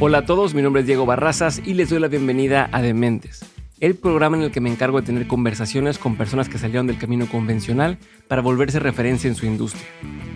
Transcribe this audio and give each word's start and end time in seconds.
Hola 0.00 0.18
a 0.18 0.26
todos, 0.26 0.54
mi 0.54 0.62
nombre 0.62 0.82
es 0.82 0.86
Diego 0.86 1.06
Barrazas 1.06 1.60
y 1.66 1.74
les 1.74 1.90
doy 1.90 1.98
la 1.98 2.06
bienvenida 2.06 2.68
a 2.70 2.80
Dementes, 2.80 3.44
el 3.80 3.96
programa 3.96 4.36
en 4.36 4.44
el 4.44 4.52
que 4.52 4.60
me 4.60 4.70
encargo 4.70 5.00
de 5.00 5.06
tener 5.06 5.26
conversaciones 5.26 5.98
con 5.98 6.14
personas 6.14 6.48
que 6.48 6.56
salieron 6.56 6.86
del 6.86 6.98
camino 6.98 7.26
convencional 7.28 7.98
para 8.28 8.40
volverse 8.40 8.78
referencia 8.78 9.26
en 9.26 9.34
su 9.34 9.44
industria. 9.44 9.84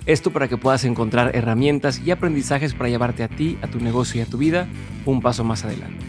Esto 0.04 0.32
para 0.32 0.48
que 0.48 0.56
puedas 0.56 0.82
encontrar 0.84 1.36
herramientas 1.36 2.02
y 2.04 2.10
aprendizajes 2.10 2.74
para 2.74 2.90
llevarte 2.90 3.22
a 3.22 3.28
ti, 3.28 3.56
a 3.62 3.68
tu 3.68 3.78
negocio 3.78 4.20
y 4.20 4.24
a 4.24 4.26
tu 4.26 4.36
vida 4.36 4.66
un 5.06 5.22
paso 5.22 5.44
más 5.44 5.64
adelante. 5.64 6.04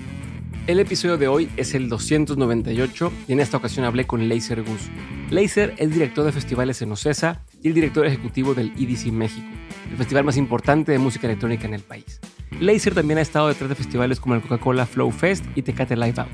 El 0.66 0.80
episodio 0.80 1.18
de 1.18 1.28
hoy 1.28 1.48
es 1.56 1.76
el 1.76 1.90
298 1.90 3.14
y 3.28 3.34
en 3.34 3.40
esta 3.40 3.58
ocasión 3.58 3.86
hablé 3.86 4.08
con 4.08 4.28
Laser 4.28 4.64
Gus. 4.64 4.90
Laser 5.30 5.76
es 5.78 5.92
director 5.92 6.26
de 6.26 6.32
festivales 6.32 6.82
en 6.82 6.92
Ocesa 6.92 7.44
y 7.62 7.68
el 7.68 7.76
director 7.76 8.04
ejecutivo 8.08 8.56
del 8.56 8.74
EDC 8.80 9.12
México, 9.12 9.48
el 9.92 9.98
festival 9.98 10.24
más 10.24 10.38
importante 10.38 10.92
de 10.92 10.98
música 10.98 11.28
electrónica 11.28 11.68
en 11.68 11.76
el 11.76 11.82
país. 11.82 12.20
Laser 12.60 12.94
también 12.94 13.18
ha 13.18 13.22
estado 13.22 13.48
detrás 13.48 13.70
de 13.70 13.76
festivales 13.76 14.20
como 14.20 14.36
el 14.36 14.42
Coca-Cola 14.42 14.86
Flow 14.86 15.12
Fest 15.12 15.46
y 15.56 15.62
Tecate 15.62 15.96
Live 15.96 16.16
Out. 16.18 16.30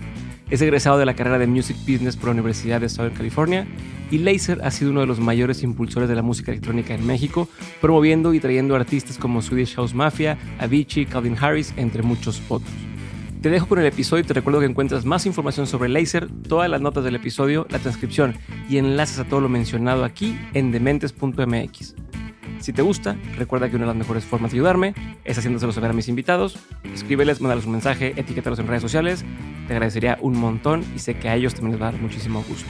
Es 0.50 0.62
egresado 0.62 0.98
de 0.98 1.06
la 1.06 1.16
carrera 1.16 1.38
de 1.38 1.48
Music 1.48 1.78
Business 1.82 2.16
por 2.16 2.26
la 2.26 2.32
Universidad 2.32 2.82
de 2.82 2.90
Southern 2.90 3.16
California 3.16 3.68
y 4.10 4.18
Laser 4.18 4.60
ha 4.64 4.72
sido 4.72 4.92
uno 4.92 5.02
de 5.02 5.06
los 5.06 5.20
mayores 5.20 5.62
impulsores 5.62 6.10
de 6.10 6.16
la 6.16 6.24
música 6.24 6.52
electrónica 6.52 6.96
en 6.96 7.06
México, 7.06 7.48
promoviendo 7.80 8.34
y 8.34 8.40
trayendo 8.40 8.76
artistas 8.76 9.18
como 9.18 9.42
Swedish 9.42 9.76
House 9.76 9.94
Mafia, 9.94 10.38
Avicii, 10.58 11.06
Calvin 11.06 11.38
Harris, 11.40 11.74
entre 11.78 12.02
muchos 12.02 12.42
otros. 12.50 12.72
Te 13.42 13.50
dejo 13.50 13.68
con 13.68 13.80
el 13.80 13.86
episodio 13.86 14.24
y 14.24 14.28
te 14.28 14.34
recuerdo 14.34 14.60
que 14.60 14.66
encuentras 14.66 15.06
más 15.06 15.26
información 15.26 15.66
sobre 15.66 15.88
Laser, 15.88 16.28
todas 16.48 16.70
las 16.70 16.82
notas 16.82 17.04
del 17.04 17.16
episodio, 17.16 17.68
la 17.70 17.80
transcripción 17.80 18.36
y 18.70 18.78
enlaces 18.78 19.20
a 19.20 19.26
todo 19.26 19.40
lo 19.40 19.50
mencionado 19.50 20.04
aquí 20.04 20.38
en 20.54 20.72
dementes.mx. 20.72 21.96
Si 22.60 22.74
te 22.74 22.82
gusta, 22.82 23.16
recuerda 23.38 23.70
que 23.70 23.78
una 23.78 23.86
de 23.86 23.92
las 23.92 23.96
mejores 23.96 24.26
formas 24.26 24.52
de 24.52 24.58
ayudarme 24.58 24.94
es 25.24 25.38
haciéndoselo 25.38 25.72
saber 25.72 25.92
a 25.92 25.94
mis 25.94 26.10
invitados. 26.10 26.60
Escríbeles, 26.94 27.40
mándales 27.40 27.66
un 27.66 27.72
mensaje, 27.72 28.14
etiquétalos 28.18 28.60
en 28.60 28.68
redes 28.68 28.82
sociales. 28.82 29.24
Te 29.68 29.74
agradecería 29.74 30.18
un 30.20 30.38
montón 30.38 30.84
y 30.94 31.00
sé 31.00 31.18
que 31.18 31.30
a 31.30 31.36
ellos 31.36 31.54
también 31.54 31.74
les 31.74 31.82
va 31.82 31.88
a 31.88 31.92
dar 31.94 32.02
muchísimo 32.02 32.44
gusto. 32.44 32.70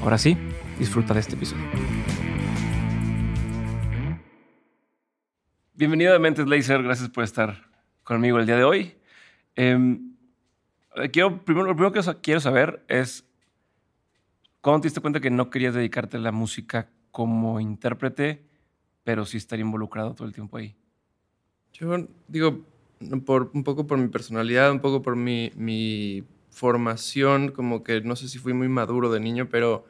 Ahora 0.00 0.16
sí, 0.16 0.38
disfruta 0.78 1.12
de 1.12 1.20
este 1.20 1.34
episodio. 1.34 1.62
Bienvenido 5.74 6.16
a 6.16 6.18
Mentes 6.18 6.48
Laser, 6.48 6.82
gracias 6.82 7.10
por 7.10 7.22
estar 7.22 7.68
conmigo 8.04 8.38
el 8.38 8.46
día 8.46 8.56
de 8.56 8.64
hoy. 8.64 8.94
Eh, 9.56 9.98
quiero, 11.12 11.44
primero, 11.44 11.66
lo 11.66 11.76
primero 11.76 11.92
que 11.92 12.00
quiero 12.22 12.40
saber 12.40 12.82
es, 12.88 13.26
¿cuándo 14.62 14.80
te 14.80 14.88
diste 14.88 15.02
cuenta 15.02 15.20
que 15.20 15.30
no 15.30 15.50
querías 15.50 15.74
dedicarte 15.74 16.16
a 16.16 16.20
la 16.20 16.32
música 16.32 16.88
como 17.10 17.60
intérprete, 17.60 18.47
pero 19.08 19.24
sí 19.24 19.38
estar 19.38 19.58
involucrado 19.58 20.12
todo 20.12 20.28
el 20.28 20.34
tiempo 20.34 20.58
ahí? 20.58 20.76
Yo 21.72 22.06
digo, 22.28 22.62
un 23.00 23.24
poco 23.64 23.86
por 23.86 23.96
mi 23.96 24.08
personalidad, 24.08 24.70
un 24.70 24.80
poco 24.80 25.00
por 25.00 25.16
mi, 25.16 25.50
mi 25.56 26.24
formación, 26.50 27.50
como 27.50 27.82
que 27.82 28.02
no 28.02 28.16
sé 28.16 28.28
si 28.28 28.38
fui 28.38 28.52
muy 28.52 28.68
maduro 28.68 29.10
de 29.10 29.18
niño, 29.18 29.48
pero 29.48 29.86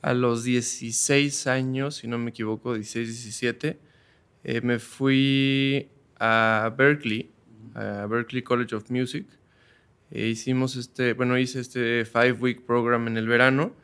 a 0.00 0.14
los 0.14 0.44
16 0.44 1.46
años, 1.46 1.96
si 1.96 2.08
no 2.08 2.16
me 2.16 2.30
equivoco, 2.30 2.72
16, 2.72 3.08
17, 3.08 3.78
eh, 4.44 4.60
me 4.62 4.78
fui 4.78 5.90
a 6.18 6.74
Berkeley 6.74 7.30
a 7.74 8.06
Berkeley 8.06 8.40
College 8.40 8.74
of 8.74 8.90
Music. 8.90 9.26
E 10.10 10.26
hicimos 10.26 10.74
este, 10.76 11.12
bueno, 11.12 11.36
hice 11.36 11.60
este 11.60 12.06
five 12.06 12.32
week 12.32 12.62
program 12.64 13.08
en 13.08 13.18
el 13.18 13.28
verano. 13.28 13.74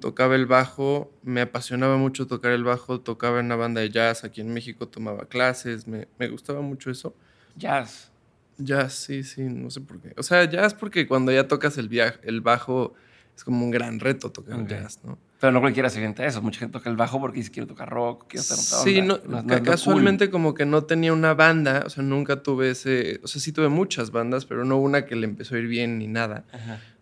Tocaba 0.00 0.34
el 0.34 0.46
bajo, 0.46 1.12
me 1.22 1.42
apasionaba 1.42 1.96
mucho 1.96 2.26
tocar 2.26 2.52
el 2.52 2.64
bajo, 2.64 3.00
tocaba 3.00 3.40
en 3.40 3.46
una 3.46 3.56
banda 3.56 3.80
de 3.80 3.90
jazz 3.90 4.24
aquí 4.24 4.40
en 4.40 4.52
México, 4.52 4.88
tomaba 4.88 5.26
clases, 5.26 5.86
me, 5.86 6.08
me 6.18 6.28
gustaba 6.28 6.60
mucho 6.62 6.90
eso. 6.90 7.14
Jazz. 7.56 8.10
Jazz, 8.56 8.94
sí, 8.94 9.22
sí, 9.22 9.42
no 9.42 9.70
sé 9.70 9.80
por 9.80 10.00
qué. 10.00 10.14
O 10.16 10.22
sea, 10.22 10.44
jazz 10.44 10.74
porque 10.74 11.06
cuando 11.06 11.32
ya 11.32 11.46
tocas 11.46 11.76
el, 11.78 11.90
el 12.22 12.40
bajo 12.40 12.94
es 13.36 13.44
como 13.44 13.64
un 13.64 13.70
gran 13.70 14.00
reto 14.00 14.32
tocar 14.32 14.66
jazz, 14.66 15.00
¿no? 15.04 15.18
Pero 15.40 15.52
no 15.52 15.60
cualquiera 15.60 15.88
se 15.88 15.98
inventa 15.98 16.26
eso. 16.26 16.42
Mucha 16.42 16.58
gente 16.58 16.72
toca 16.72 16.90
el 16.90 16.96
bajo 16.96 17.20
porque 17.20 17.38
dice 17.38 17.52
quiero 17.52 17.68
tocar 17.68 17.88
rock, 17.88 18.24
quiero 18.28 18.42
estar 18.42 18.58
Sí, 18.58 19.00
no, 19.00 19.20
casualmente 19.62 20.30
como 20.30 20.54
que 20.54 20.66
no 20.66 20.82
tenía 20.84 21.12
una 21.12 21.34
banda, 21.34 21.84
o 21.86 21.90
sea, 21.90 22.02
nunca 22.02 22.42
tuve 22.42 22.70
ese, 22.70 23.20
o 23.22 23.28
sea, 23.28 23.40
sí 23.40 23.52
tuve 23.52 23.68
muchas 23.68 24.10
bandas, 24.10 24.44
pero 24.44 24.64
no 24.64 24.78
una 24.78 25.06
que 25.06 25.14
le 25.14 25.26
empezó 25.26 25.54
a 25.54 25.58
ir 25.58 25.68
bien 25.68 25.98
ni 25.98 26.08
nada. 26.08 26.44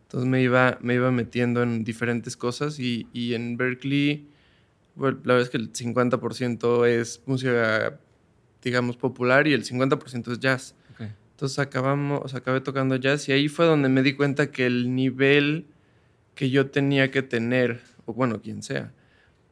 Entonces 0.07 0.29
me 0.29 0.43
iba, 0.43 0.79
me 0.81 0.95
iba 0.95 1.11
metiendo 1.11 1.63
en 1.63 1.85
diferentes 1.85 2.37
cosas 2.37 2.79
y, 2.79 3.09
y 3.13 3.35
en 3.35 3.57
Berkeley, 3.57 4.29
bueno, 4.95 5.19
la 5.25 5.35
verdad 5.35 5.43
es 5.43 5.51
que 5.51 5.59
el 5.59 5.73
50% 5.73 6.87
es 6.87 7.23
música, 7.27 7.99
digamos, 8.63 8.97
popular 8.97 9.47
y 9.47 9.53
el 9.53 9.65
50% 9.65 10.33
es 10.33 10.41
jazz. 10.41 10.75
Entonces 11.33 11.59
acabamos, 11.59 12.23
o 12.25 12.29
sea, 12.29 12.39
acabé 12.39 12.63
tocando 12.63 12.97
jazz 12.97 13.29
y 13.29 13.33
ahí 13.33 13.49
fue 13.49 13.67
donde 13.67 13.91
me 13.91 14.03
di 14.03 14.15
cuenta 14.15 14.51
que 14.51 14.65
el 14.65 14.95
nivel 14.95 15.67
que 16.35 16.49
yo 16.49 16.71
tenía 16.71 17.11
que 17.11 17.21
tener 17.21 17.83
o 18.07 18.15
bueno, 18.15 18.41
quien 18.41 18.63
sea, 18.63 18.93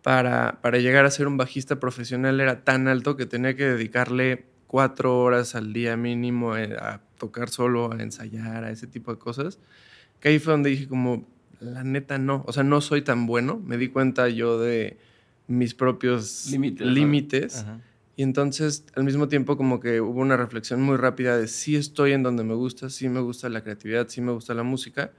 para, 0.03 0.61
para 0.63 0.79
llegar 0.79 1.05
a 1.05 1.11
ser 1.11 1.27
un 1.27 1.37
bajista 1.37 1.79
profesional 1.79 2.41
era 2.41 2.65
tan 2.65 2.89
alto 2.89 3.17
que 3.17 3.27
tenía 3.27 3.55
que 3.57 3.65
dedicarle 3.65 4.47
cuatro 4.67 5.19
horas 5.19 5.55
al 5.55 5.73
día 5.73 5.97
mínimo 5.97 6.57
eh, 6.57 6.77
a 6.81 7.01
tocar 7.19 7.51
solo, 7.51 7.93
a 7.93 8.03
ensayar, 8.03 8.65
a 8.65 8.71
ese 8.71 8.87
tipo 8.87 9.13
de 9.13 9.19
cosas, 9.19 9.59
que 10.25 10.31
ahí 10.31 10.39
fue 10.39 10.55
donde 10.55 10.71
dije 10.71 10.89
como, 10.89 11.29
la 11.61 11.85
neta 11.85 12.17
no, 12.17 12.45
o 12.47 12.53
sea, 12.55 12.63
no 12.63 12.81
soy 12.81 13.03
tan 13.03 13.27
bueno, 13.27 13.61
me 13.63 13.77
di 13.77 13.89
cuenta 13.89 14.27
yo 14.31 14.59
de 14.59 14.97
mis 15.49 15.75
propios 15.75 16.51
límites. 16.51 17.67
Y 18.17 18.23
entonces, 18.23 18.87
al 18.95 19.05
mismo 19.05 19.29
tiempo, 19.29 19.59
como 19.59 19.81
que 19.81 20.01
hubo 20.01 20.23
una 20.23 20.39
reflexión 20.39 20.81
muy 20.81 20.97
rápida 20.97 21.37
de 21.37 21.47
si 21.47 21.77
estoy 21.77 22.13
en 22.13 22.23
donde 22.23 22.43
me 22.43 22.55
gusta, 22.55 22.89
sí 22.89 23.11
me 23.11 23.21
gusta 23.21 23.51
la 23.51 23.63
creatividad, 23.63 24.09
sí 24.09 24.23
me 24.23 24.33
gusta 24.33 24.55
la 24.55 24.63
música, 24.63 25.13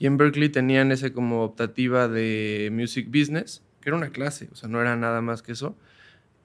y 0.00 0.06
en 0.06 0.16
Berkeley 0.16 0.48
tenían 0.48 0.90
ese 0.90 1.12
como 1.12 1.44
optativa 1.44 2.08
de 2.08 2.70
Music 2.72 3.06
Business, 3.06 3.62
que 3.80 3.90
era 3.90 3.96
una 3.96 4.10
clase, 4.10 4.48
o 4.50 4.56
sea, 4.56 4.68
no 4.68 4.80
era 4.80 4.96
nada 4.96 5.20
más 5.20 5.42
que 5.42 5.52
eso. 5.52 5.76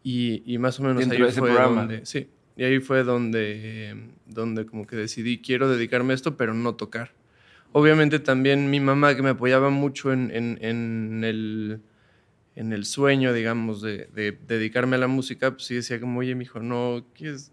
Y, 0.04 0.44
y 0.46 0.60
más 0.60 0.80
o 0.80 0.84
menos 0.84 1.10
ahí 1.10 1.18
fue 1.18 1.50
programa. 1.50 1.82
donde... 1.82 2.06
Sí, 2.06 2.30
y 2.56 2.66
ahí 2.66 2.80
fue 2.82 3.04
donde, 3.04 3.96
donde 4.28 4.68
como 4.68 4.86
que 4.86 4.96
decidí, 4.96 5.40
quiero 5.40 5.68
dedicarme 5.68 6.14
a 6.14 6.16
esto, 6.16 6.38
pero 6.38 6.54
no 6.54 6.76
tocar. 6.76 7.10
Obviamente 7.78 8.20
también 8.20 8.70
mi 8.70 8.80
mamá, 8.80 9.18
que 9.18 9.22
me 9.22 9.32
apoyaba 9.32 9.70
mucho 9.70 10.14
en, 10.14 10.32
en, 10.32 10.58
en 10.62 11.26
el, 11.26 11.82
en 12.56 12.72
el 12.72 12.86
sueño, 12.86 13.34
digamos, 13.34 13.82
de, 13.82 14.08
de, 14.14 14.32
dedicarme 14.48 14.96
a 14.96 15.00
la 15.00 15.08
música, 15.08 15.52
pues 15.52 15.66
sí 15.66 15.76
decía 15.76 16.00
como, 16.00 16.22
oye, 16.22 16.36
mijo, 16.36 16.62
¿no 16.62 17.06
quieres 17.14 17.52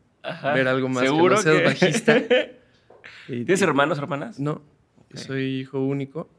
ver 0.55 0.69
algo 0.69 0.89
más 0.89 1.03
¿Seguro 1.03 1.43
que 1.43 1.49
no 1.49 1.65
bajista? 1.65 2.23
¿Tienes 3.27 3.63
hermanos, 3.63 3.99
hermanas? 3.99 4.39
No, 4.39 4.63
soy 5.13 5.59
hijo 5.59 5.81
único. 5.81 6.31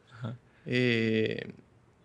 Eh, 0.66 1.52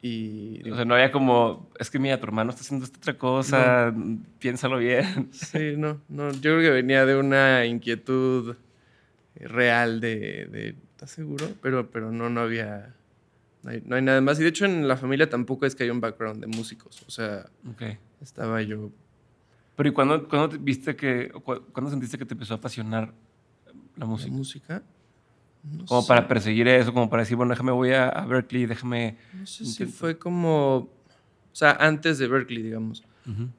y, 0.03 0.69
o 0.69 0.75
sea, 0.75 0.85
no 0.85 0.95
había 0.97 1.13
como, 1.13 1.71
es 1.79 1.91
que 1.91 2.01
mira, 2.01 2.19
tu 2.19 2.27
hermano 2.27 2.51
está 2.51 2.63
haciendo 2.63 2.87
esta 2.87 2.99
otra 2.99 3.17
cosa, 3.17 3.95
piénsalo 4.41 4.79
bien. 4.79 5.29
Sí, 5.31 5.75
no, 5.77 6.01
no, 6.09 6.33
yo 6.33 6.41
creo 6.41 6.61
que 6.61 6.71
venía 6.71 7.07
de 7.07 7.15
una 7.15 7.67
inquietud 7.67 8.57
real 9.37 10.01
de, 10.01 10.75
¿estás 10.99 11.13
seguro? 11.13 11.47
Pero, 11.63 11.93
pero 11.93 12.11
no, 12.11 12.29
no 12.29 12.41
había, 12.41 12.93
no 13.63 13.95
hay, 13.95 14.03
nada 14.03 14.21
más. 14.21 14.41
Y 14.41 14.43
de 14.43 14.49
hecho 14.49 14.65
en 14.65 14.89
la 14.89 14.97
familia 14.97 15.31
tampoco 15.31 15.65
es 15.65 15.77
que 15.77 15.85
haya 15.85 15.93
un 15.93 16.01
background 16.01 16.41
de 16.41 16.49
músicos, 16.49 17.05
o 17.07 17.11
sea, 17.11 17.49
estaba 18.21 18.61
yo... 18.63 18.91
Pero 19.77 19.91
¿y 19.91 19.93
cuándo, 19.93 20.29
cuándo 20.29 20.59
viste 20.59 20.97
que, 20.97 21.31
cuándo 21.31 21.89
sentiste 21.89 22.19
que 22.19 22.25
te 22.25 22.35
empezó 22.35 22.55
a 22.55 22.57
apasionar 22.57 23.15
la 23.95 24.07
música? 24.07 24.31
¿La 24.31 24.37
música? 24.37 24.83
como 25.87 26.05
para 26.05 26.27
perseguir 26.27 26.67
eso, 26.67 26.93
como 26.93 27.09
para 27.09 27.23
decir, 27.23 27.37
bueno, 27.37 27.51
déjame, 27.51 27.71
voy 27.71 27.93
a, 27.93 28.11
Berkeley, 28.27 28.67
déjame... 28.67 29.19
No 29.35 29.47
sé 29.47 29.67
si 29.67 29.87
fue 29.87 30.19
como, 30.19 30.77
o 30.77 30.91
sea, 31.53 31.73
antes 31.79 32.19
de 32.19 32.27
Berkeley, 32.27 32.63
digamos. 32.63 33.05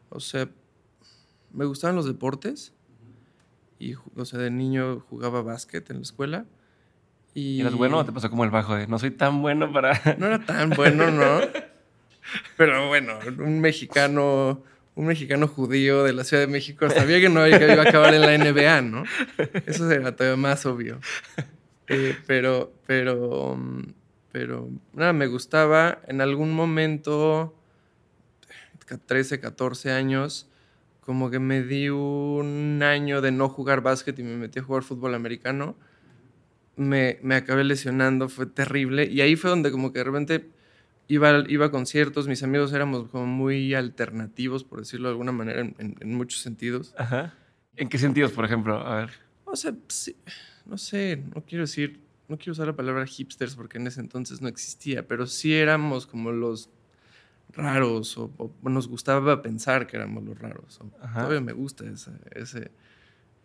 O 0.10 0.20
sea, 0.20 0.50
me 1.54 1.64
gustaban 1.64 1.96
los 1.96 2.06
deportes 2.06 2.74
y, 3.78 3.94
o 3.94 4.26
sea, 4.26 4.40
de 4.40 4.52
niño 4.52 5.00
jugaba 5.10 5.42
básquet 5.42 5.90
en 5.90 5.98
la 5.98 6.02
escuela. 6.02 6.46
Y... 7.40 7.62
¿Eras 7.62 7.74
bueno 7.74 7.98
o 7.98 8.06
te 8.06 8.12
pasó 8.12 8.30
como 8.30 8.44
el 8.44 8.50
bajo 8.50 8.76
de 8.76 8.88
no 8.88 9.00
soy 9.00 9.12
tan 9.12 9.42
bueno 9.42 9.72
para...? 9.72 10.00
No 10.18 10.28
era 10.28 10.40
tan 10.46 10.72
bueno, 10.72 11.10
¿no? 11.10 11.40
Pero 12.58 12.88
bueno, 12.90 13.18
un 13.40 13.62
mexicano, 13.62 14.62
un 14.96 15.06
mexicano 15.08 15.48
judío 15.48 16.04
de 16.04 16.14
la 16.14 16.24
Ciudad 16.26 16.44
de 16.44 16.52
México 16.52 16.90
sabía 16.90 17.22
que 17.22 17.30
no 17.30 17.48
iba 17.48 17.58
a 17.58 17.82
acabar 17.82 18.14
en 18.14 18.22
la 18.22 18.38
NBA, 18.38 18.82
¿no? 18.82 19.04
Eso 19.66 19.90
era 19.90 20.16
todavía 20.16 20.38
más 20.38 20.66
obvio. 20.66 21.00
Eh, 21.88 22.16
pero, 22.28 22.74
pero, 22.86 23.58
pero, 24.32 24.70
nada, 24.94 25.14
me 25.14 25.28
gustaba. 25.28 26.00
En 26.08 26.22
algún 26.22 26.52
momento, 26.52 27.56
13, 29.06 29.40
14 29.40 29.92
años, 29.92 30.50
como 31.00 31.32
que 31.32 31.40
me 31.40 31.64
di 31.64 31.90
un 31.90 32.82
año 32.84 33.22
de 33.22 33.32
no 33.32 33.50
jugar 33.50 33.82
básquet 33.82 34.20
y 34.20 34.24
me 34.24 34.36
metí 34.36 34.60
a 34.60 34.64
jugar 34.64 34.84
fútbol 34.84 35.16
americano. 35.16 35.76
Me, 36.80 37.20
me 37.22 37.36
acabé 37.36 37.64
lesionando, 37.64 38.30
fue 38.30 38.46
terrible. 38.46 39.06
Y 39.06 39.22
ahí 39.22 39.36
fue 39.36 39.50
donde 39.50 39.72
como 39.72 39.92
que 39.92 40.00
de 40.00 40.06
repente 40.06 40.50
iba, 41.08 41.44
iba 41.48 41.68
a 41.68 41.72
conciertos, 41.72 42.28
mis 42.28 42.42
amigos 42.44 42.72
éramos 42.74 43.10
como 43.10 43.26
muy 43.26 43.74
alternativos, 43.74 44.64
por 44.64 44.80
decirlo 44.80 45.10
de 45.10 45.14
alguna 45.14 45.32
manera, 45.32 45.62
en, 45.62 45.76
en 45.78 46.16
muchos 46.16 46.42
sentidos. 46.42 46.94
Ajá. 46.98 47.34
¿En 47.76 47.90
qué 47.90 47.98
sentidos, 47.98 48.32
por 48.32 48.46
ejemplo? 48.46 48.76
A 48.76 48.96
ver. 48.96 49.12
O 49.46 49.56
sea, 49.56 49.74
no 50.66 50.78
sé, 50.78 51.24
no 51.34 51.44
quiero 51.46 51.64
decir, 51.64 52.00
no 52.28 52.38
quiero 52.38 52.52
usar 52.52 52.68
la 52.68 52.76
palabra 52.76 53.06
hipsters 53.08 53.56
porque 53.56 53.78
en 53.78 53.88
ese 53.88 54.00
entonces 54.00 54.42
no 54.42 54.48
existía, 54.48 55.08
pero 55.08 55.26
sí 55.26 55.54
éramos 55.54 56.06
como 56.06 56.32
los 56.32 56.70
raros 57.54 58.18
o, 58.18 58.32
nos 58.62 58.88
gustaba 58.88 59.42
pensar 59.42 59.88
que 59.88 59.98
éramos 59.98 60.24
los 60.24 60.38
raros. 60.38 60.80
todavía 61.14 61.42
me 61.42 61.54
gusta 61.54 61.86
ese, 61.86 62.12
ese, 62.32 62.72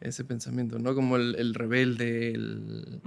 ese, 0.00 0.24
pensamiento, 0.24 0.78
¿no? 0.78 0.94
Como 0.94 1.16
el, 1.16 1.54
rebelde, 1.54 2.32
el... 2.32 3.00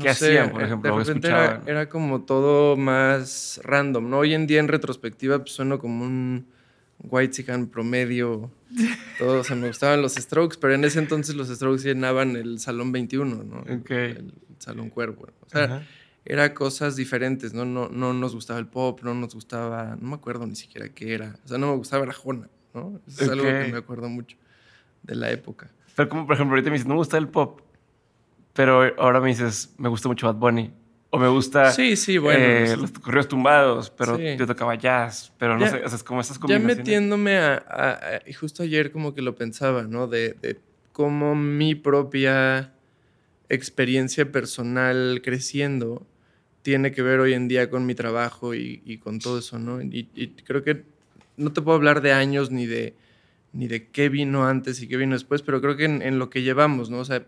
¿Qué 0.00 0.08
hacían, 0.08 0.50
por 0.50 0.62
ejemplo? 0.62 0.98
De 0.98 1.04
repente 1.04 1.28
era, 1.28 1.88
como 1.88 2.22
todo 2.22 2.76
más 2.76 3.60
random, 3.62 4.10
¿no? 4.10 4.18
Hoy 4.18 4.34
en 4.34 4.46
día 4.46 4.58
en 4.58 4.68
retrospectiva 4.68 5.38
pues, 5.38 5.52
sueno 5.52 5.78
como 5.78 6.04
un 6.04 6.46
white 7.04 7.34
chican 7.34 7.68
promedio. 7.68 8.50
Todo, 9.18 9.40
o 9.40 9.44
sea, 9.44 9.54
me 9.54 9.68
gustaban 9.68 10.02
los 10.02 10.14
Strokes, 10.14 10.56
pero 10.60 10.74
en 10.74 10.84
ese 10.84 10.98
entonces 10.98 11.36
los 11.36 11.48
Strokes 11.48 11.84
llenaban 11.84 12.34
el 12.34 12.58
Salón 12.58 12.90
21, 12.90 13.44
¿no? 13.44 13.64
El 13.66 14.34
Salón 14.58 14.90
Cuervo. 14.90 15.28
O 15.40 15.48
sea, 15.48 15.86
era 16.24 16.52
cosas 16.52 16.96
diferentes, 16.96 17.54
¿no? 17.54 17.64
¿no? 17.64 17.88
No 17.88 18.12
nos 18.12 18.34
gustaba 18.34 18.58
el 18.58 18.66
pop, 18.66 19.00
no 19.04 19.14
nos 19.14 19.34
gustaba, 19.34 19.96
no 20.00 20.08
me 20.08 20.14
acuerdo 20.16 20.46
ni 20.46 20.56
siquiera 20.56 20.88
qué 20.88 21.14
era. 21.14 21.36
O 21.44 21.48
sea, 21.48 21.58
no 21.58 21.68
me 21.68 21.76
gustaba 21.76 22.04
Arjona, 22.04 22.48
¿no? 22.74 23.00
Eso 23.06 23.24
es 23.24 23.30
algo 23.30 23.44
que 23.44 23.68
me 23.70 23.78
acuerdo 23.78 24.08
mucho 24.08 24.36
de 25.06 25.14
la 25.14 25.30
época. 25.30 25.70
Pero 25.94 26.08
como, 26.08 26.26
por 26.26 26.34
ejemplo, 26.34 26.54
ahorita 26.54 26.70
me 26.70 26.74
dices, 26.74 26.86
no 26.86 26.94
me 26.94 26.98
gusta 26.98 27.16
el 27.16 27.28
pop, 27.28 27.60
pero 28.52 28.92
ahora 28.98 29.20
me 29.20 29.28
dices, 29.28 29.74
me 29.78 29.88
gusta 29.88 30.08
mucho 30.08 30.26
Bad 30.26 30.36
Bunny. 30.36 30.72
O 31.10 31.18
me 31.18 31.28
gusta 31.28 31.70
sí, 31.70 31.94
sí, 31.94 32.18
bueno, 32.18 32.44
eh, 32.44 32.76
los 32.76 32.90
correos 32.90 33.28
tumbados, 33.28 33.90
pero 33.90 34.18
yo 34.18 34.46
tocaba 34.46 34.74
jazz, 34.74 35.32
pero 35.38 35.56
no 35.56 35.66
sé, 35.66 35.76
o 35.76 35.88
sea, 35.88 35.96
es 35.96 36.02
como 36.02 36.20
esas 36.20 36.38
combinaciones. 36.38 36.76
Ya 36.76 36.82
metiéndome 36.82 37.38
a, 37.38 38.20
Y 38.26 38.32
justo 38.32 38.64
ayer 38.64 38.90
como 38.90 39.14
que 39.14 39.22
lo 39.22 39.36
pensaba, 39.36 39.84
¿no? 39.84 40.08
De, 40.08 40.36
de 40.42 40.60
cómo 40.92 41.34
mi 41.34 41.74
propia 41.76 42.72
experiencia 43.48 44.30
personal 44.32 45.20
creciendo 45.22 46.04
tiene 46.62 46.90
que 46.90 47.00
ver 47.00 47.20
hoy 47.20 47.32
en 47.32 47.46
día 47.46 47.70
con 47.70 47.86
mi 47.86 47.94
trabajo 47.94 48.52
y, 48.52 48.98
con 48.98 49.20
todo 49.20 49.38
eso, 49.38 49.58
¿no? 49.58 49.80
Y, 49.80 50.08
creo 50.44 50.64
que 50.64 50.82
no 51.36 51.52
te 51.52 51.62
puedo 51.62 51.76
hablar 51.76 52.00
de 52.00 52.12
años 52.12 52.50
ni 52.50 52.66
de, 52.66 52.94
ni 53.56 53.68
de 53.68 53.88
qué 53.88 54.08
vino 54.10 54.46
antes 54.46 54.82
y 54.82 54.88
qué 54.88 54.96
vino 54.98 55.14
después, 55.14 55.42
pero 55.42 55.60
creo 55.60 55.76
que 55.76 55.86
en, 55.86 56.18
lo 56.18 56.28
que 56.28 56.42
llevamos, 56.42 56.90
¿no? 56.90 56.98
O 56.98 57.04
sea, 57.04 57.26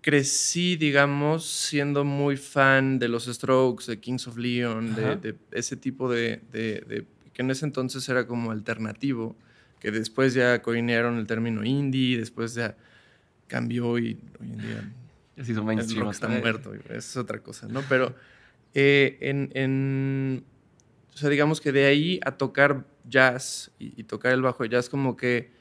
crecí, 0.00 0.76
digamos, 0.76 1.46
siendo 1.46 2.04
muy 2.04 2.36
fan 2.36 2.98
de 2.98 3.08
los 3.08 3.26
Strokes, 3.26 3.86
de 3.86 4.00
Kings 4.00 4.26
of 4.26 4.36
Leon, 4.36 4.94
de, 4.94 5.36
ese 5.52 5.76
tipo 5.76 6.10
de, 6.10 6.42
de, 6.50 7.06
que 7.32 7.42
en 7.42 7.50
ese 7.50 7.64
entonces 7.64 8.08
era 8.08 8.26
como 8.26 8.50
alternativo, 8.50 9.36
que 9.78 9.92
después 9.92 10.34
ya 10.34 10.60
coinearon 10.62 11.16
el 11.18 11.26
término 11.28 11.64
indie, 11.64 12.18
después 12.18 12.54
ya 12.54 12.76
cambió 13.46 13.98
y 13.98 14.18
hoy 14.40 14.50
en 14.50 14.58
día 14.58 14.92
ya 15.36 15.44
se 15.44 15.52
hizo 15.52 15.62
mainstream. 15.62 16.08
está 16.08 16.28
muerto, 16.28 16.72
es 16.90 17.16
otra 17.16 17.38
cosa, 17.38 17.68
¿no? 17.68 17.82
Pero 17.88 18.16
eh, 18.74 19.16
en, 19.20 20.44
o 21.14 21.16
sea, 21.16 21.30
digamos 21.30 21.60
que 21.60 21.70
de 21.70 21.86
ahí 21.86 22.18
a 22.24 22.32
tocar 22.32 22.84
jazz 23.04 23.70
y, 23.78 24.04
tocar 24.04 24.32
el 24.32 24.42
bajo 24.42 24.64
jazz, 24.64 24.88
como 24.88 25.16
que 25.16 25.52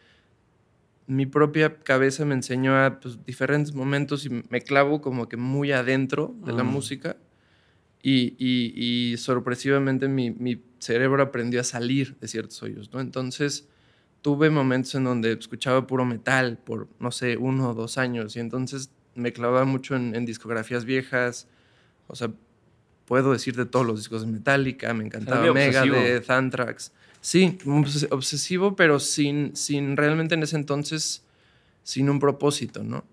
mi 1.07 1.25
propia 1.25 1.77
cabeza 1.79 2.25
me 2.25 2.33
enseñó 2.33 2.77
a 2.77 2.99
pues, 2.99 3.23
diferentes 3.25 3.73
momentos 3.73 4.25
y 4.25 4.29
me 4.49 4.61
clavo 4.61 5.01
como 5.01 5.27
que 5.27 5.37
muy 5.37 5.71
adentro 5.71 6.35
de 6.45 6.53
la 6.53 6.63
mm. 6.63 6.67
música. 6.67 7.17
Y, 8.01 8.35
y, 8.37 9.15
sorpresivamente 9.17 10.09
mi, 10.09 10.31
mi, 10.31 10.61
cerebro 10.79 11.23
aprendió 11.23 11.61
a 11.61 11.63
salir 11.63 12.17
de 12.19 12.27
ciertos 12.27 12.61
hoyos, 12.61 12.91
¿no? 12.91 12.99
Entonces 12.99 13.69
tuve 14.21 14.49
momentos 14.49 14.93
en 14.95 15.05
donde 15.05 15.31
escuchaba 15.31 15.87
puro 15.87 16.03
metal 16.03 16.57
por, 16.57 16.89
no 16.99 17.11
sé, 17.11 17.37
uno 17.37 17.69
o 17.69 17.73
dos 17.73 17.97
años 17.97 18.35
y 18.35 18.41
entonces 18.41 18.89
me 19.15 19.31
clavaba 19.31 19.65
mucho 19.65 19.95
en, 19.95 20.25
discografías 20.25 20.85
viejas. 20.85 21.47
O 22.07 22.15
sea, 22.15 22.31
puedo 23.05 23.33
decir 23.33 23.55
de 23.55 23.65
todos 23.65 23.85
los 23.85 23.99
discos 23.99 24.25
de 24.25 24.31
Metallica, 24.31 24.93
me 24.93 25.05
encantaba 25.05 25.53
Megadeth, 25.53 26.29
Anthrax. 26.29 26.91
Sí, 27.23 27.57
obsesivo, 28.11 28.75
pero 28.75 28.99
sin, 28.99 29.55
sin 29.55 29.95
realmente 29.95 30.35
en 30.35 30.43
ese 30.43 30.57
entonces, 30.57 31.23
sin 31.81 32.09
un 32.09 32.19
propósito, 32.19 32.83
¿no? 32.83 33.05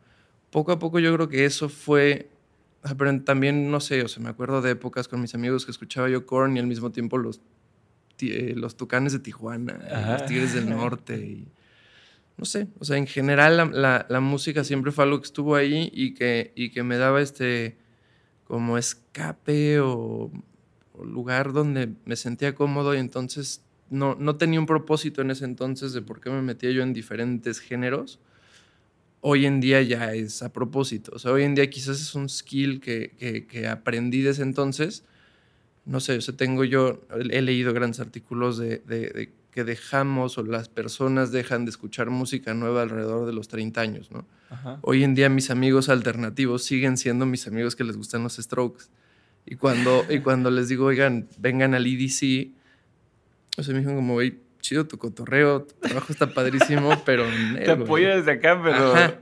Poco 0.51 0.73
a 0.73 0.81
poco 0.81 0.99
yo 0.99 1.15
creo 1.15 1.29
que 1.29 1.45
eso 1.45 1.69
fue, 1.69 2.29
pero 2.99 3.23
también, 3.23 3.71
no 3.71 3.79
sé, 3.79 4.03
o 4.03 4.09
sea, 4.09 4.21
me 4.21 4.29
acuerdo 4.29 4.63
de 4.63 4.73
épocas 4.73 5.07
con 5.07 5.21
mis 5.21 5.37
amigos 5.37 5.65
que 5.65 5.71
escuchaba 5.71 6.09
yo 6.09 6.27
Korn 6.27 6.57
y 6.57 6.59
al 6.59 6.67
mismo 6.67 6.91
tiempo 6.91 7.19
los, 7.19 7.41
eh, 8.21 8.55
los 8.57 8.77
Tucanes 8.77 9.13
de 9.13 9.21
Tijuana, 9.21 9.79
los 10.11 10.27
Tigres 10.27 10.55
del 10.55 10.69
Norte 10.69 11.17
y 11.17 11.47
no 12.37 12.47
sé, 12.47 12.67
o 12.81 12.85
sea, 12.85 12.97
en 12.97 13.07
general 13.07 13.71
la, 13.73 14.21
música 14.21 14.65
siempre 14.65 14.91
fue 14.91 15.05
algo 15.05 15.21
que 15.21 15.27
estuvo 15.27 15.55
ahí 15.55 15.89
y 15.93 16.15
que, 16.15 16.53
y 16.57 16.71
que 16.71 16.83
me 16.83 16.97
daba 16.97 17.23
este 17.23 17.79
como 18.45 18.77
escape 18.77 19.79
o, 19.79 20.33
lugar 21.01 21.53
donde 21.53 21.93
me 22.07 22.17
sentía 22.17 22.57
cómodo 22.57 22.93
y 22.97 22.99
entonces 22.99 23.63
no, 23.91 24.15
no 24.15 24.37
tenía 24.37 24.59
un 24.59 24.67
propósito 24.67 25.21
en 25.23 25.31
ese 25.31 25.45
entonces 25.45 25.93
de 25.93 26.03
por 26.03 26.21
qué 26.21 26.31
me 26.31 26.43
metía 26.43 26.71
yo 26.71 26.83
en 26.83 26.93
diferentes 26.93 27.61
géneros. 27.61 28.21
Hoy 29.21 29.45
en 29.45 29.61
día 29.61 29.83
ya 29.83 30.15
es 30.15 30.43
a 30.43 30.51
propósito, 30.53 31.13
o 31.15 31.19
sea, 31.19 31.33
hoy 31.33 31.43
en 31.43 31.55
día 31.55 31.69
quizás 31.69 32.01
es 32.01 32.15
un 32.15 32.31
skill 32.31 32.81
que, 32.81 33.47
que, 33.47 33.69
aprendí 33.69 34.23
desde 34.23 34.45
entonces. 34.45 35.05
No 35.85 36.01
sé, 36.01 36.17
o 36.17 36.21
sea, 36.21 36.35
tengo 36.35 36.65
yo, 36.65 37.03
he 37.31 37.43
leído 37.43 37.75
grandes 37.75 38.01
artículos 38.01 38.57
de, 38.57 38.79
de 38.79 39.33
que 39.51 39.65
dejamos 39.65 40.39
o 40.39 40.43
las 40.43 40.69
personas 40.69 41.33
dejan 41.33 41.65
de 41.65 41.71
escuchar 41.71 42.11
música 42.11 42.55
nueva 42.55 42.83
alrededor 42.83 43.27
de 43.27 43.33
los 43.33 43.49
30 43.49 43.81
años, 43.81 44.11
¿no? 44.11 44.27
Hoy 44.83 45.05
en 45.05 45.15
día 45.15 45.29
mis 45.29 45.51
amigos 45.51 45.89
alternativos 45.89 46.65
siguen 46.65 46.97
siendo 46.97 47.27
mis 47.27 47.47
amigos 47.47 47.77
que 47.77 47.85
les 47.85 47.97
gustan 47.97 48.23
los 48.23 48.37
Strokes. 48.37 48.85
Y 49.47 49.57
cuando, 49.57 50.05
y 50.09 50.21
cuando 50.21 50.51
les 50.51 50.69
digo, 50.69 50.87
oigan, 50.87 51.29
vengan 51.39 51.75
al 51.75 51.87
EDC, 51.87 52.51
o 53.57 53.63
sea, 53.63 53.73
me 53.73 53.81
dijeron 53.81 53.97
como, 53.97 54.15
oye, 54.15 54.39
chido 54.61 54.87
tu 54.87 54.99
cotorreo, 54.99 55.63
tu 55.63 55.75
trabajo 55.75 56.13
está 56.13 56.33
padrísimo, 56.33 56.91
pero... 57.05 57.25
Te 57.55 57.71
apoyo 57.71 58.17
desde 58.17 58.33
acá, 58.33 58.61
pero... 58.63 59.21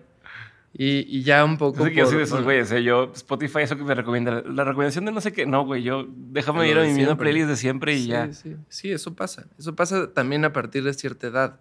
Y, 0.80 1.22
ya 1.22 1.44
un 1.44 1.56
poco. 1.56 1.78
No 1.78 1.84
sé 1.86 1.90
qué 1.90 1.96
yo 1.96 2.10
de 2.10 2.22
esos 2.22 2.44
güeyes, 2.44 2.70
¿eh? 2.70 2.82
Yo, 2.82 3.10
Spotify, 3.14 3.60
eso 3.62 3.76
que 3.76 3.82
me 3.82 3.94
recomienda. 3.94 4.42
La 4.42 4.62
recomendación 4.64 5.06
de 5.06 5.12
no 5.12 5.20
sé 5.20 5.32
qué, 5.32 5.46
no, 5.46 5.64
güey. 5.64 5.82
Yo, 5.82 6.06
déjame 6.08 6.68
ir 6.68 6.78
a 6.78 6.84
mi 6.84 6.92
misma 6.92 7.16
playlist 7.16 7.48
de 7.48 7.56
siempre 7.56 7.96
y 7.96 8.06
ya. 8.06 8.32
Sí, 8.32 8.54
sí, 8.68 8.92
eso 8.92 9.14
pasa. 9.16 9.46
Eso 9.58 9.74
pasa 9.74 10.12
también 10.12 10.44
a 10.44 10.52
partir 10.52 10.84
de 10.84 10.94
cierta 10.94 11.26
edad. 11.26 11.60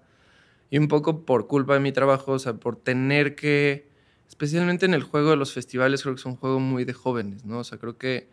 Y 0.69 0.77
un 0.77 0.87
poco 0.87 1.25
por 1.25 1.47
culpa 1.47 1.73
de 1.73 1.79
mi 1.79 1.91
trabajo, 1.91 2.33
o 2.33 2.39
sea, 2.39 2.53
por 2.53 2.75
tener 2.75 3.35
que. 3.35 3.89
Especialmente 4.27 4.85
en 4.85 4.93
el 4.93 5.03
juego 5.03 5.31
de 5.31 5.37
los 5.37 5.53
festivales, 5.53 6.03
creo 6.03 6.13
que 6.13 6.19
es 6.19 6.25
un 6.25 6.35
juego 6.35 6.59
muy 6.59 6.83
de 6.83 6.93
jóvenes, 6.93 7.45
¿no? 7.45 7.59
O 7.59 7.63
sea, 7.63 7.79
creo 7.79 7.97
que 7.97 8.29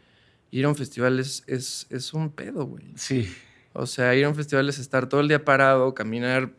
ir 0.51 0.65
a 0.65 0.69
un 0.69 0.75
festival 0.75 1.21
es, 1.21 1.45
es, 1.47 1.87
es 1.89 2.13
un 2.13 2.31
pedo, 2.31 2.67
güey. 2.67 2.93
Sí. 2.97 3.33
O 3.75 3.87
sea, 3.87 4.15
ir 4.15 4.25
a 4.25 4.29
un 4.29 4.35
festival 4.35 4.69
es 4.69 4.79
estar 4.79 5.09
todo 5.09 5.21
el 5.21 5.29
día 5.29 5.45
parado, 5.45 5.95
caminar 5.95 6.53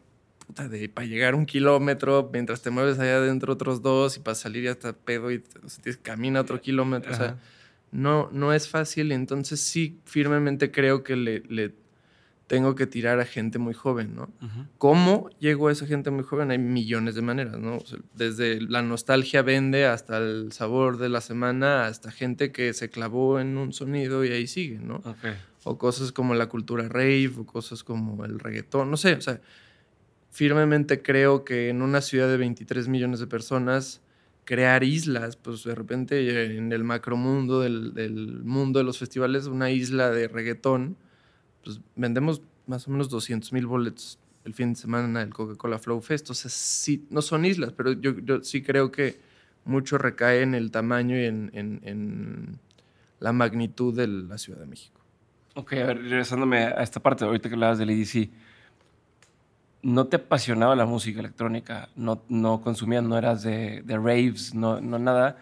de, 0.70 0.90
para 0.90 1.08
llegar 1.08 1.34
un 1.34 1.46
kilómetro, 1.46 2.30
mientras 2.32 2.62
te 2.62 2.70
mueves 2.70 3.00
allá 3.00 3.18
adentro 3.18 3.54
otros 3.54 3.82
dos 3.82 4.18
y 4.18 4.20
para 4.20 4.36
salir 4.36 4.66
ya 4.66 4.72
está 4.72 4.94
pedo 4.94 5.32
y 5.32 5.40
te, 5.40 5.98
camina 5.98 6.42
otro 6.42 6.62
kilómetro. 6.62 7.14
O 7.14 7.16
sea, 7.16 7.38
no, 7.92 8.30
no 8.32 8.54
es 8.54 8.68
fácil. 8.68 9.12
Entonces 9.12 9.60
sí, 9.62 10.00
firmemente 10.06 10.72
creo 10.72 11.04
que 11.04 11.16
le, 11.16 11.40
le 11.50 11.74
tengo 12.48 12.76
que 12.76 12.86
tirar 12.86 13.20
a 13.20 13.26
gente 13.26 13.58
muy 13.58 13.74
joven, 13.74 14.16
¿no? 14.16 14.30
¿Cómo 14.78 15.30
llego 15.40 15.70
a 15.70 15.72
esa 15.72 15.88
gente 15.88 16.12
muy 16.12 16.24
joven? 16.24 16.52
Hay 16.52 16.60
millones 16.60 17.16
de 17.16 17.22
maneras, 17.22 17.58
¿no? 17.58 17.80
desde 18.14 18.62
la 18.62 18.82
nostalgia 18.82 19.42
vende 19.42 19.86
hasta 19.88 20.18
el 20.18 20.52
sabor 20.52 20.98
de 20.98 21.10
la 21.10 21.22
semana, 21.22 21.88
hasta 21.88 22.12
gente 22.12 22.52
que 22.52 22.74
se 22.74 22.90
clavó 22.90 23.40
en 23.40 23.58
un 23.58 23.74
sonido 23.74 24.24
y 24.24 24.32
ahí 24.32 24.48
sigue, 24.48 24.78
¿no? 24.78 25.02
O 25.66 25.78
cosas 25.78 26.14
como 26.14 26.34
la 26.36 26.48
cultura 26.48 26.88
rave, 26.88 27.34
o 27.38 27.46
cosas 27.46 27.84
como 27.84 28.24
el 28.24 28.40
reggaetón, 28.40 28.90
no 28.90 28.96
sé, 28.96 29.16
o 29.16 29.22
sea, 29.22 29.42
firmemente 30.32 31.02
creo 31.02 31.44
que 31.44 31.70
en 31.70 31.82
una 31.82 32.02
ciudad 32.02 32.30
de 32.30 32.38
23 32.38 32.88
millones 32.88 33.20
de 33.20 33.28
personas, 33.28 34.02
crear 34.46 34.84
islas, 34.84 35.36
pues 35.36 35.64
de 35.64 35.76
repente 35.76 36.56
en 36.56 36.72
el 36.72 36.84
macromundo 36.84 37.60
del, 37.60 37.94
del 37.94 38.44
mundo 38.44 38.80
de 38.80 38.86
los 38.86 39.00
festivales, 39.00 39.48
una 39.48 39.72
isla 39.72 40.12
de 40.12 40.28
reggaetón, 40.30 40.96
pues 41.64 41.82
vendemos 41.96 42.42
más 42.68 42.88
o 42.88 42.92
menos 42.92 43.10
200 43.10 43.52
mil 43.52 43.66
boletos 43.66 44.20
el 44.46 44.54
fin 44.54 44.74
de 44.74 44.80
semana 44.80 45.20
del 45.20 45.34
Coca-Cola 45.34 45.80
Flow 45.80 46.00
Fest. 46.02 46.30
O 46.30 46.34
sea, 46.34 46.50
sí, 46.50 47.06
no 47.10 47.22
son 47.22 47.46
islas, 47.46 47.74
pero 47.74 47.94
yo, 47.94 48.18
yo, 48.20 48.42
sí 48.44 48.62
creo 48.62 48.92
que 48.92 49.20
mucho 49.66 49.98
recae 49.98 50.44
en 50.44 50.54
el 50.54 50.72
tamaño 50.72 51.20
y 51.20 51.26
en, 51.26 51.52
en, 51.54 51.82
en, 51.84 52.60
la 53.20 53.32
magnitud 53.34 53.96
de 53.96 54.08
la 54.08 54.38
Ciudad 54.38 54.60
de 54.60 54.68
México. 54.68 54.95
Ok, 55.56 55.74
a 55.74 55.86
ver, 55.86 56.02
regresándome 56.02 56.58
a 56.66 56.84
esta 56.84 57.00
parte, 57.00 57.24
ahorita 57.24 57.48
que 57.48 57.56
hablabas 57.56 57.78
del 57.78 57.90
EDC, 57.90 58.30
no 59.84 60.08
te 60.08 60.18
apasionaba 60.18 60.76
la 60.76 60.86
música 60.86 61.22
electrónica, 61.22 61.88
no, 61.96 62.24
no 62.28 62.60
consumías, 62.62 63.04
no 63.04 63.18
eras 63.18 63.42
de, 63.44 63.84
raves, 63.88 64.54
no, 64.54 64.82
no 64.82 65.00
nada. 65.00 65.38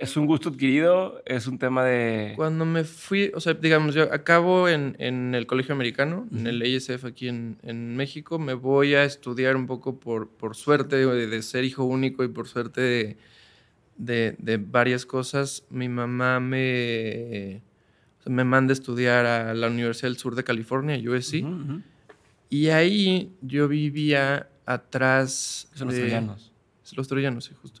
¿Es 0.00 0.16
un 0.16 0.26
gusto 0.26 0.48
adquirido? 0.48 1.22
¿Es 1.26 1.46
un 1.46 1.58
tema 1.58 1.84
de...? 1.84 2.32
Cuando 2.36 2.64
me 2.64 2.84
fui, 2.84 3.32
o 3.34 3.40
sea, 3.40 3.52
digamos, 3.52 3.94
yo 3.94 4.04
acabo 4.14 4.68
en, 4.68 4.96
en 4.98 5.34
el 5.34 5.46
colegio 5.46 5.74
americano, 5.74 6.26
en 6.32 6.46
el 6.46 6.62
ASF 6.62 7.04
aquí 7.04 7.28
en, 7.28 7.58
en, 7.62 7.96
México, 7.96 8.38
me 8.38 8.54
voy 8.54 8.94
a 8.94 9.04
estudiar 9.04 9.56
un 9.56 9.66
poco 9.66 10.00
por, 10.00 10.28
por 10.28 10.56
suerte 10.56 10.96
de, 10.96 11.26
de 11.26 11.42
ser 11.42 11.64
hijo 11.64 11.84
único 11.84 12.24
y 12.24 12.28
por 12.28 12.48
suerte 12.48 12.80
de, 12.80 13.16
de, 13.96 14.36
de 14.38 14.56
varias 14.56 15.04
cosas. 15.04 15.64
Mi 15.68 15.88
mamá 15.88 16.40
me, 16.40 17.60
me 18.26 18.44
manda 18.44 18.72
a 18.72 18.74
estudiar 18.74 19.26
a 19.26 19.54
la 19.54 19.68
Universidad 19.68 20.08
del 20.08 20.16
Sur 20.16 20.34
de 20.34 20.44
California, 20.44 20.98
USC, 20.98 21.44
y 22.50 22.68
ahí 22.68 23.34
yo 23.42 23.68
vivía 23.68 24.48
atrás... 24.66 25.68
Son 25.74 25.88
los 25.88 25.96
troyanos. 25.96 26.52
Los 26.96 27.08
troyanos, 27.08 27.44
sí, 27.44 27.54
justo. 27.60 27.80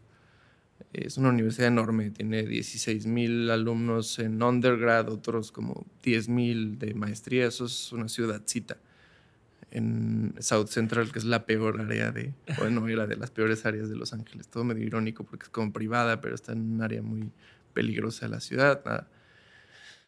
Es 0.92 1.18
una 1.18 1.30
universidad 1.30 1.68
enorme, 1.68 2.10
tiene 2.10 2.44
16 2.44 3.06
mil 3.06 3.50
alumnos 3.50 4.18
en 4.20 4.40
undergrad, 4.42 5.08
otros 5.08 5.50
como 5.50 5.84
10 6.04 6.28
mil 6.28 6.78
de 6.78 6.94
maestría. 6.94 7.46
Eso 7.46 7.64
es 7.64 7.92
una 7.92 8.08
ciudadcita 8.08 8.76
en 9.72 10.34
South 10.38 10.68
Central, 10.68 11.10
que 11.10 11.18
es 11.18 11.24
la 11.24 11.46
peor 11.46 11.80
área 11.80 12.12
de, 12.12 12.32
bueno, 12.58 12.86
era 12.86 13.08
de 13.08 13.16
las 13.16 13.32
peores 13.32 13.66
áreas 13.66 13.88
de 13.88 13.96
Los 13.96 14.12
Ángeles. 14.12 14.46
Todo 14.46 14.62
medio 14.62 14.84
irónico 14.84 15.24
porque 15.24 15.44
es 15.44 15.50
como 15.50 15.72
privada, 15.72 16.20
pero 16.20 16.36
está 16.36 16.52
en 16.52 16.74
un 16.74 16.80
área 16.80 17.02
muy 17.02 17.32
peligrosa 17.72 18.26
de 18.26 18.30
la 18.30 18.40
ciudad. 18.40 19.08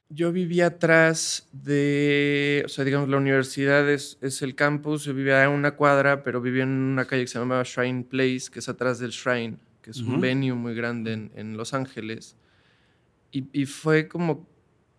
Yo 0.08 0.30
vivía 0.32 0.66
atrás 0.66 1.48
de, 1.52 2.62
o 2.64 2.68
sea, 2.68 2.84
digamos, 2.84 3.08
la 3.08 3.16
universidad 3.16 3.90
es, 3.90 4.18
es, 4.20 4.40
el 4.42 4.54
campus, 4.54 5.04
yo 5.04 5.14
vivía 5.14 5.42
en 5.44 5.50
una 5.50 5.72
cuadra, 5.72 6.22
pero 6.22 6.40
vivía 6.40 6.62
en 6.62 6.68
una 6.68 7.06
calle 7.06 7.22
que 7.22 7.28
se 7.28 7.38
llamaba 7.38 7.64
Shrine 7.64 8.04
Place, 8.04 8.44
que 8.52 8.60
es 8.60 8.68
atrás 8.68 9.00
del 9.00 9.10
Shrine 9.10 9.58
que 9.86 9.92
es 9.92 10.00
un 10.00 10.20
venue 10.20 10.52
muy 10.52 10.74
grande 10.74 11.12
en, 11.12 11.30
en 11.36 11.56
Los 11.56 11.72
Ángeles. 11.72 12.34
Y, 13.30 13.46
y, 13.52 13.66
fue 13.66 14.08
como 14.08 14.48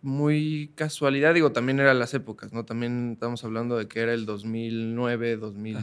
muy 0.00 0.72
casualidad, 0.76 1.34
digo, 1.34 1.52
también 1.52 1.78
eran 1.78 1.98
las 1.98 2.14
épocas, 2.14 2.54
¿no? 2.54 2.64
También 2.64 3.10
estamos 3.12 3.44
hablando 3.44 3.76
de 3.76 3.86
que 3.86 4.00
era 4.00 4.14
el 4.14 4.24
2009, 4.24 5.36
2000, 5.36 5.76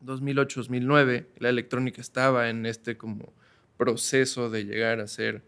2008, 0.00 0.60
2009. 0.60 1.30
La 1.38 1.48
electrónica 1.48 2.02
estaba 2.02 2.50
en 2.50 2.66
este 2.66 2.98
como 2.98 3.32
proceso 3.78 4.50
de 4.50 4.66
llegar 4.66 5.00
a 5.00 5.06
ser 5.06 5.42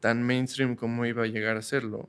tan 0.00 0.22
mainstream 0.22 0.76
como 0.76 1.04
iba 1.04 1.24
a 1.24 1.26
llegar 1.26 1.58
a 1.58 1.62
serlo. 1.62 2.08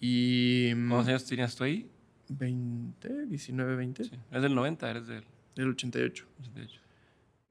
Y... 0.00 0.72
¿Cuántos 0.74 1.08
años 1.08 1.24
tenías 1.24 1.56
tú 1.56 1.64
ahí? 1.64 1.90
20, 2.28 3.26
19, 3.26 3.76
20. 3.76 4.04
Sí. 4.04 4.10
¿Es 4.30 4.42
del 4.42 4.54
90? 4.54 4.90
¿Eres 4.90 5.06
del...? 5.06 5.24
Del 5.54 5.70
88. 5.70 6.26
88 6.40 6.88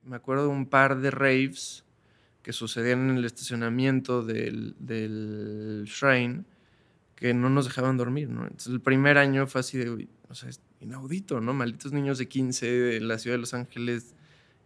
me 0.07 0.15
acuerdo 0.15 0.43
de 0.43 0.49
un 0.49 0.65
par 0.65 0.99
de 0.99 1.11
raves 1.11 1.83
que 2.41 2.53
sucedían 2.53 3.09
en 3.09 3.17
el 3.17 3.25
estacionamiento 3.25 4.23
del, 4.23 4.75
del 4.79 5.83
Shrine 5.85 6.45
que 7.15 7.33
no 7.33 7.49
nos 7.49 7.65
dejaban 7.65 7.97
dormir, 7.97 8.29
¿no? 8.29 8.43
Entonces 8.43 8.71
el 8.71 8.79
primer 8.79 9.17
año 9.17 9.47
fue 9.47 9.61
así 9.61 9.77
de, 9.77 10.07
o 10.29 10.35
sea, 10.35 10.49
es 10.49 10.61
inaudito, 10.79 11.41
¿no? 11.41 11.53
Malditos 11.53 11.91
niños 11.91 12.19
de 12.19 12.27
15 12.27 12.71
de 12.71 13.01
la 13.01 13.17
ciudad 13.17 13.35
de 13.35 13.41
Los 13.41 13.53
Ángeles 13.53 14.15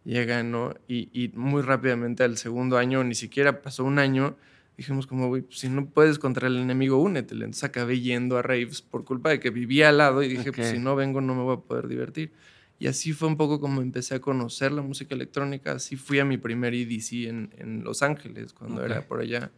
llegan, 0.04 0.52
¿no? 0.52 0.76
Y, 0.88 1.10
y 1.14 1.30
muy 1.30 1.62
rápidamente 1.62 2.24
al 2.24 2.38
segundo 2.38 2.78
año, 2.78 3.04
ni 3.04 3.16
siquiera 3.16 3.62
pasó 3.62 3.84
un 3.84 4.00
año, 4.00 4.36
dijimos 4.82 5.06
como, 5.06 5.28
güey, 5.28 5.44
pues, 5.44 5.60
si 5.60 5.70
no 5.70 5.86
puedes 5.86 6.18
contra 6.18 6.48
el 6.48 6.58
enemigo, 6.58 6.98
únetele. 6.98 7.46
Entonces 7.46 7.64
acabé 7.64 8.00
yendo 8.00 8.38
a 8.38 8.42
raves 8.42 8.82
por 8.82 9.06
culpa 9.06 9.30
de 9.30 9.40
que 9.40 9.52
vivía 9.52 9.90
al 9.90 10.00
lado 10.00 10.24
y 10.24 10.28
dije, 10.28 10.52
pues 10.52 10.70
si 10.70 10.80
no 10.80 10.96
vengo 10.96 11.22
no 11.22 11.36
me 11.36 11.44
voy 11.44 11.56
a 11.56 11.60
poder 11.60 11.88
divertir. 11.88 12.34
Y 12.80 12.88
así 12.88 13.14
fue 13.14 13.28
un 13.28 13.38
poco 13.38 13.60
como 13.60 13.82
empecé 13.82 14.16
a 14.16 14.20
conocer 14.20 14.72
la 14.72 14.82
música 14.82 15.14
electrónica. 15.14 15.74
Así 15.74 15.96
fui 15.96 16.20
a 16.20 16.26
mi 16.26 16.38
primer 16.38 16.74
EDC 16.74 17.28
en, 17.28 17.54
en 17.58 17.84
Los 17.84 18.02
Ángeles, 18.02 18.54
cuando 18.54 18.84
era 18.84 19.08
por 19.08 19.20
allá. 19.20 19.52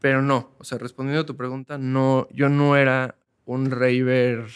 Pero 0.00 0.22
no, 0.22 0.52
o 0.58 0.64
sea, 0.64 0.78
respondiendo 0.78 1.22
a 1.22 1.26
tu 1.26 1.36
pregunta, 1.36 1.78
no, 1.78 2.28
yo 2.32 2.48
no 2.48 2.76
era 2.76 3.16
un 3.44 3.70
raver. 3.70 4.46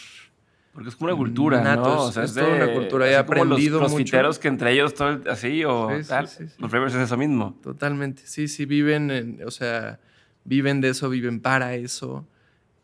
Porque 0.77 0.91
es 0.91 0.97
como 0.97 1.11
una 1.11 1.17
cultura, 1.17 1.75
¿no? 1.75 2.03
O 2.03 2.13
sea, 2.13 2.25
es, 2.25 2.35
toda 2.35 2.55
una 2.55 2.71
cultura. 2.71 3.11
He 3.11 3.17
aprendido 3.17 3.81
los, 3.81 3.91
los 3.91 4.39
que 4.39 4.49
entre 4.49 4.73
ellos 4.73 4.93
todo 4.93 5.23
así 5.31 5.65
o 5.65 5.89
tal. 6.07 6.29
los 6.59 6.71
ravers 6.71 6.95
es 6.95 7.01
eso 7.01 7.17
mismo. 7.17 7.59
Totalmente. 7.63 8.21
Sí, 8.27 8.47
sí, 8.47 8.67
viven, 8.67 9.11
en, 9.11 9.41
o 9.47 9.51
sea, 9.51 10.01
viven 10.45 10.83
de 10.83 10.91
eso, 10.91 11.09
viven 11.09 11.41
para 11.41 11.77
eso. 11.77 12.29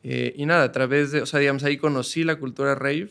Eh, 0.03 0.33
y 0.39 0.47
nada, 0.47 0.65
a 0.65 0.73
través 0.73 1.13
de, 1.13 1.21
o 1.21 1.27
sea, 1.27 1.39
digamos, 1.39 1.65
ahí 1.65 1.77
conocí 1.77 2.25
la 2.25 2.37
cultura 2.37 2.75
rave 2.75 3.11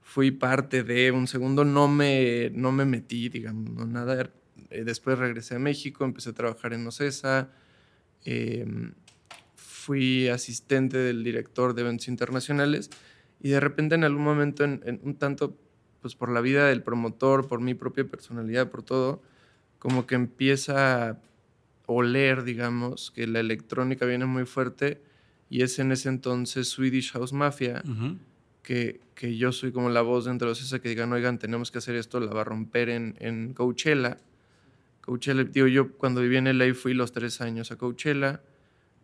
fui 0.00 0.30
parte 0.30 0.82
de 0.82 1.10
un 1.10 1.26
segundo, 1.26 1.66
no 1.66 1.88
me, 1.88 2.50
no 2.54 2.72
me 2.72 2.86
metí, 2.86 3.28
digamos, 3.28 3.70
no 3.70 3.84
nada. 3.84 4.30
Eh, 4.70 4.84
después 4.84 5.18
regresé 5.18 5.56
a 5.56 5.58
México, 5.58 6.06
empecé 6.06 6.30
a 6.30 6.32
trabajar 6.32 6.72
en 6.72 6.86
OCESA, 6.86 7.50
em, 8.24 8.94
fui 9.56 10.28
asistente 10.28 10.96
del 10.96 11.22
director 11.22 11.74
de 11.74 11.82
eventos 11.82 12.08
internacionales 12.08 12.88
y 13.42 13.50
de 13.50 13.60
repente 13.60 13.96
en 13.96 14.04
algún 14.04 14.22
momento, 14.22 14.62
en, 14.64 15.00
un 15.02 15.16
tanto 15.16 15.56
pues 16.00 16.14
por 16.14 16.30
la 16.30 16.40
vida 16.40 16.68
del 16.68 16.82
promotor, 16.82 17.48
por 17.48 17.60
mi 17.60 17.74
propia 17.74 18.04
personalidad, 18.04 18.70
por 18.70 18.82
todo, 18.82 19.22
como 19.78 20.06
que 20.06 20.14
empieza 20.14 21.10
a 21.10 21.18
oler, 21.86 22.44
digamos, 22.44 23.10
que 23.10 23.26
la 23.26 23.40
electrónica 23.40 24.06
viene 24.06 24.26
muy 24.26 24.46
fuerte 24.46 25.02
y 25.50 25.62
es 25.62 25.78
en 25.80 25.92
ese 25.92 26.08
entonces 26.08 26.68
Swedish 26.68 27.12
House 27.12 27.32
Mafia 27.32 27.82
que, 28.62 29.00
que, 29.16 29.36
yo 29.36 29.50
soy 29.50 29.72
como 29.72 29.90
la 29.90 30.02
voz 30.02 30.24
dentro 30.24 30.46
de 30.46 30.52
esa 30.54 30.78
que 30.78 30.88
digan, 30.88 31.12
oigan, 31.12 31.38
tenemos 31.38 31.72
que 31.72 31.78
hacer 31.78 31.96
esto, 31.96 32.20
la 32.20 32.32
va 32.32 32.42
a 32.42 32.44
romper 32.44 32.88
en, 32.88 33.16
en 33.18 33.54
Coachella. 33.54 34.18
Coachella, 35.00 35.42
digo, 35.42 35.66
yo 35.66 35.92
cuando 35.94 36.20
viví 36.20 36.36
en 36.36 36.56
LA 36.56 36.74
fui 36.74 36.94
los 36.94 37.10
tres 37.10 37.40
años 37.40 37.72
a 37.72 37.76
Coachella, 37.76 38.40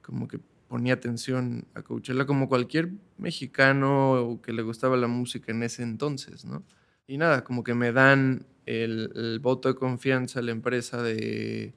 como 0.00 0.28
que 0.28 0.38
ponía 0.68 0.94
atención 0.94 1.66
a 1.74 1.82
Coachella 1.82 2.26
como 2.26 2.48
cualquier 2.48 2.90
mexicano 3.16 4.38
que 4.42 4.52
le 4.52 4.62
gustaba 4.62 4.96
la 4.96 5.08
música 5.08 5.52
en 5.52 5.62
ese 5.62 5.82
entonces, 5.82 6.44
¿no? 6.44 6.62
Y 7.06 7.16
nada, 7.16 7.42
como 7.42 7.64
que 7.64 7.74
me 7.74 7.90
dan 7.90 8.46
el, 8.66 9.10
el 9.14 9.40
voto 9.40 9.68
de 9.68 9.74
confianza 9.74 10.40
a 10.40 10.42
la 10.42 10.50
empresa 10.50 11.02
de, 11.02 11.74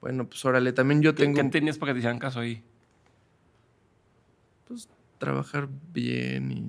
bueno, 0.00 0.28
pues 0.28 0.44
órale, 0.44 0.72
también 0.72 1.00
yo 1.02 1.14
tengo... 1.14 1.40
¿Qué 1.40 1.48
tenías 1.48 1.78
para 1.78 1.90
que 1.90 1.94
te 1.94 1.98
hicieran 2.00 2.18
caso 2.18 2.40
ahí? 2.40 2.62
Pues 4.66 4.88
trabajar 5.18 5.68
bien 5.92 6.50
y 6.50 6.64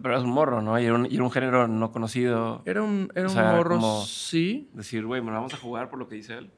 pero 0.00 0.14
eras 0.14 0.24
un 0.24 0.30
morro, 0.30 0.62
¿no? 0.62 0.78
Y 0.80 0.84
era 0.84 0.94
un, 0.94 1.30
género 1.30 1.68
no 1.68 1.92
conocido. 1.92 2.62
Era 2.64 2.82
un, 2.82 3.12
era 3.14 3.28
un 3.28 3.34
morro, 3.34 4.02
sí. 4.06 4.70
Decir, 4.72 5.04
güey, 5.04 5.20
bueno, 5.20 5.36
vamos 5.36 5.52
a 5.52 5.58
jugar 5.58 5.90
por 5.90 5.98
lo 5.98 6.08
que 6.08 6.14
dice 6.14 6.34
él. 6.38 6.50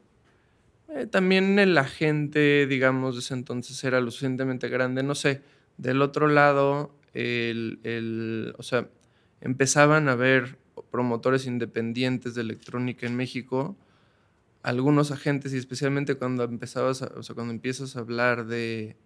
Eh, 0.88 1.06
también 1.06 1.58
el 1.58 1.76
agente, 1.78 2.66
digamos, 2.66 3.14
de 3.14 3.20
ese 3.20 3.34
entonces 3.34 3.82
era 3.84 4.00
lo 4.00 4.10
suficientemente 4.10 4.68
grande. 4.68 5.02
No 5.02 5.14
sé, 5.14 5.42
del 5.76 6.02
otro 6.02 6.28
lado, 6.28 6.94
el, 7.12 7.80
el, 7.84 8.54
o 8.58 8.62
sea, 8.62 8.88
empezaban 9.40 10.08
a 10.08 10.12
haber 10.12 10.58
promotores 10.90 11.46
independientes 11.46 12.34
de 12.34 12.42
electrónica 12.42 13.06
en 13.06 13.16
México. 13.16 13.76
Algunos 14.62 15.10
agentes, 15.10 15.52
y 15.52 15.58
especialmente 15.58 16.14
cuando 16.14 16.44
empezabas, 16.44 17.02
o 17.02 17.22
sea, 17.22 17.34
cuando 17.34 17.52
empiezas 17.52 17.96
a 17.96 18.00
hablar 18.00 18.46
de 18.46 18.96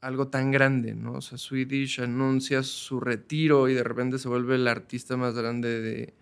algo 0.00 0.28
tan 0.28 0.50
grande, 0.50 0.94
¿no? 0.94 1.14
O 1.14 1.20
sea, 1.20 1.38
Swedish 1.38 2.00
anuncia 2.00 2.62
su 2.62 3.00
retiro 3.00 3.68
y 3.68 3.74
de 3.74 3.82
repente 3.82 4.18
se 4.18 4.28
vuelve 4.28 4.56
el 4.56 4.68
artista 4.68 5.16
más 5.16 5.34
grande 5.34 5.80
de, 5.80 6.14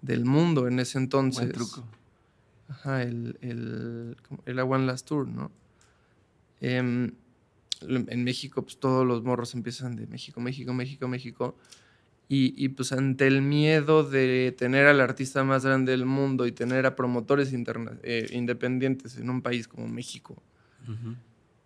del 0.00 0.24
mundo 0.24 0.66
en 0.66 0.80
ese 0.80 0.98
entonces. 0.98 1.44
Buen 1.44 1.52
truco. 1.52 1.86
Ajá, 2.68 3.02
el, 3.02 3.38
el, 3.40 4.16
el 4.46 4.58
One 4.60 4.86
Last 4.86 5.06
Tour, 5.08 5.28
¿no? 5.28 5.50
Em, 6.60 7.12
en 7.88 8.24
México, 8.24 8.62
pues 8.62 8.78
todos 8.78 9.06
los 9.06 9.22
morros 9.22 9.54
empiezan 9.54 9.96
de 9.96 10.06
México, 10.06 10.40
México, 10.40 10.72
México, 10.72 11.08
México. 11.08 11.56
Y, 12.28 12.54
y, 12.56 12.68
pues 12.70 12.92
ante 12.92 13.26
el 13.26 13.42
miedo 13.42 14.04
de 14.04 14.54
tener 14.56 14.86
al 14.86 15.00
artista 15.00 15.44
más 15.44 15.66
grande 15.66 15.92
del 15.92 16.06
mundo 16.06 16.46
y 16.46 16.52
tener 16.52 16.86
a 16.86 16.96
promotores 16.96 17.52
eh, 17.52 18.26
independientes 18.32 19.18
en 19.18 19.28
un 19.28 19.42
país 19.42 19.68
como 19.68 19.86
México, 19.86 20.42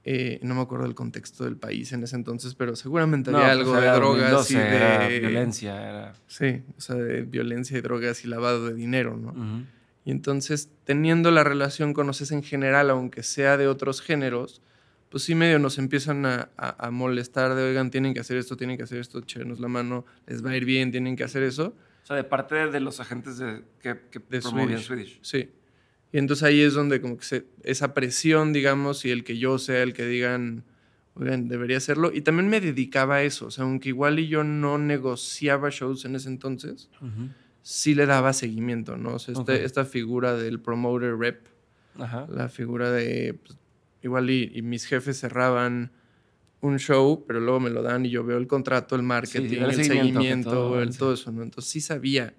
eh, 0.03 0.41
no 0.43 0.55
me 0.55 0.63
acuerdo 0.63 0.87
del 0.87 0.95
contexto 0.95 1.45
del 1.45 1.57
país 1.57 1.93
en 1.93 2.03
ese 2.03 2.17
entonces, 2.17 2.55
pero 2.55 2.75
seguramente 2.75 3.31
había 3.31 3.55
pues, 3.55 3.59
algo 3.59 3.81
de 3.81 3.87
drogas 3.89 4.51
y 4.51 4.57
de 4.57 5.21
violencia. 5.21 6.15
Sí, 6.27 6.63
o 6.77 6.81
sea, 6.81 6.97
de 6.97 7.23
violencia 7.23 7.79
y 7.79 7.81
drogas 7.81 8.25
y 8.25 8.29
lavado 8.29 8.67
de 8.67 8.75
dinero, 8.75 9.17
¿no? 9.17 9.67
Y 10.07 10.13
entonces, 10.13 10.71
teniendo 10.85 11.33
la 11.33 11.43
relación 11.43 11.93
con 11.93 12.09
OCES 12.09 12.31
en 12.31 12.45
general, 12.45 12.91
aunque 12.91 13.25
sea 13.25 13.57
de 13.57 13.67
otros 13.67 14.01
géneros, 14.01 14.63
pues 15.09 15.25
sí 15.25 15.35
medio 15.35 15.59
nos 15.59 15.79
empiezan 15.79 16.25
a, 16.25 16.49
molestar 16.93 17.57
de, 17.57 17.65
oigan, 17.65 17.91
tienen 17.91 18.15
que 18.15 18.21
hacer 18.21 18.37
esto, 18.37 18.57
tienen 18.57 18.77
que 18.77 18.85
hacer 18.85 19.01
esto, 19.01 19.19
échenos 19.19 19.59
la 19.59 19.67
mano, 19.67 20.07
les 20.29 20.47
va 20.47 20.51
a 20.51 20.57
ir 20.57 20.65
bien, 20.65 20.93
tienen 20.93 21.17
que 21.17 21.25
hacer 21.25 21.43
eso. 21.43 21.75
O 22.05 22.07
sea, 22.07 22.15
de 22.15 22.23
parte 22.23 22.55
de 22.69 22.79
los 22.79 23.01
agentes 23.01 23.39
de, 23.39 23.65
que, 23.83 23.99
que 24.13 24.21
de 24.21 24.41
promovían 24.41 24.79
Swedish. 24.79 25.19
Sí. 25.23 25.51
Y 26.13 26.19
entonces 26.19 26.45
ahí 26.45 26.61
es 26.61 26.75
donde 26.75 27.01
como 27.01 27.19
que 27.19 27.25
se, 27.25 27.47
esa 27.65 27.93
presión, 27.93 28.53
digamos, 28.53 29.05
y 29.05 29.11
el 29.11 29.25
que 29.25 29.39
yo 29.39 29.59
sea 29.59 29.83
el 29.83 29.93
que 29.93 30.07
digan, 30.07 30.63
oigan, 31.15 31.49
debería 31.49 31.79
hacerlo. 31.79 32.13
Y 32.15 32.21
también 32.21 32.49
me 32.49 32.61
dedicaba 32.61 33.17
a 33.17 33.23
eso, 33.25 33.47
o 33.47 33.51
sea, 33.51 33.65
aunque 33.65 33.89
igual 33.89 34.21
y 34.21 34.29
yo 34.29 34.45
no 34.45 34.79
negociaba 34.79 35.69
shows 35.71 36.05
en 36.05 36.15
ese 36.15 36.29
entonces, 36.29 36.91
sí 37.67 37.97
le 37.97 38.07
daba 38.07 38.33
seguimiento, 38.33 38.97
¿no? 38.97 39.15
O 39.15 39.19
sea, 39.19 39.35
este, 39.37 39.65
esta 39.65 39.85
figura 39.85 40.37
del 40.37 40.61
promoter 40.61 41.17
rep, 41.17 41.49
la 41.97 42.49
figura 42.49 42.93
de, 42.93 43.41
pues, 43.45 43.59
igual 44.03 44.31
y, 44.31 44.63
mis 44.63 44.85
jefes 44.85 45.19
cerraban 45.19 45.91
un 46.61 46.79
show, 46.79 47.25
pero 47.27 47.41
luego 47.41 47.59
me 47.59 47.71
lo 47.71 47.83
dan 47.83 48.07
y 48.07 48.11
yo 48.11 48.23
veo 48.23 48.39
el 48.39 48.47
contrato, 48.47 48.95
el 48.95 49.03
marketing, 49.03 49.63
el, 49.63 49.85
seguimiento, 49.85 50.51
todo, 50.51 50.81
el, 50.81 50.97
todo 50.97 51.15
eso, 51.15 51.33
¿no? 51.33 51.43
Entonces 51.43 51.69
sí 51.69 51.81
sabía 51.81 52.35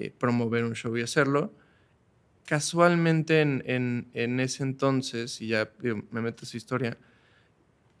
eh, 0.00 0.12
promover 0.18 0.64
un 0.64 0.74
show 0.74 0.96
y 0.96 1.02
hacerlo. 1.02 1.54
Casualmente 2.44 3.42
en, 3.42 3.62
en, 4.14 4.40
ese 4.40 4.64
entonces, 4.64 5.40
y 5.40 5.46
ya 5.46 5.70
me 6.10 6.20
meto 6.20 6.44
a 6.44 6.48
su 6.48 6.56
historia, 6.56 6.98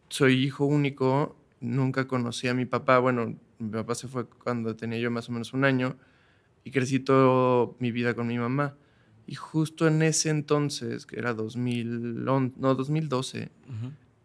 soy 0.08 0.42
hijo 0.42 0.64
único, 0.64 1.36
nunca 1.60 2.08
conocí 2.08 2.48
a 2.48 2.54
mi 2.54 2.66
papá, 2.66 2.98
bueno, 2.98 3.38
mi 3.60 3.70
papá 3.70 3.94
se 3.94 4.08
fue 4.08 4.28
cuando 4.28 4.74
tenía 4.74 4.98
yo 4.98 5.12
más 5.12 5.28
o 5.28 5.32
menos 5.32 5.52
un 5.52 5.64
año 5.64 5.96
y 6.64 6.70
crecí 6.70 7.00
toda 7.00 7.72
mi 7.78 7.92
vida 7.92 8.14
con 8.14 8.26
mi 8.26 8.38
mamá. 8.38 8.76
Y 9.26 9.34
justo 9.34 9.86
en 9.86 10.02
ese 10.02 10.30
entonces, 10.30 11.06
que 11.06 11.18
era 11.18 11.34
2000, 11.34 12.24
no, 12.24 12.50
2012, 12.74 13.48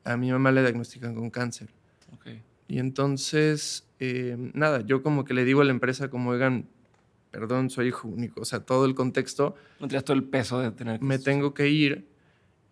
a 0.03 0.17
mi 0.17 0.31
mamá 0.31 0.51
le 0.51 0.61
diagnostican 0.61 1.15
con 1.15 1.29
cáncer. 1.29 1.69
Y 2.67 2.79
entonces, 2.79 3.87
eh, 3.99 4.35
nada, 4.53 4.81
yo 4.81 5.03
como 5.03 5.23
que 5.23 5.35
le 5.35 5.45
digo 5.45 5.61
a 5.61 5.65
la 5.65 5.71
empresa 5.71 6.09
como, 6.09 6.31
oigan, 6.31 6.67
perdón, 7.29 7.69
soy 7.69 7.89
hijo 7.89 8.07
único, 8.07 8.41
o 8.41 8.45
sea, 8.45 8.61
todo 8.61 8.85
el 8.85 8.95
contexto. 8.95 9.55
No 9.79 9.87
tienes 9.87 10.03
todo 10.03 10.17
el 10.17 10.23
peso 10.23 10.59
de 10.59 10.71
tener 10.71 11.01
Me 11.01 11.19
tengo 11.19 11.53
que 11.53 11.69
ir. 11.69 12.07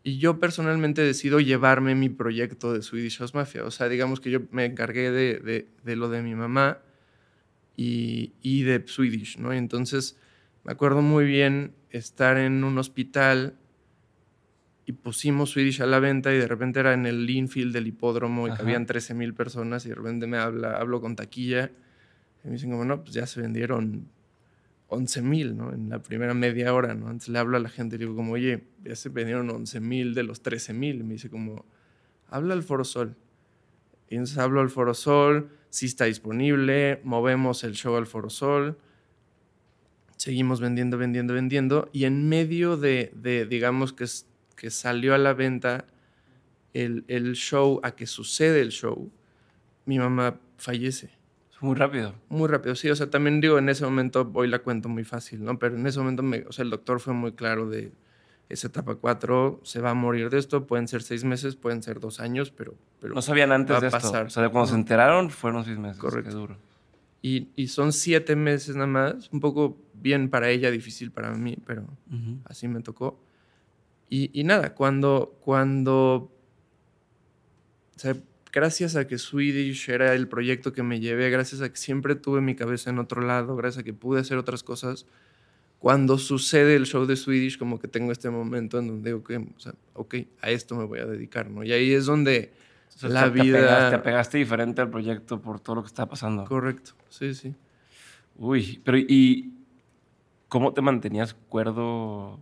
Y 0.03 0.17
yo 0.17 0.39
personalmente 0.39 1.01
decido 1.01 1.39
llevarme 1.39 1.96
mi 1.96 2.10
proyecto 2.10 2.74
de 2.74 2.82
Swedish 2.82 3.20
House 3.20 3.34
Mafia. 3.34 3.63
O 3.63 3.72
sea, 3.72 3.88
digamos 3.88 4.20
que 4.20 4.32
yo 4.32 4.39
me 4.51 4.65
encargué 4.65 5.12
de, 5.12 5.67
de, 5.84 5.96
lo 5.96 6.10
de 6.10 6.22
mi 6.22 6.36
mamá 6.36 6.79
y, 7.75 8.33
y, 8.41 8.63
de 8.63 8.83
Swedish, 8.85 9.37
¿no? 9.37 9.53
Y 9.53 9.57
entonces 9.57 10.17
me 10.63 10.71
acuerdo 10.71 11.01
muy 11.01 11.25
bien 11.25 11.73
estar 11.89 12.37
en 12.37 12.63
un 12.63 12.77
hospital 12.77 13.55
y 14.85 14.93
pusimos 14.93 15.51
Swedish 15.51 15.81
a 15.81 15.85
la 15.85 15.99
venta 15.99 16.33
y 16.33 16.37
de 16.37 16.47
repente 16.47 16.79
era 16.79 16.93
en 16.93 17.05
el 17.05 17.29
infield 17.29 17.73
del 17.73 17.87
hipódromo 17.87 18.47
y 18.47 18.53
que 18.53 18.61
habían 18.61 18.85
13 18.85 19.13
mil 19.13 19.33
personas 19.33 19.85
y 19.85 19.89
de 19.89 19.95
repente 19.95 20.27
me 20.27 20.37
habla, 20.37 20.77
hablo 20.77 21.01
con 21.01 21.15
taquilla 21.15 21.71
y 22.43 22.47
me 22.47 22.53
dicen 22.53 22.71
como, 22.71 22.83
no, 22.83 23.01
pues 23.01 23.13
ya 23.13 23.25
se 23.25 23.41
vendieron 23.41 24.09
11 24.87 25.21
mil, 25.21 25.57
¿no? 25.57 25.73
En 25.73 25.89
la 25.89 25.99
primera 25.99 26.33
media 26.33 26.73
hora, 26.73 26.93
¿no? 26.93 27.07
Antes 27.07 27.29
le 27.29 27.39
hablo 27.39 27.57
a 27.57 27.59
la 27.59 27.69
gente 27.69 27.95
y 27.95 27.99
digo 27.99 28.15
como, 28.15 28.33
oye, 28.33 28.63
ya 28.83 28.95
se 28.95 29.09
vendieron 29.09 29.49
11 29.49 29.79
mil 29.79 30.13
de 30.13 30.23
los 30.23 30.41
13 30.41 30.73
mil. 30.73 30.99
Y 30.99 31.03
me 31.03 31.13
dice 31.13 31.29
como, 31.29 31.65
habla 32.29 32.53
al 32.53 32.63
Foro 32.63 32.83
Sol. 32.83 33.15
Y 34.09 34.15
entonces 34.15 34.37
hablo 34.37 34.61
al 34.61 34.69
Foro 34.69 34.93
Sol, 34.93 35.49
sí 35.73 35.87
está 35.87 36.05
disponible, 36.05 37.01
movemos 37.03 37.63
el 37.63 37.73
show 37.73 37.95
al 37.95 38.05
Foro 38.05 38.29
Sol, 38.29 38.77
seguimos 40.17 40.61
vendiendo, 40.61 40.99
vendiendo, 40.99 41.33
vendiendo. 41.33 41.89
Y 41.91 42.03
en 42.03 42.29
medio 42.29 42.77
de, 42.77 43.11
de 43.15 43.47
digamos, 43.47 43.91
que, 43.91 44.05
que 44.55 44.69
salió 44.69 45.15
a 45.15 45.17
la 45.17 45.33
venta 45.33 45.87
el, 46.75 47.05
el 47.07 47.33
show, 47.33 47.79
a 47.81 47.95
que 47.95 48.05
sucede 48.05 48.61
el 48.61 48.69
show, 48.69 49.11
mi 49.85 49.97
mamá 49.97 50.39
fallece. 50.57 51.09
Muy 51.59 51.73
rápido. 51.73 52.13
Muy 52.29 52.47
rápido, 52.47 52.75
sí. 52.75 52.91
O 52.91 52.95
sea, 52.95 53.09
también 53.09 53.41
digo, 53.41 53.57
en 53.57 53.67
ese 53.67 53.83
momento 53.83 54.29
hoy 54.35 54.49
la 54.49 54.59
cuento 54.59 54.89
muy 54.89 55.03
fácil, 55.03 55.43
¿no? 55.43 55.57
Pero 55.57 55.75
en 55.75 55.87
ese 55.87 55.97
momento, 55.97 56.21
me, 56.21 56.43
o 56.47 56.51
sea, 56.51 56.61
el 56.61 56.69
doctor 56.69 56.99
fue 56.99 57.15
muy 57.15 57.31
claro 57.31 57.67
de 57.67 57.91
esa 58.50 58.67
etapa 58.67 58.95
4 58.95 59.62
se 59.63 59.79
va 59.79 59.91
a 59.91 59.93
morir 59.93 60.29
de 60.29 60.38
esto. 60.38 60.67
Pueden 60.67 60.88
ser 60.88 61.01
seis 61.01 61.23
meses, 61.23 61.55
pueden 61.55 61.81
ser 61.81 62.00
dos 62.00 62.19
años, 62.19 62.51
pero. 62.51 62.75
pero 63.00 63.13
no 63.13 63.21
sabían 63.21 63.51
antes 63.51 63.79
de 63.81 63.88
esto. 63.88 64.23
O 64.25 64.29
sea, 64.29 64.50
cuando 64.50 64.67
se 64.67 64.75
enteraron 64.75 65.29
fueron 65.29 65.65
seis 65.65 65.77
meses. 65.77 65.97
Correcto. 65.97 66.29
Qué 66.29 66.35
duro. 66.35 66.57
Y, 67.21 67.50
y, 67.55 67.67
son 67.67 67.93
siete 67.93 68.35
meses 68.35 68.75
nada 68.75 68.88
más. 68.88 69.29
Un 69.31 69.39
poco 69.39 69.77
bien 69.93 70.29
para 70.29 70.50
ella, 70.50 70.69
difícil 70.71 71.12
para 71.12 71.31
mí, 71.33 71.57
pero 71.65 71.88
así 72.45 72.67
me 72.67 72.81
tocó. 72.81 73.19
Y, 74.09 74.29
y, 74.39 74.43
nada, 74.43 74.73
cuando. 74.75 75.38
cuando 75.41 76.29
o 77.95 78.00
sea, 78.00 78.15
gracias 78.53 78.95
a 78.95 79.07
que 79.07 79.17
Swedish 79.17 79.89
era 79.89 80.13
el 80.13 80.27
proyecto 80.27 80.71
que 80.73 80.83
me 80.83 81.00
llevé, 81.00 81.29
gracias 81.29 81.62
a 81.62 81.69
que 81.69 81.77
siempre 81.77 82.15
tuve 82.15 82.39
mi 82.39 82.55
cabeza 82.55 82.91
en 82.91 83.00
otro 83.00 83.21
lado, 83.21 83.55
gracias 83.55 83.81
a 83.81 83.83
que 83.83 83.93
pude 83.93 84.21
hacer 84.21 84.38
otras 84.38 84.63
cosas, 84.63 85.05
cuando 85.83 86.17
sucede 86.17 86.77
el 86.77 86.86
show 86.86 87.05
de 87.05 87.17
Swedish, 87.17 87.58
como 87.58 87.77
que 87.77 87.89
tengo 87.89 88.13
este 88.13 88.29
momento 88.29 88.79
en 88.79 88.88
donde 88.88 89.10
digo 89.10 89.21
que, 89.21 89.36
o 89.36 89.60
sea, 89.60 89.73
ok, 89.95 90.15
a 90.39 90.49
esto 90.49 90.77
me 90.77 90.86
voy 90.86 90.99
a 90.99 91.05
dedicar, 91.05 91.49
¿no? 91.49 91.62
Y 91.62 91.73
ahí 91.73 91.91
es 91.91 92.05
donde 92.05 92.53
la 93.01 93.27
vida... 93.27 93.89
te 93.89 93.95
apegaste 93.97 94.38
diferente 94.38 94.79
al 94.79 94.89
proyecto 94.89 95.41
por 95.41 95.60
todo 95.60 95.75
lo 95.75 95.81
que 95.81 95.88
está 95.88 96.05
pasando. 96.05 96.45
Correcto, 96.45 96.93
sí, 97.10 97.36
sí. 97.36 97.53
Uy, 98.38 98.79
pero 98.86 98.97
¿y 98.97 99.55
cómo 100.47 100.71
te 100.71 100.79
mantenías 100.79 101.34
cuerdo 101.49 102.39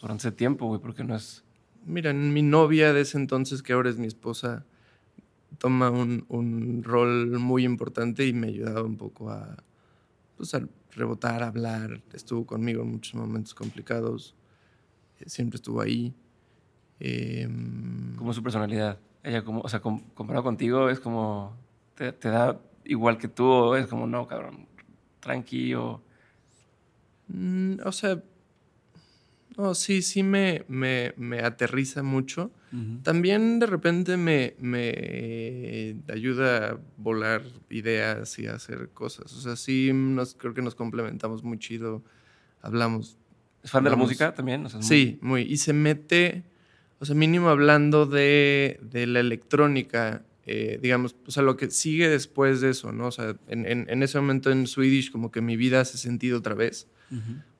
durante 0.00 0.28
ese 0.28 0.36
tiempo, 0.36 0.68
güey? 0.68 0.80
Porque 0.80 1.02
no 1.02 1.16
es... 1.16 1.42
Mira, 1.84 2.12
mi 2.12 2.42
novia 2.42 2.92
de 2.92 3.00
ese 3.00 3.18
entonces, 3.18 3.64
que 3.64 3.72
ahora 3.72 3.90
es 3.90 3.96
mi 3.96 4.06
esposa, 4.06 4.64
toma 5.58 5.90
un, 5.90 6.24
un, 6.28 6.84
rol 6.84 7.36
muy 7.40 7.64
importante 7.64 8.28
y 8.28 8.32
me 8.32 8.46
ayudaba 8.46 8.84
un 8.84 8.96
poco 8.96 9.28
a, 9.28 9.56
pues, 10.36 10.54
a 10.54 10.62
rebotar, 10.92 11.42
hablar. 11.42 12.02
Estuvo 12.12 12.46
conmigo 12.46 12.82
en 12.82 12.92
muchos 12.92 13.14
momentos 13.14 13.54
complicados. 13.54 14.34
Eh, 15.18 15.28
siempre 15.28 15.56
estuvo 15.56 15.80
ahí. 15.80 16.14
Eh, 16.98 17.48
¿Cómo 18.16 18.32
su 18.32 18.42
personalidad? 18.42 18.98
Ella, 19.22 19.44
como, 19.44 19.60
o 19.60 19.68
sea, 19.68 19.80
comparado 19.80 20.42
contigo, 20.42 20.88
es 20.88 21.00
como. 21.00 21.56
Te, 21.94 22.12
te, 22.12 22.28
da 22.28 22.60
igual 22.84 23.18
que 23.18 23.28
tú, 23.28 23.44
o 23.44 23.76
es 23.76 23.86
como, 23.86 24.06
no, 24.06 24.26
cabrón, 24.26 24.66
tranquilo. 25.20 26.02
Mm, 27.28 27.76
o 27.84 27.92
sea, 27.92 28.22
no, 29.60 29.74
sí, 29.74 30.02
sí 30.02 30.22
me, 30.22 30.64
me, 30.68 31.12
me 31.16 31.40
aterriza 31.40 32.02
mucho. 32.02 32.50
También 33.02 33.58
de 33.58 33.66
repente 33.66 34.16
me, 34.16 34.54
me 34.60 35.96
ayuda 36.08 36.68
a 36.68 36.78
volar 36.96 37.42
ideas 37.68 38.38
y 38.38 38.46
a 38.46 38.54
hacer 38.54 38.90
cosas. 38.94 39.32
O 39.32 39.40
sea, 39.40 39.56
sí 39.56 39.90
nos, 39.92 40.34
creo 40.34 40.54
que 40.54 40.62
nos 40.62 40.76
complementamos 40.76 41.42
muy 41.42 41.58
chido. 41.58 42.04
Hablamos. 42.62 43.18
¿Es 43.64 43.72
fan 43.72 43.82
de 43.82 43.90
la 43.90 43.96
música 43.96 44.34
también? 44.34 44.66
sí, 44.82 45.18
muy. 45.20 45.42
Y 45.42 45.56
se 45.56 45.72
mete, 45.72 46.44
o 47.00 47.04
sea, 47.04 47.16
mínimo 47.16 47.48
hablando 47.48 48.06
de, 48.06 48.78
de 48.82 49.08
la 49.08 49.18
electrónica, 49.18 50.22
eh, 50.46 50.78
digamos, 50.80 51.16
o 51.26 51.30
sea, 51.32 51.42
lo 51.42 51.56
que 51.56 51.70
sigue 51.70 52.08
después 52.08 52.60
de 52.60 52.70
eso, 52.70 52.92
¿no? 52.92 53.08
O 53.08 53.12
sea, 53.12 53.36
en, 53.48 53.66
en, 53.66 53.86
en, 53.90 54.02
ese 54.04 54.20
momento 54.20 54.52
en 54.52 54.68
Swedish 54.68 55.10
como 55.10 55.32
que 55.32 55.40
mi 55.40 55.56
vida 55.56 55.80
hace 55.80 55.98
sentido 55.98 56.38
otra 56.38 56.54
vez 56.54 56.86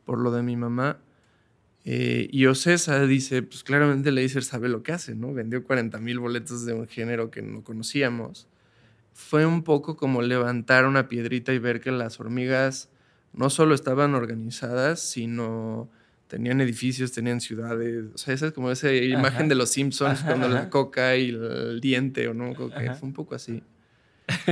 por 0.04 0.18
lo 0.18 0.30
de 0.30 0.42
mi 0.42 0.56
mamá. 0.56 0.98
Eh, 1.84 2.28
y 2.30 2.46
Ocesa 2.46 3.06
dice, 3.06 3.42
pues 3.42 3.64
claramente 3.64 4.12
Laser 4.12 4.44
sabe 4.44 4.68
lo 4.68 4.82
que 4.82 4.92
hace, 4.92 5.14
¿no? 5.14 5.32
Vendió 5.32 5.64
40 5.64 5.98
mil 5.98 6.18
boletos 6.18 6.66
de 6.66 6.74
un 6.74 6.86
género 6.86 7.30
que 7.30 7.42
no 7.42 7.62
conocíamos. 7.62 8.48
Fue 9.14 9.46
un 9.46 9.62
poco 9.62 9.96
como 9.96 10.22
levantar 10.22 10.86
una 10.86 11.08
piedrita 11.08 11.52
y 11.52 11.58
ver 11.58 11.80
que 11.80 11.90
las 11.90 12.20
hormigas 12.20 12.90
no 13.32 13.50
solo 13.50 13.74
estaban 13.74 14.14
organizadas, 14.14 15.00
sino 15.00 15.90
tenían 16.28 16.60
edificios, 16.60 17.12
tenían 17.12 17.40
ciudades. 17.40 18.04
O 18.14 18.18
sea, 18.18 18.34
esa 18.34 18.46
es 18.48 18.52
como 18.52 18.70
esa 18.70 18.92
imagen 18.92 19.48
de 19.48 19.54
los 19.54 19.70
Simpsons 19.70 20.22
cuando 20.22 20.48
la 20.48 20.70
coca 20.70 21.16
y 21.16 21.30
el 21.30 21.80
diente, 21.80 22.28
¿o 22.28 22.34
no? 22.34 22.54
Fue 22.54 22.68
un 23.02 23.12
poco 23.12 23.34
así. 23.34 23.62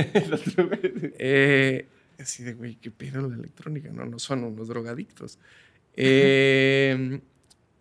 eh, 1.17 1.87
así 2.19 2.43
de, 2.43 2.53
güey, 2.53 2.75
qué 2.75 2.91
pedo 2.91 3.27
la 3.27 3.35
electrónica, 3.35 3.89
¿no? 3.91 4.05
No 4.05 4.19
son 4.19 4.43
unos 4.43 4.67
drogadictos. 4.67 5.39
Em, 5.95 7.21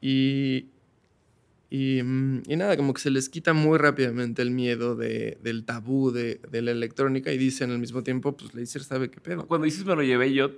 y, 0.01 0.67
mm, 1.71 2.39
y, 2.47 2.57
nada, 2.57 2.77
como 2.77 2.95
que 2.95 3.01
se 3.01 3.11
les 3.11 3.29
quita 3.29 3.53
muy 3.53 3.79
rápidamente 3.79 4.43
el 4.43 4.51
miedo 4.51 4.97
de, 4.97 5.39
del 5.43 5.65
tabú 5.65 6.11
de, 6.11 6.41
de, 6.51 6.63
la 6.63 6.71
electrónica 6.71 7.33
y 7.33 7.39
dicen 7.39 7.71
al 7.71 7.79
mismo 7.79 8.03
tiempo, 8.03 8.37
pues 8.37 8.55
Laser 8.55 8.83
sabe 8.83 9.11
qué 9.11 9.21
pedo. 9.21 9.47
Cuando 9.47 9.65
dices 9.65 9.85
me 9.85 9.95
lo 9.95 10.03
llevé 10.03 10.33
yo, 10.33 10.51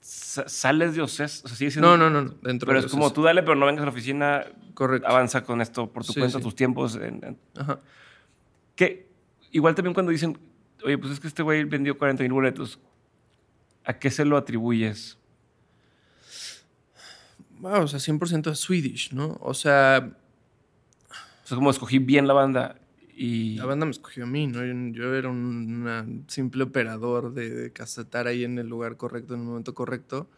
sales 0.00 0.94
de 0.94 1.02
OCES, 1.02 1.44
o 1.44 1.48
sea, 1.48 1.82
No, 1.82 1.96
no, 1.96 2.10
no, 2.10 2.34
dentro 2.42 2.66
Pero 2.66 2.78
es 2.78 2.86
como 2.86 3.12
tú 3.12 3.22
dale, 3.22 3.42
pero 3.42 3.54
no 3.54 3.66
vengas 3.66 3.82
a 3.82 3.86
la 3.86 3.92
oficina. 3.92 4.46
Correcto. 4.74 5.08
Avanza 5.08 5.44
con 5.44 5.60
esto 5.60 5.92
por 5.92 6.04
tu 6.04 6.14
cuenta, 6.14 6.40
tus 6.40 6.54
tiempos. 6.54 6.98
Ajá. 7.56 7.80
Que 8.74 9.08
igual 9.52 9.74
también 9.74 9.94
cuando 9.94 10.12
dicen, 10.12 10.38
oye, 10.84 10.96
pues 10.96 11.12
es 11.12 11.20
que 11.20 11.28
este 11.28 11.42
güey 11.42 11.64
vendió 11.64 11.98
40 11.98 12.22
mil 12.22 12.32
boletos, 12.32 12.80
¿a 13.84 13.98
qué 13.98 14.10
se 14.10 14.24
lo 14.24 14.36
atribuyes? 14.36 15.18
Wow, 17.60 17.82
o 17.82 17.88
sea, 17.88 17.98
100% 17.98 18.54
Swedish, 18.54 19.12
¿no? 19.12 19.38
O 19.40 19.54
sea... 19.54 20.16
O 21.44 21.46
sea, 21.46 21.56
como 21.56 21.70
escogí 21.70 21.98
bien 21.98 22.26
la 22.26 22.34
banda 22.34 22.76
y... 23.16 23.56
La 23.56 23.66
banda 23.66 23.84
me 23.84 23.90
escogió 23.90 24.24
a 24.24 24.26
mí, 24.26 24.46
¿no? 24.46 24.60
Yo, 24.92 25.14
era 25.14 25.28
un 25.28 26.24
simple 26.28 26.64
operador 26.64 27.34
de, 27.34 27.50
de, 27.50 27.72
casetar 27.72 28.26
ahí 28.26 28.44
en 28.44 28.58
el 28.58 28.68
lugar 28.68 28.96
correcto, 28.96 29.34
en 29.34 29.40
el 29.40 29.46
momento 29.46 29.74
correcto, 29.74 30.28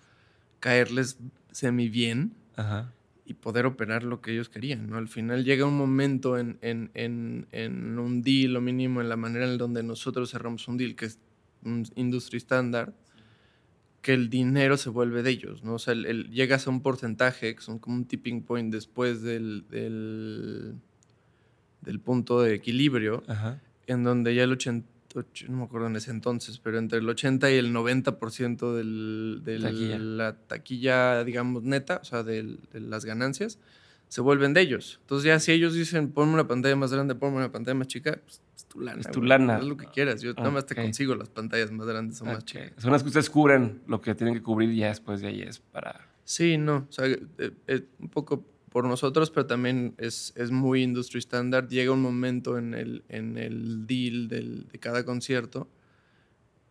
caerles 0.59 1.19
semi 1.51 1.89
bien 1.89 2.33
Ajá. 2.57 2.93
y 3.27 3.35
poder 3.35 3.67
operar 3.67 4.05
lo 4.05 4.21
que 4.21 4.33
ellos 4.33 4.49
querían, 4.49 4.89
¿no? 4.89 4.97
Al 4.97 5.09
final 5.09 5.45
llega 5.45 5.67
un 5.67 5.77
momento 5.77 6.39
en, 6.39 6.59
en, 6.63 6.91
en, 6.95 7.47
en 7.53 7.99
un 7.99 8.23
deal, 8.23 8.57
o 8.57 8.61
mínimo 8.61 9.01
en 9.01 9.09
la 9.09 9.17
manera 9.17 9.45
en 9.45 9.59
donde 9.59 9.83
nosotros 9.83 10.31
cerramos 10.31 10.67
un 10.67 10.77
deal, 10.77 10.97
que 10.97 11.07
es 11.07 11.19
un 11.65 11.85
industry 11.95 12.39
standard, 12.39 12.93
que 14.03 14.13
el 14.13 14.29
dinero 14.29 14.77
se 14.77 14.91
vuelve 14.91 15.23
de 15.23 15.31
ellos, 15.31 15.63
¿no? 15.63 15.75
O 15.75 15.79
sea, 15.79 15.95
el, 15.95 16.29
llegas 16.31 16.67
a 16.67 16.71
un 16.71 16.83
porcentaje, 16.83 17.55
que 17.55 17.63
son 17.63 17.79
como 17.79 17.97
un 17.97 18.05
tipping 18.05 18.43
point 18.43 18.73
después 18.73 19.23
del, 19.23 19.65
del, 19.71 20.75
del 21.83 22.01
punto 22.01 22.43
de 22.43 22.55
equilibrio, 22.55 23.23
en 23.87 24.03
donde 24.03 24.35
ya 24.35 24.43
el 24.43 24.53
80, 24.53 24.87
no 25.49 25.57
me 25.57 25.65
acuerdo 25.65 25.87
en 25.87 25.95
ese 25.95 26.11
entonces, 26.11 26.59
pero 26.59 26.79
entre 26.79 26.99
el 26.99 27.09
80 27.09 27.49
y 27.53 27.55
el 27.55 27.73
90% 27.73 28.75
del, 28.75 29.43
de 29.45 29.59
la 29.61 30.35
taquilla, 30.35 31.23
digamos, 31.23 31.63
neta, 31.63 32.01
o 32.03 32.05
sea, 32.05 32.25
de, 32.25 32.59
las 32.73 33.05
ganancias, 33.05 33.61
se 34.09 34.21
vuelven 34.21 34.53
de 34.53 34.63
ellos. 34.63 34.99
Entonces 35.03 35.27
ya 35.27 35.39
si 35.39 35.53
ellos 35.53 35.75
dicen, 35.75 36.11
ponme 36.11 36.35
una 36.35 36.49
pantalla 36.49 36.75
más 36.75 36.93
grande, 36.93 37.15
ponme 37.15 37.37
una 37.37 37.53
pantalla 37.53 37.77
más 37.77 37.87
chica, 37.87 38.19
pues 38.25 38.41
es 38.52 38.52
tu 38.73 38.81
lana. 38.81 39.01
Es 39.01 39.11
tu 39.11 39.23
lana. 39.23 39.57
Haz 39.57 39.65
lo 39.65 39.77
que 39.77 39.87
quieras. 39.87 40.23
Yo 40.23 40.35
nada 40.35 40.51
más 40.51 40.67
te 40.67 40.75
consigo 40.75 41.15
las 41.15 41.29
pantallas 41.29 41.71
más 41.71 41.87
grandes 41.87 42.21
o 42.23 42.25
más 42.25 42.45
chicas. 42.45 42.73
Son 42.79 42.93
las 42.93 43.03
que 43.03 43.09
ustedes 43.09 43.31
cubren 43.31 43.83
lo 43.87 44.01
que 44.01 44.15
tienen 44.15 44.35
que 44.35 44.43
cubrir 44.43 44.71
y 44.71 44.77
ya 44.79 44.89
después 44.89 45.21
de 45.21 45.29
ahí 45.29 45.43
es 45.43 45.59
para... 45.59 46.09
Sí, 46.25 46.57
no. 46.57 46.87
O 46.89 46.93
sea, 46.93 47.07
eh, 47.07 47.19
eh, 47.67 47.87
un 47.99 48.09
poco 48.09 48.47
por 48.71 48.85
nosotros, 48.85 49.31
pero 49.31 49.47
también 49.47 49.95
es, 49.99 50.33
es 50.37 50.51
muy 50.51 50.83
industry 50.83 51.19
standard. 51.19 51.69
Llega 51.69 51.93
un 51.93 52.01
momento 52.01 52.57
en 52.57 52.75
el, 52.75 53.05
en 53.09 53.37
el 53.37 53.87
deal 53.87 54.29
del, 54.29 54.69
de 54.69 54.79
cada 54.79 55.05
concierto 55.05 55.69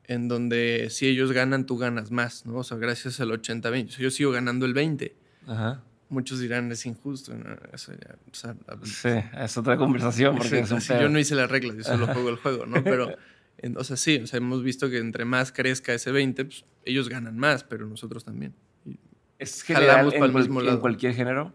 en 0.05 0.27
donde 0.27 0.87
si 0.89 1.07
ellos 1.07 1.31
ganan, 1.31 1.65
tú 1.65 1.77
ganas 1.77 2.11
más, 2.11 2.45
¿no? 2.45 2.57
O 2.57 2.63
sea, 2.63 2.77
gracias 2.77 3.19
al 3.21 3.29
80-20. 3.29 3.97
yo 3.97 4.11
sigo 4.11 4.31
ganando 4.31 4.65
el 4.65 4.73
20. 4.73 5.15
Ajá. 5.47 5.83
Muchos 6.11 6.41
dirán, 6.41 6.69
es 6.73 6.85
injusto. 6.85 7.33
Eso 7.71 7.93
ya, 7.93 8.17
o 8.29 8.35
sea, 8.35 8.53
sí, 8.83 9.09
es 9.39 9.57
otra 9.57 9.77
conversación. 9.77 10.35
Porque 10.37 10.59
es 10.59 10.69
un 10.69 10.81
yo 10.81 11.07
no 11.07 11.17
hice 11.17 11.35
las 11.35 11.49
reglas, 11.49 11.77
yo 11.77 11.83
solo 11.83 12.05
juego 12.05 12.29
el 12.29 12.35
juego, 12.35 12.65
¿no? 12.65 12.83
Pero, 12.83 13.15
o 13.77 13.83
sea, 13.85 13.95
sí, 13.95 14.17
o 14.17 14.27
sea, 14.27 14.35
hemos 14.35 14.61
visto 14.61 14.89
que 14.89 14.97
entre 14.97 15.23
más 15.23 15.53
crezca 15.53 15.93
ese 15.93 16.11
20, 16.11 16.43
pues, 16.43 16.65
ellos 16.83 17.07
ganan 17.07 17.37
más, 17.37 17.63
pero 17.63 17.87
nosotros 17.87 18.25
también. 18.25 18.53
¿Es 19.39 19.61
general 19.61 20.13
en, 20.13 20.67
en 20.67 20.77
cualquier 20.79 21.13
género? 21.13 21.53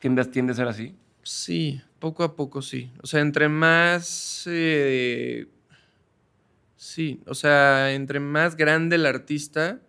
¿Tiende, 0.00 0.22
a 0.52 0.54
ser 0.54 0.66
así? 0.66 0.96
Sí, 1.22 1.82
poco 1.98 2.24
a 2.24 2.36
poco 2.36 2.62
sí. 2.62 2.90
O 3.02 3.06
sea, 3.06 3.20
entre 3.20 3.50
más... 3.50 4.44
Eh, 4.46 5.48
sí, 6.76 7.20
o 7.26 7.34
sea, 7.34 7.92
entre 7.92 8.20
más 8.20 8.56
grande 8.56 8.96
el 8.96 9.04
artista, 9.04 9.80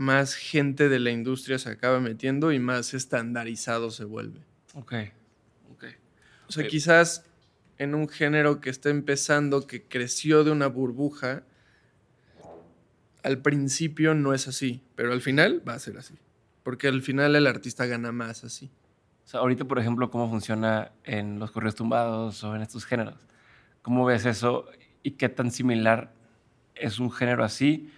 más 0.00 0.34
gente 0.34 0.88
de 0.88 0.98
la 0.98 1.10
industria 1.10 1.58
se 1.58 1.70
acaba 1.70 2.00
metiendo 2.00 2.52
y 2.52 2.58
más 2.58 2.94
estandarizado 2.94 3.90
se 3.90 4.04
vuelve. 4.04 4.40
Ok, 4.74 4.94
ok. 5.72 5.84
O 6.48 6.52
sea, 6.52 6.66
quizás 6.66 7.24
en 7.78 7.94
un 7.94 8.08
género 8.08 8.60
que 8.60 8.70
está 8.70 8.90
empezando, 8.90 9.66
que 9.66 9.84
creció 9.84 10.44
de 10.44 10.50
una 10.50 10.66
burbuja, 10.66 11.44
al 13.22 13.38
principio 13.38 14.14
no 14.14 14.34
es 14.34 14.48
así, 14.48 14.82
pero 14.96 15.12
al 15.12 15.20
final 15.20 15.62
va 15.68 15.74
a 15.74 15.78
ser 15.78 15.98
así. 15.98 16.14
Porque 16.62 16.88
al 16.88 17.02
final 17.02 17.36
el 17.36 17.46
artista 17.46 17.86
gana 17.86 18.12
más 18.12 18.44
así 18.44 18.70
ahorita, 19.38 19.64
por 19.64 19.78
ejemplo, 19.78 20.10
¿cómo 20.10 20.28
funciona 20.28 20.92
en 21.04 21.38
los 21.38 21.50
correos 21.50 21.74
tumbados 21.74 22.42
o 22.44 22.56
en 22.56 22.62
estos 22.62 22.84
géneros? 22.84 23.20
¿Cómo 23.82 24.04
ves 24.04 24.26
eso 24.26 24.66
y 25.02 25.12
qué 25.12 25.28
tan 25.28 25.50
similar 25.50 26.12
es 26.74 26.98
un 26.98 27.10
género 27.10 27.44
así 27.44 27.92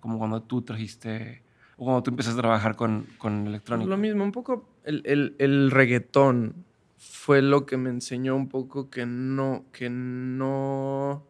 como 0.00 0.18
cuando 0.18 0.42
tú 0.42 0.62
trajiste 0.62 1.42
o 1.76 1.84
cuando 1.84 2.02
tú 2.02 2.10
empezaste 2.10 2.38
a 2.38 2.42
trabajar 2.42 2.76
con, 2.76 3.06
con 3.18 3.46
electrónica? 3.46 3.88
Lo 3.88 3.96
mismo, 3.96 4.24
un 4.24 4.32
poco 4.32 4.68
el, 4.84 5.02
el, 5.04 5.34
el, 5.38 5.70
reggaetón 5.70 6.64
fue 6.96 7.42
lo 7.42 7.66
que 7.66 7.76
me 7.76 7.90
enseñó 7.90 8.36
un 8.36 8.48
poco 8.48 8.90
que 8.90 9.06
no, 9.06 9.64
que 9.72 9.90
no 9.90 11.24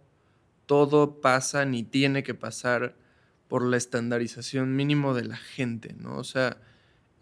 todo 0.67 1.21
pasa 1.21 1.65
ni 1.65 1.83
tiene 1.83 2.23
que 2.23 2.35
pasar 2.35 2.95
por 3.49 3.65
la 3.65 3.77
estandarización 3.77 4.75
mínimo 4.75 5.15
de 5.15 5.25
la 5.25 5.37
gente, 5.37 5.95
¿no? 5.99 6.17
O 6.17 6.25
sea, 6.25 6.59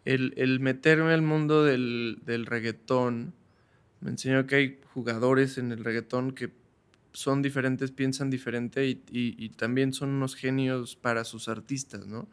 el, 0.05 0.61
meterme 0.61 1.12
al 1.12 1.22
mundo 1.22 1.64
del, 1.64 2.46
reggaetón 2.46 3.35
me 4.00 4.11
enseñó 4.11 4.46
que 4.46 4.57
hay 4.57 4.81
jugadores 4.94 5.59
en 5.59 5.72
el 5.72 5.85
reggaetón 5.85 6.33
que 6.33 6.50
son 7.12 7.42
diferentes, 7.42 7.90
piensan 7.90 8.31
diferente 8.31 8.87
y, 8.87 9.48
también 9.51 9.92
son 9.92 10.11
unos 10.11 10.35
genios 10.35 10.96
para 10.96 11.25
sus 11.25 11.48
artistas, 11.48 12.07
¿no? 12.07 12.29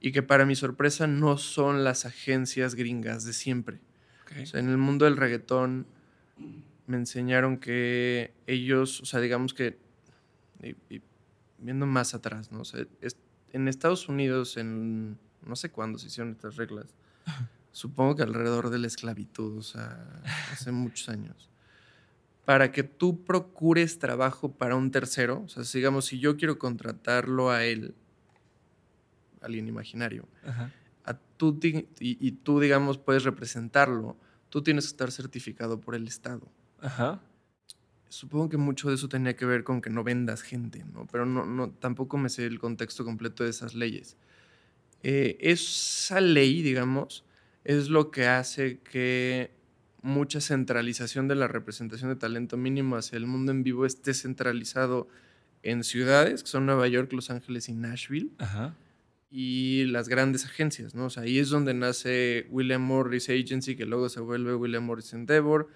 Y 0.00 0.12
que 0.12 0.22
para 0.22 0.46
mi 0.46 0.54
sorpresa 0.54 1.06
no 1.06 1.38
son 1.38 1.84
las 1.84 2.06
agencias 2.06 2.74
gringas 2.74 3.24
de 3.24 3.32
siempre. 3.32 3.80
O 4.42 4.46
sea, 4.46 4.60
en 4.60 4.68
el 4.68 4.78
mundo 4.78 5.04
del 5.04 5.16
reggaetón 5.16 5.86
me 6.86 6.96
enseñaron 6.96 7.58
que 7.58 8.32
ellos, 8.46 9.00
o 9.00 9.06
sea, 9.06 9.20
digamos 9.20 9.54
que, 9.54 9.78
viendo 11.58 11.86
más 11.86 12.14
atrás, 12.14 12.52
¿no? 12.52 12.60
O 12.60 12.64
sea, 12.64 12.86
en 13.52 13.68
Estados 13.68 14.08
Unidos, 14.08 14.56
en 14.56 15.18
no 15.44 15.56
sé 15.56 15.70
cuándo 15.70 15.98
se 15.98 16.08
hicieron 16.08 16.32
estas 16.32 16.56
reglas. 16.56 16.94
Supongo 17.72 18.16
que 18.16 18.22
alrededor 18.22 18.70
de 18.70 18.78
la 18.78 18.86
esclavitud, 18.86 19.58
o 19.58 19.62
sea, 19.62 20.22
hace 20.52 20.72
muchos 20.72 21.08
años. 21.08 21.50
Para 22.46 22.72
que 22.72 22.82
tú 22.82 23.22
procures 23.24 23.98
trabajo 23.98 24.52
para 24.52 24.74
un 24.74 24.90
tercero, 24.90 25.42
o 25.44 25.48
sea, 25.48 25.62
digamos, 25.74 26.06
si 26.06 26.18
yo 26.18 26.38
quiero 26.38 26.58
contratarlo 26.58 27.50
a 27.50 27.64
él, 27.64 27.94
alguien 29.42 29.68
imaginario, 29.68 30.26
A 31.04 31.14
tú, 31.36 31.58
y, 31.60 31.86
y, 32.00 32.32
tú, 32.32 32.58
digamos, 32.60 32.96
puedes 32.96 33.24
representarlo, 33.24 34.16
tú 34.48 34.62
tienes 34.62 34.84
que 34.84 34.90
estar 34.90 35.12
certificado 35.12 35.80
por 35.80 35.94
el 35.94 36.08
Estado. 36.08 36.48
Ajá. 36.80 37.20
Supongo 38.08 38.48
que 38.48 38.56
mucho 38.56 38.88
de 38.88 38.94
eso 38.94 39.08
tenía 39.08 39.36
que 39.36 39.44
ver 39.44 39.62
con 39.64 39.82
que 39.82 39.90
no 39.90 40.04
vendas 40.04 40.42
gente, 40.42 40.84
¿no? 40.84 41.06
Pero 41.10 41.26
no, 41.26 41.44
no, 41.44 41.70
tampoco 41.70 42.16
me 42.16 42.28
sé 42.28 42.46
el 42.46 42.58
contexto 42.58 43.04
completo 43.04 43.44
de 43.44 43.50
esas 43.50 43.74
leyes. 43.74 44.16
Eh, 45.02 45.36
esa 45.40 46.20
ley, 46.20 46.62
digamos, 46.62 47.24
es 47.64 47.88
lo 47.88 48.10
que 48.10 48.26
hace 48.26 48.78
que 48.80 49.55
mucha 50.02 50.40
centralización 50.40 51.28
de 51.28 51.34
la 51.34 51.48
representación 51.48 52.10
de 52.10 52.16
talento 52.16 52.56
mínimo 52.56 52.96
hacia 52.96 53.16
el 53.16 53.26
mundo 53.26 53.52
en 53.52 53.62
vivo 53.62 53.86
esté 53.86 54.14
centralizado 54.14 55.08
en 55.62 55.84
ciudades, 55.84 56.42
que 56.42 56.48
son 56.48 56.66
Nueva 56.66 56.86
York, 56.88 57.12
Los 57.12 57.30
Ángeles 57.30 57.68
y 57.68 57.72
Nashville. 57.72 58.30
Y 59.30 59.84
las 59.86 60.08
grandes 60.08 60.44
agencias, 60.44 60.94
¿no? 60.94 61.06
O 61.06 61.10
sea, 61.10 61.24
ahí 61.24 61.38
es 61.38 61.50
donde 61.50 61.74
nace 61.74 62.46
William 62.50 62.82
Morris 62.82 63.28
Agency, 63.28 63.74
que 63.74 63.84
luego 63.84 64.08
se 64.08 64.20
vuelve 64.20 64.54
William 64.54 64.84
Morris 64.84 65.12
Endeavor, 65.12 65.68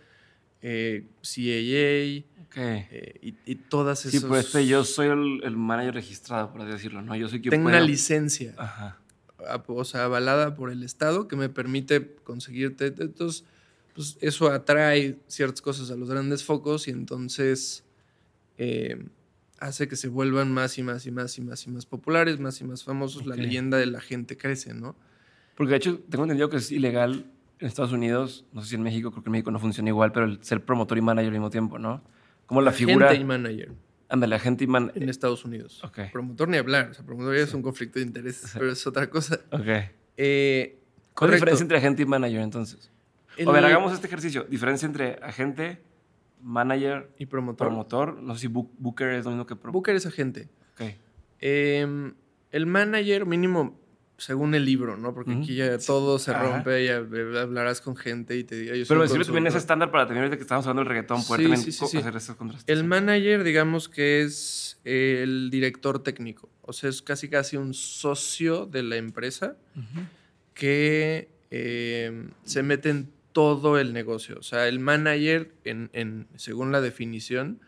eh, 0.62 1.06
CAA, 1.22 2.24
eh, 2.56 3.35
y, 3.44 3.54
todas 3.56 4.06
esas. 4.06 4.20
Sí, 4.20 4.26
pues 4.26 4.46
este, 4.46 4.66
yo 4.66 4.85
soy 4.85 5.09
el, 5.09 5.56
manager 5.56 5.94
registrado, 5.94 6.52
por 6.52 6.62
así 6.62 6.70
decirlo, 6.70 7.02
¿no? 7.02 7.16
Yo 7.16 7.28
soy 7.28 7.40
quien 7.40 7.50
Tengo 7.50 7.68
una 7.68 7.80
licencia. 7.80 8.54
Ajá 8.56 9.00
o 9.66 9.85
sea, 9.85 10.04
avalada 10.04 10.54
por 10.54 10.70
el 10.70 10.83
Estado 10.83 11.28
que 11.28 11.37
me 11.37 11.48
permite 11.48 12.14
conseguirte. 12.24 12.87
Entonces, 12.87 13.44
pues 13.94 14.18
eso 14.20 14.48
atrae 14.50 15.18
ciertas 15.26 15.61
cosas 15.62 15.90
a 15.90 15.96
los 15.96 16.09
grandes 16.09 16.44
focos 16.44 16.88
y 16.88 16.90
entonces 16.90 17.85
eh, 18.59 19.05
hace 19.59 19.88
que 19.88 19.96
se 19.96 20.09
vuelvan 20.09 20.53
más 20.53 20.79
y 20.79 20.83
más 20.83 21.07
y 21.07 21.11
más 21.11 21.37
y 21.38 21.42
más 21.42 21.66
y 21.66 21.70
más 21.70 21.87
populares, 21.87 22.40
más 22.40 22.61
y 22.61 22.64
más 22.64 22.85
famosos. 22.85 23.26
La 23.26 23.37
leyenda 23.37 23.79
de 23.79 23.87
la 23.87 24.00
gente 24.00 24.37
crece, 24.37 24.74
¿no? 24.74 24.96
Porque 25.57 25.72
de 25.72 25.76
hecho 25.76 25.98
tengo 26.09 26.24
entendido 26.24 26.48
que 26.48 26.57
es 26.57 26.72
ilegal 26.72 27.26
en 27.59 27.66
Estados 27.66 27.92
Unidos, 27.92 28.46
no 28.53 28.62
sé 28.62 28.70
si 28.70 28.74
en 28.76 28.83
México, 28.83 29.11
creo 29.11 29.22
que 29.22 29.29
en 29.29 29.33
México 29.33 29.50
no 29.50 29.59
funciona 29.59 29.90
igual, 29.90 30.12
pero 30.12 30.26
el 30.26 30.42
ser 30.42 30.64
promotor 30.64 30.96
y 30.96 31.03
manager 31.03 31.29
al 31.29 31.33
mismo 31.33 31.50
tiempo, 31.50 31.79
¿no? 31.79 32.03
Como 32.46 32.62
la 32.62 32.72
figura... 32.72 33.14
y 33.14 33.22
manager. 33.22 33.72
Ándale, 34.09 34.35
agente 34.35 34.64
y 34.64 34.66
man... 34.66 34.90
En 34.94 35.09
Estados 35.09 35.44
Unidos. 35.44 35.83
Promotor 36.11 36.48
ni 36.48 36.57
hablar. 36.57 36.90
O 36.90 36.94
sea, 36.94 37.05
promotor 37.05 37.37
ya 37.37 37.42
es 37.42 37.55
un 37.55 37.62
conflicto 37.62 37.98
de 37.98 38.07
intereses, 38.07 38.50
pero 38.55 38.72
es 38.72 38.85
otra 38.87 39.09
cosa. 39.09 39.40
Ok. 39.53 39.66
Eh, 40.16 40.79
¿Cuál 41.14 41.31
es 41.31 41.33
la 41.33 41.37
diferencia 41.37 41.62
entre 41.62 41.79
agente 41.79 42.03
y 42.03 42.07
manager 42.07 42.40
entonces? 42.40 42.90
A 43.46 43.53
ver, 43.53 43.64
hagamos 43.64 43.92
este 43.92 44.07
ejercicio. 44.07 44.44
Diferencia 44.44 44.87
entre 44.87 45.18
agente, 45.22 45.83
manager 46.42 47.11
y 47.18 47.26
promotor. 47.26 47.68
Promotor. 47.68 48.22
No 48.22 48.35
sé 48.35 48.42
si 48.42 48.46
Booker 48.48 49.11
es 49.11 49.24
lo 49.24 49.31
mismo 49.31 49.46
que 49.46 49.57
promotor. 49.57 49.72
Booker 49.72 49.96
es 49.96 50.07
agente. 50.07 50.48
Ok. 50.74 50.94
Em, 51.40 52.14
el 52.50 52.66
manager 52.66 53.26
mínimo 53.26 53.81
según 54.20 54.55
el 54.55 54.66
libro, 54.66 54.98
¿no? 54.98 55.14
Porque 55.14 55.33
aquí 55.33 55.55
ya 55.55 55.79
todo 55.79 56.18
se 56.18 56.35
rompe 56.35 56.85
y 56.85 56.88
hablarás 56.88 57.81
con 57.81 57.96
gente 57.96 58.37
y 58.37 58.44
te 58.44 58.55
diga 58.55 58.76
yo 58.76 58.85
Pero 58.87 59.00
decirle 59.00 59.24
también 59.24 59.46
ese 59.46 59.57
estándar 59.57 59.90
para 59.90 60.07
tener 60.07 60.29
que 60.29 60.42
estamos 60.42 60.66
hablando 60.66 60.81
del 60.81 60.88
reggaetón, 60.90 61.24
poder 61.24 61.48
también 61.48 61.61
hacer 61.61 62.16
esos 62.16 62.37
contrastes. 62.37 62.68
El 62.68 62.85
manager, 62.85 63.42
digamos 63.44 63.88
que 63.88 64.20
es 64.20 64.79
el 64.85 65.48
director 65.50 66.03
técnico. 66.03 66.50
O 66.61 66.74
sea, 66.74 66.90
es 66.90 67.00
casi 67.00 67.31
casi 67.31 67.57
un 67.57 67.72
socio 67.72 68.66
de 68.66 68.83
la 68.83 68.96
empresa 68.96 69.57
que 70.53 71.31
em, 71.50 72.31
se 72.44 72.62
mete 72.62 72.90
en 72.90 73.11
todo 73.32 73.78
el 73.78 73.92
negocio. 73.92 74.36
O 74.38 74.42
sea, 74.42 74.68
el 74.68 74.80
manager, 74.80 75.52
en, 75.64 76.26
según 76.36 76.72
la 76.72 76.80
definición, 76.80 77.60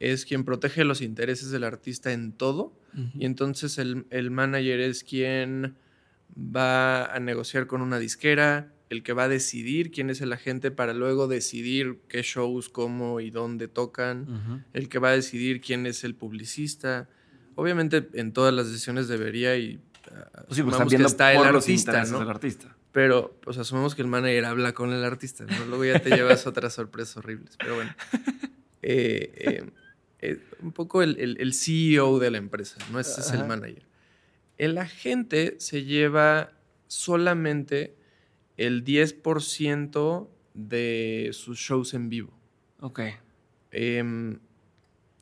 es 0.00 0.24
quien 0.24 0.44
protege 0.44 0.84
los 0.84 1.00
intereses 1.00 1.50
del 1.50 1.64
artista 1.64 2.12
en 2.12 2.32
todo. 2.32 2.72
Y 3.18 3.24
entonces 3.24 3.78
el, 3.78 4.04
el, 4.10 4.30
manager 4.30 4.80
es 4.80 5.02
quien 5.02 5.76
va 6.36 7.06
a 7.06 7.20
negociar 7.20 7.66
con 7.66 7.80
una 7.80 7.98
disquera, 7.98 8.70
el 8.90 9.02
que 9.02 9.14
va 9.14 9.24
a 9.24 9.28
decidir 9.28 9.90
quién 9.90 10.10
es 10.10 10.20
el 10.20 10.34
agente 10.34 10.70
para 10.70 10.92
luego 10.92 11.26
decidir 11.26 12.00
qué 12.08 12.20
shows, 12.22 12.68
cómo 12.68 13.20
y 13.20 13.30
dónde 13.30 13.66
tocan, 13.66 14.66
el 14.74 14.90
que 14.90 14.98
va 14.98 15.08
a 15.08 15.12
decidir 15.12 15.62
quién 15.62 15.86
es 15.86 16.04
el 16.04 16.14
publicista. 16.14 17.08
Obviamente 17.54 18.06
en 18.12 18.34
todas 18.34 18.52
las 18.52 18.66
decisiones 18.66 19.08
debería 19.08 19.56
y 19.56 19.80
ah, 20.10 20.44
pues 20.46 20.56
sí, 20.56 20.62
pues 20.62 20.92
está 21.00 21.32
el 21.32 21.38
artista, 21.38 22.04
¿no? 22.04 22.18
artista. 22.18 22.76
Pero, 22.92 23.38
pues 23.42 23.56
asumimos 23.58 23.94
que 23.94 24.02
el 24.02 24.08
manager 24.08 24.44
habla 24.44 24.74
con 24.74 24.92
el 24.92 25.02
artista, 25.02 25.44
¿no? 25.44 25.64
Luego 25.66 25.84
ya 25.84 25.98
te 25.98 26.10
llevas 26.16 26.46
otras 26.46 26.74
sorpresas 26.74 27.16
horribles. 27.16 27.56
Pero 27.58 27.76
bueno. 27.76 27.94
Eh, 28.82 29.32
eh, 29.36 29.70
eh, 30.18 30.40
un 30.60 30.72
poco 30.72 31.02
el, 31.02 31.16
el, 31.18 31.54
CEO 31.54 32.18
de 32.18 32.30
la 32.30 32.38
empresa, 32.38 32.78
¿no? 32.90 33.00
Ese 33.00 33.20
es 33.20 33.30
el 33.32 33.46
manager. 33.46 33.86
El 34.58 34.76
agente 34.78 35.56
se 35.58 35.84
lleva 35.84 36.52
solamente 36.86 37.96
el 38.56 38.84
10% 38.84 40.28
de 40.54 41.30
sus 41.32 41.58
shows 41.58 41.94
en 41.94 42.08
vivo. 42.08 42.32
Ok. 42.80 43.00
Em, 43.70 44.38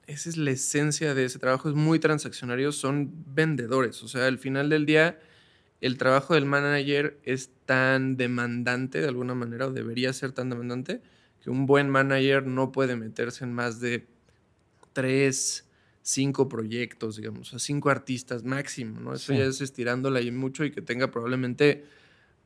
esa 0.06 0.28
es 0.28 0.36
la 0.36 0.50
esencia 0.50 1.14
de 1.14 1.24
ese 1.24 1.38
trabajo, 1.38 1.68
es 1.68 1.74
muy 1.74 1.98
transaccionario, 1.98 2.72
son 2.72 3.12
vendedores. 3.34 4.02
O 4.02 4.08
sea, 4.08 4.26
al 4.26 4.38
final 4.38 4.68
del 4.68 4.86
día, 4.86 5.20
el 5.80 5.96
trabajo 5.96 6.34
del 6.34 6.44
manager 6.44 7.18
es 7.24 7.50
tan 7.66 8.16
demandante 8.16 9.00
de 9.00 9.08
alguna 9.08 9.34
manera, 9.34 9.66
o 9.66 9.72
debería 9.72 10.12
ser 10.12 10.32
tan 10.32 10.50
demandante, 10.50 11.00
que 11.42 11.50
un 11.50 11.66
buen 11.66 11.88
manager 11.88 12.46
no 12.46 12.70
puede 12.70 12.96
meterse 12.96 13.44
en 13.44 13.52
más 13.52 13.80
de 13.80 14.06
tres, 14.92 15.66
cinco 16.02 16.48
proyectos, 16.48 17.16
digamos, 17.16 17.54
a 17.54 17.58
cinco 17.58 17.90
artistas 17.90 18.44
máximo, 18.44 19.00
¿no? 19.00 19.14
Eso 19.14 19.32
ya 19.32 19.44
es 19.44 19.60
estirándola 19.60 20.18
ahí 20.18 20.30
mucho 20.30 20.64
y 20.64 20.70
que 20.70 20.82
tenga 20.82 21.10
probablemente 21.10 21.84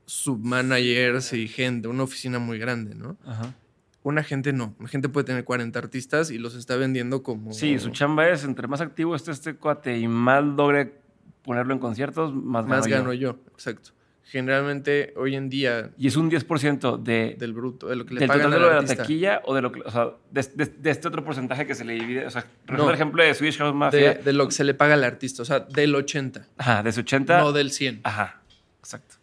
submanagers 0.06 1.32
y 1.32 1.48
gente, 1.48 1.88
una 1.88 2.04
oficina 2.04 2.38
muy 2.38 2.58
grande, 2.58 2.94
¿no? 2.94 3.16
Ajá. 3.24 3.54
Una 4.02 4.22
gente 4.22 4.52
no. 4.52 4.76
Una 4.78 4.88
gente 4.88 5.08
puede 5.08 5.24
tener 5.24 5.44
40 5.44 5.78
artistas 5.78 6.30
y 6.30 6.36
los 6.36 6.54
está 6.54 6.76
vendiendo 6.76 7.22
como. 7.22 7.54
Sí, 7.54 7.78
su 7.78 7.88
chamba 7.88 8.28
es 8.28 8.44
entre 8.44 8.68
más 8.68 8.82
activo 8.82 9.16
esté 9.16 9.30
este 9.30 9.54
cuate 9.54 9.98
y 9.98 10.08
más 10.08 10.44
logre 10.44 11.03
ponerlo 11.44 11.72
en 11.74 11.78
conciertos, 11.78 12.34
más, 12.34 12.66
más 12.66 12.86
gano 12.86 13.12
yo. 13.12 13.36
Exacto. 13.52 13.90
Generalmente 14.24 15.12
hoy 15.16 15.36
en 15.36 15.50
día. 15.50 15.90
Y 15.98 16.08
es 16.08 16.16
un 16.16 16.30
10% 16.30 17.02
de, 17.02 17.36
del 17.38 17.52
bruto, 17.52 17.88
de 17.88 17.96
lo 17.96 18.06
que 18.06 18.14
le 18.14 18.20
del 18.20 18.28
pagan 18.28 18.50
total 18.50 18.82
de 18.82 18.88
la 18.88 18.96
taquilla 18.96 19.42
o 19.44 19.54
de 19.54 19.62
lo 19.62 19.70
que, 19.70 19.80
o 19.82 19.90
sea, 19.90 20.12
de, 20.30 20.90
este 20.90 21.08
otro 21.08 21.22
porcentaje 21.22 21.66
que 21.66 21.74
se 21.74 21.84
le 21.84 21.92
divide. 21.92 22.26
O 22.26 22.30
sea, 22.30 22.44
por 22.66 22.92
ejemplo 22.92 23.22
de 23.22 23.34
Swedish 23.34 23.58
House 23.58 23.74
Mafia. 23.74 24.14
De, 24.14 24.32
lo 24.32 24.46
que 24.46 24.52
se 24.52 24.64
le 24.64 24.72
paga 24.72 24.94
al 24.94 25.04
artista, 25.04 25.42
o 25.42 25.44
sea, 25.44 25.60
del 25.60 25.94
80. 25.94 26.48
Ajá, 26.56 26.82
de 26.82 26.92
su 26.92 27.00
80. 27.00 27.38
No 27.38 27.52
del 27.52 27.70
100. 27.70 28.00
Ajá, 28.02 28.40
exacto. 28.78 29.16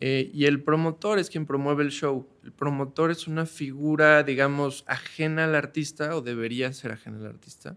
Eh, 0.00 0.30
y 0.32 0.44
el 0.44 0.62
promotor 0.62 1.18
es 1.18 1.30
quien 1.30 1.46
promueve 1.46 1.82
el 1.82 1.90
show. 1.90 2.28
El 2.44 2.52
promotor 2.52 3.10
es 3.10 3.26
una 3.26 3.46
figura, 3.46 4.22
digamos, 4.22 4.84
ajena 4.86 5.44
al 5.44 5.54
artista, 5.54 6.16
o 6.16 6.20
debería 6.20 6.72
ser 6.72 6.92
ajena 6.92 7.18
al 7.18 7.26
artista, 7.26 7.76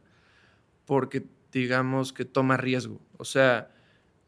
porque, 0.86 1.26
digamos, 1.52 2.14
que 2.14 2.26
toma 2.26 2.58
riesgo. 2.58 3.02
O 3.18 3.26
sea, 3.26 3.72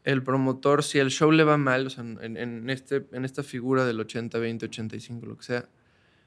el 0.04 0.22
promotor, 0.22 0.82
si 0.82 0.98
el 0.98 1.10
show 1.10 1.30
le 1.30 1.44
va 1.44 1.56
mal, 1.56 1.86
o 1.86 1.90
sea, 1.90 2.04
en, 2.04 2.70
este, 2.70 3.06
en 3.12 3.24
esta 3.24 3.42
figura 3.42 3.84
del 3.84 4.00
80, 4.00 4.38
20, 4.38 4.66
85, 4.66 5.26
lo 5.26 5.36
que 5.36 5.44
sea, 5.44 5.68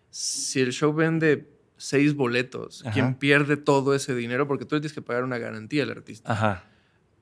si 0.09 0.61
el 0.61 0.71
show 0.71 0.93
vende 0.93 1.49
seis 1.77 2.13
boletos, 2.13 2.83
quien 2.93 3.15
pierde 3.15 3.57
todo 3.57 3.95
ese 3.95 4.15
dinero, 4.15 4.47
porque 4.47 4.65
tú 4.65 4.79
tienes 4.79 4.93
que 4.93 5.01
pagar 5.01 5.23
una 5.23 5.37
garantía 5.39 5.83
al 5.83 5.91
artista. 5.91 6.31
Ajá. 6.31 6.63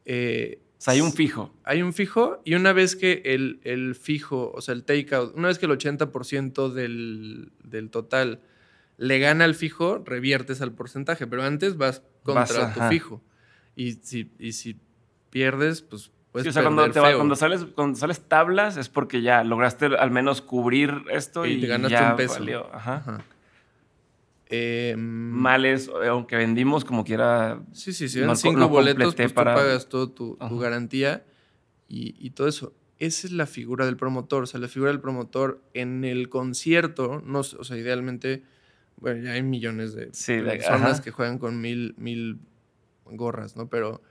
Eh, 0.06 0.62
o 0.78 0.82
sea, 0.84 0.94
hay 0.94 1.02
un 1.02 1.14
fijo. 1.14 1.54
Hay 1.64 1.82
un 1.82 1.94
fijo 1.94 2.42
y 2.44 2.56
una 2.56 2.74
vez 2.74 2.96
que 2.96 3.22
el, 3.26 3.62
el 3.64 3.96
fijo, 3.96 4.52
o 4.54 4.62
sea, 4.62 4.74
el 4.74 4.84
takeout, 4.84 5.36
una 5.38 5.48
vez 5.48 5.58
que 5.58 5.68
el 5.68 5.72
80% 5.72 6.74
del, 6.74 7.52
del, 7.64 7.90
total 7.90 8.42
le 8.98 9.20
gana 9.20 9.46
al 9.46 9.56
fijo, 9.56 10.00
reviertes 10.04 10.62
al 10.62 10.74
porcentaje, 10.74 11.28
pero 11.28 11.44
antes 11.44 11.78
vas 11.78 12.02
contra 12.24 12.74
tu 12.74 12.82
fijo. 12.82 13.24
Y 13.76 13.94
si, 13.94 14.32
y 14.38 14.52
si 14.52 14.80
pierdes, 15.30 15.82
pues 15.82 16.12
puedes 16.32 16.48
o 16.48 16.52
sea, 16.52 16.64
cuando, 16.64 16.90
te 16.90 17.00
va, 17.00 17.14
cuando, 17.16 17.36
sales, 17.36 17.66
cuando 17.76 17.98
sales 17.98 18.22
tablas 18.28 18.78
es 18.78 18.90
porque 18.90 19.22
ya 19.22 19.44
lograste 19.44 19.86
al 19.86 20.12
menos 20.12 20.42
cubrir 20.42 21.04
esto 21.12 21.46
y, 21.46 21.60
te 21.60 21.68
ganaste 21.68 21.96
ya 21.96 22.12
un 22.12 22.18
peso. 22.18 22.70
Ajá. 22.74 23.24
Eh, 24.54 24.96
Males, 24.98 25.90
aunque 26.10 26.36
vendimos 26.36 26.84
como 26.84 27.06
quiera. 27.06 27.62
Sí, 27.72 27.94
sí, 27.94 28.10
sí. 28.10 28.22
Cinco 28.36 28.68
boletos, 28.68 29.16
pues 29.16 29.32
para... 29.32 29.54
tú 29.54 29.62
pagas 29.62 29.88
toda 29.88 30.14
tu, 30.14 30.38
garantía 30.60 31.26
y, 31.88 32.30
todo 32.32 32.48
eso. 32.48 32.74
Esa 33.00 33.28
es 33.28 33.34
la 33.34 33.46
figura 33.46 33.86
del 33.86 33.96
promotor. 33.96 34.44
O 34.44 34.46
sea, 34.46 34.60
la 34.60 34.68
figura 34.68 34.92
del 34.92 35.00
promotor 35.00 35.62
en 35.74 36.04
el 36.04 36.30
concierto, 36.30 37.24
no, 37.26 37.40
o 37.40 37.64
sea, 37.64 37.78
idealmente, 37.78 38.44
bueno, 38.98 39.24
ya 39.24 39.32
hay 39.32 39.42
millones 39.42 39.94
de, 39.94 40.08
personas 40.44 41.00
que 41.00 41.12
juegan 41.12 41.40
con 41.40 41.62
mil, 41.62 41.96
mil 41.98 42.40
gorras, 43.06 43.56
¿no? 43.56 43.70
Pero 43.70 44.02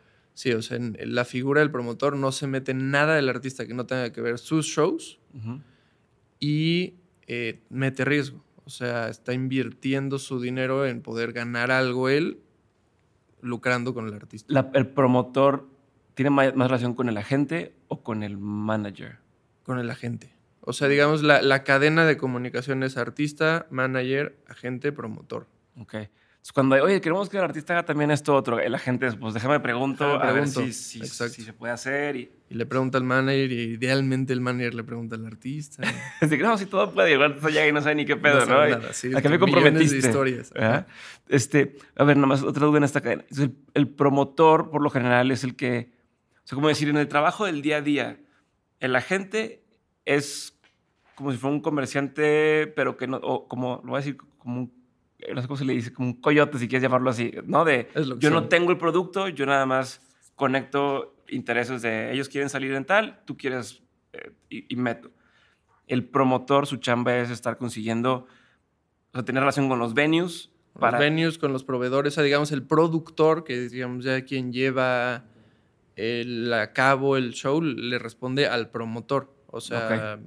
sí, 0.41 0.53
o 0.53 0.63
sea, 0.63 0.79
en, 0.79 0.97
la 1.03 1.27
figura 1.27 1.61
del 1.61 1.71
promotor 1.71 2.17
no 2.17 2.33
se 2.33 2.47
mete 2.47 2.73
nada 2.73 3.17
del 3.17 3.29
artista 3.29 3.67
que 3.67 3.75
no 3.75 3.85
tenga 3.85 4.11
que 4.11 4.23
ver 4.23 4.39
sus 4.39 4.65
shows 4.65 5.21
y 6.39 6.95
eh, 7.27 7.63
mete 7.69 8.07
riesgo. 8.07 8.43
O 8.65 8.71
sea, 8.71 9.11
está 9.11 9.35
invirtiendo 9.35 10.19
su 10.19 10.41
dinero 10.41 10.87
en 10.87 11.03
poder 11.03 11.35
ganar 11.35 11.71
algo 11.71 12.09
él, 12.09 12.41
lucrando 13.43 13.93
con 13.93 14.07
el 14.07 14.15
artista. 14.15 14.71
¿El 14.73 14.87
promotor 14.87 15.69
tiene 16.15 16.31
más, 16.31 16.55
relación 16.55 16.95
con 16.95 17.11
el 17.11 17.19
agente 17.19 17.75
o 17.89 18.03
con 18.03 18.23
el 18.23 18.39
manager? 18.39 19.19
Con 19.63 19.79
el 19.79 19.91
agente. 19.91 20.35
O 20.63 20.73
sea, 20.73 20.89
digamos, 20.89 21.23
la, 21.23 21.43
la 21.43 21.65
cadena 21.65 22.07
de 22.07 22.17
comunicación 22.17 22.83
es 22.83 22.97
artista, 22.97 23.67
manager, 23.69 24.39
agente, 24.49 24.91
promotor. 24.91 25.49
Ok 25.77 25.97
cuando, 26.55 26.75
oye, 26.77 27.01
queremos 27.01 27.29
que 27.29 27.37
el 27.37 27.45
artista 27.45 27.75
haga 27.75 27.85
también 27.85 28.11
esto 28.11 28.35
otro, 28.35 28.59
el 28.59 28.75
agente, 28.75 29.13
pues 29.13 29.35
déjame 29.35 29.61
pregunto, 29.61 30.05
a 30.05 30.33
ver 30.33 30.49
si, 30.49 30.73
si, 30.73 31.05
se 31.05 31.53
puede 31.53 31.73
hacer. 31.73 32.17
Y... 32.17 32.31
y... 32.49 32.55
le 32.55 32.67
pregunta 32.67 32.99
al 32.99 33.05
manager 33.05 33.53
y 33.53 33.61
idealmente 33.75 34.33
el 34.33 34.41
manager 34.41 34.75
le 34.75 34.83
pregunta 34.83 35.17
al 35.17 35.27
artista. 35.27 35.83
Así 36.21 36.37
que 36.37 36.43
no, 36.43 36.57
si 36.57 36.67
todo 36.67 36.91
puede, 36.93 37.13
igual 37.13 37.39
llega 37.41 37.69
y 37.69 37.73
no 37.73 37.83
sabe 37.83 37.95
ni 37.97 38.07
qué 38.07 38.17
pedo, 38.17 38.47
¿no? 38.47 38.67
Nada, 38.67 38.93
sí, 38.93 39.13
¿A 39.15 39.21
qué 39.21 39.29
me 39.29 39.39
comprometiste? 39.39 40.01
De 40.01 40.09
historias. 40.09 40.53
Este, 41.29 41.77
a 41.95 42.05
ver, 42.05 42.17
nada 42.17 42.27
más 42.27 42.43
otra 42.43 42.67
duda 42.67 42.79
en 42.79 42.85
esta 42.85 43.01
cadena. 43.01 43.25
El, 43.31 43.55
el, 43.75 43.89
promotor, 43.89 44.71
por 44.71 44.83
lo 44.83 44.91
general, 44.91 45.31
es 45.31 45.45
el 45.45 45.55
que, 45.55 45.93
o 46.43 46.47
sea, 46.47 46.57
como 46.57 46.69
decir, 46.69 46.89
en 46.89 46.97
el 46.97 47.07
trabajo 47.07 47.45
del 47.45 47.63
día 47.63 47.77
a 47.77 47.83
día, 47.83 48.19
el 48.81 48.97
agente 48.97 49.63
es 50.07 50.59
como 51.15 51.33
si 51.33 51.39
fuera 51.39 51.55
un 51.55 51.61
comerciante, 51.61 52.67
pero 52.75 52.97
que 52.97 53.07
no, 53.07 53.19
o 53.19 53.47
como, 53.47 53.83
lo 53.85 53.91
voy 53.91 53.99
a 53.99 54.01
decir, 54.01 54.17
como 54.39 54.61
un 54.61 54.80
no 55.35 55.41
sé 55.41 55.49
cómo 55.49 55.57
se 55.57 55.65
le 55.65 55.73
dice, 55.75 55.93
como 55.93 56.09
un 56.09 56.21
coyote, 56.21 56.59
si 56.59 56.69
quieres 56.69 56.83
llamarlo 56.83 57.11
así, 57.11 57.33
¿no? 57.45 57.65
De 57.65 57.89
yo 58.19 58.31
no 58.31 58.49
tengo 58.49 58.71
el 58.71 58.79
producto, 58.79 59.29
yo 59.29 59.47
nada 59.47 59.67
más 59.67 60.01
conecto 60.35 61.15
intereses 61.29 61.83
de 61.83 62.13
ellos 62.13 62.29
quieren 62.29 62.49
salir 62.49 62.73
en 62.73 62.85
tal, 62.85 63.21
tú 63.25 63.37
quieres 63.37 63.83
eh, 64.13 64.33
y, 64.49 64.77
meto. 64.77 65.11
El 65.87 66.05
promotor, 66.05 66.67
su 66.67 66.77
chamba 66.77 67.17
es 67.17 67.31
estar 67.31 67.59
consiguiendo, 67.59 68.27
o 69.13 69.15
sea, 69.15 69.25
tener 69.25 69.43
relación 69.43 69.69
con 69.69 69.79
los 69.79 69.95
venues. 69.95 70.51
Para... 70.79 70.93
Los 70.93 71.01
venues, 71.01 71.39
con 71.39 71.53
los 71.53 71.65
proveedores, 71.65 72.15
o 72.15 72.17
sea, 72.17 72.25
digamos, 72.25 72.53
el 72.53 72.63
productor, 72.63 73.45
que 73.45 73.67
es, 73.67 73.73
digamos, 73.73 74.05
ya 74.05 74.25
quien 74.25 74.53
lleva 74.53 75.25
el, 75.97 76.53
a 76.53 76.73
cabo 76.73 77.17
el 77.17 77.33
show, 77.33 77.61
le 77.61 77.99
responde 77.99 78.47
al 78.47 78.71
promotor. 78.71 79.35
O 79.47 79.61
sea... 79.61 80.19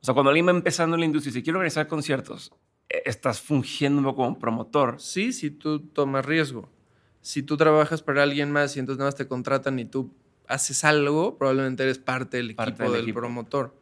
O 0.00 0.04
sea, 0.04 0.14
cuando 0.14 0.30
alguien 0.30 0.46
va 0.46 0.52
empezando 0.52 0.94
en 0.94 1.00
la 1.00 1.06
industria 1.06 1.30
y 1.30 1.34
se 1.34 1.42
quiere 1.42 1.56
organizar 1.56 1.88
conciertos, 1.88 2.52
estás 2.88 3.40
fungiendo 3.40 4.14
como 4.14 4.38
promotor. 4.38 5.00
Sí, 5.00 5.32
si 5.32 5.50
tú 5.50 5.80
tomas 5.80 6.24
riesgo. 6.24 6.70
Si 7.20 7.42
tú 7.42 7.56
trabajas 7.56 8.02
para 8.02 8.22
alguien 8.22 8.50
más 8.50 8.76
y 8.76 8.80
entonces 8.80 8.98
nada 8.98 9.08
más 9.08 9.16
te 9.16 9.26
contratan 9.26 9.78
y 9.78 9.84
tú 9.84 10.14
haces 10.46 10.84
algo, 10.84 11.36
probablemente 11.36 11.82
eres 11.82 11.98
parte 11.98 12.38
del 12.38 12.50
equipo 12.50 12.90
del, 12.90 13.12
promotor. 13.12 13.74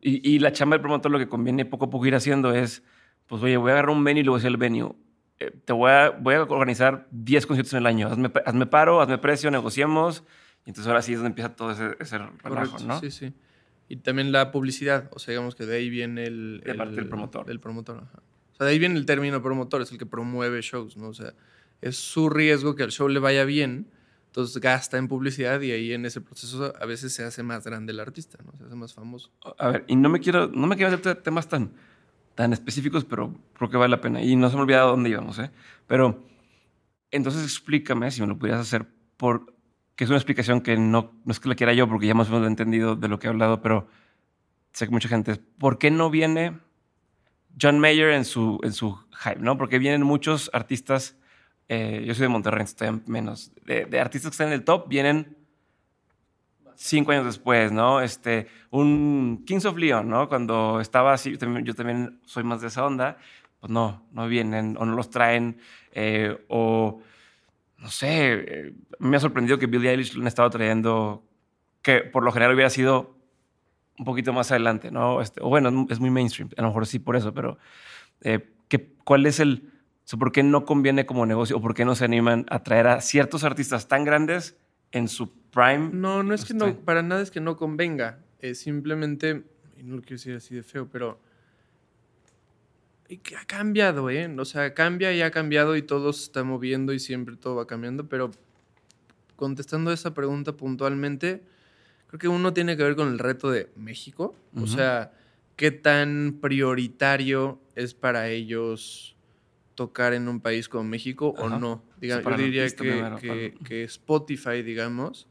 Y, 0.00 0.38
la 0.38 0.52
chamba 0.52 0.76
del 0.76 0.82
promotor 0.82 1.10
lo 1.10 1.18
que 1.18 1.28
conviene 1.28 1.64
poco 1.64 1.86
a 1.86 1.90
poco 1.90 2.06
ir 2.06 2.14
haciendo 2.14 2.52
es, 2.52 2.82
pues 3.26 3.42
oye, 3.42 3.56
voy 3.56 3.70
a 3.70 3.74
agarrar 3.74 3.90
un 3.90 4.04
venue 4.04 4.20
y 4.20 4.24
luego 4.24 4.38
voy 4.38 4.44
a 4.44 4.48
el 4.48 4.56
venue. 4.56 4.94
Eh, 5.38 5.50
te 5.64 5.72
voy 5.72 5.90
a, 5.90 6.10
voy 6.10 6.34
a 6.34 6.42
organizar 6.42 7.08
10 7.10 7.46
conciertos 7.46 7.72
en 7.74 7.78
el 7.80 7.86
año. 7.86 8.08
Hazme, 8.08 8.30
hazme, 8.44 8.66
paro, 8.66 9.00
hazme 9.00 9.18
precio, 9.18 9.50
negociemos. 9.50 10.24
Y 10.64 10.70
entonces 10.70 10.86
ahora 10.86 11.02
sí 11.02 11.12
es 11.12 11.18
donde 11.18 11.30
empieza 11.30 11.54
todo 11.54 11.72
ese, 11.72 11.96
ese 12.00 12.18
relajo, 12.18 12.78
¿no? 12.84 13.00
Sí, 13.00 13.10
sí. 13.10 13.32
Y 13.88 13.96
también 13.96 14.32
la 14.32 14.50
publicidad. 14.50 15.10
O 15.12 15.18
sea, 15.18 15.32
digamos 15.32 15.54
que 15.54 15.66
de 15.66 15.76
ahí 15.76 15.90
viene 15.90 16.24
el... 16.24 16.62
De 16.64 16.74
parte 16.74 16.94
del 16.94 17.08
promotor. 17.08 17.44
Del 17.44 17.60
promotor, 17.60 17.98
ajá. 17.98 18.22
O 18.54 18.56
sea, 18.56 18.66
de 18.66 18.72
ahí 18.72 18.78
viene 18.78 18.96
el 18.96 19.04
término 19.04 19.42
promotor, 19.42 19.82
es 19.82 19.90
el 19.90 19.98
que 19.98 20.06
promueve 20.06 20.60
shows, 20.62 20.96
¿no? 20.96 21.08
O 21.08 21.14
sea, 21.14 21.34
es 21.80 21.96
su 21.96 22.30
riesgo 22.30 22.76
que 22.76 22.84
al 22.84 22.92
show 22.92 23.08
le 23.08 23.18
vaya 23.18 23.44
bien, 23.44 23.90
entonces 24.26 24.60
gasta 24.60 24.96
en 24.96 25.08
publicidad 25.08 25.60
y 25.60 25.72
ahí 25.72 25.92
en 25.92 26.06
ese 26.06 26.20
proceso 26.20 26.72
a 26.80 26.86
veces 26.86 27.12
se 27.12 27.24
hace 27.24 27.42
más 27.42 27.64
grande 27.64 27.92
el 27.92 28.00
artista, 28.00 28.38
¿no? 28.44 28.56
Se 28.56 28.64
hace 28.64 28.76
más 28.76 28.94
famoso. 28.94 29.30
A 29.58 29.68
ver, 29.68 29.84
y 29.88 29.96
no 29.96 30.08
me 30.08 30.20
quiero, 30.20 30.46
no 30.48 30.66
me 30.68 30.76
quiero 30.76 30.94
hacer 30.94 31.16
temas 31.16 31.48
tan, 31.48 31.72
tan 32.34 32.52
específicos, 32.52 33.04
pero 33.04 33.34
creo 33.54 33.70
que 33.70 33.76
vale 33.76 33.90
la 33.90 34.00
pena. 34.00 34.22
Y 34.22 34.36
no 34.36 34.48
se 34.50 34.56
me 34.56 34.62
olvida 34.62 34.80
dónde 34.82 35.10
íbamos, 35.10 35.38
¿eh? 35.40 35.50
Pero 35.86 36.24
entonces 37.10 37.42
explícame, 37.42 38.10
si 38.10 38.20
me 38.20 38.28
lo 38.28 38.38
pudieras 38.38 38.60
hacer, 38.60 38.86
por, 39.16 39.54
que 39.96 40.04
es 40.04 40.10
una 40.10 40.18
explicación 40.18 40.60
que 40.60 40.76
no, 40.76 41.12
no 41.24 41.32
es 41.32 41.40
que 41.40 41.48
la 41.48 41.54
quiera 41.54 41.72
yo, 41.72 41.88
porque 41.88 42.06
ya 42.06 42.14
más 42.14 42.28
o 42.28 42.30
menos 42.30 42.42
lo 42.42 42.46
he 42.46 42.50
entendido 42.50 42.96
de 42.96 43.08
lo 43.08 43.18
que 43.18 43.26
he 43.26 43.30
hablado, 43.30 43.62
pero 43.62 43.88
sé 44.72 44.86
que 44.86 44.92
mucha 44.92 45.08
gente, 45.08 45.36
¿por 45.36 45.78
qué 45.78 45.90
no 45.90 46.10
viene 46.10 46.58
John 47.60 47.78
Mayer 47.78 48.10
en 48.10 48.24
su, 48.24 48.60
en 48.62 48.72
su 48.72 48.96
hype, 49.22 49.40
¿no? 49.40 49.56
Porque 49.56 49.78
vienen 49.78 50.02
muchos 50.02 50.50
artistas, 50.52 51.16
eh, 51.68 52.02
yo 52.06 52.14
soy 52.14 52.22
de 52.22 52.28
Monterrey, 52.28 52.64
estoy 52.64 53.00
menos, 53.06 53.52
de, 53.64 54.00
artistas 54.00 54.30
que 54.30 54.34
están 54.34 54.48
en 54.48 54.54
el 54.54 54.64
top, 54.64 54.88
vienen 54.88 55.36
cinco 56.74 57.12
años 57.12 57.24
después, 57.24 57.72
¿no? 57.72 58.00
Este, 58.00 58.48
un 58.70 59.44
Kings 59.46 59.64
of 59.64 59.76
Leon, 59.76 60.08
¿no? 60.08 60.28
Cuando 60.28 60.80
estaba 60.80 61.12
así, 61.12 61.36
yo 61.36 61.74
también, 61.74 62.20
soy 62.24 62.42
más 62.42 62.60
de 62.60 62.68
esa 62.68 62.84
onda, 62.84 63.18
pues 63.60 63.70
no, 63.70 64.06
no 64.12 64.26
vienen 64.28 64.76
o 64.78 64.84
no 64.84 64.94
los 64.94 65.10
traen, 65.10 65.58
eh, 65.92 66.44
o 66.48 67.00
no 67.78 67.90
sé, 67.90 68.32
eh, 68.32 68.72
me 68.98 69.16
ha 69.16 69.20
sorprendido 69.20 69.58
que 69.58 69.66
Billie 69.66 69.90
Eilish 69.90 70.14
lo 70.14 70.22
han 70.22 70.26
estado 70.26 70.50
trayendo, 70.50 71.22
que 71.82 72.00
por 72.00 72.24
lo 72.24 72.32
general 72.32 72.54
hubiera 72.54 72.70
sido 72.70 73.14
un 73.98 74.04
poquito 74.04 74.32
más 74.32 74.50
adelante, 74.50 74.90
¿no? 74.90 75.20
Este, 75.20 75.40
o 75.42 75.48
bueno, 75.48 75.86
es 75.90 76.00
muy 76.00 76.10
mainstream, 76.10 76.50
a 76.56 76.62
lo 76.62 76.68
mejor 76.68 76.86
sí 76.86 76.98
por 76.98 77.16
eso, 77.16 77.32
pero 77.32 77.58
eh, 78.22 78.50
¿cuál 79.04 79.26
es 79.26 79.40
el, 79.40 79.70
o 80.12 80.18
por 80.18 80.32
qué 80.32 80.42
no 80.42 80.64
conviene 80.64 81.06
como 81.06 81.26
negocio 81.26 81.56
o 81.56 81.60
por 81.60 81.74
qué 81.74 81.84
no 81.84 81.94
se 81.94 82.04
animan 82.04 82.46
a 82.50 82.62
traer 82.62 82.86
a 82.88 83.00
ciertos 83.00 83.44
artistas 83.44 83.88
tan 83.88 84.04
grandes 84.04 84.56
en 84.92 85.08
su 85.08 85.32
prime? 85.50 85.90
No, 85.92 86.22
no 86.22 86.34
es 86.34 86.44
que 86.44 86.54
no, 86.54 86.74
para 86.80 87.02
nada 87.02 87.22
es 87.22 87.30
que 87.30 87.40
no 87.40 87.56
convenga, 87.56 88.18
es 88.40 88.58
simplemente, 88.58 89.44
y 89.78 89.84
no 89.84 89.96
lo 89.96 90.02
quiero 90.02 90.16
decir 90.16 90.36
así 90.36 90.54
de 90.54 90.62
feo, 90.62 90.88
pero 90.90 91.20
ha 93.38 93.44
cambiado, 93.44 94.10
¿eh? 94.10 94.34
O 94.38 94.44
sea, 94.44 94.74
cambia 94.74 95.12
y 95.12 95.22
ha 95.22 95.30
cambiado 95.30 95.76
y 95.76 95.82
todo 95.82 96.12
se 96.12 96.24
está 96.24 96.42
moviendo 96.42 96.92
y 96.92 96.98
siempre 96.98 97.36
todo 97.36 97.56
va 97.56 97.66
cambiando, 97.66 98.08
pero 98.08 98.30
contestando 99.36 99.92
esa 99.92 100.14
pregunta 100.14 100.56
puntualmente, 100.56 101.44
creo 102.14 102.20
que 102.20 102.28
uno 102.28 102.52
tiene 102.52 102.76
que 102.76 102.84
ver 102.84 102.94
con 102.94 103.08
el 103.08 103.18
reto 103.18 103.50
de 103.50 103.70
México, 103.74 104.36
o 104.54 104.68
sea, 104.68 105.12
qué 105.56 105.72
tan 105.72 106.38
prioritario 106.40 107.58
es 107.74 107.92
para 107.92 108.28
ellos 108.28 109.16
tocar 109.74 110.14
en 110.14 110.28
un 110.28 110.40
país 110.40 110.68
como 110.68 110.84
México 110.84 111.34
o 111.36 111.48
no. 111.48 111.82
yo 112.00 112.20
diría 112.36 112.68
que, 112.68 113.54
que, 113.64 113.82
Spotify, 113.82 114.62
digamos, 114.62 115.26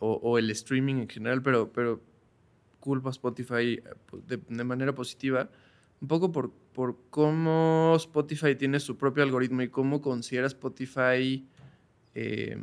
o, 0.00 0.38
el 0.38 0.50
streaming 0.50 0.96
en 0.96 1.08
general, 1.08 1.40
pero, 1.40 1.72
pero 1.72 2.02
culpa 2.80 3.10
Spotify 3.10 3.80
eh, 3.80 4.38
de, 4.48 4.64
manera 4.64 4.92
positiva, 4.96 5.50
un 6.00 6.08
poco 6.08 6.32
por, 6.32 6.50
por 6.72 6.98
cómo 7.10 7.94
Spotify 7.96 8.56
tiene 8.56 8.80
su 8.80 8.96
propio 8.96 9.22
algoritmo 9.22 9.62
y 9.62 9.68
cómo 9.68 10.00
considera 10.00 10.48
Spotify... 10.48 11.46
Eh, 12.16 12.56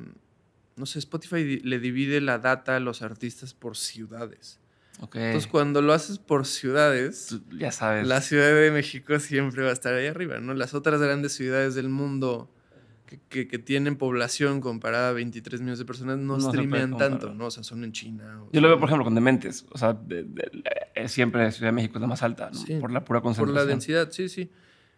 no 0.79 0.85
sé, 0.85 0.99
Spotify 0.99 1.59
le 1.59 1.79
divide 1.79 2.21
la 2.21 2.39
data 2.39 2.77
a 2.77 2.79
los 2.79 3.01
artistas 3.01 3.53
por 3.53 3.75
ciudades. 3.75 4.59
Entonces, 5.01 5.47
cuando 5.47 5.81
lo 5.81 5.93
haces 5.93 6.19
por 6.19 6.45
ciudades, 6.45 7.39
ya 7.57 7.71
sabes. 7.71 8.05
La 8.05 8.21
Ciudad 8.21 8.53
de 8.53 8.71
México 8.71 9.17
siempre 9.19 9.63
va 9.63 9.69
a 9.69 9.73
estar 9.73 9.93
ahí 9.93 10.07
arriba, 10.07 10.39
¿no? 10.39 10.53
Las 10.53 10.73
otras 10.73 10.99
grandes 10.99 11.33
ciudades 11.33 11.75
del 11.75 11.87
mundo 11.87 12.49
que, 13.29 13.45
tienen 13.59 13.95
población 13.95 14.61
comparada 14.61 15.09
a 15.09 15.13
23 15.13 15.61
millones 15.61 15.79
de 15.79 15.85
personas 15.85 16.17
no, 16.17 16.39
streamean 16.39 16.97
tanto, 16.97 17.33
¿no? 17.33 17.45
O 17.45 17.51
sea, 17.51 17.63
son 17.63 17.83
en 17.83 17.91
China. 17.91 18.41
Yo 18.51 18.61
lo 18.61 18.67
veo, 18.67 18.79
por 18.79 18.89
ejemplo, 18.89 19.05
con 19.05 19.15
Dementes. 19.15 19.65
O 19.71 19.77
sea, 19.77 19.97
eh, 20.09 21.07
siempre 21.07 21.49
Ciudad 21.51 21.69
de 21.69 21.73
México 21.73 21.97
es 21.97 22.01
la 22.01 22.07
más 22.07 22.21
alta, 22.21 22.51
¿no? 22.51 22.79
por 22.79 22.91
la 22.91 23.05
pura 23.05 23.21
concentración. 23.21 23.55
Por 23.55 23.65
la 23.65 23.65
densidad, 23.65 24.11
sí, 24.11 24.29
sí. 24.29 24.49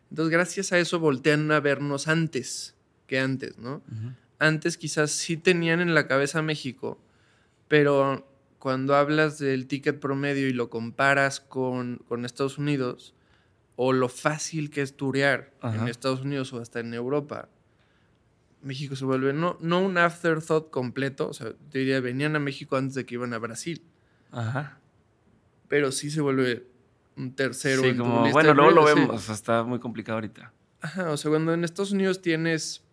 Entonces, 0.09 0.31
gracias 0.31 0.73
a 0.73 0.79
eso 0.79 0.99
voltean 0.99 1.51
a 1.51 1.59
vernos 1.59 2.07
antes 2.07 2.75
que 3.07 3.19
antes, 3.19 3.57
¿no? 3.59 3.81
Antes 4.41 4.75
quizás 4.75 5.11
sí 5.11 5.37
tenían 5.37 5.81
en 5.81 5.93
la 5.93 6.07
cabeza 6.07 6.41
México, 6.41 6.99
pero 7.67 8.27
cuando 8.57 8.95
hablas 8.95 9.37
del 9.37 9.67
ticket 9.67 9.99
promedio 9.99 10.47
y 10.47 10.51
lo 10.51 10.71
comparas 10.71 11.39
con, 11.39 12.03
Estados 12.25 12.57
Unidos, 12.57 13.13
o 13.75 13.93
lo 13.93 14.09
fácil 14.09 14.71
que 14.71 14.81
es 14.81 14.97
turear 14.97 15.53
en 15.61 15.87
Estados 15.87 16.21
Unidos 16.21 16.51
o 16.53 16.59
hasta 16.59 16.79
en 16.79 16.95
Europa, 16.95 17.49
México 18.63 18.95
se 18.95 19.05
vuelve 19.05 19.31
no, 19.31 19.57
no 19.59 19.79
un 19.79 19.99
afterthought 19.99 20.71
completo, 20.71 21.29
o 21.29 21.33
sea, 21.35 21.53
te 21.69 21.77
diría, 21.77 21.99
venían 21.99 22.35
a 22.35 22.39
México 22.39 22.77
antes 22.77 22.95
de 22.95 23.05
que 23.05 23.13
iban 23.13 23.35
a 23.35 23.37
Brasil. 23.37 23.83
Ajá. 24.31 24.79
Pero 25.67 25.91
sí 25.91 26.09
se 26.09 26.21
vuelve 26.21 26.65
un 27.15 27.35
tercero. 27.35 27.83
Sí, 27.83 27.95
como, 27.95 28.27
bueno, 28.31 28.55
luego 28.55 28.71
lo 28.71 28.85
vemos, 28.85 29.29
está 29.29 29.61
muy 29.63 29.77
complicado 29.77 30.15
ahorita. 30.15 30.51
Ajá, 30.81 31.11
o 31.11 31.17
sea, 31.17 31.29
cuando 31.29 31.53
en 31.53 31.63
Estados 31.63 31.91
Unidos 31.91 32.23
tienes, 32.23 32.83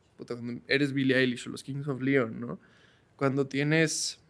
eres 0.66 0.92
Billie 0.92 1.16
Eilish 1.16 1.46
o 1.48 1.50
los 1.50 1.62
Kings 1.62 1.88
of 1.88 2.00
Leon, 2.00 2.40
¿no? 2.40 2.58
Cuando 3.16 3.46
tienes 3.46 4.20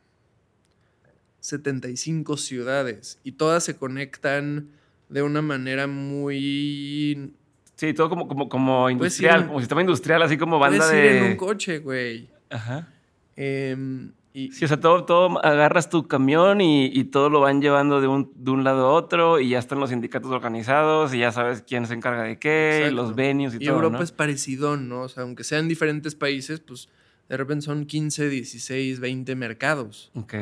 75 1.41 2.37
ciudades 2.37 3.19
y 3.25 3.33
todas 3.33 3.65
se 3.65 3.77
conectan 3.77 4.71
de 5.09 5.23
una 5.23 5.43
manera 5.43 5.87
muy... 5.87 7.33
Sí, 7.77 7.95
todo 7.95 8.09
como, 8.09 8.27
como, 8.27 8.49
como 8.49 8.91
industrial, 8.91 9.47
como 9.47 9.61
sistema 9.61 9.81
industrial, 9.81 10.23
así 10.23 10.37
como 10.37 10.59
banda 10.59 10.89
de... 10.89 11.07
Ir 11.07 11.13
en 11.13 11.25
un 11.25 11.37
coche, 11.37 11.79
güey. 11.79 12.29
Ajá. 12.51 12.89
Em, 13.37 14.13
y... 14.39 14.53
Sí, 14.53 14.65
o 14.65 14.69
sea, 14.69 14.81
todo, 14.81 15.05
todo 15.05 15.45
agarras 15.45 15.91
tu 15.91 16.07
camión 16.07 16.61
y, 16.61 17.05
todo 17.05 17.31
lo 17.31 17.41
van 17.41 17.61
llevando 17.61 18.01
de 18.01 18.07
un, 18.07 18.33
de 18.37 18.51
un, 18.51 18.65
lado 18.65 18.87
a 18.87 18.93
otro 18.93 19.41
y 19.41 19.51
ya 19.51 19.59
están 19.59 19.81
los 19.81 19.91
sindicatos 19.91 20.31
organizados 20.31 21.15
y 21.15 21.21
ya 21.21 21.33
sabes 21.33 21.63
quién 21.63 21.87
se 21.87 21.95
encarga 21.95 22.23
de 22.23 22.39
qué, 22.39 22.91
los 22.93 23.15
venues 23.15 23.55
y, 23.55 23.59
todo, 23.59 23.77
Europa 23.77 24.03
es 24.03 24.13
parecido, 24.13 24.77
¿no? 24.77 25.03
O 25.03 25.09
sea, 25.09 25.23
aunque 25.23 25.45
sean 25.45 25.69
diferentes 25.69 26.15
países, 26.15 26.61
pues 26.61 26.89
de 27.29 27.37
repente 27.37 27.65
son 27.65 27.87
15, 27.87 28.29
16, 28.29 29.01
20 29.01 29.37
mercados. 29.37 30.11
Ok. 30.15 30.35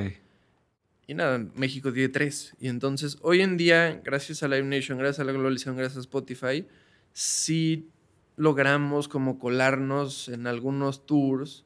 Y 1.08 1.14
nada, 1.14 1.44
México 1.54 1.92
tiene 1.92 2.08
tres. 2.08 2.54
Y 2.60 2.68
entonces, 2.68 3.18
hoy 3.22 3.40
en 3.40 3.56
día, 3.56 4.00
gracias 4.04 4.42
a 4.42 4.48
Live 4.48 4.64
Nation, 4.64 4.98
gracias 4.98 5.20
a 5.20 5.24
la 5.24 5.32
globalización, 5.32 5.76
gracias 5.76 5.98
a 5.98 6.00
Spotify, 6.00 6.66
sí 7.12 7.88
logramos 8.36 9.08
como 9.08 9.38
colarnos 9.38 10.28
en 10.28 10.46
algunos 10.46 11.06
tours 11.06 11.65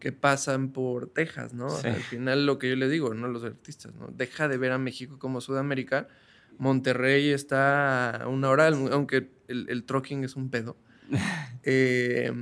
que 0.00 0.12
pasan 0.12 0.72
por 0.72 1.08
Texas, 1.08 1.54
¿no? 1.54 1.68
al 1.68 1.94
final 1.94 2.46
lo 2.46 2.58
que 2.58 2.70
yo 2.70 2.76
le 2.76 2.88
digo, 2.88 3.14
¿no? 3.14 3.28
Los 3.28 3.44
artistas, 3.44 3.94
¿no? 3.94 4.08
Deja 4.08 4.48
de 4.48 4.56
ver 4.56 4.72
a 4.72 4.78
México 4.78 5.18
como 5.18 5.40
Sudamérica. 5.40 6.08
Monterrey 6.58 7.30
está 7.30 8.22
a 8.22 8.28
una 8.28 8.48
hora, 8.48 8.68
aunque 8.68 9.30
el, 9.46 9.66
el 9.68 9.84
trucking 9.84 10.24
es 10.24 10.34
un 10.34 10.50
pedo. 10.50 10.76
eh, 11.62 12.32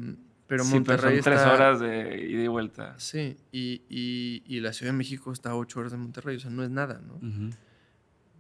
pero 0.47 0.65
Monterrey 0.65 1.17
son 1.17 1.25
tres 1.25 1.41
horas 1.43 1.79
de 1.79 2.27
ida 2.27 2.43
y 2.45 2.49
vuelta. 2.49 2.95
Sí, 2.99 3.37
y, 3.53 3.83
y, 4.47 4.61
la 4.61 4.73
Ciudad 4.73 4.93
de 4.93 4.99
México 4.99 5.31
está 5.31 5.51
a 5.51 5.57
ocho 5.57 5.81
horas 5.81 5.93
de 5.93 5.99
Monterrey, 5.99 6.37
o 6.37 6.41
sea, 6.41 6.51
no 6.51 6.65
es 6.65 6.71
nada, 6.71 7.03
¿no? 7.07 7.21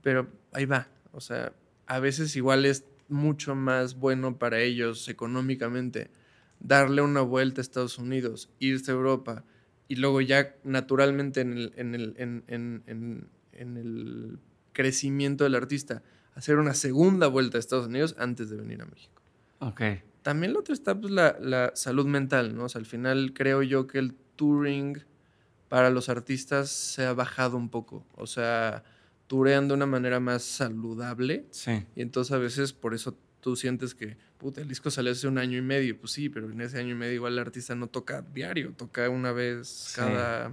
Pero 0.03 0.27
ahí 0.53 0.65
va, 0.65 0.89
o 1.13 1.21
sea, 1.21 1.53
a 1.87 1.99
veces 2.01 2.35
igual 2.35 2.65
es 2.65 2.87
mucho 3.09 3.55
más 3.55 3.95
bueno 3.97 4.39
para 4.39 4.61
ellos 4.61 5.09
económicamente 5.09 6.11
darle 6.61 7.03
una 7.03 7.21
vuelta 7.21 7.61
a 7.61 7.63
Estados 7.63 7.99
Unidos, 7.99 8.51
irse 8.59 8.91
a 8.91 8.95
Europa 8.95 9.45
y 9.87 9.97
luego 9.97 10.21
ya 10.21 10.55
naturalmente 10.65 11.41
en 11.41 11.53
el, 11.53 11.73
en 11.77 11.95
el, 11.95 12.15
en, 12.19 12.45
en, 12.47 13.29
en 13.53 13.77
el 13.77 14.39
crecimiento 14.73 15.45
del 15.45 15.55
artista 15.55 16.03
hacer 16.39 16.59
una 16.59 16.73
segunda 16.73 17.27
vuelta 17.27 17.59
a 17.59 17.61
Estados 17.61 17.89
Unidos 17.89 18.15
antes 18.17 18.49
de 18.49 18.57
venir 18.57 18.81
a 18.81 18.87
México. 18.87 19.21
Ok. 19.59 19.83
También 20.23 20.53
lo 20.53 20.61
otro 20.61 20.73
está 20.73 20.99
pues, 20.99 21.13
la, 21.13 21.73
salud 21.75 22.07
mental, 22.07 22.55
¿no? 22.55 22.65
O 22.65 22.69
sea, 22.69 22.79
al 22.79 22.87
final 22.87 23.33
creo 23.35 23.65
yo 23.65 23.89
que 23.89 23.99
el 23.99 24.15
touring 24.37 25.03
para 25.69 25.91
los 25.91 26.09
artistas 26.09 26.71
se 26.71 27.05
ha 27.05 27.13
bajado 27.13 27.57
un 27.57 27.69
poco. 27.71 28.07
O 28.15 28.29
sea, 28.29 28.85
turean 29.27 29.67
de 29.67 29.75
una 29.75 29.87
manera 29.87 30.21
más 30.21 30.45
saludable. 30.45 31.47
Sí. 31.51 31.85
Y 31.97 32.03
entonces 32.03 32.31
a 32.33 32.39
veces 32.39 32.73
por 32.73 32.95
eso 32.95 33.19
tú 33.49 33.57
sientes 33.57 33.95
que, 33.95 34.19
puta, 34.37 34.61
el 34.61 34.69
disco 34.69 34.91
salió 34.91 35.11
hace 35.11 35.27
un 35.27 35.39
año 35.39 35.57
y 35.57 35.63
medio. 35.63 35.99
Pues 35.99 36.13
sí, 36.13 36.29
pero 36.29 36.51
en 36.51 36.61
ese 36.61 36.79
año 36.79 36.91
y 36.91 36.95
medio 36.95 37.15
igual 37.15 37.33
el 37.33 37.39
artista 37.39 37.75
no 37.75 37.87
toca 37.87 38.21
diario, 38.21 38.75
toca 38.77 39.09
una 39.09 39.33
vez 39.33 39.95
cada, 39.97 40.53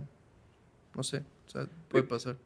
no 0.96 1.04
sé, 1.04 1.24
o 1.46 1.50
sea, 1.50 1.68
puede 1.90 2.06
pasar. 2.06 2.38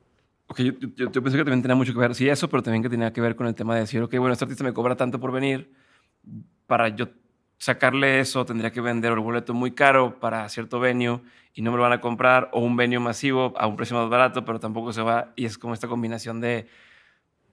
Ok, 0.48 0.62
yo, 0.62 0.74
yo, 0.96 1.12
pensé 1.24 1.38
que 1.38 1.44
también 1.44 1.62
tenía 1.62 1.76
mucho 1.76 1.94
que 1.94 2.00
ver, 2.00 2.16
sí, 2.16 2.28
eso, 2.28 2.50
pero 2.50 2.64
también 2.64 2.82
que 2.82 2.90
tenía 2.90 3.14
que 3.14 3.22
ver 3.22 3.36
con 3.36 3.46
el 3.46 3.54
tema 3.54 3.76
de 3.76 3.82
decir, 3.82 4.02
ok, 4.02 4.16
bueno, 4.18 4.34
este 4.34 4.46
artista 4.46 4.64
me 4.64 4.74
cobra 4.74 4.96
tanto 4.96 5.20
por 5.20 5.32
venir, 5.32 5.72
para 6.66 6.90
yo 6.90 7.10
sacarle 7.60 8.20
eso 8.20 8.44
tendría 8.46 8.72
que 8.72 8.82
vender 8.82 9.12
el 9.12 9.20
boleto 9.20 9.54
muy 9.54 9.72
caro 9.72 10.20
para 10.20 10.50
cierto 10.50 10.80
venue 10.80 11.22
y 11.54 11.62
no 11.62 11.70
me 11.72 11.78
lo 11.78 11.84
van 11.84 11.92
a 11.92 12.02
comprar 12.02 12.50
o 12.54 12.62
un 12.62 12.76
venue 12.76 13.00
masivo 13.00 13.54
a 13.58 13.68
un 13.68 13.76
precio 13.76 13.96
más 13.98 14.10
barato, 14.10 14.44
pero 14.46 14.60
tampoco 14.60 14.94
se 14.94 15.04
va 15.04 15.32
y 15.36 15.46
es 15.46 15.60
como 15.60 15.76
esta 15.76 15.88
combinación 15.88 16.42
de 16.42 16.68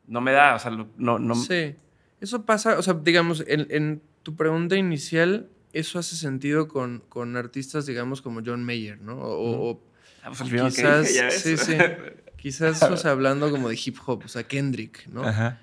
no 0.07 0.23
me 0.23 0.33
da, 0.33 0.55
o 0.55 0.59
sea, 0.59 0.71
no... 0.71 1.19
no... 1.19 1.35
Sí, 1.35 1.77
eso 2.21 2.45
pasa, 2.45 2.79
o 2.79 2.83
sea, 2.83 2.95
digamos, 2.95 3.45
en, 3.47 4.03
tu 4.23 4.35
pregunta 4.37 4.77
inicial, 4.77 5.49
eso 5.73 5.99
hace 5.99 6.17
sentido 6.17 6.69
con, 6.69 7.03
con 7.09 7.37
artistas, 7.37 7.87
digamos, 7.87 8.23
como 8.23 8.41
John 8.45 8.65
Mayer, 8.65 9.01
¿no? 9.01 9.17
O, 9.19 9.81
ah, 10.23 10.33
pues 10.37 10.51
quizás, 10.51 11.09
sí, 11.31 11.57
sí, 11.57 11.77
quizás, 12.37 12.83
o 12.83 12.97
sea, 12.97 13.13
hablando 13.13 13.51
como 13.51 13.69
de 13.69 13.79
hip 13.83 13.97
hop, 14.07 14.23
o 14.25 14.29
sea, 14.29 14.43
Kendrick, 14.45 15.07
¿no? 15.09 15.23
Ajá. 15.23 15.61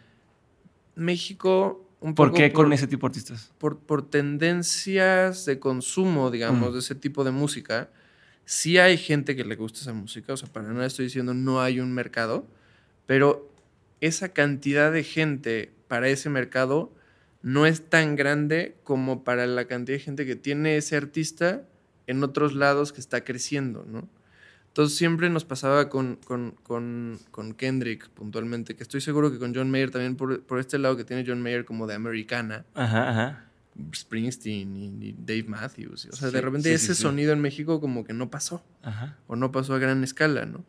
México 0.96 1.84
¿Por 2.16 2.34
qué 2.34 2.52
con 2.52 2.74
ese 2.74 2.88
tipo 2.88 3.08
de 3.08 3.12
artistas? 3.12 3.52
Por, 3.58 3.80
por 3.80 4.10
tendencias 4.10 5.46
de 5.46 5.60
consumo, 5.60 6.32
digamos, 6.32 6.70
mm. 6.70 6.74
de 6.74 6.80
ese 6.80 6.96
tipo 6.96 7.24
de 7.24 7.32
música. 7.32 7.90
Sí 8.46 8.78
hay 8.78 8.98
gente 8.98 9.38
que 9.38 9.46
le 9.46 9.56
gusta 9.56 9.80
esa 9.80 9.94
música, 9.94 10.34
o 10.34 10.38
sea, 10.38 10.52
para 10.52 10.68
nada 10.68 10.86
estoy 10.86 11.06
diciendo 11.06 11.34
no 11.34 11.62
hay 11.62 11.80
un 11.80 11.94
mercado, 11.94 12.46
pero 13.06 13.50
esa 14.02 14.30
cantidad 14.30 14.92
de 14.92 15.04
gente 15.04 15.73
para 15.88 16.08
ese 16.10 16.30
mercado 16.30 16.94
no 17.42 17.66
es 17.66 17.90
tan 17.90 18.16
grande 18.16 18.78
como 18.84 19.24
para 19.24 19.46
la 19.46 19.66
cantidad 19.66 19.98
de 19.98 20.04
gente 20.04 20.26
que 20.26 20.36
tiene 20.36 20.78
ese 20.78 20.96
artista 20.96 21.64
en 22.08 22.24
otros 22.24 22.54
lados 22.54 22.94
que 22.94 23.02
está 23.02 23.24
creciendo, 23.24 23.86
¿no? 23.88 24.08
Entonces 24.74 24.98
siempre 24.98 25.30
nos 25.30 25.46
pasaba 25.46 25.88
con, 25.88 26.16
con, 26.24 27.54
Kendrick 27.58 28.10
puntualmente, 28.10 28.76
que 28.76 28.82
estoy 28.82 29.02
seguro 29.02 29.32
que 29.32 29.38
con 29.38 29.54
John 29.54 29.70
Mayer 29.70 29.92
también 29.92 30.16
por, 30.16 30.42
por, 30.42 30.60
este 30.60 30.80
lado 30.80 30.98
que 30.98 31.04
tiene 31.04 31.24
John 31.28 31.44
Mayer 31.44 31.64
como 31.64 31.86
de 31.86 31.94
americana. 31.94 32.66
Ajá, 32.74 33.10
ajá. 33.10 33.46
Springsteen 33.94 35.04
y, 35.04 35.14
Dave 35.14 35.44
Matthews. 35.44 36.08
O 36.12 36.16
sea, 36.16 36.32
de 36.32 36.42
repente 36.42 36.74
ese 36.74 36.96
sonido 36.96 37.34
en 37.34 37.42
México 37.42 37.80
como 37.80 38.04
que 38.04 38.14
no 38.14 38.32
pasó. 38.32 38.64
Ajá. 38.82 39.16
O 39.28 39.36
no 39.36 39.52
pasó 39.52 39.76
a 39.76 39.80
gran 39.80 40.04
escala, 40.04 40.48
¿no? 40.48 40.66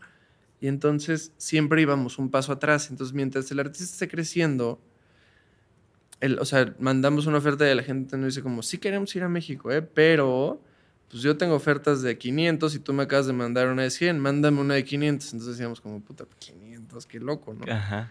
Y 0.60 0.68
entonces 0.68 1.32
siempre 1.38 1.80
íbamos 1.80 2.18
un 2.18 2.30
paso 2.30 2.52
atrás. 2.52 2.90
Entonces 2.90 3.14
mientras 3.14 3.50
el 3.50 3.60
artista 3.60 3.84
esté 3.84 4.08
creciendo, 4.08 4.82
el, 6.24 6.38
o 6.38 6.44
sea, 6.44 6.74
mandamos 6.78 7.26
una 7.26 7.38
oferta 7.38 7.70
y 7.70 7.74
la 7.74 7.82
gente 7.82 8.16
nos 8.16 8.28
dice 8.28 8.42
como, 8.42 8.62
sí 8.62 8.78
queremos 8.78 9.14
ir 9.14 9.22
a 9.22 9.28
México, 9.28 9.70
¿eh? 9.70 9.82
Pero 9.82 10.60
pues 11.10 11.22
yo 11.22 11.36
tengo 11.36 11.54
ofertas 11.54 12.00
de 12.00 12.16
500 12.16 12.74
y 12.74 12.78
tú 12.78 12.92
me 12.94 13.02
acabas 13.02 13.26
de 13.26 13.34
mandar 13.34 13.68
una 13.68 13.82
de 13.82 13.90
100, 13.90 14.18
mándame 14.18 14.60
una 14.60 14.74
de 14.74 14.84
500. 14.84 15.32
Entonces 15.32 15.56
decíamos 15.56 15.80
como, 15.80 16.00
puta, 16.00 16.24
500, 16.38 17.06
qué 17.06 17.20
loco, 17.20 17.54
¿no? 17.54 17.70
Ajá. 17.70 18.10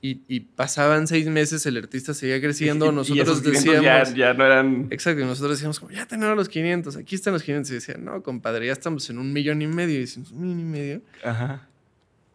Y, 0.00 0.22
y, 0.26 0.40
pasaban 0.40 1.06
seis 1.06 1.28
meses, 1.28 1.64
el 1.64 1.76
artista 1.76 2.12
seguía 2.12 2.40
creciendo, 2.40 2.90
nosotros 2.90 3.40
decíamos... 3.44 3.84
Ya, 3.84 4.02
ya, 4.12 4.34
no 4.34 4.44
eran... 4.44 4.88
Exacto, 4.90 5.20
y 5.20 5.24
nosotros 5.24 5.52
decíamos 5.52 5.78
como, 5.78 5.92
ya 5.92 6.06
tenemos 6.06 6.34
los 6.34 6.48
500, 6.48 6.96
aquí 6.96 7.14
están 7.14 7.34
los 7.34 7.44
500. 7.44 7.70
Y 7.70 7.74
decían, 7.74 8.04
no, 8.04 8.20
compadre, 8.22 8.66
ya 8.66 8.72
estamos 8.72 9.08
en 9.10 9.18
un 9.18 9.32
millón 9.32 9.62
y 9.62 9.68
medio. 9.68 9.98
Y 9.98 10.00
decimos, 10.00 10.32
un 10.32 10.40
millón 10.40 10.58
y 10.58 10.64
medio. 10.64 11.02
Ajá. 11.22 11.68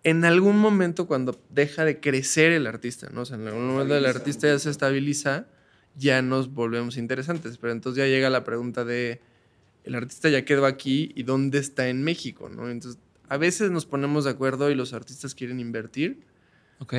En 0.08 0.24
algún 0.24 0.58
momento 0.58 1.06
cuando 1.06 1.38
deja 1.50 1.84
de 1.84 2.00
crecer 2.00 2.54
el 2.54 2.66
artista, 2.66 3.10
¿no? 3.12 3.24
O 3.24 3.26
sea, 3.26 3.36
en 3.36 3.46
algún 3.46 3.68
momento 3.68 3.94
el 3.94 4.06
artista 4.06 4.48
ya 4.48 4.58
se 4.58 4.70
estabiliza, 4.70 5.48
ya 5.98 6.22
nos 6.22 6.54
volvemos 6.54 6.96
interesantes. 6.96 7.58
Pero 7.58 7.74
entonces 7.74 7.98
ya 7.98 8.08
llega 8.08 8.30
la 8.30 8.46
pregunta 8.46 8.86
de 8.86 9.20
el 9.84 9.96
artista 9.96 10.30
ya 10.30 10.46
quedó 10.46 10.66
aquí 10.66 11.12
y 11.14 11.24
dónde 11.24 11.60
está 11.60 11.90
en 11.90 12.06
México, 12.06 12.48
¿no? 12.48 12.70
Entonces, 12.70 13.02
a 13.28 13.36
veces 13.36 13.70
nos 13.70 13.86
ponemos 13.86 14.24
de 14.24 14.30
acuerdo 14.30 14.72
y 14.72 14.76
los 14.76 14.94
artistas 14.94 15.36
quieren 15.36 15.60
invertir. 15.60 16.22
Ok. 16.80 16.94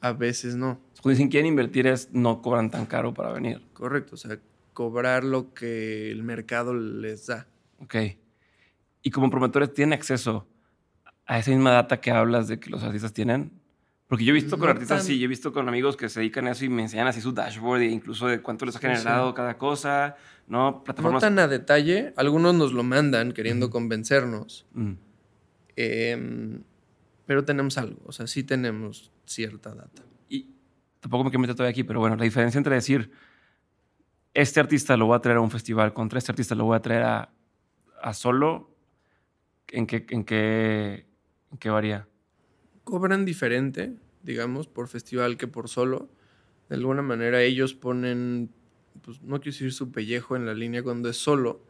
A 0.00 0.12
veces 0.12 0.56
no. 0.56 0.80
Cuando 1.00 1.10
dicen 1.10 1.28
quieren 1.28 1.46
invertir 1.46 1.86
es 1.86 2.08
no 2.10 2.42
cobran 2.42 2.72
tan 2.72 2.86
caro 2.86 3.14
para 3.14 3.32
venir. 3.32 3.62
Correcto, 3.72 4.16
o 4.16 4.18
sea, 4.18 4.40
cobrar 4.72 5.22
lo 5.22 5.54
que 5.54 6.10
el 6.10 6.24
mercado 6.24 6.74
les 6.74 7.26
da. 7.28 7.46
Ok. 7.78 7.94
Y 9.02 9.12
como 9.12 9.30
promotores 9.30 9.72
tienen 9.72 9.92
acceso 9.92 10.44
a 11.28 11.38
esa 11.38 11.50
misma 11.50 11.70
data 11.70 12.00
que 12.00 12.10
hablas 12.10 12.48
de 12.48 12.58
que 12.58 12.70
los 12.70 12.82
artistas 12.82 13.12
tienen. 13.12 13.52
Porque 14.08 14.24
yo 14.24 14.30
he 14.30 14.34
visto 14.34 14.58
con 14.58 14.70
artistas, 14.70 15.04
sí, 15.04 15.18
yo 15.18 15.26
he 15.26 15.28
visto 15.28 15.52
con 15.52 15.68
amigos 15.68 15.98
que 15.98 16.08
se 16.08 16.20
dedican 16.20 16.46
a 16.46 16.52
eso 16.52 16.64
y 16.64 16.70
me 16.70 16.80
enseñan 16.80 17.06
así 17.06 17.20
su 17.20 17.32
dashboard 17.32 17.82
e 17.82 17.90
incluso 17.90 18.26
de 18.26 18.40
cuánto 18.40 18.64
les 18.64 18.74
ha 18.74 18.78
generado 18.78 19.34
cada 19.34 19.58
cosa, 19.58 20.16
¿no? 20.46 20.82
Plataformas. 20.82 21.22
No 21.22 21.28
tan 21.28 21.38
a 21.38 21.46
detalle, 21.46 22.14
algunos 22.16 22.54
nos 22.54 22.72
lo 22.72 22.82
mandan 22.82 23.32
queriendo 23.32 23.68
convencernos. 23.68 24.66
Mm. 24.72 24.92
Em, 25.76 26.62
pero 27.26 27.44
tenemos 27.44 27.76
algo, 27.76 28.00
o 28.06 28.12
sea, 28.12 28.26
sí 28.26 28.42
tenemos 28.42 29.12
cierta 29.26 29.74
data. 29.74 30.02
Y 30.30 30.46
tampoco 31.00 31.24
me 31.24 31.30
quiero 31.30 31.42
meter 31.42 31.54
todavía 31.54 31.72
aquí, 31.72 31.84
pero 31.84 32.00
bueno, 32.00 32.16
la 32.16 32.24
diferencia 32.24 32.56
entre 32.56 32.74
decir, 32.74 33.12
este 34.32 34.60
artista 34.60 34.96
lo 34.96 35.04
voy 35.04 35.16
a 35.16 35.20
traer 35.20 35.36
a 35.36 35.42
un 35.42 35.50
festival, 35.50 35.92
contra 35.92 36.18
este 36.18 36.32
artista 36.32 36.54
lo 36.54 36.64
voy 36.64 36.76
a 36.76 36.80
traer 36.80 37.02
a, 37.02 37.30
a 38.00 38.14
solo, 38.14 38.74
¿en 39.68 39.86
qué, 39.86 40.06
en, 40.08 40.24
qué, 40.24 41.07
¿en 41.50 41.58
qué 41.58 41.70
varía? 41.70 42.06
cobran 42.88 43.26
diferente, 43.26 43.92
digamos, 44.22 44.66
por 44.66 44.88
festival 44.88 45.36
que 45.36 45.46
por 45.46 45.68
solo. 45.68 46.08
De 46.70 46.76
alguna 46.76 47.02
manera 47.02 47.42
ellos 47.42 47.74
ponen, 47.74 48.48
pues 49.02 49.20
no 49.20 49.40
quiero 49.40 49.52
decir 49.52 49.74
su 49.74 49.92
pellejo 49.92 50.36
en 50.36 50.46
la 50.46 50.54
línea 50.54 50.82
cuando 50.82 51.10
es 51.10 51.18
solo, 51.18 51.62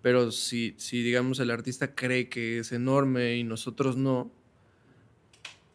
pero 0.00 0.32
si, 0.32 0.74
si 0.78 1.02
digamos 1.02 1.40
el 1.40 1.50
artista 1.50 1.94
cree 1.94 2.30
que 2.30 2.60
es 2.60 2.72
enorme 2.72 3.36
y 3.36 3.44
nosotros 3.44 3.98
no, 3.98 4.32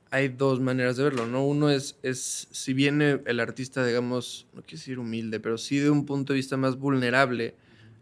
hay 0.09 0.29
dos 0.29 0.59
maneras 0.61 0.97
de 0.97 1.03
verlo, 1.03 1.27
¿no? 1.27 1.45
Uno 1.45 1.69
es, 1.69 1.99
es 2.01 2.47
si 2.49 2.73
viene 2.73 3.21
el 3.27 3.39
artista, 3.39 3.85
digamos, 3.85 4.47
no 4.53 4.63
quiero 4.63 4.79
decir 4.79 4.97
humilde, 4.97 5.39
pero 5.39 5.59
sí 5.59 5.77
de 5.77 5.91
un 5.91 6.07
punto 6.07 6.33
de 6.33 6.37
vista 6.37 6.57
más 6.57 6.75
vulnerable, 6.75 7.53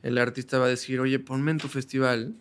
el 0.01 0.18
artista 0.18 0.60
va 0.60 0.66
a 0.68 0.70
decir, 0.70 1.01
oye, 1.01 1.20
ponme 1.20 1.51
en 1.51 1.58
tu 1.58 1.68
festival. 1.68 2.36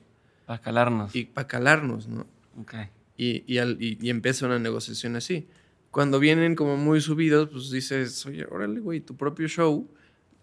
Para 0.47 0.61
calarnos. 0.61 1.17
Y 1.17 1.25
para 1.25 1.49
calarnos, 1.49 2.07
¿no? 2.07 2.25
Ok 2.61 2.75
y, 3.17 3.45
y, 3.47 4.11
empieza 4.11 4.47
una 4.47 4.59
negociación 4.59 5.17
así. 5.17 5.49
Cuando 5.91 6.19
vienen 6.19 6.57
como 6.57 6.77
muy 6.77 7.01
subidos, 7.01 7.49
pues 7.51 7.71
dices, 7.71 8.27
oye, 8.27 8.47
órale, 8.51 8.81
güey, 8.81 9.01
tu 9.01 9.17
propio 9.17 9.47
show. 9.47 9.89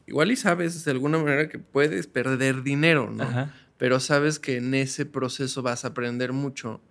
Igual 0.07 0.31
y 0.31 0.35
sabes 0.35 0.83
de 0.85 0.91
alguna 0.91 1.17
manera 1.17 1.49
que 1.49 1.59
puedes 1.59 2.07
perder 2.07 2.63
dinero, 2.63 3.11
¿no? 3.11 3.49
Pero 3.77 3.99
sabes 3.99 4.39
que 4.39 4.57
en 4.57 4.73
ese 4.73 5.05
proceso 5.05 5.61
vas 5.61 5.83
a 5.83 5.89
aprender 5.89 6.31
mucho. 6.31 6.81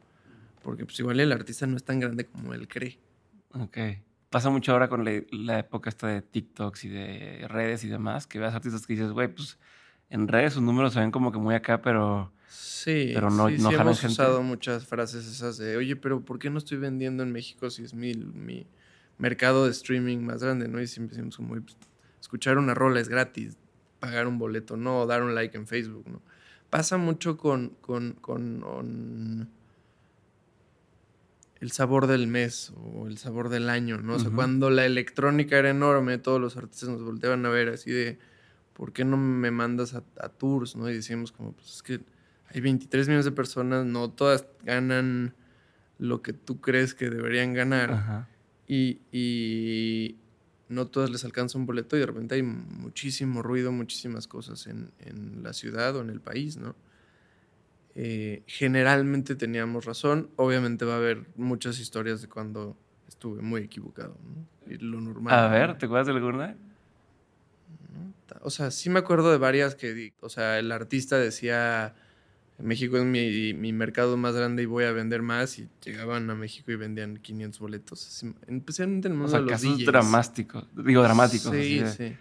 Porque 0.63 0.85
pues 0.85 0.99
igual 1.01 1.21
el 1.21 1.33
artista 1.33 1.67
no 1.67 1.77
es 1.77 1.85
tan 1.85 2.01
grande 2.01 2.27
como 2.27 2.53
él 2.53 2.69
cree. 2.69 2.99
Ok. 3.55 3.79
Pasa 4.29 4.51
mucho 4.51 4.73
ahora 4.73 4.89
con 4.89 5.05
la, 5.05 5.59
época 5.59 5.91
esta 5.91 6.07
de 6.07 6.23
TikToks 6.23 6.85
y 6.85 6.89
de 6.89 7.47
redes 7.49 7.83
y 7.85 7.89
demás, 7.89 8.27
que 8.27 8.39
veas 8.39 8.55
artistas 8.55 8.87
que 8.87 8.93
dices, 8.93 9.11
güey, 9.11 9.29
pues 9.29 9.59
en 10.09 10.29
redes 10.29 10.53
sus 10.53 10.63
números 10.63 10.93
se 10.93 11.01
ven 11.01 11.11
como 11.11 11.33
que 11.33 11.39
muy 11.39 11.55
acá, 11.55 11.83
pero 11.83 12.33
Sí, 12.51 13.13
pero 13.15 13.31
no, 13.31 13.49
sí, 13.49 13.59
no 13.59 13.69
sí 13.69 13.77
hemos 13.77 14.03
usado 14.03 14.43
muchas 14.43 14.85
frases 14.85 15.25
esas 15.25 15.57
de, 15.57 15.77
oye, 15.77 15.95
pero 15.95 16.21
¿por 16.25 16.41
qué 16.41 16.51
no 16.51 16.59
estoy 16.59 16.79
vendiendo 16.79 17.23
en 17.23 17.31
México 17.31 17.71
si 17.71 17.85
es 17.85 17.95
mi, 17.95 18.13
mi 18.15 18.67
mercado 19.19 19.67
de 19.67 19.71
streaming 19.71 20.19
más 20.19 20.43
grande? 20.43 20.67
¿no? 20.67 20.83
Y 20.83 20.89
siempre 20.89 21.15
decimos 21.15 21.37
como, 21.37 21.51
pues, 21.51 21.77
escuchar 22.21 22.59
una 22.59 22.75
rola 22.75 22.99
es 22.99 23.09
gratis, 23.09 23.57
pagar 24.01 24.27
un 24.27 24.39
boleto, 24.39 24.77
no, 24.77 25.07
dar 25.07 25.23
un 25.23 25.33
like 25.37 25.57
en 25.57 25.69
Facebook, 25.69 26.09
¿no? 26.09 26.23
Pasa 26.71 26.97
mucho 26.97 27.37
con, 27.37 27.69
con, 27.81 28.15
con, 28.15 29.49
el 31.61 31.71
sabor 31.71 32.09
del 32.09 32.27
mes 32.27 32.73
o 32.77 33.07
el 33.07 33.19
sabor 33.19 33.49
del 33.49 33.69
año, 33.71 33.99
¿no? 33.99 34.15
O 34.15 34.19
sea, 34.19 34.31
cuando 34.31 34.71
la 34.71 34.87
electrónica 34.87 35.57
era 35.57 35.71
enorme, 35.71 36.19
todos 36.19 36.41
los 36.41 36.57
artistas 36.57 36.89
nos 36.89 37.03
volteaban 37.03 37.47
a 37.47 37.49
ver 37.49 37.69
así 37.69 37.93
de, 37.93 38.19
¿por 38.73 38.93
qué 38.93 39.05
no 39.05 39.17
me 39.17 39.53
mandas 39.53 39.95
a, 39.95 40.03
a 40.19 40.31
tours, 40.31 40.75
no? 40.75 40.91
Y 40.91 40.95
decíamos 40.95 41.31
como, 41.31 41.53
pues 41.53 41.75
es 41.75 41.83
que 41.83 42.01
hay 42.53 42.61
23 42.61 43.09
millones 43.09 43.25
de 43.25 43.33
personas, 43.33 43.87
no 43.87 44.11
todas 44.11 44.47
ganan 44.65 45.35
lo 45.99 46.23
que 46.23 46.33
tú 46.33 46.61
crees 46.61 46.95
que 46.95 47.11
deberían 47.11 47.55
ganar. 47.55 48.27
Y, 48.67 50.17
no 50.69 50.87
todas 50.87 51.11
les 51.11 51.25
alcanza 51.25 51.59
un 51.59 51.67
boleto 51.67 51.97
y 51.97 52.01
de 52.01 52.07
repente 52.07 52.37
hay 52.37 52.45
muchísimo 52.45 53.43
ruido, 53.43 53.73
muchísimas 53.73 54.29
cosas 54.29 54.69
en, 54.69 55.43
la 55.43 55.53
ciudad 55.53 55.97
o 55.97 56.01
en 56.01 56.11
el 56.11 56.21
país, 56.21 56.57
¿no? 56.57 56.77
Eh, 57.97 58.45
generalmente 58.47 59.35
teníamos 59.35 59.85
razón. 59.85 60.31
Obviamente 60.37 60.85
va 60.85 60.95
a 60.95 60.99
haber 60.99 61.27
muchas 61.35 61.81
historias 61.81 62.23
de 62.23 62.29
cuando 62.29 62.77
estuve 63.09 63.43
muy 63.43 63.63
equivocado, 63.63 64.17
¿no? 64.25 64.73
Y 64.73 64.79
lo 64.79 65.01
normal. 65.01 65.35
A 65.35 65.49
ver, 65.49 65.77
¿te 65.77 65.87
acuerdas 65.87 66.07
de 66.07 66.13
alguna? 66.13 66.57
O 68.43 68.51
sea, 68.51 68.71
sí 68.71 68.91
me 68.91 69.01
acuerdo 69.01 69.33
de 69.33 69.39
varias 69.39 69.75
que, 69.75 70.15
o 70.21 70.29
sea, 70.29 70.61
el 70.61 70.71
artista 70.71 71.19
decía 71.19 71.97
México 72.63 72.97
es 72.99 73.05
mi, 73.05 73.73
mercado 73.73 74.17
más 74.17 74.35
grande 74.35 74.63
y 74.63 74.67
voy 74.67 74.85
a 74.85 74.93
vender 74.93 75.23
más. 75.23 75.59
Y 75.59 75.69
llegaban 75.85 76.29
a 76.31 76.35
México 76.35 76.71
y 76.73 76.77
vendían 76.77 77.17
500 77.17 77.61
boletos. 77.61 78.25
especialmente 78.47 79.09
en 79.09 79.13
el 79.13 79.19
mundo 79.19 79.27
o 79.27 79.31
sea, 79.31 79.41
de 79.41 79.45
los 79.45 79.53
casos 79.53 79.85
dramáticos. 79.85 80.65
Digo, 80.75 81.03
dramáticos. 81.03 81.53
Sí, 81.55 81.83
sí. 81.97 82.17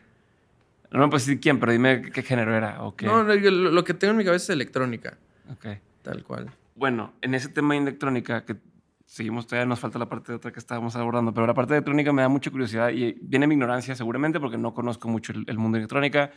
No 0.92 1.10
pues 1.10 1.24
sí 1.24 1.38
quién, 1.40 1.60
pero 1.60 1.72
dime 1.72 2.02
qué 2.12 2.24
género 2.24 2.56
era 2.56 2.82
o 2.84 2.96
qué. 2.96 3.06
No, 3.06 3.24
lo, 3.24 3.84
que 3.84 3.94
tengo 3.94 4.12
en 4.12 4.18
mi 4.18 4.26
cabeza 4.26 4.46
es 4.46 4.50
electrónica. 4.50 5.18
Ok. 5.52 5.78
Tal 6.02 6.24
cual. 6.24 6.50
Bueno, 6.76 7.14
en 7.22 7.36
ese 7.36 7.50
tema 7.50 7.76
de 7.76 7.82
electrónica, 7.82 8.44
que 8.46 8.56
seguimos 9.06 9.46
todavía, 9.46 9.68
nos 9.68 9.80
falta 9.80 10.00
la 10.00 10.10
parte 10.10 10.32
de 10.32 10.38
otra 10.38 10.52
que 10.52 10.60
estábamos 10.60 10.96
abordando, 10.96 11.34
pero 11.34 11.46
la 11.46 11.54
parte 11.54 11.74
de 11.74 11.78
electrónica 11.78 12.12
me 12.12 12.22
da 12.22 12.30
mucha 12.30 12.50
curiosidad 12.50 12.90
y 12.90 13.18
viene 13.22 13.46
mi 13.48 13.56
ignorancia 13.56 13.96
seguramente 13.96 14.40
porque 14.40 14.58
no 14.58 14.74
conozco 14.74 15.08
mucho 15.10 15.34
el, 15.34 15.44
el 15.48 15.58
mundo 15.58 15.76
de 15.76 15.82
electrónica 15.82 16.32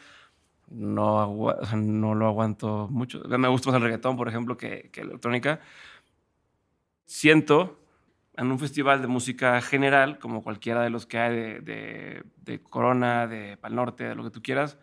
no, 0.72 1.54
no 1.76 2.14
lo 2.14 2.26
aguanto 2.26 2.88
mucho. 2.90 3.22
Me 3.26 3.48
gusta 3.48 3.70
más 3.70 3.76
el 3.76 3.82
reggaetón, 3.82 4.16
por 4.16 4.28
ejemplo, 4.28 4.56
que, 4.56 4.90
que 4.92 5.02
electrónica. 5.02 5.60
Siento 7.04 7.78
en 8.36 8.50
un 8.50 8.58
festival 8.58 9.02
de 9.02 9.08
música 9.08 9.60
general, 9.60 10.18
como 10.18 10.42
cualquiera 10.42 10.82
de 10.82 10.90
los 10.90 11.06
que 11.06 11.18
hay 11.18 11.34
de, 11.60 12.24
de, 12.36 12.62
Corona, 12.62 13.26
de 13.26 13.56
Pal 13.58 13.74
Norte, 13.74 14.04
de 14.04 14.14
lo 14.14 14.24
que 14.24 14.30
tú 14.30 14.42
quieras, 14.42 14.78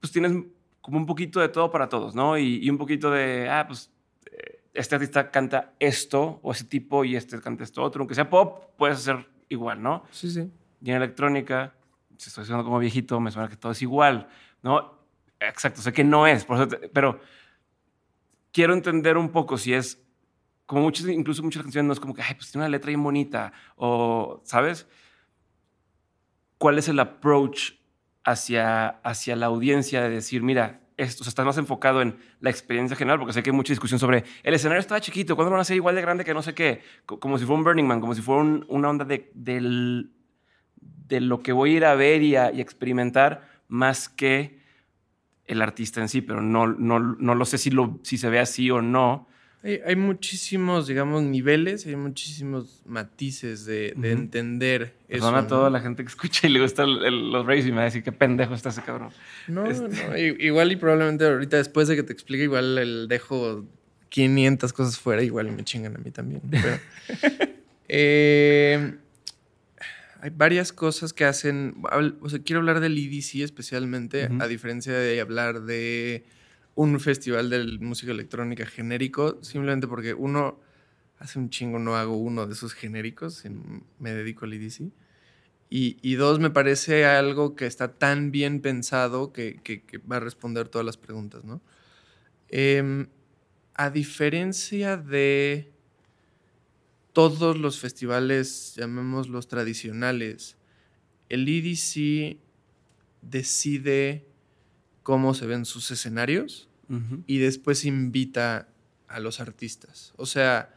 pues 0.00 0.12
tienes 0.12 0.32
como 0.80 0.98
un 0.98 1.06
poquito 1.06 1.40
de 1.40 1.48
todo 1.48 1.70
para 1.70 1.88
todos, 1.88 2.14
¿no? 2.14 2.36
Y, 2.36 2.58
y, 2.62 2.68
un 2.70 2.78
poquito 2.78 3.10
de, 3.10 3.48
ah, 3.48 3.66
pues 3.66 3.90
este 4.74 4.94
artista 4.94 5.30
canta 5.30 5.74
esto 5.78 6.40
o 6.42 6.52
ese 6.52 6.64
tipo 6.64 7.04
y 7.04 7.16
este 7.16 7.40
canta 7.40 7.64
esto 7.64 7.82
otro. 7.82 8.02
Aunque 8.02 8.14
sea 8.14 8.30
pop, 8.30 8.70
puedes 8.76 8.98
hacer 8.98 9.28
igual, 9.48 9.82
¿no? 9.82 10.04
Sí, 10.10 10.30
sí. 10.30 10.50
Y 10.82 10.90
en 10.90 10.96
electrónica, 10.96 11.74
si 12.20 12.28
estoy 12.28 12.42
haciendo 12.42 12.64
como 12.64 12.78
viejito, 12.78 13.18
me 13.20 13.30
suena 13.30 13.48
que 13.48 13.56
todo 13.56 13.72
es 13.72 13.82
igual. 13.82 14.28
¿no? 14.62 14.98
Exacto, 15.40 15.80
sé 15.80 15.92
que 15.92 16.04
no 16.04 16.26
es, 16.26 16.46
pero 16.92 17.20
quiero 18.52 18.74
entender 18.74 19.16
un 19.16 19.30
poco 19.30 19.56
si 19.56 19.72
es, 19.72 20.02
como 20.66 20.82
muchas, 20.82 21.06
incluso 21.08 21.42
muchas 21.42 21.62
canciones 21.62 21.86
no 21.86 21.92
es 21.94 22.00
como 22.00 22.14
que, 22.14 22.22
ay, 22.22 22.34
pues 22.34 22.50
tiene 22.50 22.64
una 22.64 22.70
letra 22.70 22.88
bien 22.88 23.02
bonita, 23.02 23.52
o, 23.76 24.42
¿sabes? 24.44 24.86
¿Cuál 26.58 26.78
es 26.78 26.88
el 26.88 27.00
approach 27.00 27.72
hacia, 28.22 28.88
hacia 28.88 29.34
la 29.34 29.46
audiencia 29.46 30.02
de 30.02 30.10
decir, 30.10 30.42
mira, 30.42 30.82
esto, 30.98 31.24
o 31.24 31.28
estás 31.28 31.46
más 31.46 31.56
enfocado 31.56 32.02
en 32.02 32.18
la 32.40 32.50
experiencia 32.50 32.94
general, 32.94 33.18
porque 33.18 33.32
sé 33.32 33.42
que 33.42 33.48
hay 33.48 33.56
mucha 33.56 33.72
discusión 33.72 33.98
sobre 33.98 34.24
el 34.42 34.52
escenario 34.52 34.80
estaba 34.80 35.00
chiquito, 35.00 35.34
¿cuándo 35.36 35.50
van 35.50 35.60
a 35.60 35.64
ser 35.64 35.76
igual 35.76 35.94
de 35.94 36.02
grande 36.02 36.26
que 36.26 36.34
no 36.34 36.42
sé 36.42 36.52
qué? 36.52 36.82
Como 37.06 37.38
si 37.38 37.46
fuera 37.46 37.58
un 37.58 37.64
Burning 37.64 37.86
Man, 37.86 38.00
como 38.02 38.14
si 38.14 38.20
fuera 38.20 38.42
una 38.68 38.90
onda 38.90 39.06
de, 39.06 39.30
del, 39.34 40.12
de 41.10 41.20
lo 41.20 41.42
que 41.42 41.52
voy 41.52 41.74
a 41.74 41.76
ir 41.76 41.84
a 41.84 41.94
ver 41.94 42.22
y 42.22 42.36
a 42.36 42.50
y 42.52 42.60
experimentar, 42.60 43.46
más 43.68 44.08
que 44.08 44.58
el 45.46 45.60
artista 45.60 46.00
en 46.00 46.08
sí, 46.08 46.20
pero 46.22 46.40
no, 46.40 46.68
no, 46.68 47.00
no 47.00 47.34
lo 47.34 47.44
sé 47.44 47.58
si, 47.58 47.70
lo, 47.70 47.98
si 48.02 48.16
se 48.16 48.30
ve 48.30 48.38
así 48.38 48.70
o 48.70 48.80
no. 48.80 49.28
Hay, 49.62 49.94
muchísimos, 49.94 50.86
digamos, 50.86 51.22
niveles, 51.22 51.84
hay 51.84 51.94
muchísimos 51.94 52.82
matices 52.86 53.66
de, 53.66 53.92
de 53.94 54.12
entender 54.12 54.94
Perdona 55.06 55.40
a 55.40 55.46
toda 55.46 55.68
la 55.68 55.80
gente 55.80 56.02
que 56.02 56.08
escucha 56.08 56.46
y 56.46 56.50
le 56.50 56.62
gusta 56.62 56.86
los 56.86 57.44
Rays 57.44 57.66
y 57.66 57.70
me 57.70 57.76
va 57.76 57.82
a 57.82 57.84
decir 57.86 58.02
qué 58.02 58.10
pendejo 58.10 58.54
está 58.54 58.70
ese 58.70 58.80
cabrón. 58.80 59.10
No, 59.48 59.66
este 59.66 59.82
no, 60.06 60.16
igual 60.16 60.72
y 60.72 60.76
probablemente 60.76 61.26
ahorita 61.26 61.58
después 61.58 61.88
de 61.88 61.96
que 61.96 62.02
te 62.02 62.12
explique, 62.14 62.44
igual 62.44 62.78
el 62.78 63.06
dejo 63.06 63.66
500 64.08 64.72
cosas 64.72 64.98
fuera, 64.98 65.22
igual 65.22 65.48
y 65.48 65.50
me 65.50 65.62
chingan 65.62 65.94
a 65.94 65.98
mí 65.98 66.10
también. 66.10 66.40
Eh, 67.92 68.98
hay 70.22 70.30
varias 70.30 70.72
cosas 70.72 71.12
que 71.12 71.24
hacen, 71.24 71.82
o 72.20 72.28
sea, 72.28 72.40
quiero 72.42 72.60
hablar 72.60 72.80
del 72.80 72.98
EDC 72.98 73.42
especialmente, 73.42 74.28
a 74.38 74.46
diferencia 74.46 74.92
de 74.92 75.20
hablar 75.20 75.62
de 75.62 76.24
un 76.74 77.00
festival 77.00 77.50
de 77.50 77.78
música 77.80 78.12
electrónica 78.12 78.66
genérico, 78.66 79.38
simplemente 79.42 79.86
porque 79.86 80.14
uno, 80.14 80.60
hace 81.18 81.38
un 81.38 81.50
chingo 81.50 81.78
no 81.78 81.96
hago 81.96 82.16
uno 82.16 82.46
de 82.46 82.52
esos 82.52 82.74
genéricos, 82.74 83.44
me 83.98 84.12
dedico 84.12 84.44
al 84.44 84.52
EDC. 84.52 84.92
Y, 85.72 85.98
y, 86.02 86.14
dos, 86.14 86.40
me 86.40 86.50
parece 86.50 87.04
algo 87.06 87.54
que 87.54 87.66
está 87.66 87.92
tan 87.96 88.32
bien 88.32 88.60
pensado 88.60 89.32
que, 89.32 89.60
que, 89.62 89.98
va 89.98 90.16
a 90.16 90.20
responder 90.20 90.68
todas 90.68 90.84
las 90.84 90.96
preguntas, 90.96 91.44
¿no? 91.44 91.62
Em, 92.48 93.06
a 93.74 93.90
diferencia 93.90 94.96
de 94.96 95.69
todos 97.12 97.58
los 97.58 97.78
festivales, 97.78 98.74
llamémoslos 98.76 99.48
tradicionales, 99.48 100.56
el 101.28 101.48
EDC 101.48 102.38
decide 103.22 104.26
cómo 105.02 105.34
se 105.34 105.46
ven 105.46 105.64
sus 105.64 105.90
escenarios 105.90 106.68
y 107.26 107.38
después 107.38 107.84
invita 107.84 108.68
a 109.06 109.20
los 109.20 109.38
artistas. 109.38 110.12
O 110.16 110.26
sea, 110.26 110.74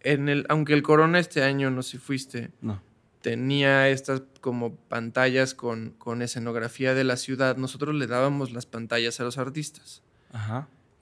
en 0.00 0.28
el, 0.28 0.44
aunque 0.50 0.74
el 0.74 0.82
Corona 0.82 1.18
este 1.18 1.42
año, 1.42 1.70
no 1.70 1.82
sé 1.82 1.92
si 1.92 1.98
fuiste, 1.98 2.50
tenía 3.22 3.88
estas 3.88 4.22
como 4.42 4.76
pantallas 4.76 5.54
con, 5.54 5.94
con, 5.96 6.20
escenografía 6.20 6.92
de 6.92 7.04
la 7.04 7.16
ciudad, 7.16 7.56
nosotros 7.56 7.94
le 7.94 8.06
dábamos 8.06 8.52
las 8.52 8.66
pantallas 8.66 9.18
a 9.20 9.24
los 9.24 9.38
artistas. 9.38 10.02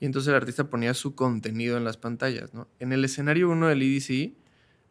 Y 0.01 0.07
entonces 0.07 0.29
el 0.31 0.35
artista 0.35 0.65
ponía 0.71 0.95
su 0.95 1.15
contenido 1.15 1.77
en 1.77 1.85
las 1.85 1.97
pantallas, 1.97 2.55
¿no? 2.55 2.69
En 2.79 2.93
el 2.93 3.05
escenario 3.05 3.51
1 3.51 3.69
del 3.69 3.83
EDC, 3.83 4.33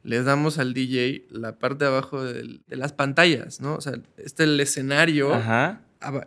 les 0.04 0.24
damos 0.24 0.60
al 0.60 0.74
DJ 0.74 1.26
la 1.30 1.58
parte 1.58 1.84
de 1.84 1.92
abajo 1.92 2.24
de, 2.24 2.62
las 2.68 2.94
pantallas, 2.94 3.60
¿no? 3.60 3.76
O 3.76 3.82
sea, 3.82 3.94
este 4.18 4.44
es 4.44 4.50
el 4.50 4.60
escenario, 4.60 5.34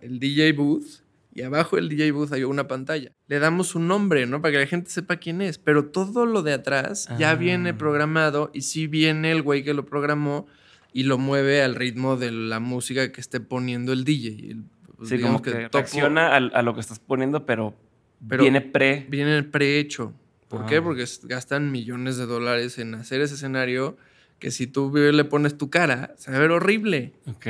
el 0.03 0.19
DJ 0.19 0.53
booth, 0.53 1.03
y 1.35 1.43
abajo 1.43 1.77
del 1.77 1.89
DJ 1.89 2.13
booth 2.13 2.33
hay 2.33 2.45
una 2.45 2.69
pantalla. 2.69 3.11
Le 3.27 3.39
damos 3.39 3.75
un 3.75 3.89
nombre, 3.89 4.27
¿no? 4.27 4.43
Para 4.43 4.53
que 4.53 4.59
la 4.59 4.67
gente 4.67 4.91
sepa 4.91 5.17
quién 5.17 5.41
es. 5.41 5.57
Pero 5.57 5.87
todo 5.87 6.27
lo 6.27 6.43
de 6.43 6.53
atrás 6.53 7.09
ya 7.19 7.31
ah. 7.31 7.35
viene 7.37 7.73
programado 7.73 8.51
y 8.53 8.63
sí 8.63 8.87
viene 8.87 9.33
el 9.33 9.41
güey 9.41 9.65
que 9.65 9.73
lo 9.73 9.87
programó 9.87 10.47
y 10.93 11.05
lo 11.05 11.17
mueve 11.17 11.63
al 11.63 11.75
ritmo 11.75 12.17
de 12.17 12.33
la 12.33 12.61
música 12.61 13.11
que 13.13 13.21
esté 13.23 13.41
poniendo 13.41 13.95
el 13.95 14.05
DJ. 14.05 14.57
Pues, 14.99 15.09
sí, 15.09 15.19
como 15.21 15.41
que, 15.41 15.69
reacciona 15.69 16.37
a, 16.37 16.63
lo 16.63 16.75
que 16.75 16.81
estás 16.81 16.99
poniendo, 16.99 17.47
pero, 17.47 17.75
viene 18.23 18.61
pre. 18.61 19.07
Viene 19.09 19.43
prehecho. 19.43 20.15
¿Por 20.49 20.67
qué? 20.67 20.77
Ah. 20.77 20.83
Porque 20.83 21.05
gastan 21.25 21.71
millones 21.71 22.17
de 22.17 22.27
dólares 22.27 22.79
en 22.79 22.95
hacer 22.95 23.21
ese 23.21 23.35
escenario 23.35 23.97
que 24.39 24.51
si 24.51 24.67
tú 24.67 24.93
le 24.95 25.25
pones 25.25 25.57
tu 25.57 25.71
cara, 25.71 26.15
se 26.19 26.31
va 26.31 26.37
a 26.37 26.41
ver 26.41 26.51
horrible. 26.51 27.13
Ok. 27.27 27.47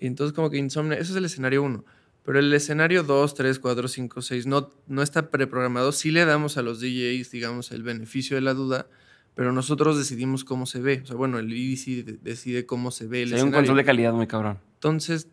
Y 0.00 0.06
entonces 0.06 0.34
como 0.34 0.50
que 0.50 0.58
Insomnia, 0.58 0.98
eso 0.98 1.12
es 1.12 1.16
el 1.16 1.24
escenario 1.24 1.62
uno. 1.62 1.84
Pero 2.24 2.38
el 2.38 2.52
escenario 2.52 3.02
2, 3.02 3.34
3, 3.34 3.58
4, 3.58 3.88
5, 3.88 4.22
6 4.22 4.46
no, 4.46 4.70
no 4.86 5.02
está 5.02 5.30
preprogramado. 5.30 5.92
Sí 5.92 6.10
le 6.10 6.24
damos 6.24 6.56
a 6.56 6.62
los 6.62 6.80
DJs, 6.80 7.30
digamos, 7.30 7.72
el 7.72 7.82
beneficio 7.82 8.36
de 8.36 8.42
la 8.42 8.54
duda, 8.54 8.86
pero 9.34 9.52
nosotros 9.52 9.96
decidimos 9.96 10.44
cómo 10.44 10.66
se 10.66 10.80
ve. 10.80 11.00
O 11.02 11.06
sea, 11.06 11.16
bueno, 11.16 11.38
el 11.38 11.50
EDC 11.50 12.20
decide 12.22 12.66
cómo 12.66 12.90
se 12.90 13.06
ve 13.06 13.22
el 13.22 13.28
escenario. 13.28 13.44
Hay 13.44 13.48
un 13.48 13.54
control 13.54 13.76
de 13.78 13.84
calidad 13.84 14.12
muy 14.12 14.26
cabrón. 14.26 14.58
Entonces, 14.74 15.28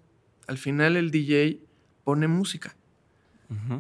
al 0.48 0.58
final 0.58 0.96
el 0.96 1.12
DJ 1.12 1.60
pone 2.04 2.28
música. 2.28 2.76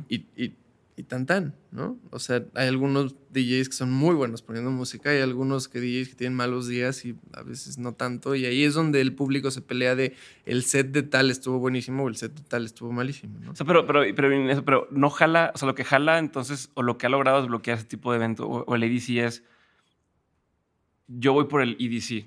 y, 0.09 0.25
y 0.35 0.53
y 0.99 1.03
tan 1.03 1.27
tan, 1.27 1.53
¿no? 1.69 1.99
O 2.09 2.17
sea, 2.17 2.43
hay 2.55 2.67
algunos 2.67 3.15
DJs 3.29 3.69
que 3.69 3.75
son 3.75 3.91
muy 3.91 4.15
buenos 4.15 4.41
poniendo 4.41 4.71
música 4.71 5.15
y 5.15 5.21
algunos 5.21 5.67
que 5.67 5.79
DJs 5.79 6.09
que 6.09 6.15
tienen 6.15 6.35
malos 6.35 6.67
días 6.67 7.05
y 7.05 7.15
a 7.33 7.43
veces 7.43 7.77
no 7.77 7.93
tanto. 7.93 8.33
Y 8.33 8.45
ahí 8.45 8.63
es 8.63 8.73
donde 8.73 8.99
el 8.99 9.13
público 9.13 9.51
se 9.51 9.61
pelea 9.61 9.95
de 9.95 10.15
el 10.45 10.63
set 10.63 10.87
de 10.87 11.03
tal 11.03 11.29
estuvo 11.29 11.59
buenísimo 11.59 12.03
o 12.03 12.07
el 12.07 12.15
set 12.15 12.33
de 12.33 12.41
tal 12.41 12.65
estuvo 12.65 12.91
malísimo, 12.91 13.37
¿no? 13.39 13.51
O 13.51 13.55
sea, 13.55 13.63
pero, 13.67 13.85
pero, 13.85 14.01
pero, 14.15 14.65
pero 14.65 14.87
no 14.89 15.11
jala, 15.11 15.51
o 15.53 15.57
sea, 15.59 15.67
lo 15.67 15.75
que 15.75 15.83
jala 15.83 16.17
entonces, 16.17 16.71
o 16.73 16.81
lo 16.81 16.97
que 16.97 17.05
ha 17.05 17.09
logrado 17.09 17.41
es 17.41 17.47
bloquear 17.47 17.77
ese 17.77 17.85
tipo 17.85 18.11
de 18.11 18.17
evento, 18.17 18.47
o, 18.47 18.75
el 18.75 18.81
EDC 18.81 19.09
es, 19.17 19.43
yo 21.05 21.33
voy 21.33 21.45
por 21.45 21.61
el 21.61 21.77
EDC. 21.79 22.25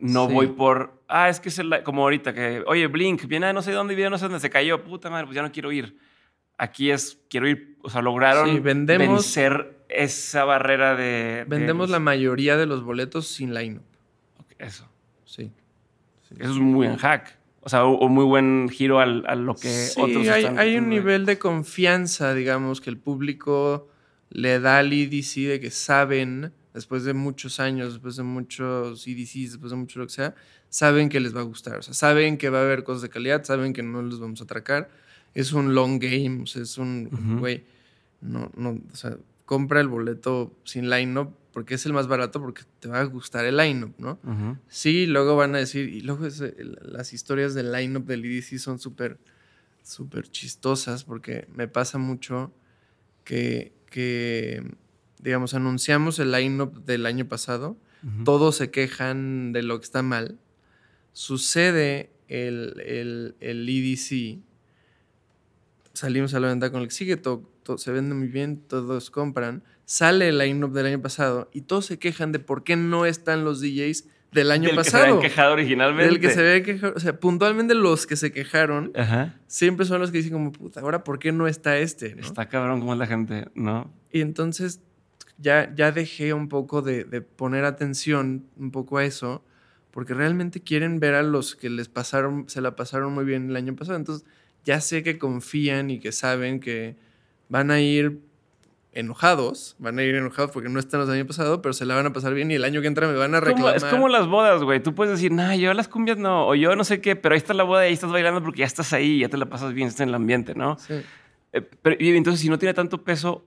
No 0.00 0.28
voy 0.28 0.48
por, 0.48 1.04
ah, 1.06 1.28
es 1.28 1.38
que 1.38 1.50
es 1.50 1.58
el, 1.60 1.84
como 1.84 2.02
ahorita, 2.02 2.34
que, 2.34 2.64
oye, 2.66 2.88
Blink, 2.88 3.26
viene 3.28 3.46
a 3.46 3.52
no 3.52 3.62
sé 3.62 3.70
dónde, 3.70 3.94
viene 3.94 4.10
no 4.10 4.18
sé 4.18 4.24
dónde, 4.24 4.40
se 4.40 4.50
cayó, 4.50 4.82
puta 4.82 5.08
madre, 5.08 5.26
pues 5.26 5.36
ya 5.36 5.42
no 5.42 5.52
quiero 5.52 5.70
ir 5.70 5.96
Aquí 6.58 6.90
es, 6.90 7.18
quiero 7.28 7.48
ir, 7.48 7.76
o 7.82 7.90
sea, 7.90 8.02
lograron 8.02 8.62
vencer 8.62 9.84
esa 9.88 10.44
barrera 10.44 10.94
de... 10.94 11.44
Vendemos 11.48 11.90
la 11.90 11.98
mayoría 11.98 12.56
de 12.56 12.66
los 12.66 12.82
boletos 12.82 13.26
sin 13.26 13.54
line-up. 13.54 13.82
eso. 14.58 14.88
Sí. 15.24 15.52
Eso 16.38 16.52
es 16.52 16.56
un 16.56 16.72
muy 16.72 16.86
buen 16.86 16.98
hack. 16.98 17.38
O 17.60 17.68
sea, 17.68 17.84
un 17.84 18.12
muy 18.12 18.24
buen 18.24 18.68
giro 18.68 18.98
a 18.98 19.06
lo 19.06 19.54
que 19.54 19.68
sí, 19.68 20.00
otros 20.00 20.26
hay, 20.28 20.46
hay 20.46 20.76
un 20.76 20.88
nivel 20.88 21.26
de 21.26 21.38
confianza, 21.38 22.34
digamos, 22.34 22.80
que 22.80 22.90
el 22.90 22.98
público 22.98 23.88
le 24.30 24.58
da 24.58 24.78
al 24.78 24.92
EDC 24.92 25.48
de 25.48 25.60
que 25.60 25.70
saben, 25.70 26.52
después 26.74 27.04
de 27.04 27.14
muchos 27.14 27.60
años, 27.60 27.92
después 27.92 28.16
de 28.16 28.24
muchos 28.24 29.06
EDCs, 29.06 29.52
después 29.52 29.70
de 29.70 29.76
mucho 29.76 30.00
lo 30.00 30.06
que 30.06 30.12
sea, 30.12 30.34
saben 30.70 31.08
que 31.08 31.20
les 31.20 31.36
va 31.36 31.40
a 31.40 31.44
gustar. 31.44 31.78
O 31.78 31.82
sea, 31.82 31.94
saben 31.94 32.36
que 32.36 32.50
va 32.50 32.58
a 32.58 32.62
haber 32.62 32.82
cosas 32.82 33.02
de 33.02 33.10
calidad, 33.10 33.44
saben 33.44 33.72
que 33.72 33.84
no 33.84 34.02
les 34.02 34.18
vamos 34.18 34.40
a 34.40 34.44
atracar 34.44 34.90
es 35.34 35.52
un 35.52 35.74
long 35.74 35.98
game, 35.98 36.42
o 36.42 36.46
sea, 36.46 36.62
es 36.62 36.78
un, 36.78 37.38
güey, 37.40 37.64
no, 38.20 38.50
no, 38.56 38.78
o 38.92 38.96
sea, 38.96 39.16
compra 39.44 39.80
el 39.80 39.88
boleto 39.88 40.54
sin 40.64 40.88
line-up 40.90 41.34
porque 41.52 41.74
es 41.74 41.84
el 41.84 41.92
más 41.92 42.06
barato 42.06 42.40
porque 42.40 42.62
te 42.80 42.88
va 42.88 43.00
a 43.00 43.04
gustar 43.04 43.44
el 43.44 43.56
line-up, 43.58 43.94
¿no? 43.98 44.18
Sí, 44.68 45.06
luego 45.06 45.36
van 45.36 45.54
a 45.54 45.58
decir, 45.58 45.88
y 45.88 46.00
luego 46.00 46.26
las 46.82 47.12
historias 47.12 47.54
del 47.54 47.72
line-up 47.72 48.06
del 48.06 48.24
EDC 48.24 48.58
son 48.58 48.78
súper, 48.78 49.18
súper 49.82 50.28
chistosas 50.30 51.04
porque 51.04 51.46
me 51.54 51.68
pasa 51.68 51.98
mucho 51.98 52.52
que, 53.24 53.72
que 53.90 54.62
digamos, 55.20 55.54
anunciamos 55.54 56.18
el 56.18 56.32
line-up 56.32 56.84
del 56.84 57.06
año 57.06 57.26
pasado, 57.26 57.76
todos 58.24 58.56
se 58.56 58.70
quejan 58.70 59.52
de 59.52 59.62
lo 59.62 59.78
que 59.78 59.84
está 59.84 60.02
mal, 60.02 60.38
sucede 61.12 62.10
el, 62.26 62.80
el, 62.84 63.36
el 63.40 63.68
EDC 63.68 64.40
salimos 65.92 66.34
a 66.34 66.40
la 66.40 66.48
venta 66.48 66.70
con 66.70 66.82
el 66.82 66.88
que 66.88 66.94
sigue, 66.94 67.16
todo, 67.16 67.48
se 67.76 67.92
vende 67.92 68.14
muy 68.14 68.28
bien, 68.28 68.58
todos 68.58 69.10
compran. 69.10 69.62
Sale 69.84 70.28
el 70.28 70.38
line-up 70.38 70.72
del 70.72 70.86
año 70.86 71.02
pasado 71.02 71.50
y 71.52 71.62
todos 71.62 71.86
se 71.86 71.98
quejan 71.98 72.32
de 72.32 72.38
por 72.38 72.64
qué 72.64 72.76
no 72.76 73.06
están 73.06 73.44
los 73.44 73.60
DJs 73.60 74.08
del 74.32 74.50
año 74.50 74.70
pasado. 74.74 74.84
Que 74.84 74.90
se 74.90 74.96
habían 74.96 75.20
quejado 75.20 75.52
originalmente. 75.52 76.10
Del 76.10 76.20
que 76.20 76.30
se 76.30 76.40
había 76.40 76.62
quejado. 76.62 76.94
O 76.96 77.00
sea, 77.00 77.18
puntualmente 77.18 77.74
los 77.74 78.06
que 78.06 78.16
se 78.16 78.32
quejaron 78.32 78.92
siempre 79.46 79.86
son 79.86 80.00
los 80.00 80.10
que 80.10 80.18
dicen, 80.18 80.32
como, 80.32 80.52
puta, 80.52 80.80
ahora, 80.80 81.04
¿por 81.04 81.18
qué 81.18 81.32
no 81.32 81.46
está 81.46 81.78
este? 81.78 82.16
Está 82.18 82.48
cabrón 82.48 82.80
como 82.80 82.94
es 82.94 82.98
la 82.98 83.06
gente, 83.06 83.48
¿no? 83.54 83.92
Y 84.10 84.20
entonces 84.20 84.80
ya, 85.38 85.72
ya 85.74 85.92
dejé 85.92 86.32
un 86.32 86.48
poco 86.48 86.82
de, 86.82 87.04
de, 87.04 87.20
poner 87.20 87.64
atención 87.64 88.46
un 88.56 88.70
poco 88.70 88.98
a 88.98 89.04
eso, 89.04 89.44
porque 89.90 90.14
realmente 90.14 90.60
quieren 90.60 91.00
ver 91.00 91.14
a 91.14 91.22
los 91.22 91.56
que 91.56 91.68
les 91.68 91.88
pasaron, 91.88 92.48
se 92.48 92.60
la 92.60 92.76
pasaron 92.76 93.12
muy 93.12 93.24
bien 93.24 93.50
el 93.50 93.56
año 93.56 93.74
pasado. 93.74 93.98
Entonces 93.98 94.26
ya 94.64 94.80
sé 94.80 95.02
que 95.02 95.18
confían 95.18 95.90
y 95.90 95.98
que 95.98 96.12
saben 96.12 96.60
que 96.60 96.96
van 97.48 97.70
a 97.70 97.80
ir 97.80 98.20
enojados, 98.92 99.74
van 99.78 99.98
a 99.98 100.02
ir 100.02 100.14
enojados 100.14 100.50
porque 100.50 100.68
no 100.68 100.78
están 100.78 101.00
los 101.00 101.08
años 101.08 101.26
pasados, 101.26 101.60
pero 101.62 101.72
se 101.72 101.86
la 101.86 101.94
van 101.94 102.06
a 102.06 102.12
pasar 102.12 102.34
bien 102.34 102.50
y 102.50 102.54
el 102.54 102.64
año 102.64 102.80
que 102.80 102.86
entra 102.86 103.08
me 103.08 103.14
van 103.14 103.34
a 103.34 103.40
reclamar. 103.40 103.76
Es 103.76 103.84
como 103.84 104.08
las 104.08 104.26
bodas, 104.26 104.62
güey. 104.62 104.82
Tú 104.82 104.94
puedes 104.94 105.12
decir, 105.12 105.32
nah, 105.32 105.54
yo 105.54 105.72
las 105.72 105.88
cumbias 105.88 106.18
no, 106.18 106.46
o 106.46 106.54
yo 106.54 106.76
no 106.76 106.84
sé 106.84 107.00
qué, 107.00 107.16
pero 107.16 107.34
ahí 107.34 107.38
está 107.38 107.54
la 107.54 107.64
boda 107.64 107.84
y 107.84 107.88
ahí 107.88 107.94
estás 107.94 108.10
bailando 108.10 108.42
porque 108.42 108.60
ya 108.60 108.66
estás 108.66 108.92
ahí, 108.92 109.20
ya 109.20 109.28
te 109.28 109.38
la 109.38 109.46
pasas 109.46 109.72
bien, 109.72 109.88
estás 109.88 110.02
en 110.02 110.10
el 110.10 110.14
ambiente, 110.14 110.54
¿no? 110.54 110.78
Sí. 110.78 110.94
Eh, 111.52 111.62
pero, 111.82 111.96
y 111.98 112.14
entonces, 112.16 112.40
si 112.40 112.48
no 112.48 112.58
tiene 112.58 112.74
tanto 112.74 113.02
peso, 113.02 113.44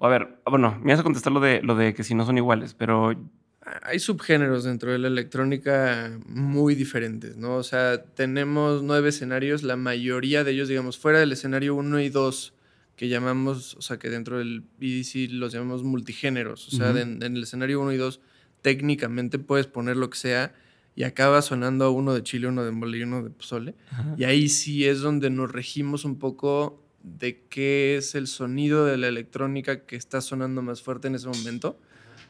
a 0.00 0.08
ver, 0.08 0.38
bueno, 0.44 0.78
me 0.82 0.92
vas 0.92 1.00
a 1.00 1.04
contestar 1.04 1.32
lo 1.32 1.40
de, 1.40 1.62
lo 1.62 1.76
de 1.76 1.94
que 1.94 2.02
si 2.02 2.14
no 2.14 2.26
son 2.26 2.36
iguales, 2.36 2.74
pero 2.74 3.14
Hay 3.82 3.98
subgéneros 3.98 4.64
dentro 4.64 4.92
de 4.92 4.98
la 4.98 5.08
electrónica 5.08 6.18
muy 6.26 6.74
diferentes, 6.74 7.36
¿no? 7.36 7.56
O 7.56 7.62
sea, 7.62 8.02
tenemos 8.02 8.82
nueve 8.82 9.08
escenarios, 9.08 9.62
la 9.62 9.76
mayoría 9.76 10.44
de 10.44 10.52
ellos, 10.52 10.68
digamos, 10.68 10.98
fuera 10.98 11.18
del 11.18 11.32
escenario 11.32 11.74
1 11.74 12.00
y 12.00 12.10
2, 12.10 12.52
que 12.96 13.08
llamamos, 13.08 13.74
o 13.76 13.82
sea, 13.82 13.98
que 13.98 14.10
dentro 14.10 14.38
del 14.38 14.64
EDC 14.80 15.30
los 15.32 15.52
llamamos 15.52 15.82
multigéneros. 15.82 16.68
O 16.68 16.76
sea, 16.76 16.90
en, 16.90 17.22
el 17.22 17.42
escenario 17.42 17.80
1 17.80 17.92
y 17.92 17.96
2, 17.96 18.20
técnicamente 18.60 19.38
puedes 19.38 19.66
poner 19.66 19.96
lo 19.96 20.10
que 20.10 20.18
sea 20.18 20.54
y 20.94 21.02
acaba 21.02 21.42
sonando 21.42 21.90
uno 21.90 22.14
de 22.14 22.22
chile, 22.22 22.46
uno 22.46 22.64
de 22.64 22.70
mole 22.70 22.98
y 22.98 23.02
uno 23.02 23.22
de 23.22 23.30
pozole. 23.30 23.74
Y 24.16 24.24
ahí 24.24 24.48
sí 24.48 24.86
es 24.86 25.00
donde 25.00 25.30
nos 25.30 25.50
regimos 25.50 26.04
un 26.04 26.18
poco 26.18 26.84
de 27.02 27.42
qué 27.48 27.96
es 27.96 28.14
el 28.14 28.26
sonido 28.26 28.86
de 28.86 28.96
la 28.96 29.08
electrónica 29.08 29.84
que 29.84 29.96
está 29.96 30.20
sonando 30.20 30.62
más 30.62 30.82
fuerte 30.82 31.08
en 31.08 31.14
ese 31.14 31.28
momento. 31.28 31.78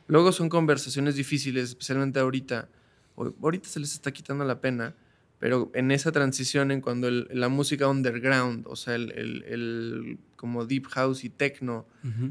Luego 0.06 0.32
son 0.32 0.48
conversaciones 0.48 1.16
difíciles, 1.16 1.70
especialmente 1.70 2.20
ahorita. 2.20 2.68
Ahorita 3.16 3.68
se 3.68 3.80
les 3.80 3.92
está 3.92 4.12
quitando 4.12 4.44
la 4.44 4.60
pena, 4.60 4.94
pero 5.38 5.70
en 5.74 5.90
esa 5.90 6.12
transición, 6.12 6.70
en 6.70 6.80
cuando 6.80 7.10
la 7.10 7.48
música 7.48 7.88
underground, 7.88 8.66
o 8.66 8.76
sea, 8.76 8.94
el, 8.96 10.18
como 10.36 10.66
deep 10.66 10.86
house 10.88 11.24
y 11.24 11.30
techno, 11.30 11.86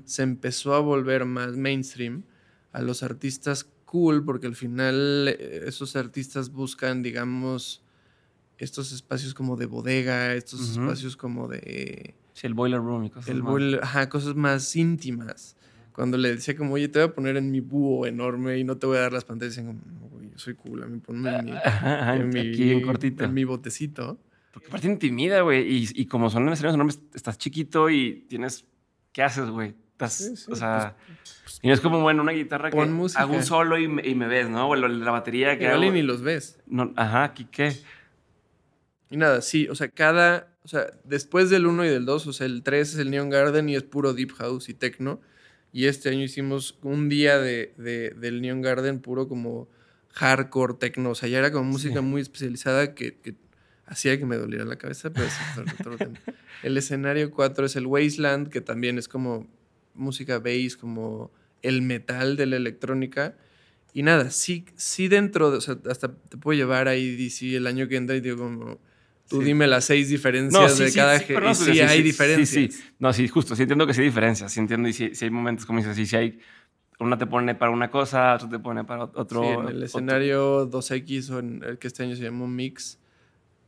se 0.05 0.23
empezó 0.23 0.75
a 0.75 0.79
volver 0.79 1.25
más 1.25 1.55
mainstream, 1.55 2.23
a 2.71 2.81
los 2.81 3.03
artistas 3.03 3.67
cool, 3.85 4.25
porque 4.25 4.47
al 4.47 4.55
final 4.55 5.27
eh, 5.27 5.65
esos 5.67 5.95
artistas 5.95 6.49
buscan, 6.49 7.03
digamos, 7.03 7.83
estos 8.57 8.91
espacios 8.91 9.35
como 9.35 9.55
de 9.55 9.67
bodega, 9.67 10.33
estos 10.33 10.71
espacios 10.71 11.15
como 11.15 11.47
de... 11.47 12.15
Sí, 12.33 12.47
el 12.47 12.55
boiler 12.55 12.79
room 12.79 13.03
y 13.05 13.09
cosas 13.11 13.29
el 13.29 13.43
más. 13.43 13.83
ajá, 13.83 14.09
cosas 14.09 14.33
más 14.33 14.75
íntimas 14.75 15.55
cuando 15.93 16.17
le 16.17 16.35
decía 16.35 16.55
como, 16.55 16.73
oye, 16.73 16.87
te 16.87 16.99
voy 16.99 17.09
a 17.09 17.13
poner 17.13 17.37
en 17.37 17.51
mi 17.51 17.59
búho 17.59 18.05
enorme 18.05 18.57
y 18.57 18.63
no 18.63 18.77
te 18.77 18.87
voy 18.87 18.97
a 18.97 19.01
dar 19.01 19.13
las 19.13 19.25
pantallas, 19.25 19.55
decían 19.55 19.79
como, 19.79 20.09
güey, 20.09 20.29
yo 20.31 20.37
soy 20.37 20.55
cool, 20.55 20.83
a 20.83 20.87
mí 20.87 20.99
ponme 20.99 21.35
en 21.35 21.45
mi, 21.45 21.51
aquí 22.39 22.71
en 22.71 22.81
cortito. 22.81 23.23
En 23.23 23.33
mi 23.33 23.43
botecito. 23.43 24.19
Porque 24.53 24.67
aparte 24.67 24.87
intimida, 24.87 25.41
güey, 25.41 25.61
y, 25.67 25.89
y, 25.93 26.05
como 26.05 26.29
son 26.29 26.47
en 26.47 26.53
escenarios 26.53 26.75
enormes, 26.75 26.99
estás 27.13 27.37
chiquito 27.37 27.89
y 27.89 28.25
tienes, 28.27 28.65
¿qué 29.11 29.23
haces, 29.23 29.49
güey? 29.49 29.75
Estás, 29.91 30.47
o 30.49 30.55
sea, 30.55 30.95
pues, 31.43 31.59
y 31.61 31.67
no 31.67 31.73
es 31.73 31.79
como, 31.79 32.01
bueno, 32.01 32.23
una 32.23 32.31
guitarra 32.31 32.69
que 32.71 32.79
hago 32.79 33.33
un 33.33 33.43
solo 33.43 33.77
y 33.77 33.87
me, 33.87 34.07
y 34.07 34.15
me 34.15 34.27
ves, 34.27 34.49
¿no? 34.49 34.69
O 34.69 34.75
la 34.75 35.11
batería 35.11 35.57
que 35.57 35.65
Igual 35.65 35.83
hago. 35.83 35.91
ni 35.91 36.01
los 36.01 36.21
ves. 36.21 36.59
No, 36.65 36.93
ajá, 36.95 37.23
¿aquí 37.23 37.45
qué? 37.45 37.73
Y 39.09 39.17
nada, 39.17 39.41
sí, 39.41 39.67
o 39.69 39.75
sea, 39.75 39.89
cada, 39.89 40.57
o 40.63 40.67
sea, 40.67 40.87
después 41.03 41.51
del 41.51 41.67
1 41.67 41.85
y 41.85 41.89
del 41.89 42.05
2, 42.05 42.27
o 42.27 42.33
sea, 42.33 42.47
el 42.47 42.63
3 42.63 42.93
es 42.93 42.99
el 42.99 43.11
Neon 43.11 43.29
Garden 43.29 43.69
y 43.69 43.75
es 43.75 43.83
puro 43.83 44.13
Deep 44.13 44.31
House 44.33 44.69
y 44.69 44.73
Techno. 44.73 45.21
Y 45.73 45.87
este 45.87 46.09
año 46.09 46.21
hicimos 46.21 46.77
un 46.83 47.09
día 47.09 47.39
de, 47.39 47.73
del 48.15 48.41
Neon 48.41 48.61
Garden 48.61 48.99
puro 48.99 49.27
como 49.27 49.67
hardcore, 50.11 50.75
techno. 50.75 51.09
O 51.09 51.15
sea, 51.15 51.27
ya 51.27 51.39
era 51.39 51.51
como 51.51 51.65
música 51.65 52.01
muy 52.01 52.21
especializada 52.21 52.93
que, 52.93 53.17
hacía 53.87 54.17
que 54.19 54.25
me 54.25 54.37
doliera 54.37 54.65
la 54.65 54.77
cabeza, 54.77 55.11
pero 55.11 55.27
El 56.63 56.77
escenario 56.77 57.31
4 57.31 57.65
es 57.65 57.75
el 57.75 57.87
Wasteland, 57.87 58.49
que 58.49 58.61
también 58.61 58.97
es 58.97 59.07
como 59.07 59.47
música 59.95 60.39
bass, 60.39 60.77
como 60.77 61.31
el 61.63 61.81
metal 61.81 62.37
de 62.37 62.45
la 62.45 62.55
electrónica. 62.55 63.35
Y 63.93 64.03
nada, 64.03 64.29
sí, 64.29 64.65
sí 64.75 65.07
dentro, 65.07 65.51
de, 65.51 65.57
o 65.57 65.61
sea, 65.61 65.77
hasta 65.89 66.13
te 66.13 66.37
puedo 66.37 66.55
llevar 66.55 66.87
ahí 66.87 67.15
DC 67.15 67.55
el 67.55 67.67
año 67.67 67.87
que 67.87 67.95
entra 67.95 68.15
y 68.15 68.21
digo 68.21 68.37
como 68.37 68.79
Tú 69.29 69.41
dime 69.41 69.67
las 69.67 69.85
seis 69.85 70.09
diferencias 70.09 70.77
de 70.77 70.91
cada 70.93 71.17
sí, 71.19 71.71
y 71.71 71.73
sí, 71.73 71.79
hay 71.79 72.03
diferencias. 72.03 72.49
Sí, 72.49 72.69
sí. 72.69 72.83
No, 72.99 73.13
sí, 73.13 73.27
justo. 73.27 73.55
Sí 73.55 73.63
entiendo 73.63 73.87
que 73.87 73.93
sí 73.93 74.01
hay 74.01 74.07
diferencias. 74.07 74.51
Sí 74.51 74.59
entiendo. 74.59 74.87
Y 74.87 74.93
sí, 74.93 75.11
hay 75.19 75.29
momentos, 75.29 75.65
como 75.65 75.79
dices, 75.79 75.95
sí, 75.95 76.05
sí 76.05 76.15
hay... 76.15 76.39
Una 76.99 77.17
te 77.17 77.25
pone 77.25 77.55
para 77.55 77.71
una 77.71 77.89
cosa, 77.89 78.35
otra 78.35 78.47
te 78.49 78.59
pone 78.59 78.83
para 78.83 79.05
otro. 79.05 79.41
Sí, 79.41 79.47
en 79.47 79.67
el 79.67 79.83
escenario 79.83 80.69
2X 80.69 81.31
o 81.31 81.39
en 81.39 81.63
el 81.63 81.77
que 81.79 81.87
este 81.87 82.03
año 82.03 82.15
se 82.15 82.23
llama 82.23 82.47
Mix, 82.47 82.99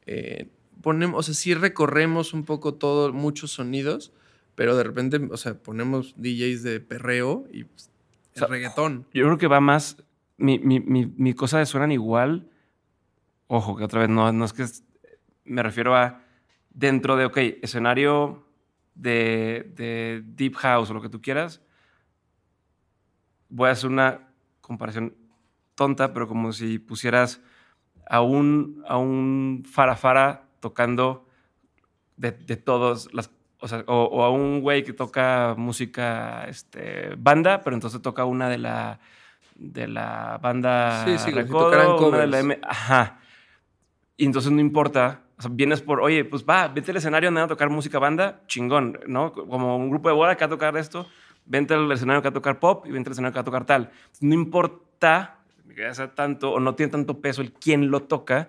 eh, 0.06 0.48
ponemos, 0.82 1.20
o 1.20 1.24
sea, 1.24 1.34
sí 1.34 1.54
recorremos 1.54 2.34
un 2.34 2.46
poco 2.46 2.76
todo, 2.76 3.12
muchos 3.12 3.52
sonidos, 3.52 4.14
pero 4.54 4.78
de 4.78 4.84
repente, 4.84 5.20
o 5.32 5.38
sea, 5.38 5.56
ponemos 5.56 6.14
DJs 6.18 6.64
de 6.64 6.80
perreo 6.80 7.46
y 7.52 7.64
pues, 7.66 7.90
reggaetón. 8.48 9.06
Yo 9.14 9.26
creo 9.26 9.38
que 9.38 9.48
va 9.48 9.60
más. 9.60 9.98
Mi, 10.38 10.60
mi, 10.60 10.80
mi, 10.80 11.06
mi 11.06 11.34
cosa 11.34 11.60
de 11.60 11.66
suenan 11.66 11.92
igual. 11.92 12.48
Ojo, 13.48 13.76
que 13.76 13.84
otra 13.84 14.02
vez 14.02 14.10
no, 14.10 14.32
no 14.32 14.46
es 14.46 14.54
que 14.54 14.66
me 15.46 15.64
refiero 15.64 15.96
a 15.96 16.22
dentro 16.70 17.16
de, 17.16 17.26
ok, 17.26 17.38
escenario 17.62 18.46
de, 18.96 20.24
Deep 20.26 20.56
House 20.56 20.90
o 20.90 20.94
lo 20.94 21.02
que 21.02 21.10
tú 21.10 21.22
quieras, 21.22 21.62
voy 23.50 23.70
a 23.70 23.72
hacer 23.72 23.90
una 23.90 24.30
comparación 24.62 25.16
tonta, 25.76 26.14
pero 26.14 26.28
como 26.28 26.52
si 26.52 26.80
pusieras 26.80 27.42
a 28.08 28.22
un, 28.22 28.84
a 28.88 28.98
un 28.98 29.64
farafara 29.70 30.48
tocando 30.60 31.28
de, 32.18 32.32
todos 32.32 33.14
las 33.14 33.32
o, 33.60 33.68
sea, 33.68 33.84
o, 33.88 34.24
a 34.24 34.30
un 34.30 34.62
güey 34.62 34.84
que 34.84 34.94
toca 34.94 35.56
música 35.58 36.46
este, 36.48 37.16
banda, 37.18 37.62
pero 37.62 37.76
entonces 37.76 38.02
toca 38.02 38.26
una 38.26 38.50
de 38.50 38.58
la 38.58 39.00
de 39.56 39.88
la 39.88 40.38
banda 40.42 41.06
sí, 41.06 41.18
sí, 41.18 41.32
Recodo, 41.32 42.10
una 42.10 42.20
de 42.20 42.28
la 42.28 42.40
M, 42.40 42.60
ajá. 42.62 43.20
Y 44.18 44.26
entonces 44.26 44.52
no 44.52 44.60
importa 44.60 45.25
o 45.38 45.42
sea, 45.42 45.52
vienes 45.54 45.82
por, 45.82 46.00
oye, 46.00 46.24
pues 46.24 46.46
va, 46.48 46.68
vete 46.70 46.92
al 46.92 46.98
escenario, 46.98 47.30
anda 47.30 47.44
a 47.44 47.48
tocar 47.48 47.70
música 47.70 48.00
banda, 48.00 48.44
chingón, 48.48 49.00
¿no? 49.08 49.34
Como 49.34 49.76
un 49.76 49.90
grupo 49.90 50.08
de 50.10 50.16
boda 50.16 50.36
que 50.36 50.42
va 50.42 50.48
a 50.48 50.50
tocar 50.50 50.78
esto, 50.78 51.08
vente 51.46 51.74
al 51.74 51.92
escenario 51.92 52.22
que 52.22 52.28
va 52.28 52.32
a 52.32 52.34
tocar 52.34 52.60
pop 52.60 52.86
y 52.88 52.92
vente 52.92 53.10
al 53.10 53.14
escenario 53.14 53.34
que 53.34 53.38
va 53.38 53.42
a 53.42 53.46
tocar 53.46 53.66
tal. 53.66 53.92
No 54.22 54.34
importa 54.34 55.40
que 55.76 55.94
sea 55.94 56.16
tanto 56.16 56.54
o 56.54 56.60
no 56.62 56.76
tiene 56.76 56.92
tanto 56.92 57.20
peso 57.20 57.42
el 57.42 57.52
quién 57.52 57.92
lo 57.92 58.04
toca, 58.04 58.48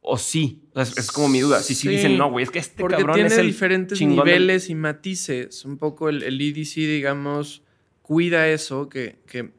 o 0.00 0.16
sí. 0.16 0.62
es, 0.74 1.12
como 1.12 1.28
mi 1.28 1.40
duda. 1.40 1.60
Si 1.60 1.74
sí, 1.74 1.86
dicen, 1.86 2.16
no, 2.16 2.30
güey, 2.30 2.44
es 2.44 2.50
que 2.50 2.60
este 2.60 2.82
cabrón 2.82 3.14
tiene 3.14 3.28
es 3.28 3.36
el 3.36 3.48
diferentes 3.48 4.00
niveles 4.00 4.70
y 4.70 4.74
matices. 4.74 5.66
Un 5.66 5.76
poco 5.76 6.08
el, 6.08 6.22
el, 6.22 6.40
EDC, 6.40 6.76
digamos, 6.76 7.62
cuida 8.00 8.48
eso, 8.48 8.88
que, 8.88 9.18
que 9.26 9.52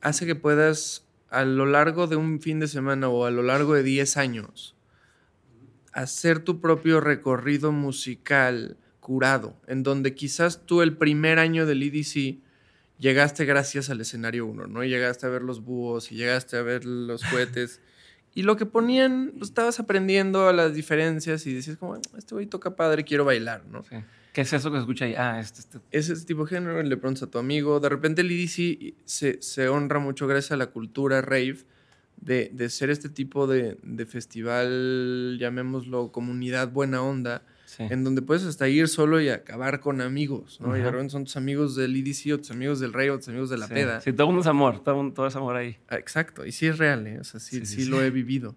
hace 0.00 0.24
que 0.26 0.36
puedas 0.36 1.04
a 1.30 1.44
lo 1.44 1.66
largo 1.66 2.06
de 2.06 2.14
un 2.14 2.40
fin 2.40 2.60
de 2.60 2.68
semana 2.68 3.08
o 3.08 3.24
a 3.24 3.32
lo 3.32 3.42
largo 3.42 3.74
de 3.74 3.82
10 3.82 4.16
años 4.16 4.77
hacer 6.02 6.40
tu 6.40 6.60
propio 6.60 7.00
recorrido 7.00 7.72
musical 7.72 8.76
curado, 9.00 9.56
en 9.66 9.82
donde 9.82 10.14
quizás 10.14 10.64
tú 10.66 10.82
el 10.82 10.96
primer 10.96 11.38
año 11.38 11.66
del 11.66 11.82
EDC 11.82 12.38
llegaste 12.98 13.44
gracias 13.44 13.90
al 13.90 14.00
escenario 14.00 14.46
1, 14.46 14.66
¿no? 14.66 14.84
llegaste 14.84 15.26
a 15.26 15.28
ver 15.28 15.42
los 15.42 15.64
búhos 15.64 16.12
y 16.12 16.16
llegaste 16.16 16.56
a 16.56 16.62
ver 16.62 16.84
los 16.84 17.24
cohetes. 17.24 17.80
Y 18.34 18.42
lo 18.42 18.56
que 18.56 18.66
ponían, 18.66 19.32
lo 19.36 19.44
estabas 19.44 19.80
aprendiendo 19.80 20.46
a 20.46 20.52
las 20.52 20.72
diferencias 20.72 21.44
y 21.46 21.54
decías 21.54 21.76
como, 21.76 21.96
este 22.16 22.34
güey 22.34 22.46
toca 22.46 22.76
padre, 22.76 23.02
quiero 23.02 23.24
bailar, 23.24 23.64
¿no? 23.66 23.82
¿Qué 24.32 24.42
es 24.42 24.52
eso 24.52 24.70
que 24.70 24.78
escucha 24.78 25.06
ahí? 25.06 25.14
Ah, 25.16 25.40
este, 25.40 25.60
este. 25.60 25.78
Es 25.90 26.08
ese 26.08 26.24
tipo 26.24 26.44
de 26.44 26.50
género, 26.50 26.80
le 26.80 26.96
preguntas 26.98 27.24
a 27.24 27.30
tu 27.30 27.38
amigo. 27.38 27.80
De 27.80 27.88
repente 27.88 28.20
el 28.20 28.30
EDC 28.30 28.94
se, 29.06 29.42
se 29.42 29.68
honra 29.68 29.98
mucho 29.98 30.28
gracias 30.28 30.52
a 30.52 30.56
la 30.56 30.66
cultura 30.66 31.20
rave 31.20 31.64
de, 32.20 32.68
ser 32.70 32.90
este 32.90 33.08
tipo 33.08 33.46
de, 33.46 34.06
festival, 34.06 35.38
llamémoslo 35.40 36.12
comunidad 36.12 36.70
buena 36.70 37.02
onda, 37.02 37.42
en 37.78 38.02
donde 38.02 38.22
puedes 38.22 38.44
hasta 38.44 38.68
ir 38.68 38.88
solo 38.88 39.20
y 39.20 39.28
acabar 39.28 39.80
con 39.80 40.00
amigos, 40.00 40.60
¿no? 40.60 40.76
Y 40.76 40.80
de 40.80 40.90
repente 40.90 41.12
son 41.12 41.24
tus 41.24 41.36
amigos 41.36 41.76
del 41.76 41.94
EDC 41.94 42.34
o 42.34 42.38
tus 42.38 42.50
amigos 42.50 42.80
del 42.80 42.92
Rey 42.92 43.08
o 43.08 43.18
tus 43.18 43.28
amigos 43.28 43.50
de 43.50 43.58
la 43.58 43.68
peda. 43.68 44.00
Sí, 44.00 44.12
todo 44.12 44.26
mundo 44.26 44.40
es 44.40 44.46
amor, 44.46 44.82
todo, 44.82 45.12
todo, 45.12 45.26
es 45.26 45.36
amor 45.36 45.56
ahí. 45.56 45.76
Ah, 45.88 45.96
exacto, 45.96 46.44
y 46.44 46.52
sí 46.52 46.66
es 46.66 46.78
real, 46.78 47.06
¿eh? 47.06 47.20
O 47.20 47.24
sea, 47.24 47.40
sí, 47.40 47.64
sí, 47.66 47.84
lo 47.84 48.02
he 48.02 48.10
vivido. 48.10 48.56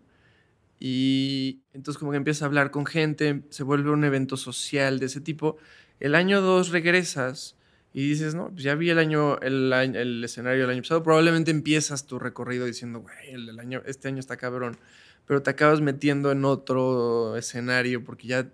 Y 0.80 1.62
entonces 1.74 2.00
como 2.00 2.12
que 2.12 2.18
empiezas 2.18 2.42
a 2.42 2.46
hablar 2.46 2.72
con 2.72 2.86
gente, 2.86 3.44
se 3.50 3.64
vuelve 3.64 3.92
un 3.92 4.04
evento 4.04 4.38
social 4.38 5.00
de 5.00 5.06
ese 5.06 5.22
tipo. 5.22 5.58
El 6.00 6.16
año 6.16 6.42
2 6.42 6.70
regresas 6.70 7.56
y 7.94 8.08
dices, 8.08 8.36
no, 8.36 8.50
pues 8.50 8.64
ya 8.64 8.76
vi 8.76 8.90
el 8.90 9.00
año, 9.00 9.38
el, 9.40 9.72
el 9.74 10.24
escenario 10.24 10.62
del 10.62 10.72
año 10.72 10.82
pasado, 10.82 11.04
probablemente 11.04 11.52
empiezas 11.52 12.06
tu 12.06 12.20
recorrido 12.20 12.66
diciendo, 12.66 13.02
güey, 13.02 13.32
el, 13.32 13.60
año, 13.60 13.82
este 13.86 14.08
año 14.08 14.20
está 14.20 14.38
cabrón, 14.38 14.78
pero 15.26 15.42
te 15.42 15.50
acabas 15.50 15.82
metiendo 15.82 16.32
en 16.32 16.46
otro 16.46 17.36
escenario 17.36 18.04
porque 18.04 18.28
ya 18.28 18.50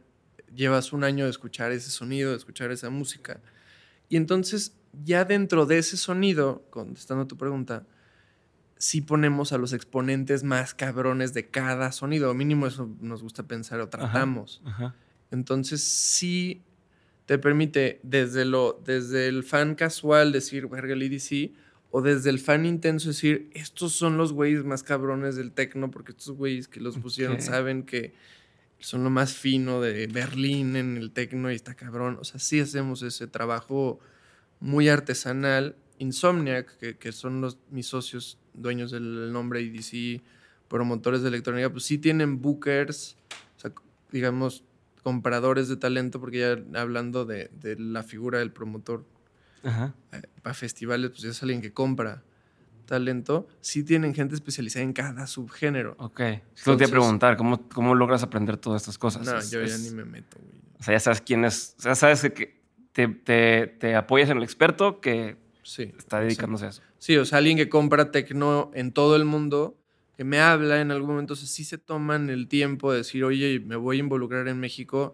llevas 0.56 0.92
un 0.92 1.04
año 1.04 1.26
de 1.26 1.30
escuchar 1.30 1.72
ese 1.72 1.92
sonido, 1.92 2.32
de 2.32 2.38
escuchar 2.38 2.72
esa 2.72 2.90
música. 2.90 3.40
Y 4.10 4.18
entonces, 4.18 4.76
ya 5.04 5.24
dentro 5.24 5.68
de 5.68 5.78
ese 5.78 5.98
sonido, 5.98 6.66
contestando 6.72 7.26
a 7.26 7.28
tu 7.28 7.38
pregunta, 7.38 7.86
sí 8.80 9.02
ponemos 9.02 9.54
a 9.54 9.60
los 9.60 9.72
exponentes 9.72 10.44
más 10.44 10.74
cabrones 10.74 11.34
de 11.36 11.48
cada 11.50 11.92
sonido, 11.92 12.34
mínimo 12.34 12.66
eso 12.66 12.90
nos 13.02 13.22
gusta 13.22 13.44
pensar 13.44 13.80
o 13.82 13.90
tratamos. 13.90 14.64
Entonces, 15.30 15.84
sí 15.84 16.64
te 17.28 17.38
permite 17.38 18.00
desde, 18.04 18.46
lo, 18.46 18.82
desde 18.86 19.28
el 19.28 19.44
fan 19.44 19.76
casual 19.76 20.32
decir, 20.32 20.68
verga, 20.68 20.94
el 20.94 21.04
EDC, 21.04 21.52
o 21.92 22.02
desde 22.02 22.30
el 22.30 22.40
fan 22.40 22.66
intenso 22.66 23.10
decir, 23.10 23.50
estos 23.54 23.92
son 23.92 24.18
los 24.18 24.32
güeyes 24.32 24.64
más 24.64 24.82
cabrones 24.82 25.36
del 25.36 25.52
tecno, 25.52 25.92
porque 25.92 26.14
estos 26.14 26.38
güeyes 26.38 26.70
que 26.70 26.80
los 26.80 26.98
pusieron 26.98 27.42
saben 27.42 27.84
que 27.84 28.14
son 28.80 29.04
lo 29.04 29.10
más 29.10 29.34
fino 29.34 29.82
de 29.82 30.08
Berlín 30.08 30.78
en 30.78 30.96
el 30.96 31.12
tecno 31.12 31.52
y 31.52 31.56
está 31.56 31.76
cabrón. 31.76 32.18
O 32.22 32.24
sea, 32.24 32.40
sí 32.40 32.62
hacemos 32.62 33.02
ese 33.02 33.28
trabajo 33.28 34.00
muy 34.62 34.88
artesanal. 34.88 35.76
Insomniac, 36.00 36.78
que, 36.78 37.12
son 37.12 37.42
los, 37.42 37.58
mis 37.72 37.88
socios 37.88 38.38
dueños 38.54 38.92
del 38.92 39.34
nombre 39.34 39.62
IDC, 39.62 40.22
promotores 40.70 41.24
de 41.24 41.28
electrónica, 41.28 41.70
pues 41.70 41.84
sí 41.84 41.98
tienen 41.98 42.42
bookers, 42.42 43.18
o 43.58 43.60
sea, 43.60 43.74
digamos, 44.12 44.64
compradores 45.08 45.70
de 45.70 45.78
talento, 45.78 46.20
porque 46.20 46.40
ya 46.40 46.82
hablando 46.82 47.24
de, 47.24 47.50
la 47.80 48.04
figura 48.04 48.40
del 48.40 48.52
promotor 48.52 49.06
eh, 49.64 50.22
para 50.42 50.54
festivales, 50.54 51.12
pues 51.12 51.22
ya 51.22 51.30
es 51.30 51.42
alguien 51.42 51.62
que 51.62 51.72
compra 51.72 52.26
talento, 52.86 53.48
sí 53.62 53.86
tienen 53.86 54.14
gente 54.14 54.36
especializada 54.36 54.84
en 54.84 54.92
cada 54.92 55.26
subgénero. 55.26 55.96
Ok. 55.98 56.20
Solo 56.56 56.76
te 56.76 56.84
iba 56.84 56.90
a 56.90 56.92
preguntar, 56.92 57.38
¿cómo, 57.38 57.70
¿cómo 57.70 57.96
logras 57.96 58.22
aprender 58.22 58.58
todas 58.58 58.82
estas 58.82 58.98
cosas? 58.98 59.26
No, 59.26 59.40
yo 59.50 59.64
ya 59.64 59.78
ni 59.78 59.92
me 59.92 60.04
meto, 60.04 60.40
güey. 60.42 60.60
O 60.78 60.84
sea, 60.84 60.94
ya 60.94 61.00
sabes 61.00 61.22
quién 61.22 61.46
es, 61.46 61.76
o 61.80 61.84
sea, 61.84 61.96
sabes 61.96 62.30
que 62.34 62.60
te, 62.92 63.08
te, 63.08 63.68
te 63.80 63.96
apoyas 63.96 64.30
en 64.30 64.36
el 64.40 64.44
experto 64.44 65.00
que 65.00 65.38
sí, 65.64 65.94
está 65.98 66.20
dedicándose 66.20 66.66
a 66.66 66.70
eso. 66.72 66.82
Sí, 66.98 67.16
o 67.16 67.24
sea, 67.24 67.38
alguien 67.38 67.56
que 67.56 67.70
compra 67.70 68.12
tecno 68.12 68.72
en 68.74 68.92
todo 68.92 69.16
el 69.16 69.24
mundo, 69.24 69.78
que 70.18 70.24
me 70.24 70.40
habla 70.40 70.82
en 70.82 70.90
algún 70.90 71.12
momento, 71.12 71.34
o 71.34 71.36
sea, 71.36 71.48
sí 71.48 71.64
se 71.64 71.78
toman 71.78 72.32
el 72.32 72.48
tiempo 72.48 72.92
de 72.92 72.98
decir, 72.98 73.24
oye, 73.24 73.60
me 73.60 73.76
voy 73.76 73.98
a 73.98 74.00
involucrar 74.00 74.48
en 74.48 74.60
México, 74.60 75.14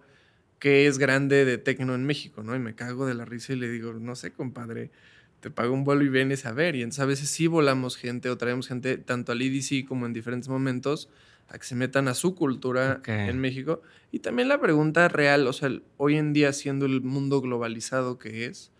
¿qué 0.59 0.87
es 0.87 0.97
grande 0.97 1.43
de 1.43 1.57
tecno 1.57 1.93
en 1.93 2.05
México? 2.05 2.41
¿no? 2.41 2.55
Y 2.55 2.59
me 2.59 2.73
cago 2.73 3.05
de 3.05 3.13
la 3.13 3.25
risa 3.25 3.51
y 3.51 3.57
le 3.57 3.69
digo, 3.69 3.91
no 3.91 4.15
sé, 4.15 4.31
compadre, 4.31 4.91
te 5.41 5.51
pago 5.51 5.73
un 5.73 5.83
vuelo 5.83 6.05
y 6.05 6.09
vienes 6.09 6.45
a 6.45 6.53
ver. 6.53 6.77
Y 6.77 6.83
entonces 6.83 7.01
a 7.01 7.05
veces 7.05 7.29
sí 7.29 7.47
volamos 7.47 7.97
gente 7.97 8.29
o 8.29 8.37
traemos 8.37 8.69
gente 8.69 8.97
tanto 8.97 9.33
al 9.33 9.41
EDC 9.41 9.85
como 9.85 10.05
en 10.05 10.13
diferentes 10.13 10.47
momentos 10.47 11.09
a 11.49 11.57
que 11.57 11.65
se 11.65 11.75
metan 11.75 12.07
a 12.07 12.13
su 12.13 12.33
cultura 12.33 13.01
en 13.05 13.39
México. 13.39 13.81
Y 14.09 14.19
también 14.19 14.47
la 14.47 14.61
pregunta 14.61 15.09
real, 15.09 15.45
o 15.47 15.51
sea, 15.51 15.69
hoy 15.97 16.15
en 16.15 16.31
día 16.31 16.53
siendo 16.53 16.85
el 16.85 17.01
mundo 17.01 17.41
globalizado 17.41 18.17
que 18.17 18.45
es, 18.45 18.71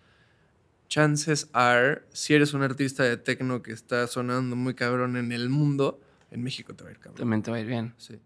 chances 0.88 1.50
are, 1.52 2.04
si 2.14 2.34
eres 2.34 2.54
un 2.54 2.62
artista 2.62 3.04
de 3.04 3.18
techno 3.18 3.62
que 3.62 3.74
está 3.74 4.08
sonando 4.08 4.56
muy 4.56 4.74
cabrón 4.74 5.18
en 5.18 5.34
el 5.34 5.50
mundo, 5.50 6.00
en 6.34 6.44
México 6.44 6.76
te 6.76 6.84
va 6.84 6.90
a 6.90 6.94
ir 6.94 7.00
cabrón. 7.00 7.18
También 7.18 7.42
te 7.42 7.52
va 7.52 7.58
a 7.58 7.60
ir 7.60 7.68
bien. 7.68 7.94
Sí. 7.98 8.20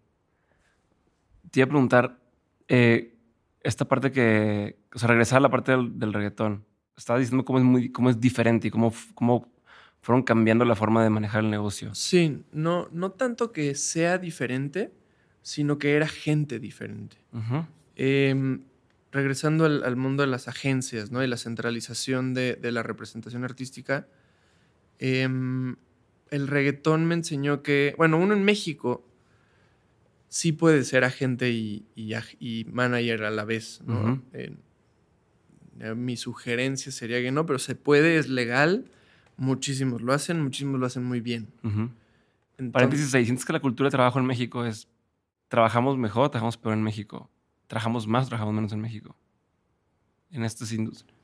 Te 1.52 1.60
iba 1.60 1.66
a 1.66 1.70
preguntar, 1.70 2.20
eh, 2.68 3.16
esta 3.62 3.86
parte 3.86 4.12
que, 4.12 4.80
o 4.94 5.00
sea, 5.00 5.08
regresar 5.08 5.38
a 5.38 5.42
la 5.42 5.50
parte 5.50 5.72
del, 5.72 6.00
del 6.00 6.14
reggaetón 6.14 6.66
estabas 6.98 7.22
diciendo 7.22 7.46
cómo 7.46 7.60
es, 7.60 7.66
muy, 7.66 7.92
cómo 7.92 8.10
es 8.10 8.20
diferente 8.20 8.68
y 8.68 8.72
cómo, 8.72 8.92
cómo 9.14 9.52
fueron 10.02 10.24
cambiando 10.24 10.66
la 10.66 10.76
forma 10.76 11.04
de 11.04 11.10
manejar 11.10 11.44
el 11.44 11.50
negocio. 11.50 11.94
Sí, 11.94 12.44
no, 12.52 12.90
no 12.92 13.12
tanto 13.12 13.52
que 13.52 13.76
sea 13.76 14.18
diferente, 14.18 14.92
sino 15.42 15.78
que 15.78 15.96
era 15.96 16.08
gente 16.08 16.60
diferente. 16.60 17.18
Em, 17.96 18.64
regresando 19.12 19.66
al, 19.66 19.96
mundo 19.96 20.24
de 20.24 20.28
las 20.28 20.48
agencias 20.48 21.12
¿no? 21.12 21.24
y 21.24 21.28
la 21.28 21.38
centralización 21.38 22.34
de, 22.34 22.58
la 22.62 22.84
representación 22.84 23.44
artística, 23.44 24.08
em, 25.00 25.76
el 26.32 26.48
reggaetón 26.48 27.06
me 27.06 27.16
enseñó 27.16 27.64
que, 27.64 27.94
bueno, 27.98 28.18
uno 28.18 28.34
en 28.34 28.44
México 28.44 29.06
sí 30.30 30.52
puede 30.52 30.84
ser 30.84 31.04
agente 31.04 31.52
y, 31.52 31.86
y, 31.96 32.66
manager 32.72 33.24
a 33.24 33.32
la 33.32 33.46
vez. 33.46 33.82
¿no? 33.86 34.22
Eh, 34.34 34.56
mi 35.96 36.18
sugerencia 36.18 36.92
sería 36.92 37.22
que 37.22 37.32
no, 37.32 37.46
pero 37.46 37.60
se 37.60 37.76
puede, 37.76 38.18
es 38.18 38.30
legal. 38.30 38.86
Muchísimos 39.38 40.02
lo 40.02 40.14
hacen, 40.14 40.42
muchísimos 40.42 40.80
lo 40.80 40.86
hacen 40.86 41.04
muy 41.04 41.22
bien. 41.22 41.48
Paréntesis 42.72 43.14
ahí, 43.14 43.26
¿sientes 43.26 43.46
que 43.46 43.54
la 43.54 43.60
cultura 43.60 43.88
de 43.88 43.92
trabajo 43.92 44.20
en 44.20 44.26
México 44.26 44.66
es 44.66 44.88
trabajamos 45.48 45.98
mejor, 45.98 46.30
trabajamos 46.30 46.58
peor 46.58 46.74
en 46.74 46.84
México? 46.84 47.30
¿Trabajamos 47.68 48.08
más, 48.08 48.28
trabajamos 48.28 48.56
menos 48.56 48.72
en 48.74 48.82
México? 48.82 49.16
En 50.32 50.44
estas 50.44 50.72
industrias. 50.72 51.17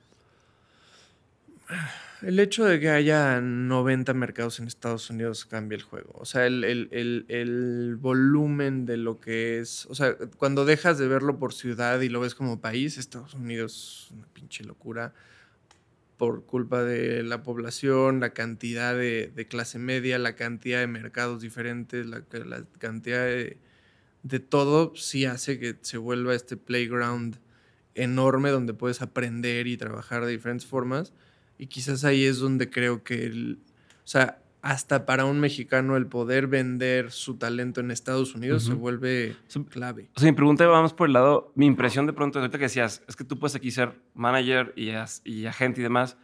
El 2.22 2.40
hecho 2.40 2.64
de 2.64 2.80
que 2.80 2.90
haya 2.90 3.42
90 3.42 4.14
mercados 4.14 4.60
en 4.60 4.68
Estados 4.68 5.10
Unidos 5.10 5.46
cambia 5.46 5.76
el 5.76 5.82
juego. 5.82 6.14
O 6.16 6.26
sea, 6.26 6.46
el, 6.46 7.98
volumen 8.00 8.86
de 8.86 8.96
lo 8.96 9.20
que 9.20 9.60
es. 9.60 9.86
O 9.88 9.96
sea, 9.96 10.16
cuando 10.38 10.64
dejas 10.64 10.98
de 10.98 11.08
verlo 11.08 11.38
por 11.38 11.54
ciudad 11.54 12.00
y 12.00 12.08
lo 12.08 12.22
ves 12.22 12.34
como 12.34 12.62
país, 12.62 12.98
Estados 12.98 13.34
Unidos 13.34 14.06
es 14.08 14.12
una 14.12 14.28
pinche 14.28 14.64
locura. 14.64 15.14
Por 16.16 16.46
culpa 16.46 16.84
de 16.84 17.24
la 17.24 17.44
población, 17.44 18.22
la 18.22 18.30
cantidad 18.30 18.96
de, 18.96 19.48
clase 19.50 19.78
media, 19.78 20.18
la 20.18 20.36
cantidad 20.36 20.80
de 20.80 20.88
mercados 20.88 21.42
diferentes, 21.42 22.06
la, 22.06 22.24
cantidad 22.78 23.26
de, 23.26 23.58
de 24.22 24.40
todo, 24.40 24.96
sí 24.96 25.26
hace 25.26 25.60
que 25.60 25.76
se 25.82 25.98
vuelva 25.98 26.36
este 26.36 26.56
playground 26.56 27.40
enorme 27.96 28.52
donde 28.52 28.74
puedes 28.74 29.02
aprender 29.02 29.68
y 29.68 29.76
trabajar 29.76 30.24
de 30.24 30.32
diferentes 30.32 30.66
formas 30.66 31.14
y 31.58 31.68
quizás 31.68 32.04
ahí 32.04 32.26
es 32.26 32.40
donde 32.40 32.70
creo 32.70 33.04
que, 33.04 33.26
el, 33.26 33.60
o 34.04 34.08
sea, 34.08 34.40
hasta 34.64 35.06
para 35.06 35.26
un 35.26 35.42
mexicano 35.42 35.98
el 35.98 36.08
poder 36.08 36.48
vender 36.48 37.12
su 37.12 37.36
talento 37.36 37.82
en 37.82 37.92
Estados 37.92 38.34
Unidos 38.34 38.64
se 38.64 38.74
vuelve 38.74 39.36
clave. 39.70 40.10
O 40.16 40.20
sea, 40.22 40.32
mi 40.32 40.36
pregunta 40.36 40.66
va 40.68 40.82
más 40.82 40.94
por 40.94 41.08
el 41.08 41.14
lado, 41.14 41.52
mi 41.56 41.66
impresión 41.66 42.06
de 42.06 42.14
pronto, 42.14 42.40
ahorita 42.40 42.58
que 42.58 42.66
decías, 42.66 43.04
es 43.08 43.18
que 43.18 43.26
tú 43.26 43.38
puedes 43.38 43.56
aquí 43.56 43.72
ser 43.72 44.00
manager 44.14 44.74
y, 44.78 44.92
y 45.26 45.46
agente 45.46 45.82
y 45.82 45.84
demás. 45.84 46.18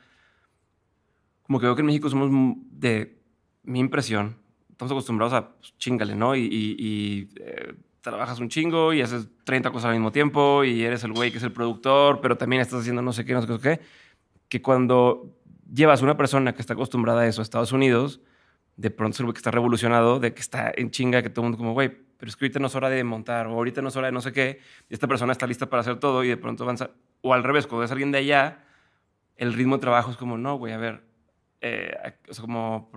Como 1.44 1.60
que 1.60 1.66
veo 1.66 1.76
que 1.76 1.82
en 1.82 1.88
México 1.88 2.10
somos 2.10 2.56
de 2.72 3.20
mi 3.64 3.80
impresión, 3.80 4.38
estamos 4.72 4.92
acostumbrados 4.92 5.34
a 5.34 5.50
pues, 5.58 5.78
chingale, 5.78 6.16
¿no? 6.16 6.34
Y, 6.34 6.48
y, 6.50 7.30
eh, 7.42 7.74
trabajas 8.00 8.40
un 8.40 8.48
chingo 8.48 8.94
y 8.94 9.02
haces 9.02 9.28
30 9.44 9.70
cosas 9.72 9.90
al 9.90 9.96
mismo 9.96 10.14
tiempo 10.14 10.64
y 10.64 10.84
eres 10.84 11.04
el 11.04 11.12
güey 11.12 11.32
que 11.32 11.38
es 11.38 11.44
el 11.44 11.52
productor, 11.52 12.22
pero 12.22 12.38
también 12.38 12.62
estás 12.62 12.80
haciendo 12.80 13.02
no 13.02 13.12
sé 13.12 13.26
qué, 13.26 13.34
no 13.34 13.42
sé 13.42 13.60
qué. 13.62 13.82
Que 14.50 14.62
cuando 14.62 15.36
llevas 15.74 16.02
una 16.02 16.18
persona 16.18 16.54
que 16.54 16.62
está 16.62 16.74
acostumbrada 16.74 17.22
a 17.22 17.28
eso 17.28 17.42
a 17.42 17.44
Estados 17.44 17.72
Unidos, 17.72 18.22
de 18.76 18.92
pronto 18.92 19.18
se 19.18 19.24
ve 19.24 19.34
que 19.34 19.38
está 19.38 19.52
revolucionado, 19.52 20.20
de 20.20 20.34
que 20.34 20.42
está 20.42 20.72
en 20.76 20.92
chinga, 20.92 21.22
que 21.22 21.30
todo 21.30 21.44
el 21.46 21.52
mundo 21.52 21.58
como, 21.58 21.74
güey, 21.74 21.90
pero 22.18 22.30
es 22.30 22.36
que 22.36 22.46
ahorita 22.46 22.60
no 22.60 22.68
es 22.68 22.76
hora 22.76 22.90
de 22.90 23.04
montar, 23.04 23.48
o 23.48 23.52
ahorita 23.52 23.82
no 23.82 23.90
es 23.90 23.96
hora 23.96 24.08
de 24.08 24.14
no 24.14 24.22
sé 24.22 24.32
qué, 24.32 24.60
y 24.90 24.94
esta 24.94 25.08
persona 25.08 25.32
está 25.32 25.48
lista 25.48 25.70
para 25.70 25.82
hacer 25.82 26.00
todo 26.00 26.24
y 26.24 26.28
de 26.28 26.38
pronto 26.38 26.64
avanza. 26.64 26.92
O 27.22 27.34
al 27.34 27.44
revés, 27.44 27.68
cuando 27.68 27.86
es 27.86 27.92
alguien 27.92 28.12
de 28.12 28.20
allá, 28.20 28.64
el 29.36 29.54
ritmo 29.54 29.78
de 29.78 29.82
trabajo 29.82 30.12
es 30.12 30.18
como, 30.18 30.38
no, 30.38 30.58
güey, 30.58 30.74
a 30.74 30.78
ver, 30.78 31.02
eh, 31.62 31.94
o 32.30 32.34
sea, 32.34 32.42
como 32.42 32.92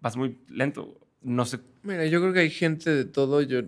vas 0.00 0.16
muy 0.16 0.38
lento, 0.48 0.98
no 1.22 1.44
sé. 1.44 1.60
Mira, 1.82 2.06
yo 2.06 2.20
creo 2.20 2.32
que 2.32 2.40
hay 2.40 2.50
gente 2.50 2.90
de 2.94 3.04
todo, 3.04 3.42
yo, 3.42 3.60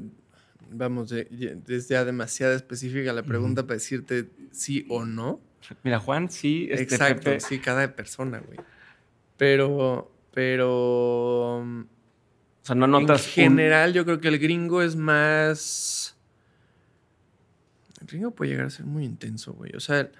vamos, 0.70 1.10
desde 1.10 1.80
ya 1.80 2.04
demasiada 2.04 2.54
específica 2.54 3.12
la 3.12 3.22
pregunta 3.22 3.62
para 3.62 3.74
decirte 3.74 4.30
sí 4.52 4.86
o 4.88 5.04
no. 5.04 5.40
Mira, 5.82 5.98
Juan, 5.98 6.30
sí. 6.30 6.68
Este, 6.70 6.82
Exacto, 6.82 7.38
sí, 7.40 7.58
cada 7.58 7.94
persona, 7.94 8.40
güey. 8.40 8.58
Pero, 9.36 10.10
pero... 10.32 11.58
O 11.60 11.86
sea, 12.62 12.74
no 12.74 12.86
notas... 12.86 13.26
En 13.26 13.32
general, 13.32 13.92
yo 13.92 14.04
creo 14.04 14.20
que 14.20 14.28
el 14.28 14.38
gringo 14.38 14.82
es 14.82 14.96
más... 14.96 16.16
El 18.00 18.06
gringo 18.06 18.30
puede 18.32 18.52
llegar 18.52 18.66
a 18.66 18.70
ser 18.70 18.86
muy 18.86 19.04
intenso, 19.04 19.52
güey. 19.52 19.72
O 19.74 19.80
sea, 19.80 20.10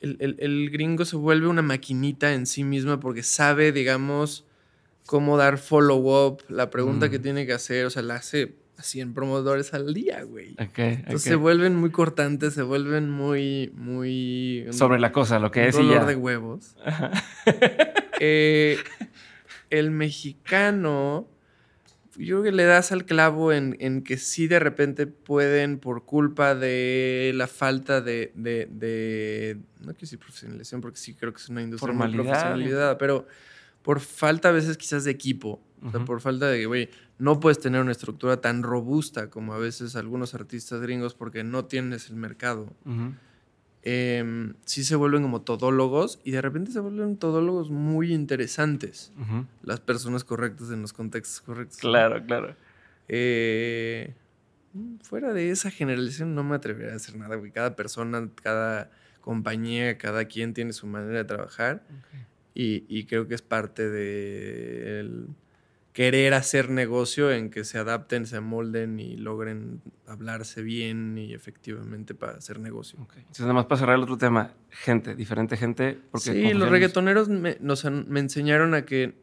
el, 0.00 0.70
gringo 0.70 1.04
se 1.04 1.16
vuelve 1.16 1.48
una 1.48 1.62
maquinita 1.62 2.32
en 2.34 2.46
sí 2.46 2.64
misma 2.64 3.00
porque 3.00 3.22
sabe, 3.22 3.72
digamos, 3.72 4.44
cómo 5.06 5.36
dar 5.36 5.58
follow-up, 5.58 6.42
la 6.48 6.70
pregunta 6.70 7.10
que 7.10 7.18
mm. 7.18 7.22
tiene 7.22 7.46
que 7.46 7.52
hacer, 7.52 7.86
o 7.86 7.90
sea, 7.90 8.02
la 8.02 8.16
hace 8.16 8.54
100 8.80 9.14
promotores 9.14 9.74
al 9.74 9.92
día, 9.92 10.22
güey. 10.22 10.54
Entonces 10.58 11.22
se 11.22 11.34
vuelven 11.34 11.74
muy 11.76 11.90
cortantes, 11.90 12.54
se 12.54 12.62
vuelven 12.62 13.10
muy, 13.10 13.72
muy... 13.74 14.66
Sobre 14.70 15.00
la 15.00 15.12
cosa, 15.12 15.38
lo 15.38 15.50
que 15.50 15.68
es 15.68 15.74
dolor 15.74 16.06
de 16.06 16.16
huevos. 16.16 16.76
Eh, 18.20 18.78
el 19.70 19.92
mexicano, 19.92 21.28
yo 22.16 22.40
creo 22.40 22.42
que 22.42 22.50
le 22.50 22.64
das 22.64 22.90
al 22.90 23.04
clavo 23.04 23.52
en, 23.52 24.02
que 24.02 24.16
sí 24.16 24.48
de 24.48 24.58
repente 24.58 25.06
pueden, 25.06 25.78
por 25.78 26.04
culpa 26.04 26.56
de 26.56 27.30
la 27.36 27.46
falta 27.46 28.00
de... 28.00 28.32
no 28.34 29.92
quiero 29.92 30.00
decir 30.00 30.18
profesionalización, 30.18 30.80
porque 30.80 30.98
sí 30.98 31.14
creo 31.14 31.32
que 31.32 31.38
es 31.40 31.48
una 31.48 31.62
industria 31.62 31.94
de 31.94 32.12
profesionalidad, 32.12 32.98
pero 32.98 33.28
por 33.82 34.00
falta 34.00 34.48
a 34.48 34.52
veces 34.52 34.76
quizás 34.76 35.04
de 35.04 35.12
equipo. 35.12 35.62
O 35.80 35.92
sea, 35.92 36.04
por 36.04 36.20
falta 36.20 36.48
de 36.48 36.66
güey, 36.66 36.90
no 37.18 37.40
puedes 37.40 37.58
tener 37.58 37.80
una 37.80 37.92
estructura 37.92 38.40
tan 38.40 38.62
robusta 38.62 39.28
como 39.30 39.54
a 39.54 39.58
veces 39.58 39.96
algunos 39.96 40.34
artistas 40.34 40.80
gringos 40.80 41.14
porque 41.14 41.44
no 41.44 41.64
tienes 41.64 42.10
el 42.10 42.16
mercado. 42.16 42.72
Em, 43.82 44.54
sí 44.64 44.84
se 44.84 44.96
vuelven 44.96 45.22
como 45.22 45.42
todólogos 45.42 46.20
y 46.24 46.32
de 46.32 46.42
repente 46.42 46.70
se 46.72 46.80
vuelven 46.80 47.16
todólogos 47.16 47.70
muy 47.70 48.12
interesantes. 48.12 49.12
Las 49.62 49.80
personas 49.80 50.24
correctas 50.24 50.70
en 50.70 50.82
los 50.82 50.92
contextos 50.92 51.40
correctos. 51.40 51.78
Claro, 51.78 52.24
claro. 52.24 52.54
Eh, 53.08 54.14
fuera 55.02 55.32
de 55.32 55.50
esa 55.50 55.70
generalización 55.70 56.34
no 56.34 56.44
me 56.44 56.54
atrevería 56.56 56.92
a 56.92 56.96
hacer 56.96 57.16
nada, 57.16 57.36
güey. 57.36 57.50
Cada 57.50 57.74
persona, 57.74 58.28
cada 58.42 58.90
compañía, 59.20 59.98
cada 59.98 60.24
quien 60.26 60.54
tiene 60.54 60.72
su 60.72 60.86
manera 60.86 61.18
de 61.18 61.24
trabajar 61.24 61.82
y, 62.54 63.04
creo 63.04 63.28
que 63.28 63.34
es 63.34 63.42
parte 63.42 63.88
de 63.88 65.26
querer 65.98 66.32
hacer 66.32 66.70
negocio 66.70 67.32
en 67.32 67.50
que 67.50 67.64
se 67.64 67.76
adapten, 67.76 68.24
se 68.24 68.38
molden 68.38 69.00
y 69.00 69.16
logren 69.16 69.82
hablarse 70.06 70.62
bien 70.62 71.18
y 71.18 71.34
efectivamente 71.34 72.14
para 72.14 72.34
hacer 72.34 72.60
negocio. 72.60 73.00
Entonces, 73.00 73.40
nada 73.40 73.54
más 73.54 73.66
para 73.66 73.80
cerrar 73.80 73.96
el 73.96 74.04
otro 74.04 74.16
tema, 74.16 74.54
gente, 74.70 75.16
diferente 75.16 75.56
gente. 75.56 75.98
Porque 76.12 76.30
sí, 76.30 76.54
los 76.54 76.68
reggaetoneros 76.68 77.28
me, 77.28 77.56
nos 77.60 77.84
me 77.84 78.20
enseñaron 78.20 78.74
a 78.74 78.84
que 78.84 79.16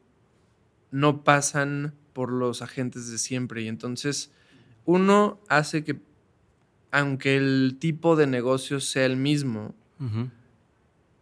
no 0.91 1.23
pasan 1.23 1.93
por 2.11 2.29
los 2.29 2.61
agentes 2.61 3.09
de 3.09 3.19
siempre 3.19 3.61
y 3.61 3.69
entonces 3.69 4.33
uno 4.83 5.39
hace 5.47 5.85
que, 5.85 6.01
aunque 6.91 7.37
el 7.37 7.77
tipo 7.79 8.17
de 8.17 8.27
negocio 8.27 8.81
sea 8.81 9.05
el 9.05 9.15
mismo, 9.15 9.73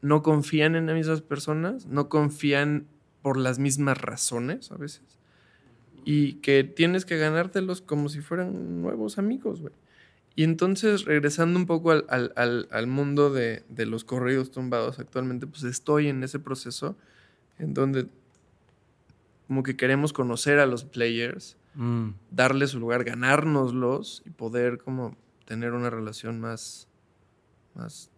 no 0.02 0.24
confían 0.24 0.76
en 0.76 0.88
las 0.88 0.96
mismas 0.96 1.22
personas, 1.22 1.86
no 1.86 2.10
confían 2.10 2.88
por 3.22 3.38
las 3.38 3.60
mismas 3.60 4.02
razones 4.02 4.72
a 4.72 4.78
veces. 4.78 5.20
Y 6.06 6.34
que 6.36 6.64
tienes 6.64 7.06
que 7.06 7.18
ganártelos 7.18 7.82
como 7.82 8.10
si 8.10 8.22
fueran 8.22 8.82
nuevos 8.82 9.18
amigos, 9.18 9.62
güey. 9.62 9.74
Y 10.36 10.44
entonces, 10.44 11.06
regresando 11.06 11.60
un 11.60 11.68
poco 11.68 11.92
al, 11.92 12.88
mundo 12.88 13.32
de, 13.32 13.64
los 13.86 14.04
corridos 14.04 14.52
tumbados 14.52 15.00
actualmente, 15.00 15.46
pues 15.46 15.64
estoy 15.64 16.08
en 16.08 16.24
ese 16.24 16.40
proceso 16.40 16.98
en 17.60 17.74
donde 17.74 18.08
como 19.48 19.62
que 19.62 19.76
queremos 19.76 20.14
conocer 20.14 20.58
a 20.58 20.66
los 20.66 20.86
players, 20.86 21.58
mm. 21.76 22.10
darles 22.32 22.72
su 22.72 22.80
lugar, 22.80 23.04
ganárnoslos 23.04 24.24
y 24.26 24.32
poder 24.32 24.80
como 24.80 25.16
tener 25.46 25.74
una 25.74 25.92
relación 25.92 26.40
más, 26.40 26.88
más 27.76 28.10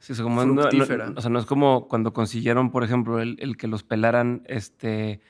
Sí, 0.00 0.14
o 0.14 0.24
como 0.24 0.44
no, 0.46 0.62
o 0.62 1.20
sea, 1.20 1.30
no 1.30 1.38
es 1.38 1.44
como 1.44 1.86
cuando 1.86 2.14
consiguieron, 2.14 2.70
por 2.70 2.84
ejemplo, 2.84 3.20
el, 3.20 3.56
que 3.58 3.68
los 3.68 3.82
pelaran 3.82 4.42
este, 4.46 5.20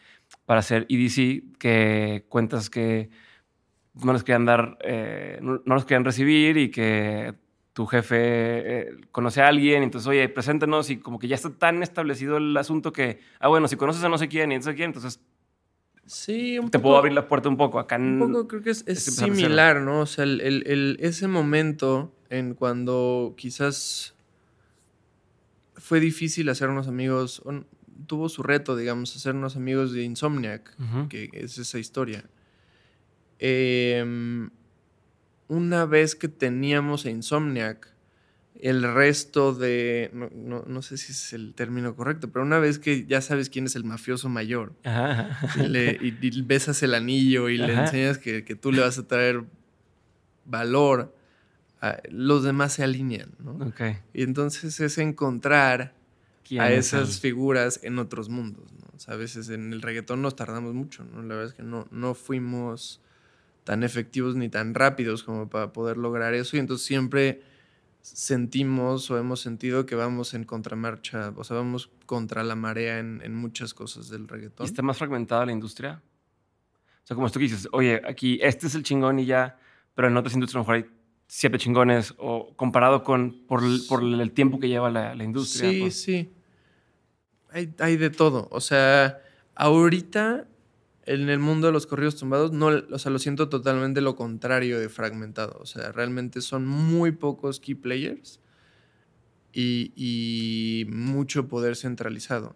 para 0.46 0.60
hacer 0.60 0.86
EDC, 0.88 1.58
que 1.58 2.24
cuentas 2.28 2.70
que 2.70 3.10
no 3.94 4.12
les 4.12 4.22
querían 4.24 4.44
dar, 4.44 4.78
eh, 4.82 5.38
no, 5.42 5.60
los 5.64 5.84
querían 5.84 6.04
recibir 6.04 6.56
y 6.56 6.70
que 6.70 7.34
tu 7.72 7.86
jefe 7.86 8.16
eh, 8.18 8.90
conoce 9.12 9.42
a 9.42 9.48
alguien, 9.48 9.82
entonces, 9.82 10.08
oye, 10.08 10.28
preséntenos 10.28 10.90
y 10.90 10.98
como 10.98 11.18
que 11.18 11.28
ya 11.28 11.36
está 11.36 11.50
tan 11.50 11.82
establecido 11.82 12.36
el 12.36 12.56
asunto 12.56 12.92
que, 12.92 13.20
ah, 13.38 13.48
bueno, 13.48 13.68
si 13.68 13.76
conoces 13.76 14.02
a 14.04 14.08
no 14.08 14.18
sé 14.18 14.28
quién 14.28 14.52
y 14.52 14.56
no 14.56 14.62
sé 14.62 14.74
quién, 14.74 14.86
entonces 14.90 15.20
Sí, 16.10 16.58
te 16.72 16.80
puedo 16.80 16.96
abrir 16.96 17.12
la 17.12 17.28
puerta 17.28 17.48
un 17.48 17.56
poco. 17.56 17.78
Acá 17.78 17.96
un 17.96 18.18
poco 18.18 18.48
creo 18.48 18.62
que 18.62 18.70
es, 18.70 18.82
es 18.88 19.04
similar, 19.04 19.80
¿no? 19.80 20.00
O 20.00 20.06
sea, 20.06 20.24
el, 20.24 20.40
el, 20.40 20.96
ese 20.98 21.28
momento 21.28 22.12
en 22.30 22.54
cuando 22.54 23.34
quizás 23.36 24.16
fue 25.76 26.00
difícil 26.00 26.48
hacernos 26.48 26.88
amigos, 26.88 27.42
tuvo 28.06 28.28
su 28.28 28.42
reto, 28.42 28.76
digamos, 28.76 29.14
hacernos 29.16 29.56
amigos 29.56 29.92
de 29.92 30.02
Insomniac, 30.02 30.74
que 31.08 31.30
es 31.32 31.58
esa 31.58 31.78
historia. 31.78 32.24
Em, 33.38 34.50
una 35.48 35.86
vez 35.86 36.14
que 36.14 36.28
teníamos 36.28 37.06
a 37.06 37.10
Insomniac, 37.10 37.94
el 38.60 38.82
resto 38.82 39.54
de, 39.54 40.10
no, 40.12 40.82
sé 40.82 40.98
si 40.98 41.12
es 41.12 41.32
el 41.32 41.54
término 41.54 41.96
correcto, 41.96 42.30
pero 42.30 42.44
una 42.44 42.58
vez 42.58 42.78
que 42.78 43.06
ya 43.06 43.20
sabes 43.20 43.48
quién 43.48 43.66
es 43.66 43.76
el 43.76 43.84
mafioso 43.84 44.28
mayor 44.28 44.74
Y, 45.56 45.68
le, 45.68 45.98
besas 46.44 46.82
el 46.82 46.94
anillo 46.94 47.48
y 47.48 47.56
le 47.56 47.72
enseñas 47.72 48.18
que, 48.18 48.44
que, 48.44 48.54
tú 48.54 48.72
le 48.72 48.82
vas 48.82 48.98
a 48.98 49.06
traer 49.06 49.44
valor, 50.44 51.14
los 52.10 52.44
demás 52.44 52.74
se 52.74 52.84
alinean, 52.84 53.30
¿no? 53.38 53.72
Y 54.12 54.22
entonces 54.22 54.78
es 54.80 54.98
encontrar 54.98 55.94
a 56.58 56.72
esas 56.72 57.20
figuras 57.20 57.80
en 57.82 57.98
otros 57.98 58.28
mundos, 58.28 58.72
¿no? 58.72 58.90
a 59.06 59.16
veces 59.16 59.48
en 59.48 59.72
el 59.72 59.82
reggaetón 59.82 60.22
nos 60.22 60.36
tardamos 60.36 60.74
mucho, 60.74 61.04
¿no? 61.04 61.22
La 61.22 61.34
verdad 61.34 61.50
es 61.50 61.54
que 61.54 61.62
no, 61.62 61.86
no 61.90 62.14
fuimos 62.14 63.00
tan 63.64 63.82
efectivos 63.82 64.36
ni 64.36 64.48
tan 64.48 64.74
rápidos 64.74 65.22
como 65.22 65.48
para 65.48 65.72
poder 65.72 65.96
lograr 65.96 66.34
eso 66.34 66.56
y 66.56 66.60
entonces 66.60 66.86
siempre 66.86 67.42
sentimos 68.02 69.10
o 69.10 69.18
hemos 69.18 69.40
sentido 69.40 69.86
que 69.86 69.94
vamos 69.94 70.34
en 70.34 70.44
contramarcha, 70.44 71.32
o 71.36 71.44
sea, 71.44 71.56
vamos 71.56 71.90
contra 72.06 72.42
la 72.42 72.56
marea 72.56 72.98
en, 72.98 73.20
en 73.22 73.34
muchas 73.34 73.74
cosas 73.74 74.08
del 74.08 74.26
reggaetón. 74.28 74.66
¿Y 74.66 74.68
está 74.68 74.82
más 74.82 74.98
fragmentada 74.98 75.46
la 75.46 75.52
industria? 75.52 76.02
O 77.02 77.06
sea, 77.06 77.14
como 77.14 77.30
que 77.30 77.38
dices, 77.38 77.68
oye, 77.72 78.00
aquí 78.06 78.38
este 78.42 78.66
es 78.66 78.74
el 78.74 78.82
chingón 78.82 79.18
y 79.18 79.26
ya, 79.26 79.58
pero 79.94 80.08
en 80.08 80.16
otras 80.16 80.34
industrias 80.34 80.56
a 80.56 80.58
lo 80.58 80.62
mejor 80.62 80.74
hay 80.76 81.00
siete 81.26 81.58
chingones 81.58 82.14
o 82.18 82.54
comparado 82.56 83.04
con 83.04 83.46
por, 83.46 83.62
por 83.88 84.02
el 84.02 84.32
tiempo 84.32 84.58
que 84.58 84.68
lleva 84.68 84.90
la, 84.90 85.14
la 85.14 85.24
industria. 85.24 85.70
Sí, 85.70 85.90
sí. 85.90 86.32
Hay, 87.52 87.74
hay, 87.78 87.96
de 87.96 88.10
todo. 88.10 88.48
O 88.50 88.60
sea, 88.60 89.20
ahorita 89.54 90.46
en 91.04 91.28
el 91.28 91.38
mundo 91.38 91.66
de 91.66 91.72
los 91.72 91.86
corridos 91.86 92.16
tumbados, 92.16 92.52
no, 92.52 92.66
o 92.66 92.98
sea, 92.98 93.10
lo 93.10 93.18
siento 93.18 93.48
totalmente 93.48 94.00
lo 94.00 94.16
contrario 94.16 94.78
de 94.78 94.88
fragmentado. 94.88 95.58
O 95.60 95.66
sea, 95.66 95.92
realmente 95.92 96.40
son 96.40 96.66
muy 96.66 97.12
pocos 97.12 97.58
key 97.60 97.74
players 97.74 98.40
y, 99.52 99.92
y 99.96 100.84
mucho 100.90 101.48
poder 101.48 101.76
centralizado. 101.76 102.54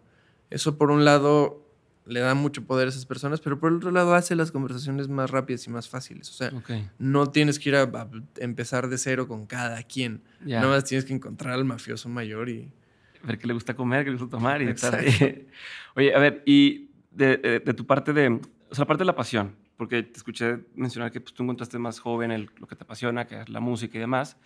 Eso 0.51 0.79
por 0.79 0.91
un 0.91 1.05
lado 1.05 1.65
le 2.07 2.21
da 2.21 2.35
mucho 2.35 2.65
poder 2.65 2.87
a 2.87 2.91
esas 2.91 3.07
personas, 3.07 3.41
pero 3.41 3.59
por 3.59 3.71
el 3.71 3.79
otro 3.79 3.91
lado 3.91 4.15
hace 4.15 4.35
las 4.35 4.53
conversaciones 4.53 5.09
más 5.09 5.31
rápidas 5.31 5.67
y 5.67 5.71
más 5.71 5.89
fáciles. 5.89 6.29
O 6.31 6.33
sea, 6.33 6.53
no 6.99 7.31
tienes 7.31 7.59
que 7.59 7.71
ir 7.71 7.77
a, 7.77 8.11
empezar 8.37 8.89
de 8.89 8.99
cero 8.99 9.27
con 9.27 9.47
cada 9.47 9.83
quien. 9.83 10.23
Nada 10.41 10.69
más 10.69 10.85
tienes 10.85 11.05
que 11.05 11.15
encontrar 11.15 11.55
al 11.55 11.65
mafioso 11.65 12.09
mayor 12.09 12.49
y... 12.49 12.71
Ver 13.25 13.39
qué 13.39 13.47
le 13.47 13.55
gusta 13.55 13.75
comer, 13.75 14.05
qué 14.05 14.11
le 14.11 14.17
gusta 14.17 14.37
tomar 14.37 14.61
y 14.63 14.69
estar 14.69 14.99
Oye, 15.97 16.15
a 16.15 16.19
ver, 16.19 16.43
y 16.47 16.91
de, 17.11 17.61
tu 17.77 17.87
parte 17.87 18.13
de... 18.13 18.29
O 18.29 18.75
sea, 18.75 18.83
la 18.83 18.87
parte 18.87 19.03
de 19.03 19.07
la 19.07 19.15
pasión, 19.15 19.57
porque 19.77 20.03
te 20.03 20.17
escuché 20.17 20.65
mencionar 20.75 21.11
que 21.11 21.21
pues, 21.21 21.35
tú 21.35 21.43
encontraste 21.43 21.79
más 21.79 22.01
joven 22.01 22.31
el, 22.31 22.51
lo 22.59 22.67
que 22.67 22.77
te 22.77 22.85
apasiona, 22.85 23.27
que 23.27 23.41
es 23.41 23.49
la 23.49 23.61
música 23.61 23.97
y 23.97 24.01
demás. 24.01 24.37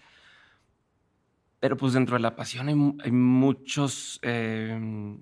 Pero 1.60 1.76
pues 1.76 1.92
dentro 1.92 2.16
de 2.16 2.20
la 2.20 2.36
pasión 2.36 2.68
hay, 2.68 3.10
muchos... 3.10 4.20
Eh, 4.22 5.18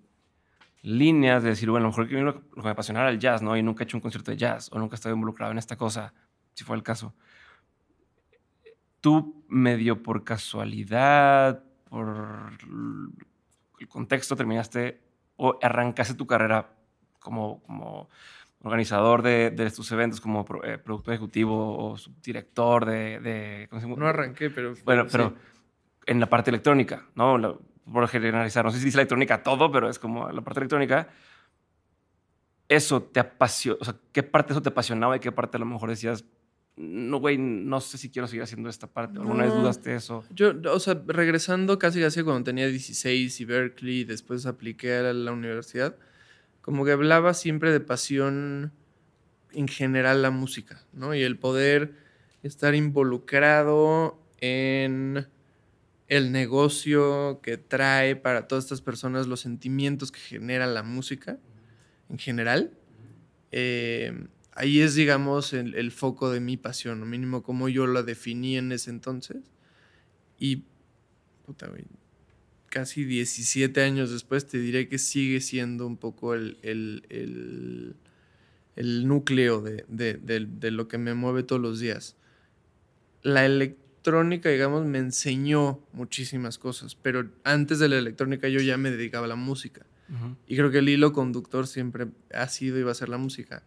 líneas 0.87 1.43
de 1.43 1.49
decir, 1.49 1.69
bueno, 1.69 1.87
a 1.87 1.91
lo 1.91 1.97
mejor 1.97 2.13
lo, 2.13 2.33
lo 2.33 2.45
que 2.55 2.63
me 2.63 2.71
apasionara 2.71 3.11
el 3.11 3.19
jazz, 3.19 3.43
¿no? 3.43 3.57
Y 3.57 3.63
nunca 3.63 3.83
he 3.83 3.85
hecho 3.85 3.97
un 3.97 4.01
concierto 4.01 4.31
de 4.31 4.37
jazz 4.37 4.71
o 4.73 4.79
nunca 4.79 4.95
he 4.95 4.97
estado 4.97 5.17
involucrado 5.17 5.51
en 5.51 5.59
esta 5.59 5.77
cosa, 5.77 6.15
si 6.55 6.63
fue 6.63 6.77
el 6.77 6.85
caso. 6.85 7.13
Tú, 9.01 9.45
medio 9.49 10.01
por 10.03 10.23
casualidad, 10.23 11.65
por 11.91 12.53
el 13.79 13.89
contexto, 13.89 14.37
terminaste 14.37 15.01
o 15.37 15.59
arrancaste 15.63 16.15
tu 16.15 16.27
carrera 16.27 16.71
como, 17.19 17.63
como 17.65 18.09
organizador 18.63 19.23
de, 19.23 19.51
de 19.51 19.67
estos 19.67 19.91
eventos, 19.93 20.21
como 20.21 20.47
eh, 20.65 20.79
productor 20.79 21.15
ejecutivo 21.15 21.77
o 21.77 21.97
subdirector 21.97 22.85
de... 22.87 23.21
de 23.21 23.69
no 23.97 24.07
arranqué, 24.07 24.51
pero... 24.51 24.75
Bueno, 24.85 25.07
pero 25.11 25.35
en 26.07 26.21
la 26.21 26.27
parte 26.27 26.51
electrónica, 26.51 27.07
¿no? 27.15 27.61
por 27.91 28.09
generalizar, 28.09 28.65
no 28.65 28.71
sé 28.71 28.79
si 28.79 28.87
dice 28.87 28.99
electrónica 28.99 29.43
todo, 29.43 29.71
pero 29.71 29.89
es 29.89 29.99
como 29.99 30.31
la 30.31 30.41
parte 30.43 30.61
electrónica, 30.61 31.09
eso 32.69 33.03
te 33.03 33.21
apasiona, 33.21 33.79
o 33.81 33.85
sea, 33.85 33.95
¿qué 34.13 34.23
parte 34.23 34.49
de 34.49 34.55
eso 34.55 34.63
te 34.63 34.71
apasionaba 34.71 35.17
y 35.17 35.21
qué 35.21 35.31
parte 35.31 35.57
a 35.57 35.61
lo 35.61 35.67
mejor 35.67 35.91
decías, 35.91 36.25
no, 36.77 37.19
güey, 37.21 37.39
no 37.39 37.81
sé 37.81 37.97
si 37.97 38.11
quiero 38.11 38.29
seguir 38.29 38.43
haciendo 38.43 38.69
esta 38.69 38.87
parte? 38.87 39.19
¿Alguna 39.19 39.45
vez 39.45 39.55
dudaste 39.55 39.95
eso? 39.95 40.25
Yo, 40.31 40.53
o 40.71 40.79
sea, 40.79 41.03
regresando 41.07 41.79
casi 41.79 42.01
casi 42.01 42.23
cuando 42.23 42.45
tenía 42.45 42.69
16 42.69 43.41
y 43.41 43.45
Berkeley, 43.47 44.05
después 44.05 44.45
apliqué 44.45 44.95
a 44.97 45.13
la, 45.15 45.33
universidad, 45.33 45.97
como 46.61 46.85
que 46.85 46.93
hablaba 46.93 47.33
siempre 47.33 47.73
de 47.73 47.81
pasión 47.81 48.73
en 49.53 49.69
general 49.69 50.21
la 50.21 50.31
música, 50.31 50.85
¿no? 50.93 51.15
Y 51.15 51.23
el 51.23 51.39
poder 51.39 51.95
estar 52.43 52.75
involucrado 52.75 54.21
en 54.41 55.27
el 56.09 56.31
negocio 56.31 57.41
que 57.43 57.57
trae 57.57 58.17
para 58.17 58.49
todas 58.49 58.65
estas 58.65 58.83
personas, 58.83 59.27
los 59.27 59.41
sentimientos 59.41 60.13
que 60.13 60.21
genera 60.21 60.67
la 60.67 60.83
música 60.83 61.39
en 62.11 62.19
general. 62.19 62.73
Eh, 63.51 64.27
ahí 64.57 64.81
es, 64.81 64.95
digamos, 64.95 65.53
el, 65.53 65.91
foco 65.93 66.31
de 66.31 66.41
mi 66.41 66.57
pasión, 66.57 67.03
o 67.03 67.07
mínimo 67.07 67.43
como 67.43 67.69
yo 67.69 67.87
la 67.87 68.03
definí 68.03 68.57
en 68.57 68.73
ese 68.73 68.91
entonces. 68.91 69.39
Y, 70.39 70.65
puta, 71.45 71.71
casi 72.69 73.05
17 73.05 73.81
años 73.83 74.11
después 74.11 74.47
te 74.47 74.59
diré 74.59 74.89
que 74.89 74.99
sigue 74.99 75.41
siendo 75.41 75.87
un 75.87 75.97
poco 75.97 76.35
el, 76.35 76.59
el, 76.63 77.95
núcleo 79.07 79.63
de, 79.63 79.85
de, 79.89 80.71
lo 80.71 80.89
que 80.89 80.99
me 80.99 81.15
mueve 81.15 81.43
todos 81.43 81.63
los 81.63 81.79
días. 81.79 82.17
La 83.23 83.47
electrónica 83.47 83.87
electrónica, 84.07 84.51
digamos, 84.51 84.87
me 84.87 84.99
enseñó 84.99 85.81
muchísimas 85.93 86.59
cosas, 86.59 86.95
pero 86.95 87.29
antes 87.43 87.81
de 87.81 87.89
la 87.89 87.99
electrónica 87.99 88.49
yo 88.49 88.61
ya 88.61 88.77
me 88.77 88.91
dedicaba 88.91 89.27
a 89.27 89.29
la 89.29 89.37
música. 89.37 89.85
Y 90.47 90.55
creo 90.55 90.71
que 90.71 90.79
el 90.79 90.89
hilo 90.89 91.13
conductor 91.13 91.67
siempre 91.67 92.07
ha 92.33 92.47
sido 92.47 92.79
y 92.79 92.85
va 92.85 92.93
a 92.93 92.95
ser 92.95 93.09
la 93.09 93.19
música. 93.19 93.65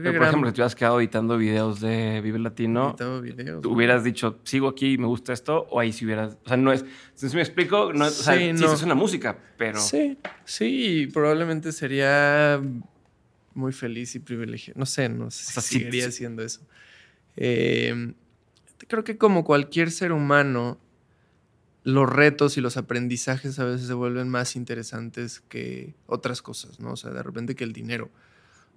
Creo 0.00 0.12
que 0.12 0.18
por 0.18 0.26
ejemplo, 0.26 0.48
si 0.48 0.54
te 0.54 0.60
hubieras 0.60 0.74
quedado 0.74 1.00
editando 1.00 1.36
videos 1.36 1.80
de 1.80 2.22
Vive 2.22 2.38
Latino, 2.38 2.96
videos, 3.20 3.64
hubieras 3.66 4.02
dicho, 4.02 4.38
sigo 4.42 4.68
aquí, 4.68 4.96
me 4.96 5.06
gusta 5.06 5.34
esto, 5.34 5.66
o 5.70 5.78
ahí 5.78 5.92
si 5.92 6.06
hubieras... 6.06 6.38
O 6.46 6.48
sea, 6.48 6.56
no 6.56 6.72
es... 6.72 6.84
Si 7.14 7.26
me 7.36 7.42
explico, 7.42 7.92
no, 7.92 8.08
sí, 8.08 8.20
o 8.20 8.24
sea, 8.24 8.34
sí, 8.56 8.64
es 8.64 8.82
una 8.82 8.94
música, 8.94 9.36
pero... 9.58 9.78
Sí, 9.78 10.16
sí, 10.46 11.10
probablemente 11.12 11.72
sería 11.72 12.58
muy 13.52 13.72
feliz 13.72 14.14
y 14.14 14.20
privilegiado. 14.20 14.80
No 14.80 14.86
sé, 14.86 15.10
no 15.10 15.30
sé 15.30 15.60
si 15.60 15.60
seguiría 15.60 16.06
haciendo 16.06 16.42
eso. 16.42 16.66
Em, 17.36 18.14
creo 18.88 19.04
que 19.04 19.18
como 19.18 19.44
cualquier 19.44 19.90
ser 19.90 20.12
humano, 20.12 20.78
los 21.84 22.08
retos 22.08 22.56
y 22.56 22.62
los 22.62 22.78
aprendizajes 22.78 23.58
a 23.58 23.64
veces 23.64 23.88
se 23.88 23.94
vuelven 23.94 24.30
más 24.30 24.56
interesantes 24.56 25.40
que 25.40 25.94
otras 26.06 26.40
cosas, 26.40 26.80
¿no? 26.80 26.92
O 26.92 26.96
sea, 26.96 27.10
de 27.10 27.22
repente 27.22 27.54
que 27.54 27.64
el 27.64 27.74
dinero. 27.74 28.10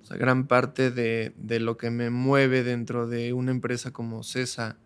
O 0.06 0.08
sea, 0.08 0.18
gran 0.18 0.46
parte 0.46 0.92
de, 0.92 1.34
lo 1.60 1.78
que 1.78 1.90
me 1.90 2.12
mueve 2.12 2.64
dentro 2.64 3.08
de 3.08 3.34
una 3.34 3.50
empresa 3.50 3.90
como 3.90 4.22
CESA 4.24 4.78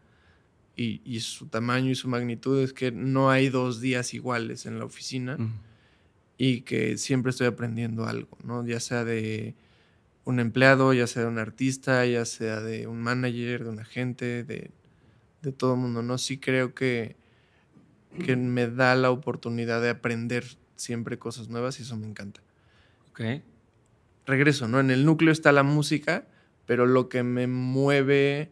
y, 0.78 1.20
su 1.20 1.48
tamaño 1.48 1.92
y 1.92 1.96
su 1.96 2.08
magnitud 2.08 2.58
es 2.62 2.72
que 2.72 2.94
no 2.94 3.30
hay 3.30 3.50
dos 3.50 3.82
días 3.82 4.14
iguales 4.14 4.66
en 4.66 4.80
la 4.80 4.86
oficina 4.86 5.38
y 6.38 6.62
que 6.62 6.98
siempre 6.98 7.32
estoy 7.32 7.48
aprendiendo 7.48 8.06
algo, 8.06 8.38
¿no? 8.46 8.66
Ya 8.66 8.80
sea 8.80 9.04
de 9.04 9.56
un 10.24 10.40
empleado, 10.40 10.94
ya 10.94 11.06
sea 11.06 11.24
de 11.24 11.28
un 11.28 11.38
artista, 11.38 12.06
ya 12.06 12.24
sea 12.24 12.62
de 12.62 12.88
un 12.88 13.02
manager, 13.02 13.66
de 13.66 13.70
un 13.72 13.80
agente, 13.82 14.46
de, 14.46 14.72
de 15.42 15.52
todo 15.52 15.74
el 15.74 15.82
mundo, 15.82 16.02
¿no? 16.02 16.18
Sí 16.18 16.38
creo 16.38 16.74
que, 16.74 17.18
que 18.26 18.38
me 18.38 18.70
da 18.70 18.96
la 18.96 19.12
oportunidad 19.12 19.82
de 19.82 19.90
aprender 19.90 20.46
siempre 20.78 21.20
cosas 21.20 21.50
nuevas 21.50 21.78
y 21.82 21.84
eso 21.84 21.98
me 21.98 22.08
encanta. 22.08 22.40
Ok. 23.10 23.42
Regreso, 24.30 24.68
¿no? 24.68 24.80
En 24.80 24.92
el 24.92 25.06
núcleo 25.06 25.32
está 25.32 25.52
la 25.52 25.64
música, 25.64 26.28
pero 26.68 26.86
lo 26.86 27.10
que 27.10 27.24
me 27.24 27.48
mueve 27.48 28.52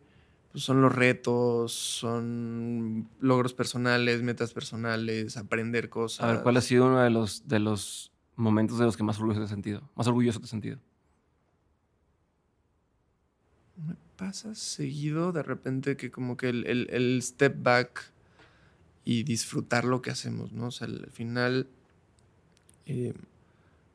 pues, 0.51 0.63
son 0.63 0.81
los 0.81 0.93
retos, 0.93 1.71
son 1.71 3.07
logros 3.19 3.53
personales, 3.53 4.23
metas 4.23 4.53
personales, 4.53 5.37
aprender 5.37 5.87
cosas. 5.87 6.25
A 6.25 6.31
ver, 6.31 6.41
¿cuál 6.41 6.57
ha 6.57 6.61
sido 6.61 6.87
uno 6.87 6.99
de 7.03 7.11
los, 7.11 7.47
de 7.47 7.59
los 7.59 8.11
momentos 8.35 8.79
de 8.79 8.85
los 8.85 8.97
que 8.97 9.03
más 9.03 9.17
orgulloso 9.17 9.41
te 9.41 9.43
has 9.43 9.51
sentido? 9.51 9.87
Más 9.95 10.07
orgulloso 10.07 10.39
te 10.39 10.45
has 10.45 10.49
sentido. 10.49 10.79
Me 13.85 13.93
pasa 14.15 14.55
seguido 14.55 15.31
de 15.31 15.43
repente 15.43 15.95
que 15.95 16.09
como 16.09 16.37
que 16.37 16.49
el, 16.49 17.19
step 17.21 17.61
back 17.61 18.11
y 19.05 19.21
disfrutar 19.21 19.85
lo 19.85 20.01
que 20.01 20.09
hacemos, 20.09 20.53
¿no? 20.53 20.69
O 20.69 20.71
sea, 20.71 20.87
al 20.87 21.11
final, 21.11 21.67
eh, 22.87 23.13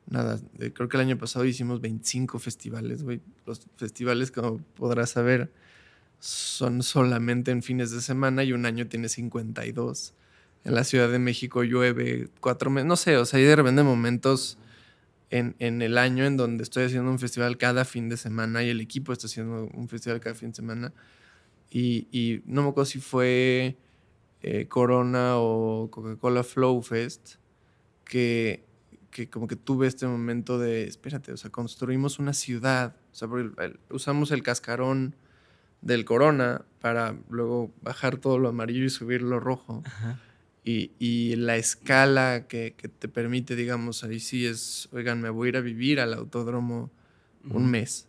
nada, 0.07 0.39
eh, 0.59 0.71
creo 0.73 0.89
que 0.89 0.97
el 0.97 1.01
año 1.01 1.17
pasado 1.17 1.45
hicimos 1.45 1.81
25 1.81 2.39
festivales, 2.39 3.03
güey. 3.03 3.21
Los 3.45 3.61
festivales, 3.77 4.31
como 4.31 4.57
podrás 4.75 5.11
saber, 5.11 5.51
son 6.19 6.83
solamente 6.83 7.51
en 7.51 7.63
fines 7.63 7.91
de 7.91 8.01
semana 8.01 8.43
y 8.43 8.53
un 8.53 8.65
año 8.65 8.87
tiene 8.87 9.09
52. 9.09 10.13
En 10.65 10.75
la 10.75 10.83
Ciudad 10.83 11.11
de 11.11 11.19
México 11.19 11.63
llueve 11.63 12.29
cuatro 12.39 12.69
meses, 12.69 12.87
no 12.87 12.95
sé, 12.95 13.17
o 13.17 13.25
sea, 13.25 13.39
hay 13.39 13.45
de 13.45 13.55
repente 13.55 13.83
momentos 13.83 14.57
en, 15.29 15.55
en, 15.59 15.81
el 15.81 15.97
año 15.97 16.25
en 16.25 16.37
donde 16.37 16.63
estoy 16.63 16.85
haciendo 16.85 17.11
un 17.11 17.19
festival 17.19 17.57
cada 17.57 17.83
fin 17.83 18.07
de 18.07 18.15
semana 18.15 18.63
y 18.63 18.69
el 18.69 18.79
equipo 18.79 19.11
está 19.11 19.27
haciendo 19.27 19.69
un 19.73 19.89
festival 19.89 20.21
cada 20.21 20.35
fin 20.35 20.49
de 20.49 20.55
semana. 20.55 20.93
Y, 21.69 22.07
y 22.11 22.43
no 22.45 22.61
me 22.61 22.69
acuerdo 22.69 22.85
si 22.85 22.99
fue 22.99 23.75
eh, 24.43 24.67
Corona 24.67 25.37
o 25.37 25.89
Coca-Cola 25.89 26.43
Flow 26.43 26.81
Fest, 26.81 27.35
que, 28.05 28.63
que 29.13 29.29
como 29.29 29.47
que 29.47 29.55
tuve 29.55 29.87
este 29.87 30.05
momento 30.05 30.59
de, 30.59 30.83
espérate, 30.85 31.31
o 31.31 31.37
sea, 31.37 31.49
construimos 31.51 32.19
una 32.19 32.33
ciudad, 32.33 32.95
o 33.11 33.15
sea, 33.15 33.29
usamos 33.89 34.31
el 34.31 34.43
cascarón 34.43 35.15
del 35.81 36.03
corona 36.03 36.65
para 36.81 37.15
luego 37.29 37.71
bajar 37.81 38.17
todo 38.17 38.39
lo 38.39 38.49
amarillo 38.49 38.83
y 38.83 38.89
subir 38.89 39.21
lo 39.21 39.39
rojo. 39.39 39.83
Y, 40.65 41.35
la 41.35 41.57
escala 41.57 42.47
que, 42.47 42.71
te 42.71 43.07
permite, 43.07 43.55
digamos, 43.55 44.03
ahí 44.03 44.19
sí 44.19 44.45
es, 44.45 44.89
oigan, 44.93 45.21
me 45.21 45.29
voy 45.29 45.47
a 45.47 45.49
ir 45.49 45.57
a 45.57 45.61
vivir 45.61 45.99
al 45.99 46.13
autódromo 46.13 46.89
un 47.49 47.69
mes. 47.69 48.07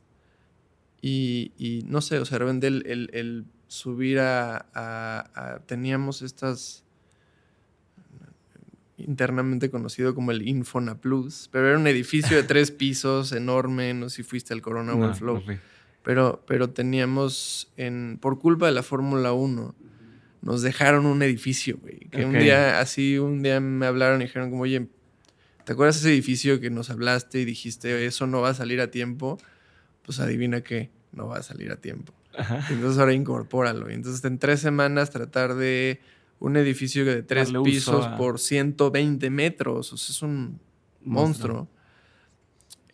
Y, 1.02 1.84
no 1.86 2.00
sé, 2.00 2.18
o 2.18 2.24
sea, 2.24 2.38
de 2.38 2.66
el, 2.66 3.10
el, 3.12 3.44
subir 3.66 4.20
a, 4.20 5.62
Teníamos 5.66 6.22
estas 6.22 6.83
internamente 8.96 9.70
conocido 9.70 10.14
como 10.14 10.30
el 10.30 10.46
Infona 10.46 10.96
Plus, 10.96 11.48
pero 11.50 11.68
era 11.68 11.78
un 11.78 11.86
edificio 11.86 12.36
de 12.36 12.42
tres 12.44 12.70
pisos 12.70 13.32
enorme, 13.32 13.94
no 13.94 14.08
sé 14.08 14.16
si 14.16 14.22
fuiste 14.22 14.54
al 14.54 14.62
Corona 14.62 14.94
o 14.94 15.04
al 15.04 15.14
Flow 15.14 15.42
pero, 16.04 16.44
pero 16.46 16.70
teníamos, 16.70 17.72
en, 17.78 18.18
por 18.20 18.38
culpa 18.38 18.66
de 18.66 18.72
la 18.72 18.82
Fórmula 18.82 19.32
1, 19.32 19.74
nos 20.42 20.60
dejaron 20.60 21.06
un 21.06 21.22
edificio, 21.22 21.78
güey. 21.80 22.00
Que 22.10 22.26
un 22.26 22.38
día, 22.38 22.78
así, 22.78 23.18
un 23.18 23.42
día 23.42 23.58
me 23.58 23.86
hablaron 23.86 24.20
y 24.20 24.26
dijeron 24.26 24.50
como, 24.50 24.64
oye, 24.64 24.86
¿te 25.64 25.72
acuerdas 25.72 25.96
ese 25.96 26.10
edificio 26.10 26.60
que 26.60 26.68
nos 26.68 26.90
hablaste 26.90 27.40
y 27.40 27.46
dijiste, 27.46 28.04
eso 28.04 28.26
no 28.26 28.42
va 28.42 28.50
a 28.50 28.54
salir 28.54 28.82
a 28.82 28.90
tiempo? 28.90 29.38
Pues 30.02 30.20
adivina 30.20 30.60
qué, 30.60 30.90
no 31.12 31.26
va 31.26 31.38
a 31.38 31.42
salir 31.42 31.72
a 31.72 31.76
tiempo. 31.76 32.12
Entonces 32.68 32.98
ahora 32.98 33.14
incorpóralo. 33.14 33.88
Entonces 33.88 34.22
en 34.26 34.38
tres 34.38 34.60
semanas 34.60 35.10
tratar 35.10 35.54
de 35.54 36.00
un 36.44 36.56
edificio 36.56 37.04
de 37.04 37.22
tres 37.22 37.52
pisos 37.64 38.06
por 38.18 38.38
120 38.38 39.30
metros, 39.30 39.92
o 39.92 39.96
sea, 39.96 40.12
es 40.12 40.22
un 40.22 40.60
monstruo 41.02 41.68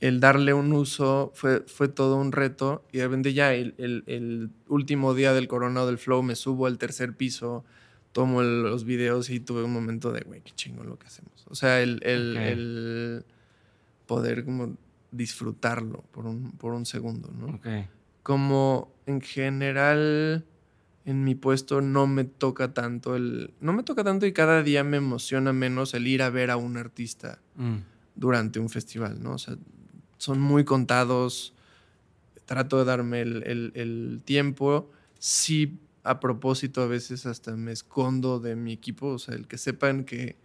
el 0.01 0.18
darle 0.18 0.55
un 0.55 0.72
uso 0.72 1.30
fue, 1.34 1.61
fue 1.66 1.88
todo 1.88 2.16
un 2.16 2.32
reto 2.32 2.84
y 2.90 2.98
de 2.98 3.05
repente 3.05 3.34
ya 3.34 3.53
el, 3.53 4.51
último 4.68 5.14
día 5.14 5.34
del 5.34 5.46
Corona 5.46 5.84
del 5.84 5.98
Flow 5.98 6.22
me 6.22 6.36
subo 6.36 6.66
al 6.66 6.78
tercer 6.78 7.14
piso, 7.14 7.64
tomo 8.12 8.42
los 8.42 8.84
videos 8.84 9.28
y 9.28 9.40
tuve 9.40 9.62
un 9.62 9.72
momento 9.72 10.11
de, 10.11 10.22
güey, 10.22 10.40
qué 10.40 10.53
chingo 10.53 10.84
lo 10.84 10.98
que 10.98 11.07
hacemos. 11.07 11.46
O 11.48 11.55
sea, 11.55 11.82
el, 11.82 13.24
poder 14.07 14.44
como 14.44 14.74
disfrutarlo 15.12 16.03
por 16.11 16.26
un, 16.26 16.53
por 16.53 16.72
un 16.72 16.86
segundo, 16.86 17.30
¿no? 17.30 17.61
Como 18.22 18.92
en 19.07 19.20
general 19.20 20.46
en 21.05 21.24
mi 21.24 21.34
puesto 21.34 21.80
no 21.80 22.07
me 22.07 22.24
toca 22.24 22.74
tanto 22.74 23.16
el... 23.16 23.53
No 23.61 23.72
me 23.72 23.82
toca 23.82 24.05
tanto 24.05 24.26
y 24.26 24.32
cada 24.32 24.62
día 24.62 24.84
me 24.84 24.98
emociona 24.98 25.53
menos 25.53 25.94
el 25.94 26.07
ir 26.07 26.22
a 26.22 26.30
ver 26.30 26.51
a 26.51 26.57
un 26.57 26.76
artista 26.76 27.40
mm. 27.57 27.76
durante 28.14 28.59
un 28.59 28.68
festival, 28.68 29.22
¿no? 29.22 29.32
O 29.32 29.38
sea, 29.38 29.57
son 30.18 30.40
muy 30.40 30.64
contados. 30.64 31.55
Trato 32.44 32.78
de 32.78 32.84
darme 32.84 33.22
el, 33.22 34.22
tiempo. 34.24 34.90
Sí, 35.18 35.78
a 36.03 36.20
propósito, 36.20 36.82
a 36.82 36.86
veces 36.86 37.26
hasta 37.26 37.57
me 37.57 37.72
escondo 37.72 38.38
de 38.38 38.57
mi 38.57 38.72
equipo. 38.72 39.09
O 39.09 39.18
sea, 39.18 39.34
el 39.34 39.46
que 39.46 39.57
sepan 39.57 40.05
que 40.05 40.36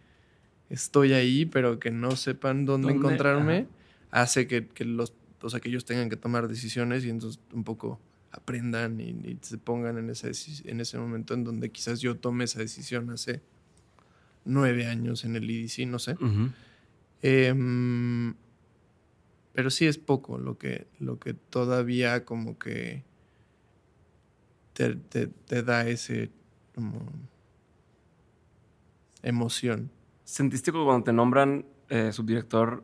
estoy 0.70 1.14
ahí, 1.14 1.46
pero 1.46 1.80
que 1.80 1.92
no 1.92 2.16
sepan 2.16 2.66
dónde, 2.66 2.94
encontrarme, 2.94 3.68
hace 4.12 4.48
que, 4.48 4.68
los, 4.86 5.14
o 5.42 5.50
sea, 5.50 5.60
que 5.60 5.70
ellos 5.70 5.84
tengan 5.84 6.10
que 6.10 6.16
tomar 6.16 6.48
decisiones 6.48 7.04
y 7.04 7.10
entonces 7.10 7.42
un 7.54 7.64
poco 7.64 8.00
aprendan 8.36 9.00
y, 9.00 9.38
se 9.42 9.58
pongan 9.58 9.98
en 9.98 10.10
ese, 10.10 10.32
en 10.70 10.82
ese 10.82 10.98
momento 10.98 11.34
en 11.34 11.44
donde 11.44 11.72
quizás 11.72 12.02
yo 12.02 12.18
tome 12.18 12.44
esa 12.44 12.60
decisión 12.60 13.10
hace 13.10 13.42
nueve 14.44 14.88
años 14.88 15.26
en 15.26 15.36
el 15.36 15.50
IDC, 15.50 15.88
no 15.88 16.00
sé. 16.00 16.18
Pero 19.54 19.70
sí 19.70 19.88
es 19.88 19.98
poco 19.98 20.38
lo 20.38 20.58
que, 20.58 20.88
lo 21.00 21.18
que 21.18 21.34
todavía 21.34 22.26
como 22.26 22.60
que 22.60 23.04
te, 24.74 25.64
da 25.64 25.88
ese 25.88 26.30
como 26.74 27.10
emoción. 29.24 29.90
¿Sentiste 30.26 30.72
que 30.72 30.84
cuando 30.84 31.06
te 31.06 31.14
nombran 31.14 31.66
eh, 31.88 32.12
subdirector? 32.12 32.84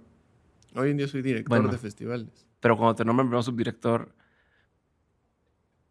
Hoy 0.75 0.91
en 0.91 0.97
día 0.97 1.09
soy 1.09 1.21
director 1.21 1.69
de 1.69 1.77
festivales. 1.77 2.47
Pero 2.61 2.77
cuando 2.77 2.95
te 2.95 3.03
nombran 3.03 3.27
primero 3.27 3.43
subdirector, 3.43 4.15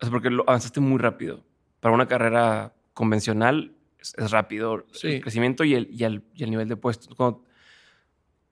es 0.00 0.08
porque 0.08 0.30
lo 0.30 0.44
avanzaste 0.46 0.80
muy 0.80 0.98
rápido. 0.98 1.44
Para 1.80 1.94
una 1.94 2.06
carrera 2.06 2.74
convencional 2.94 3.74
es, 3.98 4.30
rápido 4.30 4.84
el 5.02 5.20
crecimiento 5.20 5.64
y 5.64 5.74
el, 5.74 5.88
y, 5.90 6.04
el, 6.04 6.24
y 6.34 6.44
el 6.44 6.50
nivel 6.50 6.68
de 6.68 6.76
puestos. 6.76 7.14
Cuando, 7.14 7.44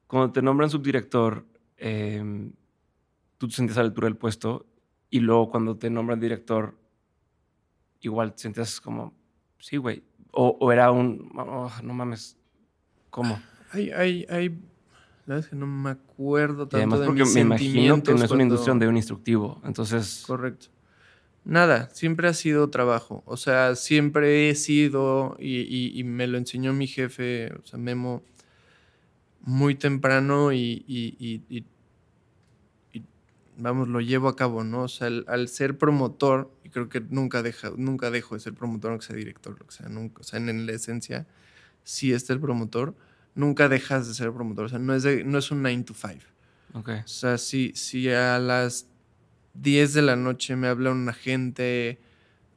cuando 0.06 0.32
te 0.32 0.42
nombran 0.42 0.70
subdirector, 0.70 1.44
Em, 1.78 2.52
tú 3.38 3.46
te 3.46 3.54
sentías 3.54 3.78
a 3.78 3.82
la 3.82 3.88
altura 3.88 4.06
del 4.06 4.16
puesto 4.16 4.66
y 5.10 5.20
luego 5.20 5.48
cuando 5.48 5.76
te 5.76 5.88
nombran 5.88 6.18
director, 6.18 6.76
igual 8.00 8.32
te 8.34 8.42
sentías 8.42 8.80
como, 8.80 9.14
sí, 9.58 9.76
güey. 9.76 10.02
O, 10.32 10.70
era 10.70 10.90
un, 10.90 11.32
oh, 11.36 11.70
no 11.82 11.94
mames, 11.94 12.36
¿cómo? 13.10 13.40
Hay, 13.72 13.90
hay, 13.90 14.26
hay, 14.28 14.60
la 15.26 15.42
que 15.42 15.56
no 15.56 15.66
me 15.66 15.90
acuerdo 15.90 16.68
tanto 16.68 16.76
además 16.76 17.00
porque 17.06 17.24
me 17.24 17.40
imagino 17.40 18.02
que 18.02 18.12
no 18.12 18.24
es 18.24 18.30
una 18.30 18.42
industria 18.42 18.74
de 18.74 18.88
un 18.88 18.96
instructivo, 18.96 19.60
entonces... 19.64 20.24
Correcto. 20.26 20.66
Nada, 21.48 21.88
siempre 21.94 22.28
ha 22.28 22.34
sido 22.34 22.68
trabajo. 22.68 23.22
O 23.24 23.38
sea, 23.38 23.74
siempre 23.74 24.50
he 24.50 24.54
sido, 24.54 25.34
y, 25.40 25.98
y 25.98 26.04
me 26.04 26.26
lo 26.26 26.36
enseñó 26.36 26.74
mi 26.74 26.86
jefe, 26.86 27.52
o 27.54 27.66
sea, 27.66 27.78
Memo, 27.78 28.22
muy 29.48 29.74
temprano 29.74 30.52
y, 30.52 31.64
vamos, 33.56 33.88
lo 33.88 34.02
llevo 34.02 34.28
a 34.28 34.36
cabo, 34.36 34.62
¿no? 34.62 34.82
O 34.82 34.88
sea, 34.88 35.08
al, 35.26 35.48
ser 35.48 35.78
promotor, 35.78 36.50
y 36.64 36.68
creo 36.68 36.90
que 36.90 37.00
nunca, 37.00 37.42
deja, 37.42 37.72
nunca 37.74 38.10
dejo 38.10 38.34
de 38.34 38.42
ser 38.42 38.52
promotor, 38.52 38.90
aunque 38.90 39.06
sea 39.06 39.16
director, 39.16 39.58
lo 39.58 39.66
que 39.66 39.72
sea, 39.72 39.88
nunca, 39.88 40.20
o 40.20 40.24
sea, 40.24 40.38
en, 40.38 40.66
la 40.66 40.72
esencia, 40.72 41.26
sí 41.82 42.12
está 42.12 42.34
el 42.34 42.40
promotor, 42.40 42.94
nunca 43.34 43.70
dejas 43.70 44.06
de 44.06 44.12
ser 44.12 44.32
promotor, 44.34 44.66
o 44.66 44.68
sea, 44.68 44.78
no 44.78 44.94
es, 44.94 45.04
no 45.24 45.38
es 45.38 45.50
un 45.50 45.62
9 45.62 45.82
to 45.84 45.94
5. 45.94 46.18
O 46.74 47.08
sea, 47.08 47.38
si, 47.38 47.72
si 47.74 48.10
a 48.10 48.38
las 48.38 48.86
10 49.60 49.92
de 49.94 50.02
la 50.02 50.16
noche 50.16 50.56
me 50.56 50.68
habla 50.68 50.90
un 50.90 51.08
agente 51.08 51.98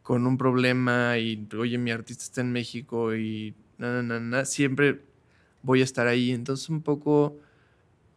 con 0.03 0.25
un 0.27 0.37
problema 0.37 1.17
y, 1.17 1.47
oye, 1.57 1.77
mi 1.77 1.91
artista 1.91 2.23
está 2.23 2.41
en 2.41 2.51
México 2.51 3.15
y 3.15 3.53
na, 3.77 4.01
na, 4.01 4.19
na, 4.19 4.45
siempre 4.45 5.01
voy 5.63 5.81
a 5.81 5.83
estar 5.83 6.07
ahí. 6.07 6.31
Entonces, 6.31 6.69
un 6.69 6.81
poco 6.81 7.37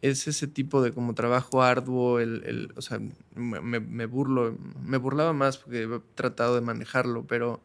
es 0.03 0.27
ese 0.29 0.47
tipo 0.47 0.83
de 0.83 0.93
como 0.93 1.15
trabajo 1.15 1.63
arduo, 1.63 2.21
el, 2.21 2.43
el 2.45 2.73
o 2.77 2.83
sea, 2.83 3.01
me, 3.35 3.81
me, 3.81 4.07
burlo, 4.07 4.57
me 4.83 4.99
burlaba 4.99 5.33
más 5.33 5.57
porque 5.57 5.85
he 5.85 6.01
tratado 6.15 6.55
de 6.55 6.61
manejarlo, 6.61 7.27
pero, 7.27 7.63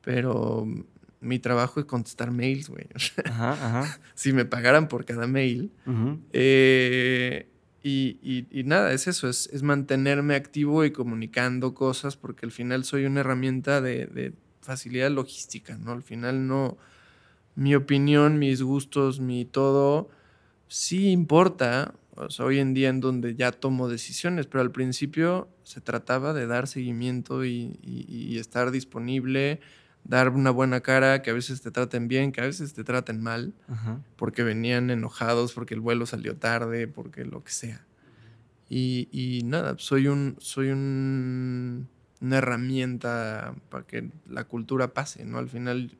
pero 0.00 0.66
mi 1.20 1.38
trabajo 1.38 1.80
es 1.80 1.86
contestar 1.86 2.30
mails, 2.30 2.68
güey. 2.70 2.86
Ajá, 3.24 3.52
ajá. 3.52 4.00
si 4.14 4.32
me 4.32 4.44
pagaran 4.44 4.88
por 4.88 5.04
cada 5.04 5.26
mail. 5.26 5.70
eh, 6.32 7.46
y, 7.82 8.46
y, 8.50 8.64
nada, 8.64 8.92
es 8.92 9.06
eso, 9.06 9.28
es, 9.28 9.48
es, 9.52 9.62
mantenerme 9.62 10.34
activo 10.34 10.84
y 10.84 10.90
comunicando 10.90 11.74
cosas, 11.74 12.16
porque 12.16 12.44
al 12.44 12.52
final 12.52 12.84
soy 12.84 13.06
una 13.06 13.20
herramienta 13.20 13.80
de, 13.80 14.06
de, 14.06 14.34
facilidad 14.60 15.10
logística, 15.10 15.78
¿no? 15.78 15.92
Al 15.92 16.02
final 16.02 16.46
no, 16.46 16.76
mi 17.54 17.74
opinión, 17.74 18.38
mis 18.38 18.62
gustos, 18.62 19.18
mi 19.18 19.46
todo, 19.46 20.10
sí 20.68 21.10
importa, 21.10 21.94
o 22.16 22.28
sea, 22.28 22.44
hoy 22.44 22.58
en 22.58 22.74
día 22.74 22.90
en 22.90 23.00
donde 23.00 23.34
ya 23.34 23.52
tomo 23.52 23.88
decisiones, 23.88 24.46
pero 24.46 24.60
al 24.60 24.70
principio 24.70 25.48
se 25.62 25.80
trataba 25.80 26.34
de 26.34 26.46
dar 26.46 26.68
seguimiento 26.68 27.46
y, 27.46 27.78
y 27.82 28.36
estar 28.38 28.70
disponible, 28.70 29.60
dar 30.04 30.30
una 30.30 30.50
buena 30.50 30.80
cara, 30.80 31.22
que 31.22 31.30
a 31.30 31.34
veces 31.34 31.60
te 31.60 31.70
traten 31.70 32.08
bien, 32.08 32.32
que 32.32 32.40
a 32.40 32.44
veces 32.44 32.74
te 32.74 32.84
traten 32.84 33.22
mal, 33.22 33.54
porque 34.16 34.42
venían 34.42 34.90
enojados, 34.90 35.52
porque 35.52 35.74
el 35.74 35.80
vuelo 35.80 36.06
salió 36.06 36.36
tarde, 36.36 36.88
porque 36.88 37.24
lo 37.24 37.44
que 37.44 37.52
sea. 37.52 37.86
Y, 38.68 39.08
y 39.10 39.42
nada, 39.44 39.74
soy, 39.78 40.08
un, 40.08 40.36
soy 40.38 40.70
un, 40.70 41.88
una 42.20 42.38
herramienta 42.38 43.54
para 43.68 43.86
que 43.86 44.10
la 44.28 44.44
cultura 44.44 44.94
pase, 44.94 45.24
¿no? 45.24 45.38
Al 45.38 45.48
final 45.48 45.96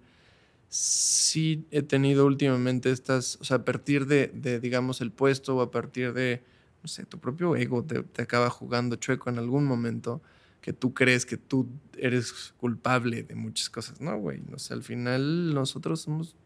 sí 0.69 1.67
he 1.73 1.83
tenido 1.83 2.27
últimamente 2.27 2.91
estas, 2.93 3.39
o 3.41 3.45
sea, 3.45 3.59
a 3.59 3.65
partir 3.65 4.07
de, 4.07 4.29
de 4.29 4.61
digamos, 4.61 5.01
el 5.01 5.11
puesto 5.11 5.57
o 5.57 5.63
a 5.63 5.71
partir 5.71 6.13
de, 6.13 6.43
no 6.83 6.89
sé, 6.89 7.05
tu 7.07 7.19
propio 7.19 7.57
ego 7.57 7.83
te, 7.85 8.03
te 8.05 8.23
acaba 8.23 8.51
jugando 8.51 8.97
chueco 8.97 9.31
en 9.31 9.39
algún 9.39 9.65
momento 9.65 10.23
que 10.61 10.73
tú 10.73 10.93
crees 10.93 11.25
que 11.25 11.37
tú 11.37 11.69
eres 11.97 12.55
culpable 12.59 13.23
de 13.23 13.35
muchas 13.35 13.71
cosas. 13.71 14.01
No, 14.01 14.17
güey. 14.19 14.43
O 14.53 14.59
sea, 14.59 14.77
al 14.77 14.83
final 14.83 15.55
nosotros 15.55 16.03
somos 16.03 16.37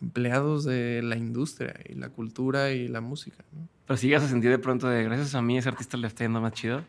empleados 0.00 0.64
de 0.64 1.00
la 1.02 1.16
industria 1.16 1.74
y 1.88 1.94
la 1.94 2.10
cultura 2.10 2.72
y 2.72 2.88
la 2.88 3.00
música. 3.00 3.44
¿no? 3.52 3.68
Pero 3.86 3.96
si 3.96 4.08
llegas 4.08 4.24
a 4.24 4.28
sentir 4.28 4.50
de 4.50 4.58
pronto 4.58 4.88
de 4.88 5.02
gracias 5.02 5.34
a 5.34 5.42
mí 5.42 5.56
ese 5.56 5.68
artista 5.68 5.96
le 5.96 6.06
está 6.06 6.24
yendo 6.24 6.40
más 6.40 6.52
chido. 6.52 6.84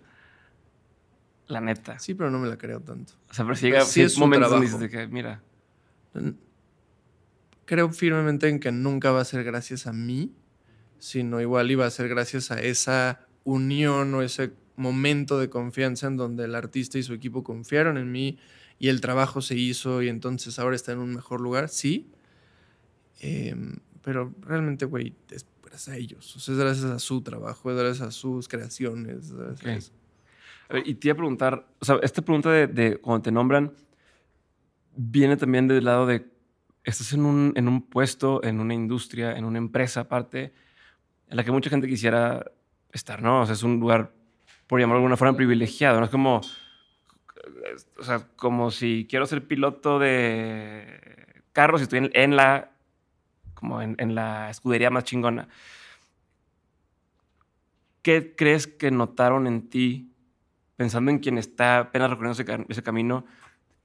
La 1.47 1.61
neta. 1.61 1.99
Sí, 1.99 2.13
pero 2.13 2.31
no 2.31 2.39
me 2.39 2.47
la 2.47 2.57
creo 2.57 2.81
tanto. 2.81 3.13
O 3.29 3.33
sea, 3.33 3.45
pero 3.45 3.55
si 3.55 3.67
llega 3.67 3.81
sí 3.81 4.01
es 4.01 4.17
momentos 4.17 4.49
donde 4.49 4.65
dices 4.65 4.79
de 4.79 4.89
que, 4.89 5.07
mira. 5.07 5.41
Creo 7.65 7.91
firmemente 7.91 8.47
en 8.47 8.59
que 8.59 8.71
nunca 8.71 9.11
va 9.11 9.21
a 9.21 9.25
ser 9.25 9.43
gracias 9.43 9.87
a 9.87 9.93
mí, 9.93 10.33
sino 10.97 11.41
igual 11.41 11.69
iba 11.69 11.85
a 11.85 11.89
ser 11.89 12.07
gracias 12.09 12.51
a 12.51 12.61
esa 12.61 13.27
unión 13.43 14.13
o 14.13 14.21
ese 14.21 14.53
momento 14.77 15.39
de 15.39 15.49
confianza 15.49 16.07
en 16.07 16.17
donde 16.17 16.45
el 16.45 16.55
artista 16.55 16.97
y 16.97 17.03
su 17.03 17.13
equipo 17.13 17.43
confiaron 17.43 17.97
en 17.97 18.11
mí 18.11 18.37
y 18.79 18.89
el 18.89 19.01
trabajo 19.01 19.41
se 19.41 19.55
hizo 19.55 20.01
y 20.01 20.09
entonces 20.09 20.59
ahora 20.59 20.75
está 20.75 20.91
en 20.91 20.99
un 20.99 21.13
mejor 21.13 21.41
lugar, 21.41 21.69
sí. 21.69 22.11
Em, 23.19 23.77
pero 24.01 24.33
realmente, 24.41 24.85
güey, 24.85 25.15
es 25.31 25.45
gracias 25.63 25.95
a 25.95 25.97
ellos. 25.97 26.35
O 26.35 26.39
sea, 26.39 26.53
es 26.53 26.59
gracias 26.59 26.85
a 26.85 26.99
su 26.99 27.21
trabajo, 27.21 27.71
es 27.71 27.77
gracias 27.77 28.07
a 28.07 28.11
sus 28.11 28.47
creaciones. 28.47 29.33
Y 30.85 30.95
te 30.95 31.07
iba 31.07 31.13
a 31.13 31.17
preguntar, 31.17 31.67
o 31.79 31.85
sea, 31.85 31.99
esta 32.01 32.21
pregunta 32.21 32.51
de, 32.51 32.67
de, 32.67 32.97
cuando 32.97 33.23
te 33.23 33.31
nombran 33.31 33.73
viene 34.95 35.37
también 35.37 35.67
del 35.67 35.85
lado 35.85 36.05
de, 36.05 36.25
estás 36.83 37.13
en 37.13 37.25
un, 37.25 37.53
en 37.55 37.67
un 37.67 37.81
puesto, 37.81 38.43
en 38.43 38.59
una 38.59 38.73
industria, 38.73 39.37
en 39.37 39.45
una 39.45 39.57
empresa 39.57 40.01
aparte, 40.01 40.53
en 41.27 41.37
la 41.37 41.43
que 41.43 41.51
mucha 41.51 41.69
gente 41.69 41.87
quisiera 41.87 42.51
estar, 42.91 43.21
¿no? 43.21 43.41
O 43.41 43.45
sea, 43.45 43.53
es 43.53 43.63
un 43.63 43.79
lugar 43.79 44.13
por 44.67 44.79
llamarlo 44.79 44.99
de 44.99 45.03
alguna 45.03 45.17
forma, 45.17 45.37
privilegiado. 45.37 45.99
No 45.99 46.05
es 46.05 46.11
como, 46.11 46.41
o 47.99 48.03
sea, 48.03 48.27
como 48.35 48.71
si 48.71 49.07
quiero 49.09 49.25
ser 49.25 49.47
piloto 49.47 49.99
de 49.99 51.43
carros 51.51 51.81
y 51.81 51.83
estoy 51.83 52.09
en, 52.13 52.35
la, 52.35 52.71
como 53.53 53.81
en, 53.81 54.15
la 54.15 54.49
escudería 54.49 54.89
más 54.89 55.03
chingona. 55.03 55.47
¿Qué 58.01 58.35
crees 58.35 58.67
que 58.67 58.91
notaron 58.91 59.47
en 59.47 59.69
ti, 59.69 60.11
pensando 60.75 61.09
en 61.09 61.19
quien 61.19 61.37
está 61.37 61.79
apenas 61.79 62.09
recorriendo 62.09 62.65
ese, 62.69 62.83
camino? 62.83 63.25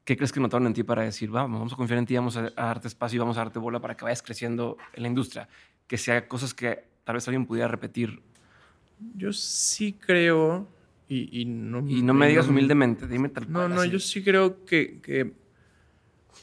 ¿Qué 0.05 0.17
crees 0.17 0.33
que 0.33 0.41
notaron 0.41 0.67
en 0.67 0.75
ti 0.75 0.83
para 0.83 1.03
decir, 1.03 1.31
vamos, 1.31 1.59
vamos 1.59 1.73
a 1.73 1.77
confiar 1.77 1.99
en 1.99 2.07
ti, 2.07 2.17
vamos 2.17 2.37
a, 2.37 2.51
darte 2.51 2.89
espacio 2.89 3.17
y 3.17 3.21
vamos 3.21 3.37
a 3.39 3.45
darte 3.45 3.59
bola 3.59 3.81
para 3.81 3.97
que 3.97 4.05
vayas 4.05 4.23
creciendo 4.23 4.77
en 4.93 5.03
la 5.03 5.09
industria? 5.09 5.49
Que 5.87 5.97
sea 5.97 6.29
cosas 6.29 6.53
que 6.53 6.85
tal 7.05 7.15
vez 7.15 7.27
alguien 7.29 7.47
pudiera 7.47 7.69
repetir 7.69 8.23
yo 9.17 9.33
sí 9.33 9.93
creo, 9.93 10.69
y, 11.09 11.45
no, 11.45 11.89
y 11.89 12.03
no 12.03 12.15
me 12.15 12.29
digas 12.29 12.47
humildemente, 12.49 13.09
dime 13.09 13.29
tal 13.29 13.51
No, 13.51 13.69
no, 13.69 13.85
yo 13.85 13.99
sí 13.99 14.23
creo 14.23 14.65
que, 14.65 15.01
que, 15.01 15.33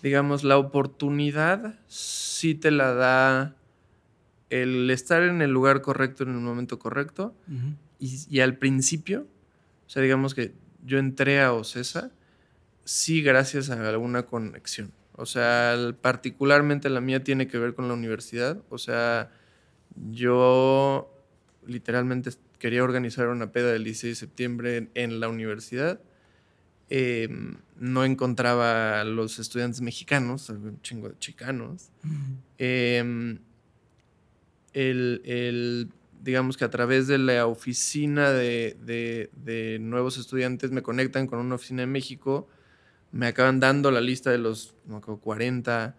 digamos, 0.03 0.43
la 0.43 0.57
oportunidad 0.57 1.79
sí 1.87 2.53
te 2.53 2.71
la 2.71 2.93
da 2.93 3.55
el 4.49 4.89
estar 4.89 5.23
en 5.23 5.41
el 5.41 5.51
lugar 5.51 5.81
correcto 5.81 6.23
en 6.23 6.31
el 6.31 6.41
momento 6.41 6.79
correcto. 6.79 7.33
y, 7.99 8.25
y, 8.29 8.41
al 8.41 8.57
principio, 8.57 9.27
o 9.85 9.89
sea, 9.89 10.01
digamos 10.01 10.35
que 10.35 10.53
yo 10.85 10.97
entré 10.99 11.41
a 11.41 11.53
Ocesa, 11.53 12.11
sí 12.83 13.21
gracias 13.21 13.69
a 13.69 13.87
alguna 13.87 14.23
conexión. 14.23 14.91
O 15.13 15.25
sea, 15.25 15.75
particularmente 15.99 16.89
la 16.89 17.01
mía 17.01 17.23
tiene 17.23 17.47
que 17.47 17.57
ver 17.57 17.73
con 17.73 17.87
la 17.87 17.95
universidad. 17.95 18.61
O 18.69 18.77
sea, 18.77 19.31
yo 20.11 21.11
literalmente 21.65 22.29
quería 22.59 22.83
organizar 22.83 23.27
una 23.27 23.51
peda 23.51 23.71
del 23.71 23.83
16 23.83 24.11
de 24.11 24.15
septiembre 24.15 24.89
en, 24.93 25.19
la 25.19 25.29
universidad. 25.29 25.99
Em, 26.89 27.57
no 27.79 28.05
encontraba 28.05 29.01
a 29.01 29.03
los 29.03 29.39
estudiantes 29.39 29.81
mexicanos, 29.81 30.49
un 30.49 30.81
chingo 30.81 31.09
de 31.09 31.19
chicanos. 31.19 31.91
Em, 32.57 33.39
el, 34.73 35.89
digamos 36.21 36.57
que 36.57 36.65
a 36.65 36.69
través 36.69 37.07
de 37.07 37.17
la 37.17 37.47
oficina 37.47 38.31
de, 38.31 39.79
nuevos 39.81 40.17
estudiantes 40.17 40.71
me 40.71 40.81
conectan 40.81 41.27
con 41.27 41.39
una 41.39 41.55
oficina 41.55 41.83
en 41.83 41.91
México, 41.91 42.47
me 43.11 43.27
acaban 43.27 43.59
dando 43.59 43.91
la 43.91 44.01
lista 44.01 44.31
de 44.31 44.37
los 44.37 44.75
no, 44.85 45.01
40 45.01 45.95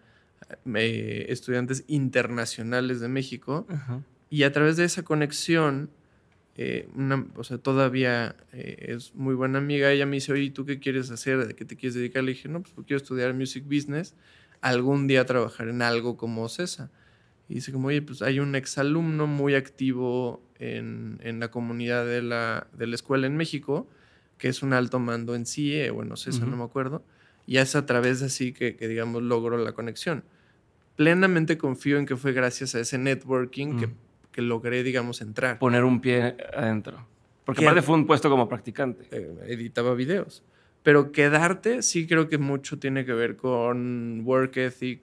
eh, 0.75 1.25
estudiantes 1.29 1.83
internacionales 1.87 2.99
de 2.99 3.07
México 3.07 3.67
y 4.29 4.43
a 4.43 4.51
través 4.51 4.77
de 4.77 4.85
esa 4.85 5.03
conexión 5.03 5.89
eh, 6.61 6.89
una, 6.93 7.25
o 7.37 7.45
sea, 7.45 7.57
todavía 7.57 8.35
eh, 8.51 8.87
es 8.89 9.15
muy 9.15 9.33
buena 9.33 9.59
amiga. 9.59 9.89
Ella 9.93 10.05
me 10.05 10.17
dice, 10.17 10.33
oye, 10.33 10.49
¿tú 10.49 10.65
qué 10.65 10.77
quieres 10.77 11.09
hacer? 11.09 11.47
¿De 11.47 11.55
qué 11.55 11.63
te 11.63 11.77
quieres 11.77 11.95
dedicar? 11.95 12.21
Le 12.21 12.33
dije, 12.33 12.49
no, 12.49 12.61
pues 12.61 12.73
quiero 12.85 12.97
estudiar 12.97 13.33
music 13.33 13.63
business, 13.63 14.13
algún 14.59 15.07
día 15.07 15.25
trabajar 15.25 15.69
en 15.69 15.81
algo 15.81 16.17
como 16.17 16.49
CESA. 16.49 16.91
Y 17.47 17.53
dice 17.53 17.71
como, 17.71 17.87
oye, 17.87 18.01
pues 18.01 18.21
hay 18.21 18.41
un 18.41 18.55
exalumno 18.55 19.25
muy 19.25 19.55
activo 19.55 20.43
en, 20.59 21.21
en 21.23 21.39
la 21.39 21.49
comunidad 21.49 22.05
de 22.05 22.21
la, 22.21 22.67
de 22.73 22.87
la, 22.87 22.95
escuela 22.95 23.25
en 23.25 23.37
México, 23.37 23.87
que 24.37 24.49
es 24.49 24.61
un 24.61 24.73
alto 24.73 24.99
mando 24.99 25.35
en 25.35 25.45
CIE, 25.45 25.91
bueno, 25.91 26.17
CESA, 26.17 26.45
no 26.45 26.57
me 26.57 26.65
acuerdo. 26.65 27.05
Y 27.47 27.55
es 27.55 27.77
a 27.77 27.85
través 27.85 28.19
de 28.19 28.25
así 28.25 28.51
que, 28.51 28.75
que, 28.75 28.89
digamos, 28.89 29.23
logro 29.23 29.57
la 29.57 29.71
conexión. 29.71 30.25
Plenamente 30.97 31.57
confío 31.57 31.99
en 31.99 32.05
que 32.05 32.17
fue 32.17 32.33
gracias 32.33 32.75
a 32.75 32.81
ese 32.81 32.97
networking 32.97 33.79
que 33.79 33.89
que 34.31 34.41
logré, 34.41 34.83
digamos, 34.83 35.21
entrar. 35.21 35.59
Poner 35.59 35.83
un 35.83 36.01
pie 36.01 36.35
adentro. 36.53 37.07
Porque 37.45 37.65
aparte 37.65 37.81
fue 37.81 37.95
un 37.95 38.05
puesto 38.05 38.29
como 38.29 38.47
practicante. 38.47 39.07
Eh, 39.11 39.35
editaba 39.47 39.95
videos. 39.95 40.43
Pero 40.83 41.11
quedarte 41.11 41.81
sí 41.81 42.07
creo 42.07 42.29
que 42.29 42.37
mucho 42.37 42.79
tiene 42.79 43.05
que 43.05 43.13
ver 43.13 43.35
con 43.35 44.21
work 44.23 44.57
ethic, 44.57 45.01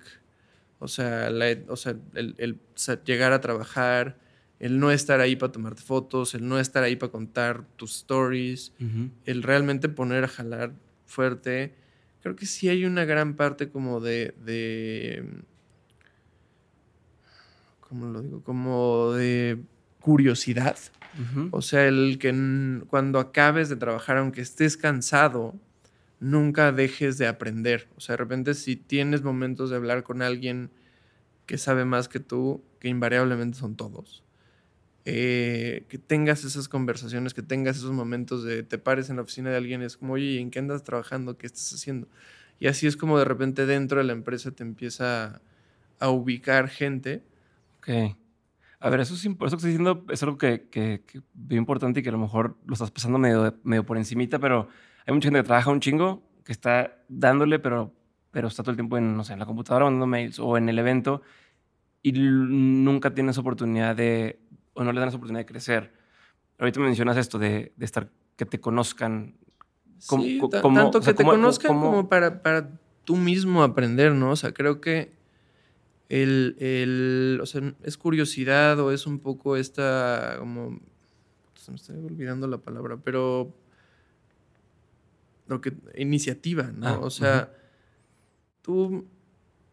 o 0.78 0.88
sea, 0.88 1.30
o 1.68 1.76
sea 1.76 1.96
el, 2.14 2.60
llegar 3.04 3.32
a 3.32 3.40
trabajar, 3.40 4.18
el 4.58 4.78
no 4.78 4.90
estar 4.90 5.20
ahí 5.20 5.36
para 5.36 5.52
tomarte 5.52 5.82
fotos, 5.82 6.34
el 6.34 6.48
no 6.48 6.58
estar 6.58 6.82
ahí 6.82 6.96
para 6.96 7.12
contar 7.12 7.64
tus 7.76 7.96
stories, 7.96 8.72
el 9.24 9.42
realmente 9.42 9.88
poner 9.88 10.24
a 10.24 10.28
jalar 10.28 10.72
fuerte. 11.04 11.74
Creo 12.22 12.36
que 12.36 12.46
sí 12.46 12.68
hay 12.68 12.84
una 12.84 13.04
gran 13.04 13.34
parte 13.34 13.68
como 13.68 14.00
de 14.00 14.34
¿cómo 17.88 18.06
lo 18.06 18.22
digo? 18.22 18.42
Como 18.42 19.12
de 19.12 19.58
curiosidad. 20.00 20.76
O 21.50 21.62
sea, 21.62 21.86
el 21.86 22.18
que 22.18 22.30
cuando 22.88 23.18
acabes 23.18 23.70
de 23.70 23.76
trabajar, 23.76 24.18
aunque 24.18 24.42
estés 24.42 24.76
cansado, 24.76 25.54
nunca 26.20 26.72
dejes 26.72 27.16
de 27.16 27.26
aprender. 27.26 27.88
O 27.96 28.00
sea, 28.00 28.14
de 28.14 28.18
repente 28.18 28.54
si 28.54 28.76
tienes 28.76 29.22
momentos 29.22 29.70
de 29.70 29.76
hablar 29.76 30.02
con 30.02 30.20
alguien 30.20 30.70
que 31.46 31.56
sabe 31.58 31.84
más 31.84 32.08
que 32.08 32.20
tú, 32.20 32.62
que 32.80 32.88
invariablemente 32.88 33.56
son 33.58 33.76
todos, 33.76 34.22
eh, 35.04 35.84
que 35.88 35.98
tengas 35.98 36.44
esas 36.44 36.68
conversaciones, 36.68 37.32
que 37.32 37.42
tengas 37.42 37.76
esos 37.76 37.92
momentos 37.92 38.42
de 38.42 38.64
te 38.64 38.76
pares 38.76 39.08
en 39.08 39.16
la 39.16 39.22
oficina 39.22 39.50
de 39.50 39.56
alguien 39.56 39.80
y 39.80 39.84
es 39.84 39.96
como, 39.96 40.14
oye, 40.14 40.40
¿en 40.40 40.50
qué 40.50 40.58
andas 40.58 40.82
trabajando? 40.82 41.38
¿Qué 41.38 41.46
estás 41.46 41.72
haciendo? 41.72 42.08
Y 42.58 42.66
así 42.66 42.86
es 42.86 42.96
como 42.96 43.18
de 43.18 43.24
repente 43.24 43.66
dentro 43.66 43.98
de 43.98 44.04
la 44.04 44.12
empresa 44.12 44.50
te 44.50 44.64
empieza 44.64 45.40
a, 46.00 46.10
ubicar 46.10 46.68
gente. 46.68 47.22
Ok. 47.86 48.16
A 48.78 48.90
ver, 48.90 49.00
eso, 49.00 49.14
es, 49.14 49.24
eso 49.24 49.36
que 49.38 49.44
estoy 49.46 49.70
diciendo 49.70 50.04
es 50.10 50.22
algo 50.22 50.36
que, 50.36 50.68
que, 50.68 51.02
que 51.06 51.54
importante 51.54 52.00
y 52.00 52.02
que 52.02 52.10
a 52.10 52.12
lo 52.12 52.18
mejor 52.18 52.58
lo 52.66 52.74
estás 52.74 52.90
pasando 52.90 53.18
medio, 53.18 53.58
medio 53.62 53.86
por 53.86 53.96
encimita, 53.96 54.38
pero 54.38 54.68
hay 55.06 55.14
mucha 55.14 55.26
gente 55.26 55.40
que 55.40 55.46
trabaja 55.46 55.70
un 55.70 55.80
chingo, 55.80 56.22
que 56.44 56.52
está 56.52 56.98
dándole, 57.08 57.58
pero, 57.58 57.94
pero 58.30 58.48
está 58.48 58.62
todo 58.62 58.72
el 58.72 58.76
tiempo 58.76 58.98
en, 58.98 59.16
no 59.16 59.24
sé, 59.24 59.32
en 59.32 59.38
la 59.38 59.46
computadora 59.46 59.86
mandando 59.86 60.06
mails 60.06 60.38
o 60.38 60.58
en 60.58 60.68
el 60.68 60.78
evento 60.78 61.22
y 62.02 62.12
nunca 62.12 63.14
tienes 63.14 63.38
oportunidad 63.38 63.96
de, 63.96 64.40
o 64.74 64.84
no 64.84 64.92
le 64.92 65.00
dan 65.00 65.08
esa 65.08 65.16
oportunidad 65.16 65.40
de 65.40 65.46
crecer. 65.46 65.92
Ahorita 66.58 66.78
me 66.78 66.86
mencionas 66.86 67.16
esto 67.16 67.38
de, 67.38 67.72
de 67.76 67.84
estar, 67.84 68.10
que 68.36 68.44
te 68.44 68.60
conozcan. 68.60 69.36
Como, 70.06 70.22
sí, 70.22 70.40
tanto 70.62 71.00
que 71.00 71.14
te 71.14 71.24
conozcan 71.24 71.68
como 71.80 72.08
para, 72.08 72.42
para 72.42 72.78
tú 73.04 73.16
mismo 73.16 73.62
aprender, 73.62 74.12
¿no? 74.12 74.30
O 74.30 74.36
sea, 74.36 74.52
creo 74.52 74.80
que 74.80 75.15
el, 76.08 76.56
el, 76.60 77.38
o 77.42 77.46
sea, 77.46 77.74
es 77.82 77.96
curiosidad 77.96 78.78
o 78.80 78.92
es 78.92 79.06
un 79.06 79.18
poco 79.18 79.56
esta, 79.56 80.36
como, 80.38 80.80
se 81.54 81.70
me 81.70 81.76
está 81.76 81.92
olvidando 81.94 82.46
la 82.46 82.58
palabra, 82.58 82.96
pero 83.02 83.54
lo 85.46 85.60
que, 85.60 85.72
iniciativa, 85.96 86.72
¿no? 86.74 86.86
Ah, 86.86 86.98
o 86.98 87.10
sea, 87.10 87.52
tú, 88.62 89.06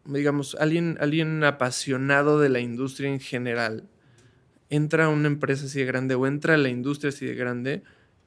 digamos, 0.04 0.56
alguien, 0.56 0.96
alguien 1.00 1.42
apasionado 1.44 2.40
de 2.40 2.48
la 2.48 2.60
industria 2.60 3.10
en 3.10 3.20
general, 3.20 3.88
entra 4.70 5.06
a 5.06 5.08
una 5.08 5.28
empresa 5.28 5.66
así 5.66 5.78
de 5.80 5.84
grande 5.84 6.14
o 6.14 6.26
entra 6.26 6.54
a 6.54 6.58
la 6.58 6.68
industria 6.68 7.10
así 7.10 7.26
de 7.26 7.34
grande 7.34 7.82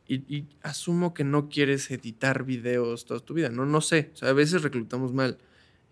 y, 0.08 0.46
asumo 0.62 1.14
que 1.14 1.26
no 1.26 1.50
quieres 1.50 1.92
editar 1.92 2.46
videos 2.46 3.06
toda 3.06 3.20
tu 3.20 3.34
vida. 3.34 3.50
No, 3.50 3.66
no 3.66 3.82
sé. 3.82 4.12
O 4.14 4.16
sea, 4.16 4.30
a 4.30 4.34
veces 4.34 4.62
reclutamos 4.62 5.12
mal 5.12 5.38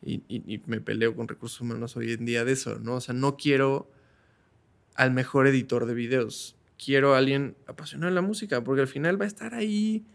y, 0.06 0.23
y, 0.27 0.61
me 0.68 0.80
peleo 0.82 1.15
con 1.15 1.27
recursos 1.27 1.60
humanos 1.60 1.98
hoy 1.98 2.14
en 2.14 2.26
día 2.26 2.45
de 2.45 2.52
eso, 2.52 2.80
¿no? 2.80 2.95
O 2.95 3.02
sea, 3.02 3.15
no 3.15 3.38
quiero 3.38 3.90
al 4.95 5.11
mejor 5.11 5.48
editor 5.48 5.86
de 5.86 5.94
videos. 5.94 6.56
Quiero 6.84 7.15
a 7.15 7.18
alguien 7.18 7.56
apasionado 7.68 8.10
de 8.10 8.15
la 8.15 8.22
música 8.22 8.64
porque 8.64 8.82
al 8.82 8.88
final 8.88 9.19
va 9.19 9.26
a 9.26 9.27
estar 9.27 9.53
ahí 9.53 10.06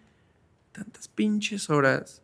tantas 0.72 1.08
pinches 1.08 1.70
horas 1.70 2.22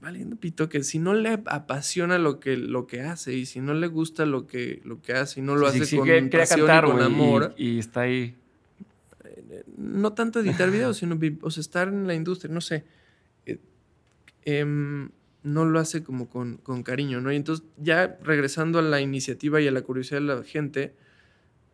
valiendo 0.00 0.36
pito 0.36 0.68
que 0.68 0.82
si 0.84 0.98
no 0.98 1.14
le 1.14 1.40
apasiona 1.46 2.18
lo 2.18 2.40
que, 2.40 2.56
lo 2.56 2.86
que 2.86 3.02
hace 3.02 3.34
y 3.34 3.46
si 3.46 3.60
no 3.60 3.74
le 3.74 3.88
gusta 3.88 4.26
lo 4.26 4.46
que, 4.46 4.80
lo 4.84 5.02
que 5.02 5.12
hace 5.12 5.40
y 5.40 5.42
no 5.42 5.56
lo 5.56 5.66
hace 5.66 5.80
con 5.96 6.06
pasión 6.30 6.66
y 6.66 6.86
con 6.86 7.02
amor. 7.02 7.54
Y, 7.56 7.78
está 7.78 8.02
ahí. 8.02 8.36
Eh, 9.24 9.64
no 9.76 10.12
tanto 10.12 10.40
editar 10.40 10.70
videos, 10.70 10.98
sino 10.98 11.18
o 11.42 11.48
estar 11.48 11.88
en 11.88 12.06
la 12.06 12.14
industria, 12.14 12.52
no 12.52 12.60
sé. 12.60 12.84
Eh, 13.46 13.58
em, 14.44 15.10
no 15.42 15.64
lo 15.64 15.78
hace 15.78 16.02
como 16.02 16.28
con, 16.28 16.56
con, 16.58 16.82
cariño, 16.82 17.20
¿no? 17.20 17.32
Y 17.32 17.36
entonces, 17.36 17.64
ya 17.76 18.18
regresando 18.22 18.78
a 18.78 18.82
la 18.82 19.00
iniciativa 19.00 19.60
y 19.60 19.68
a 19.68 19.70
la 19.70 19.82
curiosidad 19.82 20.20
de 20.20 20.26
la 20.26 20.42
gente, 20.42 20.94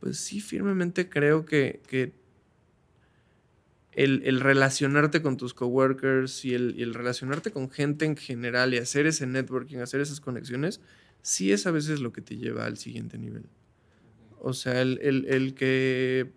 pues 0.00 0.18
sí, 0.18 0.40
firmemente 0.40 1.08
creo 1.08 1.44
que, 1.44 1.80
que 1.88 2.12
el, 3.92 4.40
relacionarte 4.40 5.22
con 5.22 5.36
tus 5.36 5.54
coworkers 5.54 6.44
y 6.44 6.54
el, 6.54 6.74
y 6.76 6.82
el 6.82 6.94
relacionarte 6.94 7.52
con 7.52 7.70
gente 7.70 8.04
en 8.04 8.16
general 8.16 8.74
y 8.74 8.78
hacer 8.78 9.06
ese 9.06 9.26
networking, 9.26 9.78
hacer 9.78 10.00
esas 10.00 10.20
conexiones, 10.20 10.80
sí 11.22 11.52
es 11.52 11.66
a 11.66 11.70
veces 11.70 12.00
lo 12.00 12.12
que 12.12 12.20
te 12.20 12.36
lleva 12.36 12.66
al 12.66 12.76
siguiente 12.76 13.18
nivel. 13.18 13.46
O 14.40 14.52
sea, 14.52 14.82
el, 14.82 15.54
que 15.54 16.30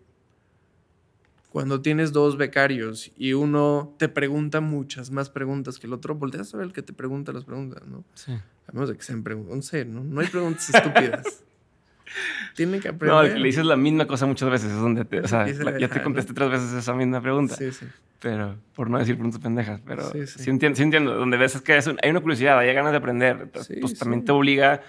cuando 1.49 1.81
tienes 1.81 2.11
dos 2.11 2.37
becarios 2.37 3.11
y 3.17 3.33
uno 3.33 3.95
te 3.97 4.09
pregunta 4.09 4.61
muchas 4.61 5.11
más 5.11 5.29
preguntas 5.29 5.79
que 5.79 5.87
el 5.87 5.93
otro, 5.93 6.15
volteas 6.15 6.53
a 6.53 6.57
ver 6.57 6.67
el 6.67 6.73
que 6.73 6.81
te 6.81 6.93
pregunta 6.93 7.31
las 7.31 7.45
preguntas, 7.45 7.83
¿no? 7.85 8.03
Sí. 8.13 8.31
A 8.31 8.71
menos 8.73 8.89
de 8.89 8.97
que 8.97 9.03
sean 9.03 9.23
preguntas, 9.23 9.73
no 9.87 10.01
¿no? 10.01 10.03
No 10.03 10.21
hay 10.21 10.27
preguntas 10.27 10.69
estúpidas. 10.73 11.43
Tienen 12.55 12.79
que 12.79 12.89
aprender. 12.89 13.15
No, 13.15 13.23
le 13.23 13.45
dices 13.45 13.65
la 13.65 13.75
misma 13.75 14.07
cosa 14.07 14.25
muchas 14.25 14.49
veces. 14.49 14.71
Es 14.71 14.77
donde 14.77 15.01
o 15.19 15.27
sea, 15.27 15.45
ya 15.77 15.87
te 15.87 16.01
contesté 16.01 16.33
tres 16.33 16.49
veces 16.49 16.73
esa 16.73 16.93
misma 16.93 17.21
pregunta. 17.21 17.55
Sí, 17.55 17.71
sí. 17.71 17.85
Pero, 18.19 18.57
por 18.73 18.89
no 18.89 18.97
decir 18.97 19.15
preguntas 19.15 19.41
pendejas. 19.41 19.81
Pero 19.85 20.09
sí, 20.11 20.25
sí. 20.25 20.49
entiendo, 20.49 20.75
sí 20.75 20.83
entiendo. 20.83 21.13
Donde 21.15 21.37
ves 21.37 21.55
es 21.55 21.61
que 21.61 21.73
hay 21.73 22.09
una 22.09 22.21
curiosidad, 22.21 22.57
hay 22.57 22.73
ganas 22.73 22.91
de 22.91 22.97
aprender. 22.97 23.51
pues 23.51 23.97
también 23.97 24.25
te 24.25 24.31
obliga 24.31 24.81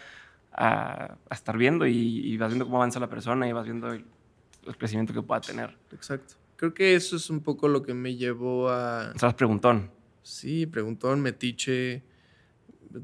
a, 0.52 1.16
a 1.28 1.34
estar 1.34 1.56
viendo 1.56 1.86
y, 1.86 2.36
vas 2.36 2.48
viendo 2.48 2.64
cómo 2.64 2.78
avanza 2.78 2.98
la 3.00 3.08
persona 3.08 3.46
y 3.48 3.52
vas 3.52 3.64
viendo 3.64 3.92
el, 3.92 4.04
crecimiento 4.76 5.12
que 5.12 5.22
pueda 5.22 5.40
tener. 5.40 5.76
Exacto. 5.92 6.34
Creo 6.58 6.74
que 6.74 6.96
eso 6.96 7.14
es 7.14 7.30
un 7.30 7.38
poco 7.38 7.68
lo 7.68 7.84
que 7.84 7.94
me 7.94 8.16
llevó 8.16 8.68
a... 8.68 9.16
Sea, 9.16 9.36
preguntón. 9.36 9.92
Sí, 10.24 10.66
preguntón, 10.66 11.20
metiche. 11.20 12.02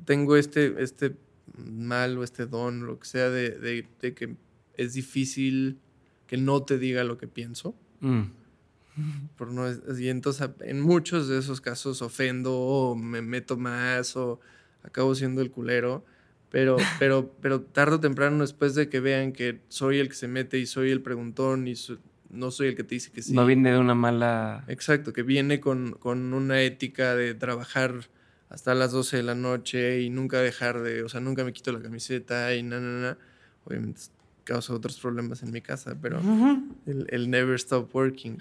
Tengo 0.05 0.35
este, 0.35 0.74
este 0.82 1.14
mal 1.56 2.18
o 2.18 2.24
este 2.24 2.47
don, 2.47 2.85
lo 2.85 2.98
que 2.98 3.06
sea, 3.06 3.31
de, 3.31 3.86
que 4.01 4.35
es 4.76 4.94
difícil 4.94 5.78
que 6.26 6.36
no 6.36 6.64
te 6.64 6.78
diga 6.78 7.05
lo 7.05 7.16
que 7.16 7.28
pienso. 7.28 7.76
Mm. 8.01 8.22
Por 9.36 9.52
no, 9.52 9.66
y 9.98 10.09
entonces 10.09 10.51
en 10.62 10.81
muchos 10.81 11.28
de 11.28 11.39
esos 11.39 11.60
casos 11.60 12.02
ofendo 12.02 12.56
o 12.56 12.97
me 12.97 13.22
meto 13.22 13.56
más 13.56 14.16
o 14.16 14.40
acabo 14.82 15.14
siendo 15.14 15.43
el 15.43 15.52
culero. 15.52 16.05
Pero, 16.51 16.76
pero, 16.98 17.32
pero 17.40 17.60
tarde 17.60 17.94
o 17.94 18.01
temprano, 18.01 18.40
después 18.40 18.74
de 18.74 18.89
que 18.89 18.98
vean 18.98 19.32
que 19.32 19.60
soy 19.68 20.01
el 20.01 20.09
que 20.09 20.16
se 20.16 20.26
mete 20.26 20.59
y 20.59 20.66
soy 20.66 20.90
el 20.90 21.02
preguntón 21.02 21.68
y 21.68 21.76
no 22.35 22.51
soy 22.51 22.69
el 22.69 22.77
que 22.77 22.85
te 22.85 22.94
dice 22.94 23.11
que 23.11 23.23
sí. 23.23 23.32
No 23.32 23.47
viene 23.47 23.73
de 23.73 23.78
una 23.78 23.94
mala... 23.94 24.65
Exacto, 24.69 25.12
que 25.12 25.23
viene 25.23 25.61
con, 25.61 25.93
con 25.93 26.35
una 26.35 26.61
ética 26.61 27.15
de 27.15 27.35
trabajar 27.35 28.09
hasta 28.48 28.74
las 28.74 28.93
12 28.93 29.19
de 29.19 29.23
la 29.23 29.35
noche 29.35 30.02
y 30.02 30.11
nunca 30.11 30.40
dejar 30.40 30.81
de, 30.82 31.02
o 31.02 31.09
sea, 31.09 31.20
nunca 31.20 31.44
me 31.44 31.52
quito 31.52 31.73
la 31.73 31.81
camiseta 31.81 32.55
y 32.55 32.62
na, 32.62 32.81
na, 32.81 33.01
na. 33.01 33.19
Obviamente 33.65 34.02
causa 34.44 34.74
otros 34.74 35.01
problemas 35.01 35.43
en 35.43 35.51
mi 35.51 35.61
casa, 35.61 35.97
pero 36.01 36.20
el, 36.86 37.31
never 37.31 37.55
stop 37.56 37.94
working. 37.94 38.39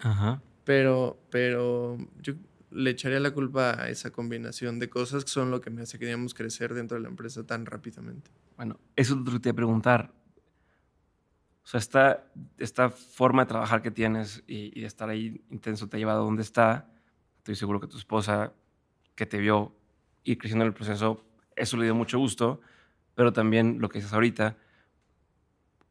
Pero, 0.66 1.18
pero 1.30 1.98
yo 2.22 2.34
le 2.72 2.92
echaría 2.92 3.20
la 3.20 3.32
culpa 3.32 3.82
a 3.82 3.90
esa 3.90 4.12
combinación 4.12 4.80
de 4.80 4.90
cosas 4.90 5.24
que 5.24 5.32
son 5.32 5.52
lo 5.52 5.62
que 5.62 5.70
me 5.70 5.82
hace 5.82 5.98
que 5.98 6.06
digamos 6.06 6.34
crecer 6.34 6.74
dentro 6.74 6.96
de 6.98 7.04
la 7.04 7.10
empresa 7.10 7.44
tan 7.44 7.66
rápidamente. 7.66 8.30
Bueno, 8.58 8.80
eso 8.96 9.22
te 9.24 9.50
iba 9.50 9.52
a 9.52 9.56
preguntar. 9.56 10.12
O 11.64 11.68
sea, 11.68 11.78
esta, 11.78 12.26
esta 12.58 12.90
forma 12.90 13.44
de 13.44 13.50
trabajar 13.50 13.82
que 13.82 13.92
tienes 13.92 14.44
y, 14.48 14.78
y 14.80 14.86
estar 14.86 15.10
ahí 15.10 15.42
intenso 15.50 15.88
te 15.88 15.98
ha 15.98 16.00
llevado 16.00 16.22
a 16.22 16.26
donde 16.26 16.42
está. 16.42 16.90
Estoy 17.38 17.56
seguro 17.56 17.80
que 17.80 17.88
tu 17.88 17.98
esposa, 17.98 18.52
que 19.16 19.26
te 19.26 19.38
vio 19.38 19.74
ir 20.24 20.38
creciendo 20.38 20.64
en 20.64 20.70
el 20.70 20.74
proceso, 20.74 21.24
eso 21.56 21.78
le 21.78 21.86
dio 21.86 21.96
mucho 21.96 22.18
gusto, 22.18 22.62
pero 23.16 23.34
también 23.34 23.78
lo 23.80 23.90
que 23.90 24.00
dices 24.00 24.14
ahorita, 24.14 24.58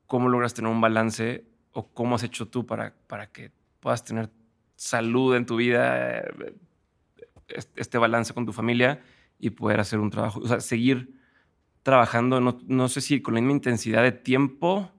cómo 0.06 0.28
logras 0.28 0.54
tener 0.54 0.70
un 0.70 0.80
balance 0.80 1.44
o 1.72 1.88
cómo 1.88 2.16
has 2.16 2.22
hecho 2.22 2.48
tú 2.48 2.66
para, 2.66 2.94
para 3.06 3.30
que 3.30 3.50
puedas 3.80 4.04
tener 4.04 4.30
salud 4.76 5.34
en 5.36 5.46
tu 5.46 5.56
vida, 5.56 6.22
este 7.76 7.98
balance 7.98 8.34
con 8.34 8.46
tu 8.46 8.52
familia 8.52 9.02
y 9.38 9.50
poder 9.50 9.80
hacer 9.80 9.98
un 9.98 10.10
trabajo, 10.10 10.40
o 10.40 10.48
sea, 10.48 10.60
seguir 10.60 11.18
trabajando, 11.82 12.40
no, 12.40 12.58
no 12.66 12.88
sé 12.88 13.00
si 13.00 13.20
con 13.22 13.34
la 13.34 13.40
misma 13.40 13.52
intensidad 13.52 14.02
de 14.02 14.12
tiempo, 14.12 14.90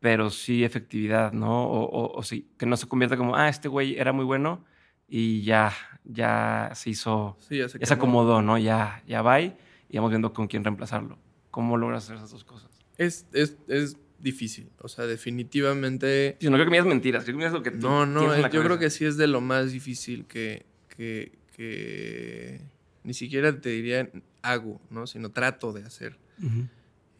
pero 0.00 0.30
sí 0.30 0.64
efectividad, 0.64 1.32
¿no? 1.32 1.64
O, 1.64 2.18
o, 2.18 2.22
sí, 2.22 2.48
que 2.58 2.66
no 2.66 2.76
se 2.76 2.86
convierta 2.86 3.16
como, 3.16 3.36
ah, 3.36 3.48
este 3.48 3.68
güey 3.68 3.98
era 3.98 4.12
muy 4.12 4.24
bueno 4.24 4.64
y 5.08 5.42
ya, 5.42 5.72
ya 6.04 6.70
se 6.74 6.90
hizo, 6.90 7.36
ya, 7.50 7.68
se, 7.68 7.94
acomodó, 7.94 8.42
¿no? 8.42 8.58
Ya, 8.58 9.02
ya 9.06 9.22
va 9.22 9.40
y 9.40 9.54
vamos 9.92 10.10
viendo 10.10 10.32
con 10.32 10.48
quién 10.48 10.64
reemplazarlo. 10.64 11.18
¿Cómo 11.50 11.76
logras 11.76 12.04
hacer 12.04 12.16
esas 12.16 12.30
dos 12.30 12.44
cosas? 12.44 12.70
Es, 12.96 13.26
es, 13.32 13.58
es 13.68 13.96
difícil, 14.18 14.70
o 14.78 14.88
sea, 14.88 15.06
definitivamente... 15.06 16.36
no 16.40 16.52
creo 16.52 16.64
que 16.64 16.70
me 16.70 16.76
digas 16.76 16.86
mentiras, 16.86 17.24
creo 17.24 17.34
que 17.34 17.38
me 17.38 17.44
digas 17.44 17.52
lo 17.52 17.62
que 17.62 17.70
tú 17.70 17.88
No, 17.88 18.06
no, 18.06 18.34
eh, 18.34 18.48
yo 18.52 18.62
creo 18.62 18.78
que 18.78 18.90
sí 18.90 19.04
es 19.04 19.16
de 19.16 19.26
lo 19.26 19.40
más 19.40 19.72
difícil 19.72 20.26
que, 20.26 20.64
que, 20.88 21.38
que 21.54 22.60
ni 23.02 23.14
siquiera 23.14 23.60
te 23.60 23.70
diría 23.70 24.10
hago, 24.42 24.80
¿no? 24.90 25.06
Sino 25.06 25.30
trato 25.30 25.72
de 25.72 25.84
hacer. 25.84 26.18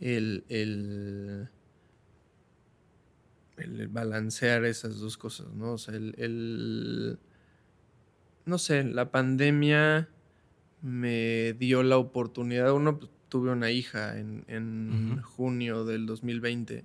el, 0.00 0.44
el, 0.48 1.50
el, 3.60 3.88
balancear 3.88 4.64
esas 4.64 4.98
dos 4.98 5.16
cosas, 5.16 5.52
¿no? 5.54 5.72
O 5.72 5.78
sea, 5.78 5.94
el 5.94 7.18
no 8.50 8.58
sé, 8.58 8.84
la 8.84 9.10
pandemia 9.10 10.08
me 10.82 11.54
dio 11.54 11.82
la 11.82 11.98
oportunidad. 11.98 12.72
Uno, 12.72 12.98
pues, 12.98 13.10
tuve 13.28 13.52
una 13.52 13.70
hija 13.70 14.18
en, 14.18 15.20
junio 15.22 15.84
del 15.84 16.06
2020. 16.06 16.84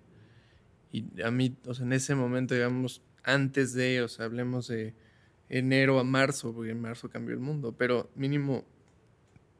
Y 0.91 1.21
a 1.21 1.31
mí, 1.31 1.57
o 1.65 1.73
sea, 1.73 1.85
en 1.85 1.93
ese 1.93 2.15
momento, 2.15 2.53
digamos, 2.53 3.01
antes 3.23 3.73
de, 3.73 4.01
o 4.01 4.07
sea, 4.07 4.25
hablemos 4.25 4.67
de 4.67 4.93
enero 5.49 5.99
a 5.99 6.03
marzo, 6.03 6.53
porque 6.53 6.71
en 6.71 6.81
marzo 6.81 7.09
cambió 7.09 7.33
el 7.33 7.41
mundo, 7.41 7.75
pero 7.77 8.09
mínimo, 8.15 8.63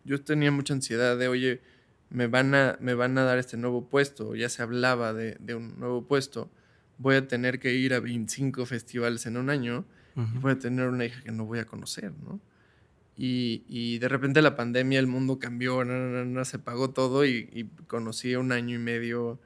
yo 0.03 0.23
tenía 0.23 0.51
mucha 0.51 0.73
ansiedad 0.73 1.17
de, 1.17 1.27
oye, 1.27 1.61
me 2.09 2.27
van 2.27 2.53
a, 2.55 2.77
me 2.79 2.93
van 2.93 3.17
a 3.17 3.23
dar 3.23 3.39
este 3.39 3.57
nuevo 3.57 3.89
puesto, 3.89 4.35
ya 4.35 4.49
se 4.49 4.61
hablaba 4.61 5.13
de, 5.13 5.37
de 5.39 5.55
un 5.55 5.79
nuevo 5.79 6.07
puesto, 6.07 6.51
voy 6.97 7.15
a 7.15 7.27
tener 7.27 7.59
que 7.59 7.73
ir 7.73 7.93
a 7.93 7.99
25 7.99 8.65
festivales 8.65 9.25
en 9.25 9.37
un 9.37 9.49
año 9.49 9.85
y 10.15 10.37
voy 10.37 10.53
a 10.53 10.59
tener 10.59 10.87
una 10.87 11.05
hija 11.05 11.21
que 11.21 11.31
no 11.31 11.45
voy 11.45 11.59
a 11.59 11.65
conocer, 11.65 12.13
¿no? 12.23 12.39
Y, 13.17 13.97
de 13.99 14.09
repente 14.09 14.41
la 14.41 14.55
pandemia, 14.55 14.99
el 14.99 15.07
mundo 15.07 15.39
cambió, 15.39 15.83
se 16.43 16.59
pagó 16.59 16.89
todo 16.89 17.25
y, 17.25 17.69
conocí 17.87 18.35
un 18.35 18.51
año 18.51 18.75
y 18.75 18.79
medio 18.79 19.39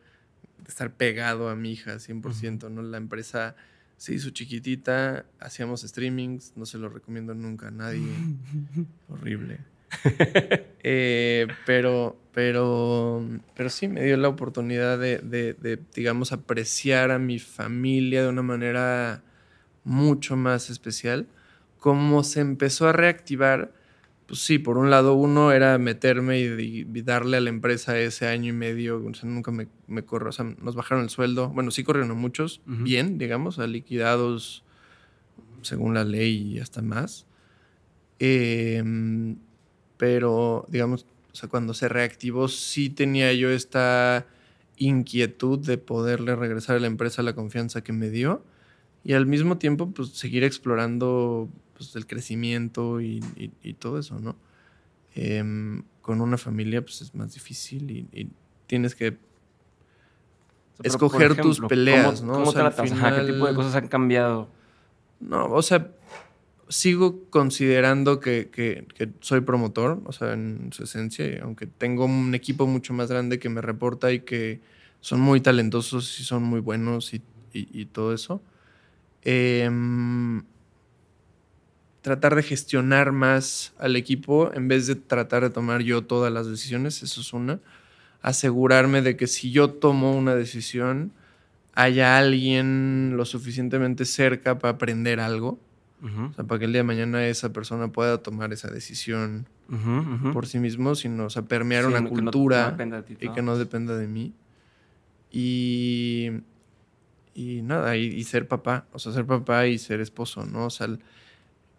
de 0.58 0.70
estar 0.70 0.94
pegado 0.94 1.50
a 1.50 1.56
mi 1.56 1.74
hija 1.74 1.96
100%, 1.96 2.70
¿no? 2.72 2.82
La 2.82 2.98
empresa 2.98 3.56
se 3.98 4.14
hizo 4.14 4.30
chiquitita, 4.30 5.26
hacíamos 5.40 5.82
streamings, 5.82 6.54
no 6.56 6.66
se 6.66 6.78
lo 6.78 6.90
recomiendo 6.90 7.34
nunca 7.34 7.68
a 7.68 7.72
nadie. 7.72 8.08
Horrible. 9.10 9.60
Eh, 10.82 11.48
pero, 11.66 12.18
pero, 12.34 13.22
pero 13.54 13.70
sí, 13.70 13.90
me 13.90 14.02
dio 14.04 14.16
la 14.16 14.30
oportunidad 14.30 14.98
de, 14.98 15.80
digamos, 15.94 16.32
apreciar 16.32 17.12
a 17.12 17.20
mi 17.20 17.38
familia 17.38 18.24
de 18.24 18.30
una 18.30 18.42
manera 18.42 19.24
mucho 19.84 20.38
más 20.38 20.70
especial. 20.70 21.28
Como 21.80 22.24
se 22.24 22.40
empezó 22.40 22.88
a 22.88 22.94
reactivar, 22.94 23.74
pues 24.26 24.40
sí, 24.40 24.58
por 24.58 24.78
un 24.78 24.90
lado 24.90 25.16
uno 25.16 25.52
era 25.52 25.78
meterme 25.80 26.40
y, 26.40 26.86
darle 27.04 27.38
a 27.38 27.42
la 27.42 27.50
empresa 27.50 28.00
ese 28.00 28.28
año 28.28 28.50
y 28.50 28.56
medio, 28.56 29.04
o 29.06 29.14
sea, 29.14 29.30
nunca 29.30 29.52
me, 29.52 29.68
me 29.88 30.04
corrió, 30.06 30.30
o 30.30 30.32
sea, 30.32 30.46
nos 30.46 30.76
bajaron 30.76 31.04
el 31.04 31.10
sueldo, 31.10 31.50
bueno, 31.50 31.72
sí 31.72 31.84
corrieron 31.84 32.18
muchos, 32.18 32.62
bien, 32.66 33.18
digamos, 33.18 33.60
a 33.60 33.68
liquidados 33.68 34.64
según 35.62 35.94
la 35.94 36.06
ley 36.06 36.54
y 36.54 36.60
hasta 36.60 36.82
más. 36.82 37.26
Eh, 38.20 38.82
pero 40.00 40.66
digamos, 40.70 41.06
o 41.34 41.36
sea, 41.36 41.50
cuando 41.50 41.74
se 41.74 41.90
reactivó 41.90 42.48
sí 42.48 42.90
tenía 42.90 43.34
yo 43.34 43.50
esta 43.50 44.26
inquietud 44.78 45.60
de 45.60 45.78
poderle 45.78 46.38
regresar 46.38 46.78
a 46.78 46.80
la 46.80 46.88
empresa 46.88 47.22
la 47.22 47.36
confianza 47.36 47.84
que 47.84 47.92
me 47.92 48.10
dio 48.10 48.42
y 49.04 49.12
al 49.12 49.26
mismo 49.26 49.58
tiempo 49.58 49.92
pues 49.92 50.12
seguir 50.12 50.46
explorando 50.46 51.50
pues, 51.78 51.94
el 51.98 52.08
crecimiento 52.08 53.02
y, 53.02 53.20
todo 53.78 54.00
eso, 54.00 54.22
¿no? 54.22 54.38
Em, 55.16 55.84
con 56.02 56.22
una 56.22 56.38
familia 56.38 56.82
pues 56.82 57.02
es 57.02 57.14
más 57.14 57.34
difícil 57.34 57.92
y, 57.92 58.30
tienes 58.68 58.96
que 58.96 59.18
escoger 60.82 61.36
tus 61.42 61.60
peleas, 61.60 62.22
¿no? 62.22 62.34
¿Cómo 62.36 62.54
¿Qué 62.54 63.34
tipo 63.34 63.48
de 63.48 63.54
cosas 63.54 63.76
han 63.76 63.90
cambiado? 63.90 64.48
No, 65.20 65.52
o 65.52 65.62
sea, 65.62 65.92
sigo 66.70 67.26
considerando 67.32 68.20
que, 68.20 68.86
soy 69.22 69.42
promotor, 69.42 70.02
o 70.06 70.12
sea, 70.12 70.34
en 70.34 70.70
su 70.72 70.84
esencia, 70.84 71.26
aunque 71.42 71.66
tengo 71.66 72.06
un 72.06 72.34
equipo 72.36 72.68
mucho 72.68 72.94
más 72.94 73.10
grande 73.10 73.40
que 73.40 73.50
me 73.50 73.62
reporta 73.62 74.12
y 74.12 74.22
que 74.22 74.62
son 75.02 75.20
muy 75.20 75.42
talentosos 75.42 76.20
y 76.20 76.24
son 76.24 76.44
muy 76.44 76.60
buenos 76.60 77.14
y, 77.14 77.22
todo 77.86 78.14
eso. 78.14 78.42
Em, 79.24 80.44
tratar 82.02 82.36
de 82.36 82.44
gestionar 82.44 83.12
más 83.12 83.74
al 83.80 83.96
equipo 83.96 84.54
en 84.54 84.68
vez 84.68 84.86
de 84.86 84.96
tratar 84.96 85.44
de 85.44 85.50
tomar 85.50 85.82
yo 85.82 86.04
todas 86.04 86.32
las 86.32 86.48
decisiones, 86.48 87.02
eso 87.02 87.22
es 87.22 87.34
una. 87.34 87.60
Asegurarme 88.22 89.02
de 89.02 89.18
que 89.18 89.26
si 89.28 89.52
yo 89.52 89.72
tomo 89.72 90.16
una 90.16 90.36
decisión, 90.36 91.12
haya 91.74 92.18
alguien 92.20 93.18
lo 93.18 93.26
suficientemente 93.26 94.06
cerca 94.06 94.60
para 94.60 94.76
aprender 94.76 95.20
algo 95.20 95.60
o 96.02 96.34
sea, 96.34 96.46
para 96.46 96.60
que 96.60 96.66
el 96.66 96.72
día 96.72 96.80
de 96.80 96.88
mañana 96.88 97.26
esa 97.28 97.52
persona 97.52 97.92
pueda 97.92 98.20
tomar 98.20 98.54
esa 98.54 98.70
decisión 98.70 99.48
por 100.34 100.48
sí 100.48 100.60
mismo, 100.60 100.96
sino, 100.96 101.26
o 101.26 101.30
sea, 101.30 101.44
permear 101.44 101.86
una 101.86 102.04
cultura 102.08 102.76
y 103.20 103.30
que 103.30 103.42
no 103.42 103.58
dependa 103.58 103.96
de 103.98 104.08
mí. 104.08 104.34
Y, 105.32 106.30
y 107.36 107.62
nada, 107.62 107.96
y, 107.98 108.24
ser 108.24 108.48
papá, 108.48 108.88
o 108.92 109.00
sea, 109.00 109.12
ser 109.12 109.26
papá 109.26 109.68
y 109.68 109.78
ser 109.78 110.02
esposo, 110.02 110.46
¿no? 110.46 110.66
O 110.66 110.70
sea, 110.70 110.88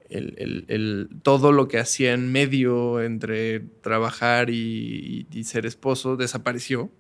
el, 0.09 1.09
todo 1.23 1.53
lo 1.53 1.69
que 1.69 1.79
hacía 1.79 2.13
en 2.13 2.31
medio 2.31 3.01
entre 3.01 3.61
trabajar 3.61 4.51
y, 4.51 5.27
ser 5.45 5.67
esposo 5.67 6.17
desapareció. 6.17 6.91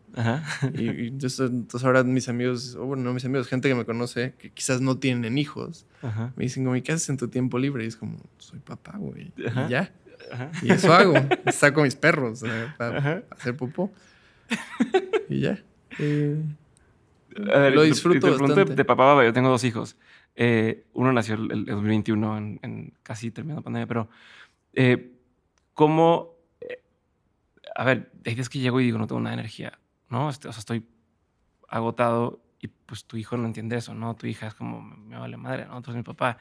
Y, 0.74 1.08
entonces, 1.08 1.84
ahora 1.84 2.02
mis 2.04 2.28
amigos, 2.28 2.74
o 2.76 2.86
bueno, 2.86 3.02
no 3.04 3.14
mis 3.14 3.24
amigos, 3.24 3.48
gente 3.48 3.68
que 3.68 3.74
me 3.74 3.84
conoce, 3.84 4.34
que 4.38 4.50
quizás 4.50 4.80
no 4.80 4.98
tienen 4.98 5.38
hijos, 5.38 5.86
me 6.36 6.44
dicen 6.44 6.64
como, 6.64 6.80
¿qué 6.82 6.92
haces 6.92 7.08
en 7.10 7.16
tu 7.16 7.28
tiempo 7.28 7.58
libre? 7.58 7.84
Y 7.84 7.88
es 7.88 7.96
como, 7.96 8.18
soy 8.38 8.58
papá, 8.60 8.96
güey. 8.98 9.32
Y 9.36 9.70
ya. 9.70 9.92
Y 10.62 10.72
eso 10.72 10.92
hago. 10.92 11.14
Saco 11.52 11.82
mis 11.82 11.96
perros 11.96 12.42
para 12.76 13.24
hacer 13.30 13.56
popó. 13.56 13.92
y 15.28 15.40
ya. 15.40 15.62
lo 17.36 17.82
disfruto 17.82 18.30
bastante. 18.30 18.74
De 18.74 18.84
papá, 18.84 19.24
yo 19.24 19.32
tengo 19.32 19.48
dos 19.48 19.64
hijos. 19.64 19.96
Eh, 20.36 20.86
uno 20.92 21.12
nació 21.12 21.34
el, 21.34 21.66
2021, 21.66 22.38
en, 22.62 22.94
casi 23.02 23.30
terminando 23.30 23.60
la 23.60 23.64
pandemia, 23.64 23.86
pero 23.86 24.08
eh, 24.72 25.12
¿cómo? 25.74 26.34
Eh, 26.60 26.82
a 27.74 27.84
ver, 27.84 28.10
hay 28.24 28.34
veces 28.34 28.48
que 28.48 28.58
llego 28.58 28.80
y 28.80 28.84
digo, 28.84 28.98
no 28.98 29.06
tengo 29.06 29.20
nada 29.20 29.36
de 29.36 29.42
energía, 29.42 29.78
¿no? 30.10 30.28
Este, 30.28 30.48
o 30.48 30.52
sea, 30.52 30.60
estoy 30.60 30.86
agotado 31.68 32.42
y 32.60 32.68
pues 32.68 33.04
tu 33.06 33.16
hijo 33.16 33.36
no 33.36 33.46
entiende 33.46 33.76
eso, 33.76 33.94
¿no? 33.94 34.14
Tu 34.14 34.26
hija 34.26 34.48
es 34.48 34.54
como, 34.54 34.82
me 34.82 35.18
vale 35.18 35.36
madre, 35.36 35.64
¿no? 35.66 35.78
Entonces 35.78 35.96
mi 35.96 36.02
papá, 36.02 36.36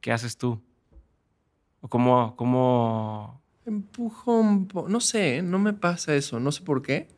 ¿qué 0.00 0.12
haces 0.12 0.36
tú? 0.36 0.62
¿O 1.80 1.88
cómo, 1.88 2.36
cómo... 2.36 3.42
Empujo 3.66 4.38
un 4.38 4.68
poco, 4.68 4.88
no 4.88 5.00
sé, 5.00 5.42
no 5.42 5.58
me 5.58 5.72
pasa 5.72 6.14
eso, 6.14 6.38
no 6.38 6.52
sé 6.52 6.62
por 6.62 6.82
qué, 6.82 7.08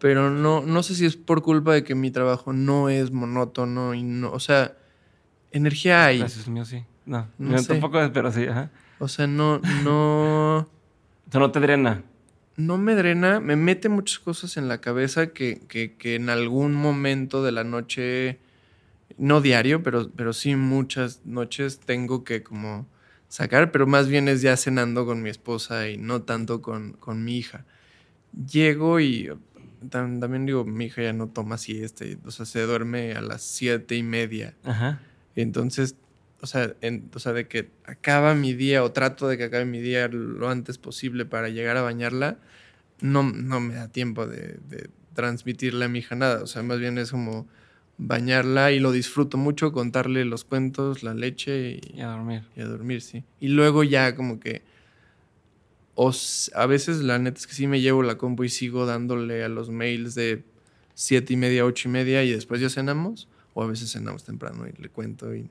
pero 0.00 0.28
no, 0.28 0.60
no 0.60 0.82
sé 0.82 0.96
si 0.96 1.06
es 1.06 1.16
por 1.16 1.42
culpa 1.42 1.72
de 1.72 1.84
que 1.84 1.94
mi 1.94 2.10
trabajo 2.10 2.52
no 2.52 2.88
es 2.88 3.12
monótono 3.12 3.94
y 3.94 4.02
no, 4.02 4.32
o 4.32 4.40
sea, 4.40 4.76
energía 5.52 6.06
hay. 6.06 6.18
Gracias, 6.18 6.48
mío, 6.48 6.64
sí. 6.64 6.84
No, 7.06 7.28
no 7.38 7.62
tampoco, 7.62 7.98
pero 8.12 8.32
sí. 8.32 8.46
Ajá. 8.46 8.70
O 8.98 9.08
sea, 9.08 9.26
no, 9.26 9.60
no. 9.82 10.58
o 11.28 11.30
sea, 11.30 11.40
no 11.40 11.50
te 11.50 11.60
drena. 11.60 12.02
No 12.56 12.78
me 12.78 12.94
drena, 12.94 13.40
me 13.40 13.56
mete 13.56 13.88
muchas 13.88 14.18
cosas 14.20 14.56
en 14.56 14.68
la 14.68 14.80
cabeza 14.80 15.28
que, 15.28 15.60
que, 15.68 15.96
que 15.96 16.14
en 16.14 16.30
algún 16.30 16.74
momento 16.74 17.42
de 17.42 17.52
la 17.52 17.64
noche, 17.64 18.38
no 19.18 19.40
diario, 19.40 19.82
pero, 19.82 20.10
pero 20.14 20.32
sí 20.32 20.54
muchas 20.54 21.24
noches 21.24 21.80
tengo 21.80 22.22
que 22.22 22.42
como 22.42 22.86
sacar, 23.28 23.72
pero 23.72 23.86
más 23.86 24.08
bien 24.08 24.28
es 24.28 24.42
ya 24.42 24.56
cenando 24.56 25.04
con 25.04 25.22
mi 25.22 25.30
esposa 25.30 25.88
y 25.88 25.96
no 25.96 26.22
tanto 26.22 26.62
con, 26.62 26.92
con 26.92 27.24
mi 27.24 27.36
hija. 27.36 27.64
Llego 28.46 29.00
y 29.00 29.30
también 29.90 30.46
digo, 30.46 30.64
mi 30.64 30.86
hija 30.86 31.02
ya 31.02 31.12
no 31.12 31.28
toma 31.28 31.58
siesta, 31.58 32.04
o 32.24 32.30
sea, 32.30 32.46
se 32.46 32.62
duerme 32.62 33.12
a 33.12 33.20
las 33.20 33.42
siete 33.42 33.96
y 33.96 34.02
media. 34.02 34.54
Ajá. 34.64 35.00
Entonces, 35.34 35.96
o 36.44 36.46
sea, 36.46 36.74
o 37.14 37.18
sea, 37.18 37.32
de 37.32 37.48
que 37.48 37.70
acaba 37.86 38.34
mi 38.34 38.52
día 38.52 38.84
o 38.84 38.92
trato 38.92 39.26
de 39.28 39.38
que 39.38 39.44
acabe 39.44 39.64
mi 39.64 39.80
día 39.80 40.08
lo 40.08 40.50
antes 40.50 40.76
posible 40.76 41.24
para 41.24 41.48
llegar 41.48 41.78
a 41.78 41.82
bañarla, 41.82 42.36
no, 43.00 43.22
no 43.22 43.60
me 43.60 43.72
da 43.72 43.88
tiempo 43.88 44.26
de, 44.26 44.60
transmitirle 45.14 45.86
a 45.86 45.88
mi 45.88 46.00
hija 46.00 46.16
nada. 46.16 46.42
O 46.42 46.46
sea, 46.46 46.62
más 46.62 46.80
bien 46.80 46.98
es 46.98 47.12
como 47.12 47.48
bañarla 47.96 48.72
y 48.72 48.78
lo 48.78 48.92
disfruto 48.92 49.38
mucho, 49.38 49.72
contarle 49.72 50.26
los 50.26 50.44
cuentos, 50.44 51.02
la 51.02 51.14
leche 51.14 51.80
y, 51.80 52.02
a 52.02 52.08
dormir. 52.08 52.42
Y 52.54 52.60
a 52.60 52.66
dormir, 52.66 53.00
sí. 53.00 53.24
Y 53.40 53.48
luego 53.48 53.82
ya 53.82 54.14
como 54.14 54.38
que... 54.38 54.60
a 55.96 56.66
veces 56.66 56.98
la 56.98 57.18
neta 57.18 57.38
es 57.38 57.46
que 57.46 57.54
sí 57.54 57.66
me 57.66 57.80
llevo 57.80 58.02
la 58.02 58.18
compu 58.18 58.44
y 58.44 58.50
sigo 58.50 58.84
dándole 58.84 59.44
a 59.44 59.48
los 59.48 59.70
mails 59.70 60.14
de 60.14 60.44
siete 60.92 61.32
y 61.32 61.36
media, 61.38 61.64
ocho 61.64 61.88
y 61.88 61.92
media 61.92 62.22
y 62.22 62.32
después 62.32 62.60
ya 62.60 62.68
cenamos. 62.68 63.28
O 63.54 63.62
a 63.62 63.66
veces 63.66 63.90
cenamos 63.90 64.24
temprano 64.24 64.66
y 64.66 64.82
le 64.82 64.90
cuento. 64.90 65.34
¿Y, 65.34 65.48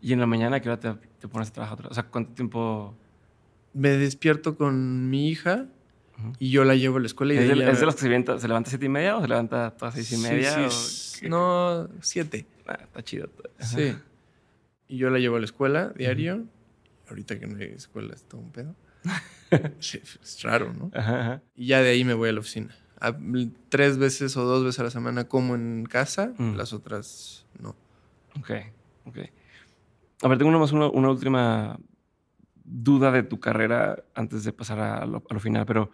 ¿Y 0.00 0.12
en 0.12 0.20
la 0.20 0.26
mañana 0.26 0.60
qué 0.60 0.70
hora 0.70 0.80
te, 0.80 1.28
pones 1.28 1.48
a 1.48 1.52
trabajar? 1.52 1.86
O 1.86 1.94
sea, 1.94 2.04
¿cuánto 2.04 2.32
tiempo...? 2.32 2.96
Me 3.74 3.90
despierto 3.90 4.56
con 4.56 5.10
mi 5.10 5.28
hija 5.28 5.66
y 6.38 6.50
yo 6.50 6.64
la 6.64 6.74
llevo 6.74 6.96
a 6.96 7.00
la 7.00 7.06
escuela. 7.06 7.34
Y 7.34 7.38
¿Es, 7.38 7.48
de, 7.48 7.70
¿Es 7.70 7.80
de 7.80 7.86
los 7.86 7.94
que 7.94 8.00
se 8.00 8.08
levanta, 8.08 8.38
se 8.38 8.48
levanta 8.48 8.68
a 8.68 8.70
siete 8.70 8.86
y 8.86 8.88
media 8.88 9.16
o 9.16 9.20
se 9.20 9.28
levanta 9.28 9.66
a 9.66 9.70
todas 9.72 9.94
seis 9.94 10.10
y 10.12 10.16
media? 10.16 10.70
Sí, 10.70 11.28
No, 11.28 11.88
siete. 12.00 12.46
Ah, 12.66 12.78
está 12.82 13.04
chido. 13.04 13.28
Sí. 13.60 13.94
Y 14.88 14.96
yo 14.96 15.10
la 15.10 15.18
llevo 15.18 15.36
a 15.36 15.38
la 15.38 15.44
escuela 15.44 15.90
diario. 15.90 16.44
Ahorita 17.08 17.38
que 17.38 17.46
no 17.46 17.58
hay 17.58 17.66
escuela 17.66 18.14
es 18.14 18.24
todo 18.24 18.40
un 18.40 18.50
pedo. 18.50 18.74
es 19.80 20.42
raro, 20.42 20.72
¿no? 20.72 20.90
Y 21.54 21.66
ya 21.66 21.82
de 21.82 21.90
ahí 21.90 22.04
me 22.04 22.14
voy 22.14 22.30
a 22.30 22.32
la 22.32 22.40
oficina 22.40 22.74
tres 23.68 23.98
veces 23.98 24.36
o 24.36 24.44
dos 24.44 24.64
veces 24.64 24.80
a 24.80 24.84
la 24.84 24.90
semana 24.90 25.28
como 25.28 25.54
en 25.54 25.86
casa, 25.86 26.32
mm. 26.36 26.54
las 26.54 26.72
otras 26.72 27.46
no. 27.60 27.76
Ok, 28.38 28.50
ok. 29.06 29.18
A 30.22 30.28
ver, 30.28 30.38
tengo 30.38 30.48
una, 30.48 30.58
más 30.58 30.72
una, 30.72 30.88
última 30.88 31.78
duda 32.64 33.10
de 33.12 33.22
tu 33.22 33.38
carrera 33.38 34.02
antes 34.14 34.44
de 34.44 34.52
pasar 34.52 34.80
a 34.80 35.06
lo, 35.06 35.20
final, 35.40 35.64
pero 35.64 35.90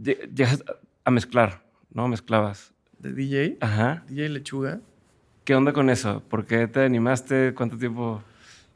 llegas 0.00 0.64
a 1.04 1.10
mezclar, 1.10 1.62
¿no? 1.90 2.08
Mezclabas. 2.08 2.72
¿De 2.98 3.12
DJ? 3.12 3.58
Ajá. 3.60 4.04
DJ 4.08 4.28
Lechuga. 4.30 4.80
¿Qué 5.44 5.54
onda 5.54 5.72
con 5.72 5.90
eso? 5.90 6.22
¿Por 6.28 6.44
qué 6.44 6.66
te 6.66 6.80
animaste? 6.84 7.54
¿Cuánto 7.54 7.76
tiempo? 7.78 8.22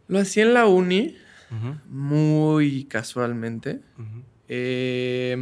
Lo 0.09 0.19
hacía 0.19 0.44
en 0.44 0.55
la 0.55 0.66
uni, 0.66 1.16
muy 1.89 2.85
casualmente. 2.85 3.81
eh, 4.47 5.36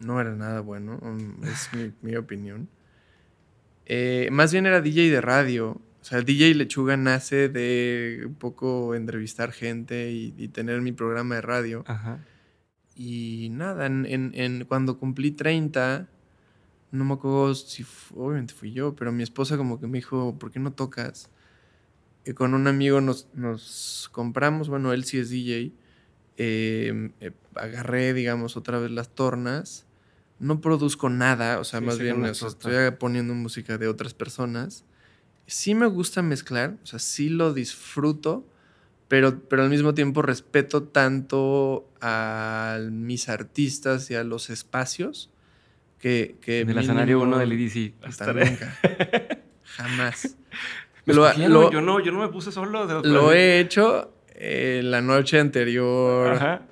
no 0.00 0.20
era 0.20 0.34
nada 0.34 0.60
bueno, 0.60 1.00
es 1.42 1.70
mi, 2.02 2.16
opinión. 2.16 2.68
Eh, 3.86 4.28
más 4.30 4.52
bien 4.52 4.66
era 4.66 4.80
DJ 4.80 5.10
de 5.10 5.20
radio. 5.20 5.80
O 6.04 6.06
sea, 6.06 6.20
DJ 6.20 6.54
Lechuga 6.54 6.98
nace 6.98 7.48
de 7.48 8.24
un 8.26 8.34
poco 8.34 8.94
entrevistar 8.94 9.52
gente 9.52 10.12
y, 10.12 10.48
tener 10.48 10.82
mi 10.82 10.92
programa 10.92 11.36
de 11.36 11.40
radio. 11.40 11.82
Y 12.94 13.48
nada, 13.52 13.86
en, 13.86 14.66
cuando 14.68 14.98
cumplí 14.98 15.30
30, 15.30 16.06
no 16.90 17.04
me 17.06 17.14
acuerdo 17.14 17.54
si 17.54 17.86
obviamente 18.14 18.52
fui 18.52 18.72
yo, 18.72 18.94
pero 18.94 19.12
mi 19.12 19.22
esposa 19.22 19.56
como 19.56 19.80
que 19.80 19.86
me 19.86 19.96
dijo, 19.96 20.38
¿por 20.38 20.50
qué 20.50 20.58
no 20.60 20.74
tocas? 20.74 21.30
Y 22.26 22.34
con 22.34 22.52
un 22.52 22.66
amigo 22.66 23.00
nos, 23.00 23.28
nos 23.32 24.10
compramos, 24.12 24.68
bueno, 24.68 24.92
él 24.92 25.04
sí 25.04 25.16
es 25.16 25.30
DJ, 25.30 25.72
em, 26.36 27.12
eh, 27.20 27.30
agarré, 27.54 28.12
digamos, 28.12 28.58
otra 28.58 28.78
vez 28.78 28.90
las 28.90 29.08
tornas. 29.14 29.86
No 30.38 30.60
produzco 30.60 31.08
nada, 31.08 31.60
o 31.60 31.64
sea, 31.64 31.80
más 31.80 31.98
bien 31.98 32.26
estoy 32.26 32.90
poniendo 32.98 33.32
música 33.32 33.78
de 33.78 33.88
otras 33.88 34.12
personas. 34.12 34.84
Sí 35.46 35.74
me 35.74 35.86
gusta 35.86 36.22
mezclar, 36.22 36.76
o 36.82 36.86
sea, 36.86 36.98
sí 36.98 37.28
lo 37.28 37.52
disfruto, 37.52 38.46
pero, 39.08 39.40
pero 39.48 39.62
al 39.62 39.70
mismo 39.70 39.94
tiempo 39.94 40.22
respeto 40.22 40.84
tanto 40.84 41.88
a 42.00 42.78
mis 42.90 43.28
artistas 43.28 44.10
y 44.10 44.14
a 44.14 44.24
los 44.24 44.50
espacios 44.50 45.30
que... 45.98 46.36
que 46.40 46.62
el 46.62 46.78
escenario 46.78 47.20
uno 47.20 47.38
del 47.38 47.52
EDC. 47.52 47.94
Hasta 48.02 48.32
nunca. 48.32 48.78
Jamás. 49.64 50.36
Lo, 51.06 51.30
yo, 51.70 51.80
no, 51.80 52.00
yo 52.00 52.12
no 52.12 52.20
me 52.20 52.28
puse 52.28 52.50
solo. 52.50 53.02
lo 53.02 53.32
he 53.32 53.60
hecho 53.60 54.14
eh, 54.34 54.80
la 54.82 55.00
noche 55.00 55.38
anterior. 55.38 56.32
Ajá. 56.32 56.62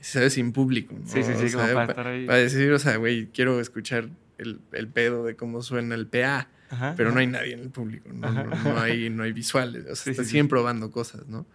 ¿Sabes? 0.00 0.34
Sin 0.34 0.52
público. 0.52 0.96
Sí, 1.04 1.22
sí, 1.22 1.32
sí, 1.36 1.52
como 1.52 1.72
para, 1.72 1.84
estar 1.84 2.06
ahí. 2.06 2.26
Para 2.26 2.38
decir, 2.38 2.72
o 2.72 2.78
sea, 2.78 2.96
güey, 2.96 3.28
quiero 3.28 3.60
escuchar 3.60 4.08
el, 4.38 4.60
el, 4.72 4.88
pedo 4.88 5.24
de 5.24 5.36
cómo 5.36 5.62
suena 5.62 5.94
el 5.94 6.06
PA. 6.06 6.48
Pero 6.96 7.12
no 7.12 7.20
hay 7.20 7.26
nadie 7.26 7.54
en 7.54 7.60
el 7.60 7.70
público, 7.70 8.08
no, 8.12 8.30
no, 8.30 8.80
hay, 8.80 9.10
no 9.10 9.22
hay 9.22 9.32
visuales. 9.32 9.84
O 9.90 9.96
sea, 9.96 10.14
siguen 10.24 10.48
probando 10.48 10.90
cosas, 10.90 11.26
¿no? 11.28 11.46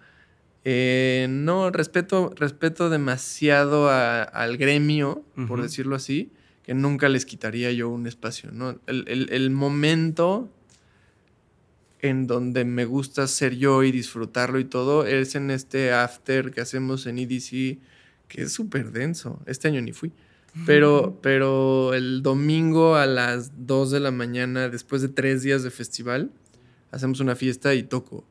Eh, 0.64 1.28
no, 1.30 1.72
respeto, 1.72 2.34
respeto 2.36 2.90
demasiado 2.90 3.90
al 3.90 4.58
gremio, 4.58 5.24
por 5.48 5.62
decirlo 5.62 5.96
así, 5.96 6.32
que 6.64 6.74
nunca 6.74 7.10
les 7.10 7.26
quitaría 7.26 7.72
yo 7.72 7.90
un 7.90 8.06
espacio, 8.06 8.52
¿no? 8.52 8.80
El, 8.86 9.06
el, 9.08 9.30
el 9.32 9.50
momento 9.50 10.52
en 12.02 12.28
donde 12.28 12.66
me 12.66 12.86
gusta 12.86 13.28
ser 13.28 13.56
yo 13.56 13.84
y 13.84 13.92
disfrutarlo 13.92 14.60
y 14.60 14.66
todo, 14.66 15.06
es 15.06 15.36
en 15.36 15.52
este 15.52 15.94
after 15.94 16.52
que 16.52 16.62
hacemos 16.62 17.06
en 17.08 17.18
EDC, 17.18 17.80
que 18.28 18.44
es 18.44 18.52
súper 18.52 18.92
denso. 18.92 19.42
Este 19.46 19.68
año 19.68 19.82
ni 19.82 19.94
fui. 19.94 20.12
Pero, 20.66 21.20
pero 21.22 21.94
el 21.94 22.24
domingo 22.24 22.96
a 22.96 23.06
las 23.06 23.66
2 23.66 23.92
de 23.92 24.00
la 24.00 24.12
mañana, 24.12 24.70
después 24.70 25.02
de 25.02 25.10
tres 25.10 25.44
días 25.44 25.64
de 25.64 25.72
festival, 25.72 26.32
hacemos 26.92 27.20
una 27.20 27.36
fiesta 27.36 27.74
y 27.74 27.84
toco. 27.84 28.26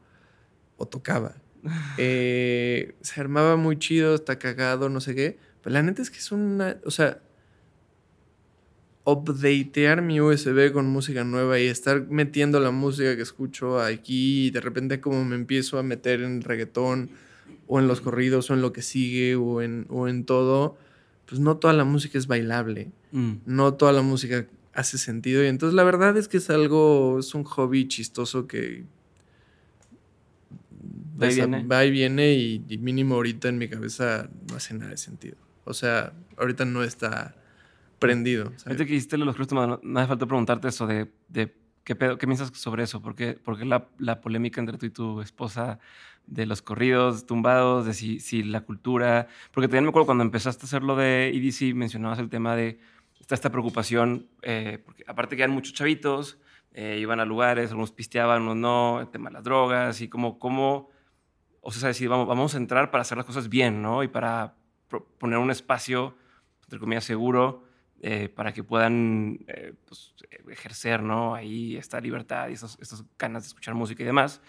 O 0.77 0.87
tocaba. 0.87 1.37
Eh, 1.99 2.95
se 3.01 3.21
armaba 3.21 3.57
muy 3.57 3.77
chido, 3.77 4.15
está 4.15 4.39
cagado, 4.39 4.89
no 4.89 5.01
sé 5.01 5.15
qué. 5.15 5.37
Pero 5.63 5.75
la 5.75 5.83
neta 5.83 6.01
es 6.01 6.11
que 6.11 6.19
es 6.19 6.31
una. 6.31 6.77
O 6.85 6.93
sea, 6.93 7.21
updatear 9.07 10.03
mi 10.03 10.21
USB 10.21 10.73
con 10.73 10.87
música 10.87 11.23
nueva 11.23 11.61
y 11.61 11.67
estar 11.67 12.09
metiendo 12.09 12.59
la 12.59 12.73
música 12.73 13.15
que 13.15 13.23
escucho 13.23 13.81
aquí 13.81 14.47
y 14.47 14.51
de 14.51 14.61
repente 14.61 15.01
como 15.01 15.25
me 15.25 15.37
empiezo 15.37 15.79
a 15.79 15.85
meter 15.85 16.23
en 16.23 16.43
reggaetón 16.43 17.11
o 17.69 17.79
en 17.79 17.87
los 17.87 18.01
corridos 18.01 18.51
o 18.51 18.55
en 18.55 18.63
lo 18.63 18.73
que 18.73 18.83
sigue 18.83 19.37
o 19.37 19.63
en, 19.63 19.87
o 19.91 20.09
en 20.09 20.25
todo, 20.25 20.77
pues 21.27 21.41
no 21.41 21.57
toda 21.57 21.73
la 21.75 21.85
música 21.85 22.19
es 22.19 22.27
bailable, 22.27 22.91
mm. 23.13 23.33
no 23.47 23.75
toda 23.75 23.93
la 23.93 24.03
música 24.03 24.47
hace 24.73 24.99
sentido 24.99 25.43
y 25.43 25.47
entonces 25.47 25.75
la 25.75 25.85
verdad 25.85 26.17
es 26.17 26.29
que 26.29 26.37
es 26.37 26.51
algo, 26.51 27.19
es 27.19 27.35
un 27.35 27.45
hobby 27.45 27.89
chistoso 27.89 28.47
que 28.47 28.85
va 31.21 31.31
y 31.31 31.35
viene, 31.35 31.65
va 31.65 31.85
y, 31.85 31.91
viene 31.91 32.35
y, 32.35 32.65
y 32.69 32.79
mínimo 32.79 33.15
ahorita 33.15 33.49
en 33.49 33.59
mi 33.59 33.69
cabeza 33.69 34.29
no 34.49 34.57
hace 34.57 34.75
nada 34.75 34.91
de 34.91 34.97
sentido. 34.99 35.37
O 35.65 35.75
sea, 35.75 36.13
ahorita 36.37 36.65
no 36.65 36.85
está 36.85 37.35
prendido. 37.99 38.53
Ahorita 38.65 38.87
que 38.87 38.95
hiciste 38.95 39.19
los 39.19 39.37
no 39.53 39.99
hace 39.99 40.09
falta 40.09 40.27
preguntarte 40.27 40.69
eso 40.69 40.87
de, 40.87 41.11
de 41.29 41.55
¿qué, 41.85 41.97
pedo, 41.97 42.19
¿qué 42.19 42.27
piensas 42.27 42.51
sobre 42.55 42.85
eso? 42.85 43.03
¿Por 43.03 43.15
qué, 43.15 43.39
la, 43.65 43.89
la, 43.99 44.21
polémica 44.21 44.61
entre 44.61 44.79
tú 44.79 44.87
y 44.87 44.91
tu 44.91 45.21
esposa 45.21 45.79
de 46.27 46.47
los 46.47 46.63
corridos 46.63 47.27
tumbados, 47.27 47.87
de 47.87 47.95
si, 47.95 48.43
la 48.43 48.63
cultura... 48.63 49.29
Porque 49.53 49.69
también 49.69 49.85
me 49.85 49.91
acuerdo 49.91 50.07
cuando 50.07 50.25
empezaste 50.25 50.65
a 50.65 50.67
hacer 50.67 50.83
lo 50.83 50.97
de 50.97 51.29
EDC, 51.29 51.75
mencionabas 51.75 52.19
el 52.19 52.29
tema 52.29 52.57
de 52.57 52.79
esta, 53.21 53.35
esta 53.35 53.51
preocupación, 53.51 54.29
eh, 54.43 54.83
porque 54.85 55.05
aparte 55.07 55.37
que 55.37 55.43
eran 55.43 55.55
muchos 55.55 55.75
chavitos, 55.75 56.39
eh, 56.73 56.99
iban 57.01 57.21
a 57.21 57.25
lugares, 57.25 57.71
algunos 57.71 57.93
pisteaban, 57.93 58.43
unos 58.43 58.57
no, 58.57 59.01
el 59.01 59.09
tema 59.09 59.31
de 59.31 59.35
las 59.35 59.45
drogas 59.45 60.01
y 60.01 60.09
como, 60.09 60.39
cómo, 60.39 60.91
o 61.61 61.73
sea, 61.73 61.89
decir, 61.89 62.09
vamos, 62.09 62.27
vamos 62.27 62.55
a 62.55 62.59
entrar 62.59 62.91
para 62.91 63.03
hacer 63.03 63.17
las 63.17 63.27
cosas 63.27 63.49
bien, 63.49 63.83
¿no? 63.83 64.03
Y 64.03 64.09
para 64.09 64.55
poner 65.19 65.39
un 65.39 65.51
espacio, 65.51 66.17
entre 66.65 66.79
comillas, 66.79 67.05
seguro 67.05 67.67
eh, 68.03 68.29
para 68.29 68.53
que 68.53 68.63
puedan 68.63 69.39
eh, 69.49 69.73
pues, 69.87 70.15
ejercer 70.51 71.03
¿no? 71.03 71.35
ahí 71.35 71.77
esta 71.77 71.99
libertad 71.99 72.49
y 72.51 72.53
esas 72.53 73.05
ganas 73.19 73.45
de 73.45 73.49
escuchar 73.49 73.75
música 73.75 74.03
y 74.03 74.07
demás. 74.07 74.43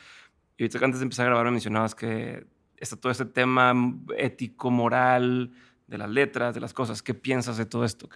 Y 0.57 0.63
ahorita 0.63 0.83
antes 0.83 0.99
de 0.99 1.03
empezar 1.03 1.25
a 1.25 1.29
grabar 1.29 1.45
me 1.45 1.51
mencionabas 1.51 1.93
que 1.95 2.45
está 2.77 2.95
todo 2.95 3.11
este 3.11 3.25
tema 3.25 3.73
ético, 4.17 4.71
moral, 4.71 5.51
de 5.87 5.97
las 5.97 6.09
letras, 6.09 6.53
de 6.53 6.59
las 6.59 6.73
cosas. 6.73 7.01
¿Qué 7.01 7.13
piensas 7.13 7.57
de 7.57 7.65
todo 7.65 7.85
esto? 7.85 8.09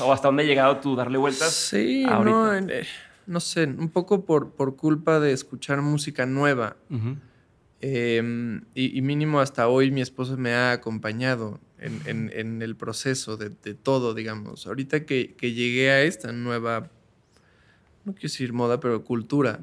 ¿O 0.00 0.12
hasta 0.12 0.28
dónde 0.28 0.42
ha 0.42 0.46
llegado 0.46 0.78
tú 0.78 0.96
darle 0.96 1.18
vueltas? 1.18 1.52
Sí, 1.52 2.04
no, 2.04 2.54
eh, 2.54 2.86
no 3.26 3.40
sé, 3.40 3.64
un 3.64 3.90
poco 3.90 4.24
por, 4.24 4.52
por 4.52 4.76
culpa 4.76 5.20
de 5.20 5.32
escuchar 5.32 5.82
música 5.82 6.26
nueva. 6.26 6.76
Em, 7.82 8.62
y, 8.74 9.00
mínimo 9.00 9.40
hasta 9.40 9.68
hoy 9.68 9.90
mi 9.90 10.02
esposa 10.02 10.36
me 10.36 10.52
ha 10.52 10.72
acompañado 10.72 11.60
en, 11.78 12.60
el 12.62 12.76
proceso 12.76 13.36
de, 13.36 13.50
todo, 13.74 14.14
digamos. 14.14 14.66
Ahorita 14.66 15.04
que, 15.04 15.34
llegué 15.40 15.90
a 15.90 16.02
esta 16.02 16.32
nueva, 16.32 16.90
no 18.04 18.12
quiero 18.12 18.22
decir 18.22 18.52
moda, 18.52 18.80
pero 18.80 19.04
cultura, 19.04 19.60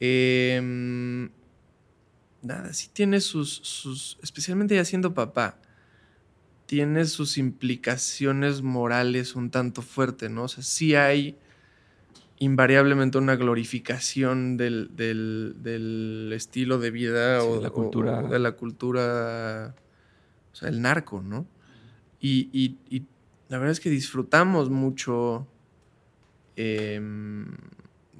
em, 0.00 1.30
nada, 2.42 2.72
sí 2.72 2.88
tiene 2.92 3.20
sus, 3.20 3.60
sus, 3.62 4.18
especialmente 4.22 4.74
ya 4.74 4.84
siendo 4.84 5.14
papá, 5.14 5.58
tiene 6.66 7.04
sus 7.04 7.36
implicaciones 7.36 8.62
morales 8.62 9.34
un 9.34 9.50
tanto 9.50 9.82
fuertes, 9.82 10.30
¿no? 10.30 10.44
O 10.44 10.48
sea, 10.48 10.62
sí 10.62 10.94
hay 10.94 11.36
invariablemente 12.40 13.18
una 13.18 13.36
glorificación 13.36 14.56
del, 14.56 16.32
estilo 16.34 16.78
de 16.78 16.90
vida 16.90 17.44
o, 17.44 17.60
la 17.60 17.70
cultura. 17.70 18.22
de 18.22 18.38
la 18.38 18.52
cultura, 18.52 19.74
o 20.52 20.56
sea, 20.56 20.70
el 20.70 20.80
narco, 20.80 21.22
¿no? 21.22 21.46
Y, 22.20 22.76
la 23.48 23.58
verdad 23.58 23.72
es 23.72 23.80
que 23.80 23.90
disfrutamos 23.90 24.70
mucho 24.70 25.46
em, 26.56 27.46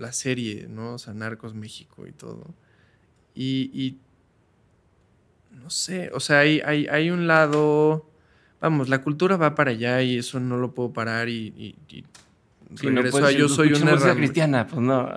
la 0.00 0.12
serie, 0.12 0.66
¿no? 0.68 0.94
O 0.94 0.98
sea, 0.98 1.14
Narcos 1.14 1.54
México 1.54 2.06
y 2.06 2.12
todo. 2.12 2.54
Y, 3.34 3.98
no 5.50 5.70
sé, 5.70 6.10
o 6.12 6.20
sea, 6.20 6.40
hay, 6.40 6.60
hay, 6.60 7.10
un 7.10 7.26
lado, 7.26 8.10
vamos, 8.60 8.88
la 8.88 9.02
cultura 9.02 9.36
va 9.36 9.54
para 9.54 9.70
allá 9.70 10.02
y 10.02 10.18
eso 10.18 10.40
no 10.40 10.56
lo 10.56 10.74
puedo 10.74 10.92
parar 10.92 11.28
y 11.28 11.74
yo 13.36 13.48
soy 13.48 13.72
una 13.72 13.92
herramienta 13.92 14.14
cristiana, 14.14 14.66
pues 14.66 14.80
no. 14.80 15.08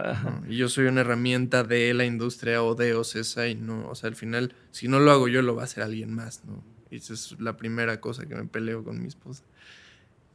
Y 0.48 0.58
yo 0.58 0.70
soy 0.70 0.88
una 0.88 1.02
herramienta 1.02 1.64
de 1.64 1.94
la 1.94 2.06
industria 2.06 2.64
o 2.64 2.76
de 2.76 2.96
OCESA 2.96 3.48
y 3.48 3.56
no, 3.56 3.88
o 3.90 3.96
sea, 3.96 4.10
al 4.10 4.16
final, 4.16 4.56
si 4.72 4.88
no 4.88 5.00
lo 5.00 5.12
hago 5.12 5.28
yo, 5.28 5.42
lo 5.42 5.56
va 5.56 5.64
a 5.64 5.66
hacer 5.66 5.84
alguien 5.84 6.14
más, 6.14 6.44
¿no? 6.46 6.64
Y 6.90 6.98
esa 6.98 7.14
es 7.14 7.36
la 7.40 7.58
primera 7.58 8.00
cosa 8.00 8.26
que 8.26 8.36
me 8.36 8.46
peleo 8.46 8.84
con 8.84 9.00
mi 9.00 9.08
esposa. 9.08 9.44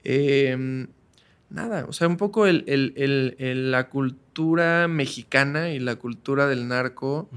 Em, 0.04 0.88
nada, 1.50 1.86
o 1.86 1.92
sea, 1.92 2.08
un 2.08 2.16
poco 2.16 2.46
el, 2.46 2.64
la 3.70 3.88
cultura 3.88 4.88
mexicana 4.88 5.70
y 5.70 5.78
la 5.78 5.96
cultura 5.96 6.46
del 6.46 6.68
narco. 6.68 7.28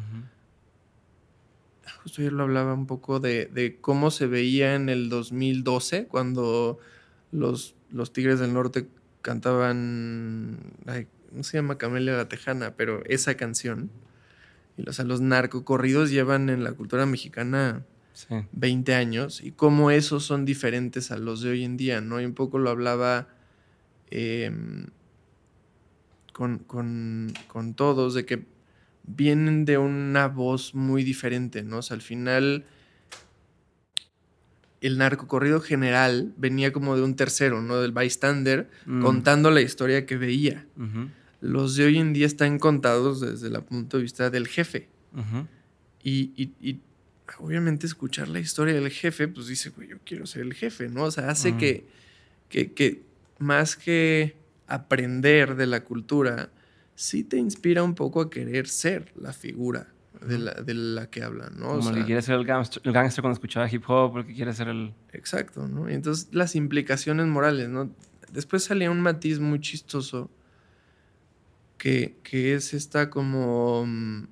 Justo 2.03 2.21
ayer 2.21 2.33
lo 2.33 2.43
hablaba 2.43 2.73
un 2.73 2.87
poco 2.87 3.19
de, 3.19 3.45
de, 3.45 3.77
cómo 3.79 4.09
se 4.09 4.25
veía 4.25 4.73
en 4.75 4.89
el 4.89 5.09
2012, 5.09 6.07
cuando 6.07 6.79
los, 7.31 7.75
los 7.91 8.11
Tigres 8.11 8.39
del 8.39 8.53
Norte 8.53 8.87
cantaban, 9.21 10.57
no 11.31 11.43
se 11.43 11.57
llama 11.57 11.77
Camelia 11.77 12.13
la 12.13 12.27
Tejana, 12.27 12.73
pero 12.75 13.03
esa 13.05 13.35
canción. 13.35 13.91
Y, 14.77 14.89
o 14.89 14.93
sea, 14.93 15.05
los 15.05 15.21
narcocorridos 15.21 16.09
llevan 16.09 16.49
en 16.49 16.63
la 16.63 16.71
cultura 16.71 17.05
mexicana 17.05 17.83
20 18.51 18.93
años 18.93 19.41
y 19.41 19.51
cómo 19.51 19.91
esos 19.91 20.23
son 20.23 20.45
diferentes 20.45 21.11
a 21.11 21.17
los 21.17 21.41
de 21.41 21.51
hoy 21.51 21.63
en 21.63 21.77
día, 21.77 22.01
¿no? 22.01 22.19
Y 22.19 22.25
un 22.25 22.33
poco 22.33 22.57
lo 22.57 22.69
hablaba 22.69 23.27
em, 24.11 24.87
con, 26.33 26.59
con, 27.47 27.73
todos, 27.75 28.13
de 28.13 28.25
que 28.25 28.45
vienen 29.03 29.65
de 29.65 29.77
una 29.77 30.27
voz 30.27 30.73
muy 30.73 31.03
diferente, 31.03 31.63
¿no? 31.63 31.79
O 31.79 31.81
sea, 31.81 31.95
al 31.95 32.01
final 32.01 32.65
el 34.81 34.97
narcocorrido 34.97 35.61
general 35.61 36.33
venía 36.37 36.73
como 36.73 36.95
de 36.95 37.03
un 37.03 37.15
tercero, 37.15 37.61
¿no? 37.61 37.77
Del 37.77 37.91
bystander, 37.91 38.69
mm. 38.85 39.01
contando 39.01 39.51
la 39.51 39.61
historia 39.61 40.05
que 40.05 40.17
veía. 40.17 40.65
los 41.41 41.75
de 41.75 41.85
hoy 41.85 41.97
en 41.97 42.13
día 42.13 42.25
están 42.25 42.59
contados 42.59 43.21
desde 43.21 43.47
el 43.47 43.61
punto 43.63 43.97
de 43.97 44.03
vista 44.03 44.29
del 44.29 44.47
jefe. 44.47 44.89
y, 46.03 46.79
obviamente 47.39 47.85
escuchar 47.85 48.27
la 48.27 48.39
historia 48.39 48.73
del 48.73 48.89
jefe, 48.89 49.27
pues 49.27 49.47
dice, 49.47 49.69
güey, 49.69 49.87
yo 49.87 49.97
quiero 50.03 50.25
ser 50.25 50.41
el 50.41 50.53
jefe, 50.53 50.89
¿no? 50.89 51.03
O 51.03 51.11
sea, 51.11 51.29
hace 51.29 51.55
que, 51.55 51.85
que, 52.49 52.73
que 52.73 53.10
más 53.41 53.75
que 53.75 54.35
aprender 54.67 55.55
de 55.55 55.67
la 55.67 55.83
cultura, 55.83 56.49
sí 56.95 57.23
te 57.23 57.37
inspira 57.37 57.83
un 57.83 57.95
poco 57.95 58.21
a 58.21 58.29
querer 58.29 58.67
ser 58.67 59.11
la 59.15 59.33
figura 59.33 59.87
de 60.25 60.37
la, 60.37 60.53
de 60.53 60.73
la 60.73 61.09
que 61.09 61.23
hablan, 61.23 61.59
¿no? 61.59 61.77
Como 61.77 61.89
el 61.89 61.95
que 61.95 62.05
quiere 62.05 62.21
ser 62.21 62.35
el 62.35 62.45
gangster, 62.45 62.81
cuando 62.83 63.31
escuchaba 63.31 63.69
hip 63.69 63.83
hop, 63.87 64.17
el 64.17 64.25
que 64.25 64.33
quiere 64.33 64.53
ser 64.53 64.67
el... 64.67 64.93
Exacto, 65.13 65.67
¿no? 65.67 65.89
Y 65.89 65.93
entonces 65.93 66.29
las 66.31 66.55
implicaciones 66.55 67.25
morales, 67.27 67.69
¿no? 67.69 67.89
Después 68.31 68.63
salía 68.63 68.91
un 68.91 69.01
matiz 69.01 69.39
muy 69.39 69.59
chistoso 69.59 70.29
que, 71.77 72.17
que 72.23 72.53
es 72.53 72.73
esta 72.73 73.09
como 73.09 73.85
mm, 73.85 74.27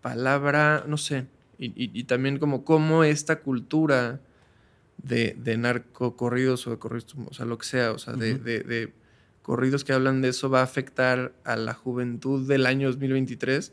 palabra, 0.00 0.84
no 0.86 0.96
sé, 0.96 1.26
y, 1.58 1.72
y, 1.76 2.04
también 2.04 2.38
como 2.38 2.64
cómo 2.64 3.04
esta 3.04 3.40
cultura 3.40 4.20
de, 5.02 5.36
de 5.38 5.56
narcocorridos 5.56 6.66
o 6.66 6.70
de 6.70 6.78
corridos, 6.78 7.14
o 7.28 7.34
sea, 7.34 7.44
lo 7.46 7.58
que 7.58 7.66
sea, 7.66 7.92
o 7.92 7.98
sea, 7.98 8.14
de, 8.14 8.38
de 8.38 8.92
corridos 9.42 9.84
que 9.84 9.92
hablan 9.92 10.22
de 10.22 10.28
eso 10.28 10.48
va 10.48 10.60
a 10.60 10.64
afectar 10.64 11.32
a 11.44 11.56
la 11.56 11.74
juventud 11.74 12.46
del 12.46 12.66
año 12.66 12.88
2023 12.88 13.72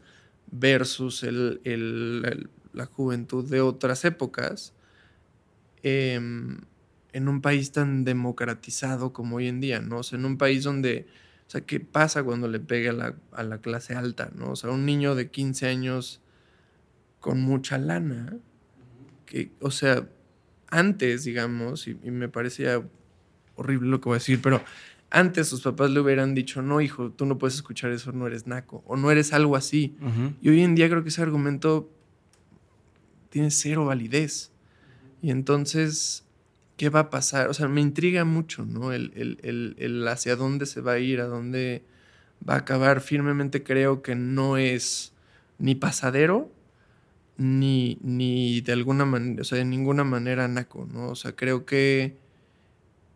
versus 0.51 1.23
el, 1.23 2.49
la 2.73 2.85
juventud 2.87 3.47
de 3.47 3.61
otras 3.61 4.03
épocas 4.03 4.73
em, 5.83 6.61
en 7.13 7.27
un 7.27 7.41
país 7.41 7.71
tan 7.71 8.03
democratizado 8.03 9.13
como 9.13 9.37
hoy 9.37 9.47
en 9.47 9.61
día, 9.61 9.79
¿no? 9.79 9.99
O 9.99 10.03
sea, 10.03 10.17
en 10.17 10.25
un 10.25 10.37
país 10.37 10.63
donde, 10.63 11.07
o 11.47 11.51
sea, 11.51 11.61
¿qué 11.61 11.79
pasa 11.79 12.23
cuando 12.23 12.47
le 12.47 12.59
pega 12.59 12.91
a 12.91 12.93
la, 12.93 13.15
a 13.31 13.43
la 13.43 13.59
clase 13.59 13.95
alta, 13.95 14.31
¿no? 14.35 14.51
O 14.51 14.55
sea, 14.55 14.71
un 14.71 14.85
niño 14.85 15.15
de 15.15 15.29
15 15.29 15.67
años 15.67 16.21
con 17.19 17.41
mucha 17.41 17.77
lana, 17.77 18.37
que, 19.25 19.51
o 19.61 19.69
sea, 19.71 20.07
antes, 20.69 21.23
digamos, 21.23 21.87
y, 21.87 21.97
y 22.03 22.11
me 22.11 22.29
parecía 22.29 22.81
horrible 23.55 23.89
lo 23.89 23.99
que 23.99 24.09
voy 24.09 24.15
a 24.15 24.19
decir, 24.19 24.41
pero 24.41 24.63
antes 25.11 25.47
sus 25.47 25.61
papás 25.61 25.89
le 25.89 25.99
hubieran 25.99 26.35
dicho, 26.35 26.61
no, 26.61 26.81
hijo, 26.81 27.11
tú 27.11 27.25
no 27.25 27.37
puedes 27.37 27.55
escuchar 27.55 27.91
eso, 27.91 28.11
no 28.11 28.27
eres 28.27 28.47
naco, 28.47 28.83
o 28.85 28.95
no 28.95 29.09
eres 29.11 29.33
algo 29.33 29.55
así. 29.55 29.95
Y 30.41 30.49
hoy 30.49 30.61
en 30.61 30.75
día 30.75 30.89
creo 30.89 31.03
que 31.03 31.09
ese 31.09 31.21
argumento 31.21 31.89
tiene 33.29 33.49
cero 33.51 33.85
validez. 33.85 34.51
Y 35.21 35.31
entonces, 35.31 36.25
¿qué 36.77 36.89
va 36.89 37.01
a 37.01 37.09
pasar? 37.09 37.49
O 37.49 37.53
sea, 37.53 37.67
me 37.67 37.81
intriga 37.81 38.23
mucho, 38.23 38.65
¿no? 38.65 38.93
El, 38.93 39.11
el, 39.15 40.07
hacia 40.07 40.35
dónde 40.35 40.65
se 40.65 40.81
va 40.81 40.93
a 40.93 40.99
ir, 40.99 41.21
a 41.21 41.25
dónde 41.25 41.83
va 42.47 42.53
a 42.53 42.57
acabar. 42.57 43.01
Firmemente 43.01 43.63
creo 43.63 44.01
que 44.01 44.15
no 44.15 44.57
es 44.57 45.13
ni 45.57 45.75
pasadero, 45.75 46.51
ni, 47.39 47.97
ni 48.03 48.61
de 48.61 48.73
alguna 48.73 49.05
manera, 49.05 49.41
o 49.41 49.43
sea, 49.43 49.57
de 49.57 49.65
ninguna 49.65 50.03
manera 50.03 50.47
naco, 50.47 50.87
¿no? 50.91 51.09
O 51.09 51.15
sea, 51.15 51.35
creo 51.35 51.65
que 51.65 52.17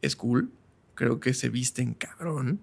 es 0.01 0.15
cool 0.15 0.51
creo 0.95 1.19
que 1.19 1.33
se 1.33 1.49
visten 1.49 1.93
cabrón, 1.93 2.59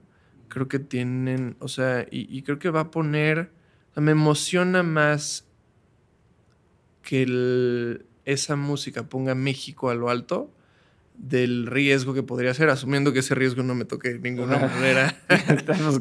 creo 0.49 0.69
que 0.69 0.79
tienen, 0.79 1.57
o 1.59 1.69
sea, 1.69 2.07
y, 2.11 2.43
creo 2.43 2.59
que 2.59 2.71
va 2.71 2.81
a 2.81 2.91
poner, 2.91 3.51
o 3.91 3.95
sea, 3.95 4.03
me 4.03 4.13
emociona 4.13 4.83
más 4.83 5.45
que 7.03 7.99
esa 8.25 8.57
música 8.57 9.05
ponga 9.05 9.35
México 9.35 9.91
a 9.91 9.95
lo 9.95 10.11
alto 10.11 10.53
del 11.17 11.67
riesgo 11.67 12.15
que 12.15 12.23
podría 12.23 12.55
ser, 12.55 12.71
asumiendo 12.71 13.13
que 13.13 13.19
ese 13.19 13.35
riesgo 13.35 13.63
no 13.63 13.75
me 13.75 13.85
toque 13.85 14.15
de 14.15 14.19
ninguna 14.19 14.59
manera 14.59 15.17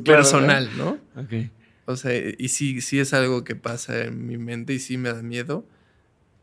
personal, 0.03 0.69
¿no? 0.77 0.98
Ok. 1.15 1.49
O 1.90 1.95
sea, 1.95 2.11
y 2.38 2.49
sí, 2.49 2.82
sí 2.82 2.99
es 2.99 3.16
algo 3.16 3.44
que 3.44 3.56
pasa 3.56 4.03
en 4.03 4.28
mi 4.28 4.38
mente 4.38 4.74
y 4.74 4.80
sí 4.80 4.95
me 4.99 5.11
da 5.11 5.24
miedo, 5.24 5.66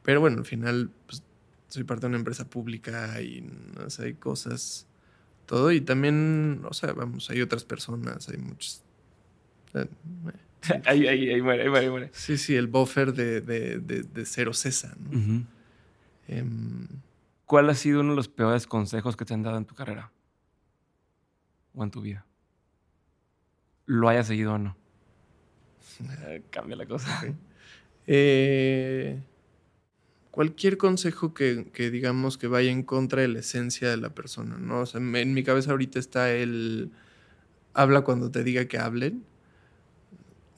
pero 0.02 0.20
bueno, 0.20 0.38
al 0.38 0.44
final 0.44 0.90
pues, 1.06 1.22
soy 1.68 1.84
parte 1.84 2.00
de 2.00 2.08
una 2.08 2.18
empresa 2.18 2.50
pública 2.50 3.22
y 3.22 3.42
no 3.76 3.88
sé, 3.88 4.06
hay 4.06 4.14
cosas 4.14 4.88
todo. 5.46 5.70
Y 5.70 5.80
también, 5.80 6.62
o 6.68 6.74
sea, 6.74 6.94
vamos, 6.94 7.30
hay 7.30 7.42
otras 7.42 7.62
personas, 7.62 8.28
hay 8.28 8.38
muchos. 8.38 8.82
ahí, 10.84 11.06
ahí, 11.06 11.28
ahí 11.30 11.40
muere, 11.40 11.62
ahí 11.78 11.90
muere, 11.90 12.10
Sí, 12.12 12.38
sí, 12.38 12.56
el 12.56 12.66
buffer 12.66 13.12
de, 13.12 13.40
de, 13.40 13.78
de, 13.78 14.26
Cero 14.26 14.52
César. 14.52 14.96
Em, 16.26 16.88
¿Cuál 17.44 17.70
ha 17.70 17.76
sido 17.76 18.00
uno 18.00 18.10
de 18.10 18.16
los 18.16 18.26
peores 18.26 18.66
consejos 18.66 19.16
que 19.16 19.24
te 19.24 19.34
han 19.34 19.44
dado 19.44 19.58
en 19.58 19.64
tu 19.64 19.76
carrera? 19.76 20.10
O 21.72 21.84
en 21.84 21.92
tu 21.92 22.00
vida. 22.00 22.26
Lo 23.84 24.08
hayas 24.08 24.26
seguido 24.26 24.54
o 24.54 24.58
no. 24.58 24.76
Cambia 26.50 26.76
la 26.76 26.86
cosa. 26.86 27.34
Eh 28.06 29.20
cualquier 30.36 30.76
consejo 30.76 31.32
que, 31.32 31.64
digamos 31.90 32.36
que 32.36 32.46
vaya 32.46 32.70
en 32.70 32.82
contra 32.82 33.22
de 33.22 33.28
la 33.28 33.38
esencia 33.38 33.88
de 33.88 33.96
la 33.96 34.10
persona, 34.10 34.58
¿no? 34.58 34.80
O 34.80 34.86
sea, 34.86 35.00
en 35.00 35.32
mi 35.32 35.42
cabeza 35.42 35.70
ahorita 35.70 35.98
está 35.98 36.30
el 36.30 36.90
habla 37.72 38.02
cuando 38.02 38.30
te 38.30 38.44
diga 38.44 38.66
que 38.66 38.76
hablen. 38.76 39.24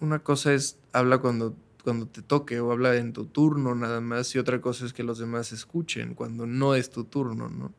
Una 0.00 0.18
cosa 0.18 0.52
es 0.52 0.78
habla 0.92 1.18
cuando, 1.18 1.54
cuando 1.84 2.06
te 2.06 2.22
toque 2.22 2.58
o 2.58 2.72
habla 2.72 2.96
en 2.96 3.12
tu 3.12 3.26
turno 3.26 3.76
nada 3.76 4.00
más 4.00 4.34
y 4.34 4.40
otra 4.40 4.60
cosa 4.60 4.84
es 4.84 4.92
que 4.92 5.04
los 5.04 5.20
demás 5.20 5.52
escuchen 5.52 6.16
cuando 6.16 6.44
no 6.44 6.74
es 6.74 6.90
tu 6.90 7.04
turno, 7.04 7.48
¿no? 7.48 7.72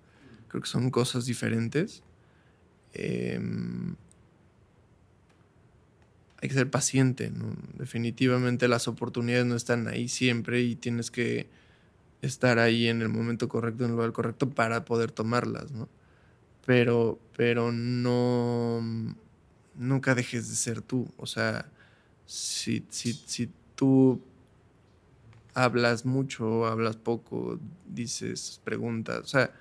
Creo 0.48 0.62
que 0.62 0.70
son 0.70 0.92
cosas 0.92 1.26
diferentes. 1.26 2.02
Em, 2.94 3.98
hay 6.42 6.50
que 6.50 6.56
ser 6.56 6.70
paciente, 6.70 7.32
¿no? 7.32 7.54
Definitivamente 7.78 8.68
las 8.68 8.88
oportunidades 8.88 9.46
no 9.46 9.56
están 9.56 9.88
ahí 9.88 10.08
siempre 10.08 10.62
y 10.62 10.76
tienes 10.76 11.12
que 11.12 11.50
estar 12.22 12.60
ahí 12.60 12.88
en 12.88 13.02
el 13.02 13.10
momento 13.10 13.50
correcto, 13.50 13.84
en 13.84 13.92
el 13.92 13.96
lugar 13.96 14.14
correcto 14.14 14.50
para 14.50 14.86
poder 14.86 15.12
tomarlas, 15.12 15.72
¿no? 15.72 15.90
Pero, 16.66 17.20
pero 17.36 17.72
no, 17.72 18.82
nunca 19.76 20.16
dejes 20.16 20.50
de 20.50 20.56
ser 20.56 20.82
tú. 20.82 21.08
O 21.18 21.26
sea, 21.26 21.70
si, 22.26 22.86
si, 22.90 23.14
si 23.14 23.50
tú 23.76 24.22
hablas 25.54 26.06
mucho, 26.06 26.68
hablas 26.68 26.96
poco, 26.96 27.60
dices 27.88 28.62
preguntas, 28.64 29.20
o 29.22 29.28
sea, 29.28 29.52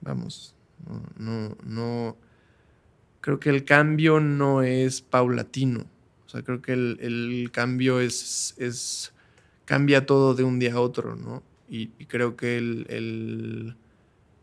vamos, 0.00 0.54
no, 0.86 1.02
no, 1.16 1.56
no, 1.64 2.16
creo 3.26 3.40
que 3.40 3.50
el 3.50 3.64
cambio 3.64 4.20
no 4.20 4.62
es 4.62 5.00
paulatino. 5.00 5.80
O 6.26 6.28
sea, 6.28 6.42
creo 6.42 6.62
que 6.62 6.74
el, 6.74 6.96
el 7.00 7.50
cambio 7.50 7.98
es, 7.98 8.54
es, 8.56 9.12
cambia 9.64 10.06
todo 10.06 10.36
de 10.36 10.44
un 10.44 10.60
día 10.60 10.74
a 10.74 10.80
otro, 10.80 11.16
¿no? 11.16 11.42
y, 11.68 11.88
creo 12.06 12.36
que 12.36 12.56
el, 12.56 13.76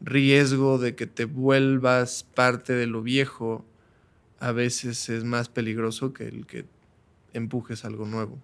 riesgo 0.01 0.79
de 0.79 0.95
que 0.95 1.07
te 1.07 1.23
vuelvas 1.23 2.25
parte 2.35 2.73
de 2.73 2.85
lo 2.87 3.01
viejo 3.01 3.63
a 4.41 4.51
veces 4.51 5.07
es 5.07 5.23
más 5.23 5.47
peligroso 5.47 6.11
que 6.11 6.27
el 6.27 6.45
que 6.45 6.65
empujes 7.31 7.85
algo 7.85 8.05
nuevo. 8.05 8.37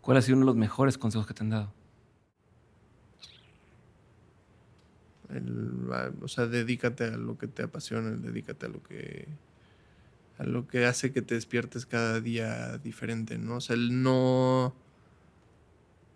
¿Cuál 0.00 0.16
ha 0.16 0.22
sido 0.22 0.36
uno 0.36 0.46
de 0.46 0.50
los 0.50 0.56
mejores 0.56 0.98
consejos 0.98 1.28
que 1.28 1.32
te 1.32 1.44
han 1.44 1.50
dado? 1.50 1.72
O 6.20 6.28
sea, 6.28 6.46
dedícate 6.46 7.04
a 7.04 7.16
lo 7.16 7.38
que 7.38 7.46
te 7.46 7.62
apasiona, 7.62 8.10
dedícate 8.10 8.66
a 8.66 8.68
lo 8.68 8.82
que 8.82 9.28
a 10.38 10.44
lo 10.44 10.66
que 10.66 10.84
hace 10.86 11.12
que 11.12 11.22
te 11.22 11.34
despiertes 11.34 11.86
cada 11.86 12.20
día 12.20 12.78
diferente, 12.78 13.38
¿no? 13.38 13.56
O 13.56 13.60
sea, 13.60 13.76
el 13.76 14.02
no 14.02 14.74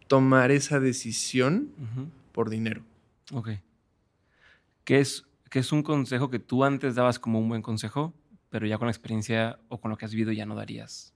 tomar 0.08 0.50
esa 0.50 0.80
decisión 0.80 1.70
por 2.32 2.50
dinero. 2.50 2.82
Ok. 3.32 3.50
¿Qué 4.84 5.00
es, 5.00 5.26
¿Qué 5.50 5.60
es 5.60 5.70
un 5.70 5.82
consejo 5.82 6.30
que 6.30 6.38
tú 6.38 6.64
antes 6.64 6.94
dabas 6.94 7.18
como 7.18 7.38
un 7.38 7.48
buen 7.48 7.62
consejo, 7.62 8.14
pero 8.48 8.66
ya 8.66 8.78
con 8.78 8.86
la 8.86 8.92
experiencia 8.92 9.58
o 9.68 9.80
con 9.80 9.90
lo 9.90 9.96
que 9.96 10.06
has 10.06 10.12
vivido 10.12 10.32
ya 10.32 10.46
no 10.46 10.56
darías? 10.56 11.14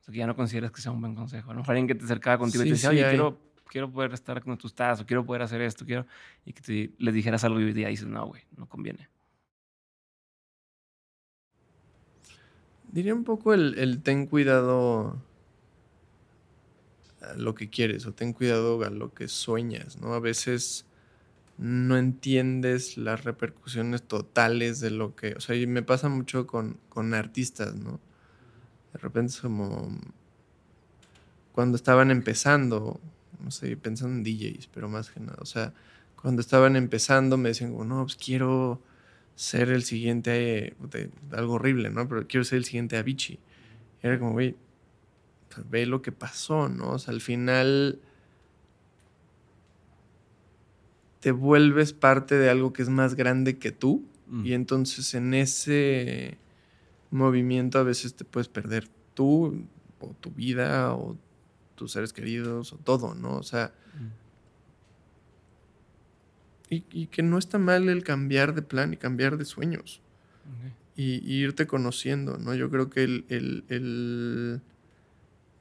O 0.00 0.04
sea, 0.04 0.12
que 0.12 0.18
ya 0.18 0.26
no 0.26 0.36
consideras 0.36 0.72
que 0.72 0.80
sea 0.82 0.92
un 0.92 1.00
buen 1.00 1.14
consejo. 1.14 1.54
¿no? 1.54 1.62
Alguien 1.66 1.86
que 1.86 1.94
te 1.94 2.04
acercaba 2.04 2.36
contigo 2.36 2.64
y 2.64 2.66
te 2.66 2.72
decía, 2.72 2.90
oye, 2.90 3.08
quiero, 3.08 3.38
quiero 3.68 3.90
poder 3.90 4.12
estar 4.12 4.42
tú 4.56 4.66
estás, 4.66 5.00
o 5.00 5.06
quiero 5.06 5.24
poder 5.24 5.42
hacer 5.42 5.60
esto, 5.60 5.84
quiero... 5.84 6.06
Y 6.44 6.52
que 6.52 6.62
te, 6.62 6.92
le 6.98 7.12
dijeras 7.12 7.44
algo 7.44 7.60
y 7.60 7.64
hoy 7.64 7.72
día 7.72 7.88
dices, 7.88 8.06
no, 8.06 8.26
güey, 8.26 8.42
no 8.56 8.68
conviene. 8.68 9.08
Diría 12.90 13.14
un 13.14 13.24
poco 13.24 13.52
el, 13.52 14.02
ten 14.02 14.26
cuidado 14.26 15.22
lo 17.36 17.54
que 17.54 17.68
quieres 17.68 18.06
o 18.06 18.12
ten 18.12 18.32
cuidado 18.32 18.82
a 18.82 18.90
lo 18.90 19.12
que 19.12 19.28
sueñas, 19.28 20.00
¿no? 20.00 20.14
A 20.14 20.20
veces 20.20 20.86
no 21.58 21.98
entiendes 21.98 22.96
las 22.96 23.24
repercusiones 23.24 24.02
totales 24.02 24.80
de 24.80 24.90
lo 24.90 25.14
que, 25.14 25.34
o 25.34 25.40
sea, 25.40 25.56
y 25.56 25.66
me 25.66 25.82
pasa 25.82 26.08
mucho 26.08 26.46
con, 26.46 26.78
con 26.88 27.12
artistas, 27.12 27.74
¿no? 27.74 28.00
De 28.92 28.98
repente 29.00 29.32
es 29.32 29.40
como 29.40 29.90
cuando 31.52 31.76
estaban 31.76 32.10
empezando, 32.10 33.00
no 33.40 33.50
sé, 33.50 33.76
pensando 33.76 34.16
en 34.16 34.24
DJs, 34.24 34.68
pero 34.68 34.88
más 34.88 35.10
que 35.10 35.20
nada, 35.20 35.38
o 35.40 35.46
sea, 35.46 35.72
cuando 36.20 36.40
estaban 36.40 36.76
empezando 36.76 37.36
me 37.36 37.50
decían 37.50 37.72
como, 37.72 37.84
no, 37.84 38.02
pues 38.02 38.16
quiero 38.16 38.80
ser 39.34 39.68
el 39.70 39.84
siguiente, 39.84 40.74
algo 41.30 41.54
horrible, 41.54 41.90
¿no? 41.90 42.08
Pero 42.08 42.26
quiero 42.26 42.42
ser 42.44 42.58
el 42.58 42.64
siguiente 42.64 42.96
Avicii. 42.96 43.38
Y 44.02 44.06
era 44.06 44.18
como, 44.18 44.32
güey, 44.32 44.56
pues, 45.48 45.70
ve 45.70 45.86
lo 45.86 46.02
que 46.02 46.10
pasó, 46.10 46.68
¿no? 46.68 46.90
O 46.90 46.98
sea, 46.98 47.14
al 47.14 47.20
final 47.20 48.00
te 51.20 51.30
vuelves 51.30 51.92
parte 51.92 52.36
de 52.36 52.50
algo 52.50 52.72
que 52.72 52.82
es 52.82 52.88
más 52.88 53.14
grande 53.14 53.58
que 53.58 53.72
tú 53.72 54.04
mm. 54.28 54.46
y 54.46 54.52
entonces 54.54 55.14
en 55.14 55.34
ese 55.34 56.38
movimiento 57.10 57.78
a 57.78 57.82
veces 57.82 58.14
te 58.14 58.24
puedes 58.24 58.48
perder 58.48 58.88
tú 59.14 59.66
o 60.00 60.08
tu 60.20 60.30
vida 60.30 60.94
o 60.94 61.16
tus 61.78 61.92
seres 61.92 62.12
queridos 62.12 62.74
o 62.74 62.76
todo, 62.76 63.14
¿no? 63.14 63.36
O 63.36 63.42
sea, 63.42 63.72
mm. 66.70 66.74
y, 66.90 67.06
que 67.06 67.22
no 67.22 67.38
está 67.38 67.58
mal 67.58 67.88
el 67.88 68.04
cambiar 68.04 68.54
de 68.54 68.60
plan 68.62 68.92
y 68.92 68.96
cambiar 68.98 69.38
de 69.38 69.46
sueños 69.46 70.02
y, 70.96 71.20
irte 71.32 71.66
conociendo, 71.66 72.36
¿no? 72.38 72.54
Yo 72.54 72.68
creo 72.68 72.90
que 72.90 73.04
el 73.04 74.60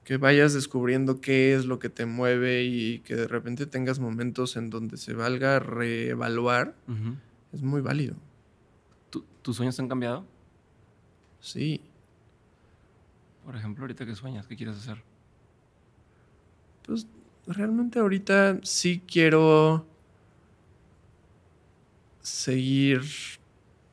que 0.08 0.16
vayas 0.16 0.54
descubriendo 0.54 1.20
qué 1.20 1.54
es 1.54 1.66
lo 1.66 1.80
que 1.80 1.90
te 1.90 2.06
mueve 2.06 2.64
y 2.64 3.00
que 3.00 3.14
de 3.18 3.28
repente 3.28 3.66
tengas 3.66 4.00
momentos 4.00 4.56
en 4.56 4.70
donde 4.70 4.96
se 4.96 5.12
valga 5.12 5.60
reevaluar, 5.60 6.76
es 7.52 7.62
muy 7.62 7.82
válido. 7.82 8.16
¿Tus 9.42 9.58
sueños 9.58 9.78
han 9.82 9.90
cambiado? 9.90 10.26
Sí. 11.42 11.82
Por 13.44 13.58
ejemplo, 13.58 13.84
ahorita 13.84 14.06
qué 14.06 14.16
sueñas, 14.16 14.48
¿qué 14.48 14.56
quieres 14.56 14.78
hacer? 14.78 15.04
Pues 16.88 17.06
realmente 17.46 18.00
ahorita 18.00 18.60
sí 18.64 19.02
quiero 19.06 19.86
seguir 22.22 23.02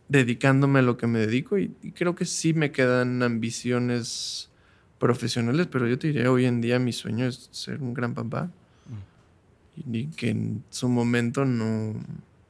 dedicándome 0.09 0.79
a 0.79 0.83
lo 0.83 0.97
que 0.97 1.07
me 1.07 1.19
dedico 1.19 1.59
y 1.59 1.69
creo 1.95 2.15
que 2.15 2.25
sí 2.25 2.55
me 2.55 2.73
quedan 2.73 3.23
ambiciones 3.23 4.51
profesionales, 4.99 5.67
pero 5.71 5.87
yo 5.87 5.99
te 5.99 6.07
diría, 6.07 6.31
hoy 6.31 6.47
en 6.47 6.63
día 6.63 6.79
mi 6.79 6.91
sueño 6.91 7.27
es 7.27 7.49
ser 7.53 7.83
un 7.83 7.93
gran 7.93 8.15
papá. 8.15 8.51
Mm. 8.87 9.95
Y 9.95 10.07
que 10.07 10.31
en 10.31 10.65
su 10.71 10.89
momento 10.89 11.45
no, 11.45 11.95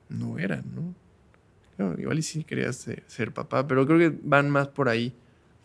no 0.08 0.38
era, 0.38 0.62
¿no? 0.62 0.94
igual 1.98 2.20
y 2.20 2.22
sí 2.22 2.44
quería 2.44 2.72
ser, 2.72 3.32
papá, 3.32 3.66
pero 3.66 3.84
creo 3.84 3.98
que 3.98 4.16
van 4.22 4.48
más 4.48 4.68
por 4.68 4.88
ahí 4.88 5.12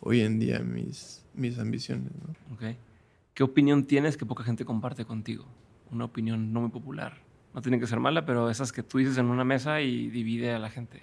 hoy 0.00 0.22
en 0.22 0.40
día 0.40 0.58
mis, 0.58 1.22
mis 1.34 1.56
ambiciones, 1.60 2.10
¿no? 2.26 2.54
Ok. 2.56 2.76
¿Qué 3.34 3.42
opinión 3.42 3.84
tienes 3.84 4.16
que 4.16 4.26
poca 4.26 4.44
gente 4.44 4.64
comparte 4.64 5.04
contigo? 5.04 5.46
Una 5.90 6.04
opinión 6.04 6.52
no 6.52 6.60
muy 6.60 6.70
popular. 6.70 7.22
No 7.54 7.62
tiene 7.62 7.80
que 7.80 7.86
ser 7.86 7.98
mala, 7.98 8.24
pero 8.24 8.50
esas 8.50 8.72
que 8.72 8.82
tú 8.82 8.98
dices 8.98 9.18
en 9.18 9.26
una 9.26 9.44
mesa 9.44 9.80
y 9.80 10.08
divide 10.08 10.52
a 10.52 10.58
la 10.58 10.70
gente. 10.70 11.02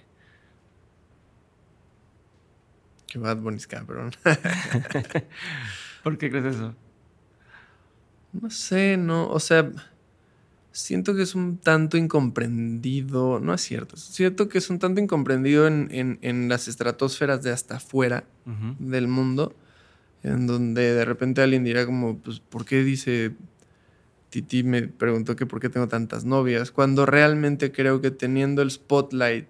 Que 3.06 3.18
Bad 3.18 3.38
Bunny 3.38 3.56
es 3.56 3.66
cabrón. 3.66 4.12
¿Por 6.02 6.18
qué 6.18 6.30
crees 6.30 6.56
eso? 6.56 6.74
No 8.32 8.50
sé, 8.50 8.96
no. 8.96 9.28
O 9.28 9.40
sea, 9.40 9.70
siento 10.72 11.14
que 11.14 11.22
es 11.22 11.34
un 11.34 11.58
tanto 11.58 11.96
incomprendido. 11.96 13.40
No 13.40 13.54
es 13.54 13.62
cierto. 13.62 13.96
Siento 13.96 14.48
que 14.48 14.58
es 14.58 14.70
un 14.70 14.78
tanto 14.78 15.00
incomprendido 15.00 15.66
en, 15.66 16.48
las 16.48 16.68
estratosferas 16.68 17.42
de 17.42 17.52
hasta 17.52 17.76
afuera 17.76 18.24
del 18.78 19.08
mundo. 19.08 19.54
En 20.22 20.46
donde 20.46 20.94
de 20.94 21.04
repente 21.04 21.42
alguien 21.42 21.64
dirá 21.64 21.86
como, 21.86 22.18
pues, 22.18 22.40
¿por 22.40 22.64
qué 22.64 22.82
dice 22.82 23.32
Titi 24.30 24.62
me 24.62 24.82
preguntó 24.82 25.36
que 25.36 25.46
por 25.46 25.60
qué 25.60 25.68
tengo 25.68 25.88
tantas 25.88 26.24
novias? 26.24 26.70
Cuando 26.70 27.06
realmente 27.06 27.72
creo 27.72 28.00
que 28.00 28.10
teniendo 28.10 28.62
el 28.62 28.70
spotlight 28.70 29.46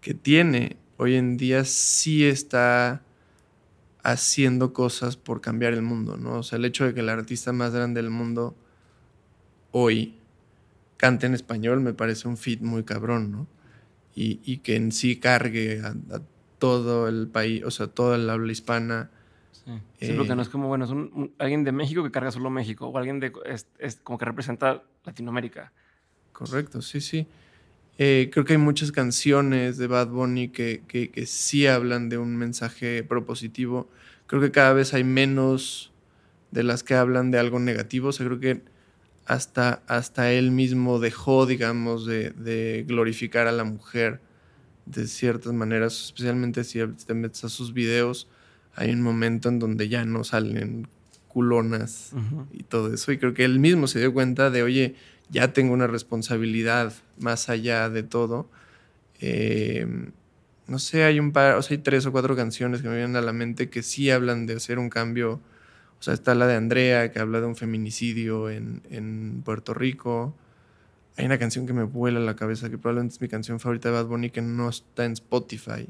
que 0.00 0.14
tiene 0.14 0.76
hoy 0.96 1.16
en 1.16 1.36
día 1.36 1.64
sí 1.64 2.24
está 2.24 3.02
haciendo 4.02 4.72
cosas 4.72 5.16
por 5.16 5.40
cambiar 5.40 5.72
el 5.72 5.82
mundo, 5.82 6.16
¿no? 6.16 6.38
O 6.38 6.42
sea, 6.42 6.58
el 6.58 6.64
hecho 6.64 6.84
de 6.84 6.94
que 6.94 7.00
el 7.00 7.08
artista 7.08 7.52
más 7.52 7.72
grande 7.72 8.02
del 8.02 8.10
mundo 8.10 8.56
hoy 9.70 10.14
cante 10.96 11.26
en 11.26 11.34
español 11.34 11.80
me 11.80 11.94
parece 11.94 12.28
un 12.28 12.36
fit 12.36 12.60
muy 12.60 12.84
cabrón, 12.84 13.32
¿no? 13.32 13.46
Y, 14.14 14.58
que 14.58 14.76
en 14.76 14.92
sí 14.92 15.16
cargue 15.16 15.80
a, 15.80 15.94
todo 16.58 17.08
el 17.08 17.28
país, 17.28 17.64
o 17.64 17.70
sea, 17.70 17.86
toda 17.86 18.18
la 18.18 18.34
habla 18.34 18.52
hispana. 18.52 19.10
Sí, 19.64 20.06
sí 20.06 20.12
porque 20.16 20.34
no 20.34 20.42
es 20.42 20.48
como, 20.48 20.68
bueno, 20.68 20.84
es 20.84 20.90
alguien 21.38 21.64
de 21.64 21.72
México 21.72 22.02
que 22.02 22.10
carga 22.10 22.30
solo 22.30 22.50
México, 22.50 22.88
o 22.88 22.98
alguien 22.98 23.20
de, 23.20 23.32
es 23.78 23.96
como 24.02 24.18
que 24.18 24.24
representa 24.24 24.82
Latinoamérica. 25.04 25.72
Correcto, 26.32 26.82
sí, 26.82 27.00
sí. 27.00 27.26
Eh, 27.98 28.30
creo 28.32 28.44
que 28.44 28.54
hay 28.54 28.58
muchas 28.58 28.90
canciones 28.90 29.76
de 29.76 29.86
Bad 29.86 30.08
Bunny 30.08 30.48
que, 30.48 30.82
que, 30.88 31.26
sí 31.26 31.66
hablan 31.66 32.08
de 32.08 32.18
un 32.18 32.36
mensaje 32.36 33.04
propositivo. 33.04 33.88
Creo 34.26 34.40
que 34.40 34.50
cada 34.50 34.72
vez 34.72 34.94
hay 34.94 35.04
menos 35.04 35.92
de 36.50 36.62
las 36.62 36.82
que 36.82 36.94
hablan 36.94 37.30
de 37.30 37.38
algo 37.38 37.58
negativo. 37.58 38.08
O 38.08 38.12
sea, 38.12 38.26
creo 38.26 38.40
que 38.40 38.62
hasta, 39.26 39.82
hasta 39.86 40.32
él 40.32 40.50
mismo 40.50 40.98
dejó, 40.98 41.46
digamos, 41.46 42.06
de, 42.06 42.84
glorificar 42.88 43.46
a 43.46 43.52
la 43.52 43.64
mujer 43.64 44.20
de 44.86 45.06
ciertas 45.06 45.52
maneras, 45.52 46.06
especialmente 46.06 46.64
si 46.64 46.80
te 47.06 47.14
metes 47.14 47.44
a 47.44 47.48
sus 47.48 47.72
videos. 47.72 48.26
Hay 48.74 48.90
un 48.90 49.02
momento 49.02 49.48
en 49.48 49.58
donde 49.58 49.88
ya 49.88 50.04
no 50.04 50.24
salen 50.24 50.88
culonas 51.28 52.12
y 52.52 52.62
todo 52.62 52.92
eso. 52.92 53.12
Y 53.12 53.18
creo 53.18 53.34
que 53.34 53.44
él 53.44 53.58
mismo 53.58 53.86
se 53.86 53.98
dio 53.98 54.12
cuenta 54.12 54.50
de, 54.50 54.62
oye, 54.62 54.94
ya 55.30 55.52
tengo 55.52 55.72
una 55.72 55.86
responsabilidad 55.86 56.92
más 57.18 57.48
allá 57.48 57.88
de 57.88 58.02
todo. 58.02 58.48
Eh, 59.20 59.86
no 60.66 60.78
sé, 60.78 61.04
hay 61.04 61.18
un 61.18 61.32
par, 61.32 61.56
o 61.56 61.62
sea, 61.62 61.76
hay 61.76 61.82
tres 61.82 62.06
o 62.06 62.12
cuatro 62.12 62.36
canciones 62.36 62.82
que 62.82 62.88
me 62.88 62.96
vienen 62.96 63.16
a 63.16 63.20
la 63.20 63.32
mente 63.32 63.68
que 63.68 63.82
sí 63.82 64.10
hablan 64.10 64.46
de 64.46 64.54
hacer 64.54 64.78
un 64.78 64.90
cambio. 64.90 65.40
O 65.98 66.02
sea, 66.02 66.14
está 66.14 66.34
la 66.34 66.46
de 66.46 66.56
Andrea, 66.56 67.12
que 67.12 67.18
habla 67.18 67.40
de 67.40 67.46
un 67.46 67.56
feminicidio 67.56 68.50
en, 68.50 69.42
Puerto 69.44 69.72
Rico. 69.74 70.34
Hay 71.16 71.26
una 71.26 71.38
canción 71.38 71.66
que 71.66 71.72
me 71.72 71.84
vuela 71.84 72.20
la 72.20 72.36
cabeza, 72.36 72.70
que 72.70 72.78
probablemente 72.78 73.14
es 73.14 73.20
mi 73.20 73.28
canción 73.28 73.60
favorita 73.60 73.88
de 73.88 73.94
Bad 73.94 74.06
Bunny, 74.06 74.30
que 74.30 74.42
no 74.42 74.68
está 74.68 75.04
en 75.04 75.12
Spotify, 75.12 75.86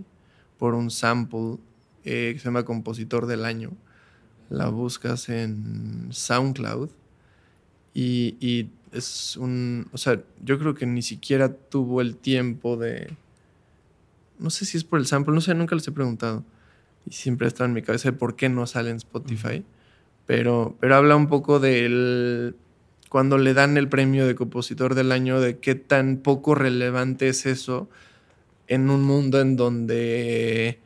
por 0.58 0.74
un 0.74 0.90
sample 0.90 1.58
eh, 2.04 2.32
que 2.34 2.38
se 2.38 2.44
llama 2.44 2.64
Compositor 2.64 3.26
del 3.26 3.44
Año. 3.44 3.70
La 4.50 4.68
buscas 4.68 5.28
en 5.28 6.08
SoundCloud 6.10 6.90
y, 7.94 8.36
y 8.40 8.70
es 8.92 9.36
un, 9.36 9.88
o 9.92 9.98
sea, 9.98 10.20
yo 10.44 10.58
creo 10.58 10.74
que 10.74 10.86
ni 10.86 11.02
siquiera 11.02 11.52
tuvo 11.54 12.00
el 12.00 12.16
tiempo 12.16 12.76
de, 12.76 13.16
no 14.38 14.50
sé 14.50 14.64
si 14.64 14.76
es 14.76 14.84
por 14.84 14.98
el 14.98 15.06
sample, 15.06 15.34
no 15.34 15.40
sé, 15.40 15.54
nunca 15.54 15.74
les 15.74 15.86
he 15.88 15.92
preguntado. 15.92 16.44
Y 17.06 17.14
siempre 17.14 17.48
está 17.48 17.64
en 17.64 17.72
mi 17.72 17.82
cabeza 17.82 18.10
de 18.10 18.16
por 18.16 18.36
qué 18.36 18.48
no 18.48 18.66
sale 18.66 18.90
en 18.90 18.96
Spotify. 18.96 19.64
Pero, 20.26 20.76
pero 20.80 20.94
habla 20.96 21.16
un 21.16 21.28
poco 21.28 21.58
del, 21.58 22.54
cuando 23.08 23.38
le 23.38 23.54
dan 23.54 23.76
el 23.76 23.88
premio 23.88 24.26
de 24.26 24.34
compositor 24.34 24.94
del 24.94 25.12
año, 25.12 25.40
de 25.40 25.58
qué 25.58 25.74
tan 25.74 26.18
poco 26.18 26.54
relevante 26.54 27.28
es 27.28 27.46
eso 27.46 27.88
en 28.68 28.90
un 28.90 29.02
mundo 29.02 29.40
en 29.40 29.56
donde 29.56 30.78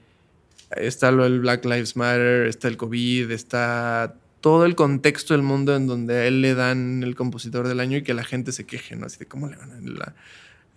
está 0.79 1.11
lo 1.11 1.25
del 1.25 1.41
Black 1.41 1.65
Lives 1.65 1.97
Matter, 1.97 2.47
está 2.47 2.69
el 2.69 2.77
COVID, 2.77 3.31
está 3.31 4.17
todo 4.41 4.65
el 4.65 4.75
contexto 4.77 5.35
del 5.35 5.43
mundo 5.43 5.75
en 5.75 5.87
donde 5.87 6.15
a 6.15 6.27
él 6.27 6.41
le 6.41 6.55
dan 6.55 7.03
el 7.03 7.15
compositor 7.15 7.67
del 7.67 7.81
año 7.81 7.99
y 7.99 8.03
que 8.03 8.15
la 8.15 8.25
gente 8.25 8.53
se 8.53 8.65
queje, 8.65 8.97
¿no? 8.97 9.07
Así 9.07 9.19
de 9.19 9.27
cómo 9.27 9.49
le 9.49 9.57
van 9.57 9.73
a 9.73 9.75
dar 9.75 10.15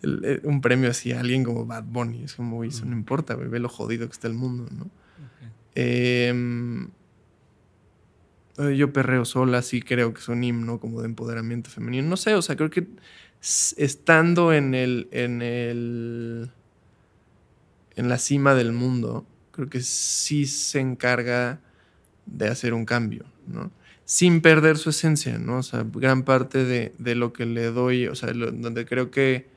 eh, 0.01 0.41
un 0.43 0.61
premio 0.61 0.89
así 0.89 1.11
a 1.11 1.19
alguien 1.19 1.43
como 1.43 1.65
Bad 1.65 1.83
Bunny. 1.83 2.23
Es 2.23 2.35
como, 2.35 2.63
eso 2.63 2.85
no 2.85 2.93
importa, 2.93 3.35
ve 3.35 3.59
lo 3.59 3.69
jodido 3.69 4.07
que 4.07 4.13
está 4.13 4.27
el 4.27 4.33
mundo, 4.33 4.67
¿no? 4.71 4.89
Em, 5.75 6.89
yo 8.75 8.91
perreo 8.91 9.23
sola, 9.23 9.61
sí 9.61 9.81
creo 9.81 10.13
que 10.13 10.19
es 10.19 10.27
un 10.27 10.43
himno 10.43 10.79
como 10.79 11.01
de 11.01 11.07
empoderamiento 11.07 11.69
femenino. 11.69 12.07
No 12.07 12.17
sé, 12.17 12.33
o 12.35 12.41
sea, 12.41 12.55
creo 12.55 12.69
que 12.69 12.87
estando 13.77 14.51
en 14.51 14.73
el, 14.73 15.07
en 15.11 15.41
el, 15.41 16.51
en 17.95 18.09
la 18.09 18.17
cima 18.17 18.55
del 18.55 18.71
mundo, 18.73 19.25
creo 19.51 19.69
que 19.69 19.81
sí 19.81 20.45
se 20.45 20.79
encarga 20.79 21.59
de 22.25 22.47
hacer 22.47 22.73
un 22.73 22.85
cambio, 22.85 23.25
¿no? 23.47 23.71
Sin 24.05 24.41
perder 24.41 24.77
su 24.77 24.89
esencia, 24.89 25.37
¿no? 25.37 25.57
O 25.57 25.63
sea, 25.63 25.85
gran 25.85 26.23
parte 26.23 26.65
de, 26.65 27.15
lo 27.15 27.31
que 27.31 27.45
le 27.45 27.65
doy, 27.65 28.07
o 28.07 28.15
sea, 28.15 28.33
donde 28.33 28.85
creo 28.85 29.11
que 29.11 29.47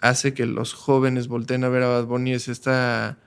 hace 0.00 0.34
que 0.34 0.46
los 0.46 0.74
jóvenes 0.74 1.28
volteen 1.28 1.64
a 1.64 1.68
ver 1.68 1.82
a 1.82 1.88
Bad 1.88 2.06
Bunny 2.06 2.34
es 2.34 2.48
esta 2.48 3.18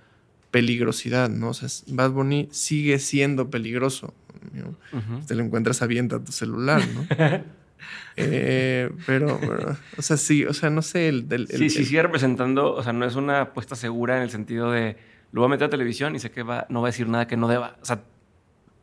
peligrosidad, 0.51 1.29
¿no? 1.29 1.49
O 1.49 1.53
sea, 1.53 1.67
Bad 1.87 2.11
Bunny 2.11 2.47
sigue 2.51 2.99
siendo 2.99 3.49
peligroso. 3.49 4.13
Te 5.27 5.35
lo 5.35 5.43
encuentras 5.43 5.81
avienta 5.81 6.23
tu 6.23 6.31
celular, 6.31 6.81
¿no? 6.93 7.05
Eh, 8.17 8.89
pero, 9.05 9.39
o 9.97 10.01
sea, 10.01 10.15
sí, 10.15 10.45
o 10.45 10.53
sea, 10.53 10.69
no 10.69 10.81
sé. 10.81 11.09
El, 11.09 11.47
sí, 11.49 11.69
sí, 11.69 11.85
sigue 11.85 12.01
representando, 12.01 12.73
o 12.73 12.81
sea, 12.81 12.93
no 12.93 13.05
es 13.05 13.15
una 13.15 13.41
apuesta 13.41 13.75
segura 13.75 14.15
en 14.17 14.23
el 14.23 14.29
sentido 14.29 14.71
de 14.71 14.95
lo 15.31 15.41
voy 15.41 15.47
a 15.47 15.49
meter 15.49 15.67
a 15.67 15.69
televisión 15.69 16.15
y 16.15 16.19
sé 16.19 16.31
que 16.31 16.43
va, 16.43 16.65
no 16.69 16.81
va 16.81 16.87
a 16.87 16.91
decir 16.91 17.07
nada 17.07 17.27
que 17.27 17.37
no 17.37 17.47
deba. 17.47 17.77
O 17.81 17.85
sea, 17.85 18.01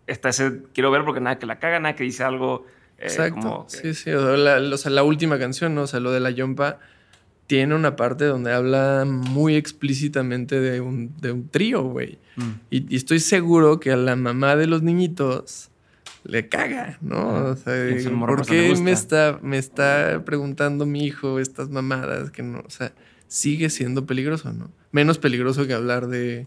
está 0.06 0.31
ese, 0.31 0.62
quiero 0.74 0.90
ver 0.90 1.05
porque 1.05 1.20
nada 1.20 1.39
que 1.39 1.47
la 1.47 1.59
caga, 1.59 1.81
nada 1.81 1.94
que 1.94 2.05
dice 2.05 2.24
algo. 2.24 2.66
Eh, 2.98 3.05
Exacto. 3.05 3.66
sí, 3.69 3.94
sí. 3.94 4.10
O, 4.10 4.36
la, 4.36 4.77
sea, 4.77 4.90
la 4.90 5.02
última 5.02 5.39
canción, 5.39 5.74
¿no? 5.74 5.82
O 5.82 5.86
sea, 5.86 6.01
lo 6.01 6.12
de 6.12 6.20
la 6.20 6.31
Yompa 6.31 6.78
tiene 7.47 7.74
una 7.74 7.97
parte 7.97 8.24
donde 8.24 8.52
habla 8.52 9.05
muy 9.06 9.56
explícitamente 9.56 10.60
de 10.60 10.81
un, 10.81 11.14
de 11.20 11.32
un 11.32 11.48
trío, 11.48 11.82
güey. 11.82 12.19
Mm. 12.36 12.51
Y, 12.70 12.97
estoy 12.97 13.20
seguro 13.20 13.81
que 13.81 13.93
a 13.93 13.97
la 13.97 14.16
mamá 14.16 14.56
de 14.56 14.66
los 14.66 14.82
niñitos 14.82 15.70
le 16.24 16.48
caga, 16.48 16.98
¿no? 17.01 17.51
O 17.51 17.56
sea, 17.56 17.74
¿por 18.20 18.47
qué 18.47 18.74
me 18.77 18.93
está, 18.93 19.39
me 19.43 19.59
está 19.59 20.23
preguntando 20.24 20.86
mi 20.86 21.05
hijo 21.05 21.40
estas 21.40 21.69
mamadas 21.69 22.31
que 22.31 22.43
no, 22.43 22.62
o 22.64 22.70
sea, 22.70 22.93
sigue 23.27 23.70
siendo 23.70 24.06
peligroso, 24.06 24.52
¿no? 24.52 24.70
Menos 24.93 25.19
peligroso 25.19 25.66
que 25.66 25.73
hablar 25.73 26.06
de, 26.06 26.47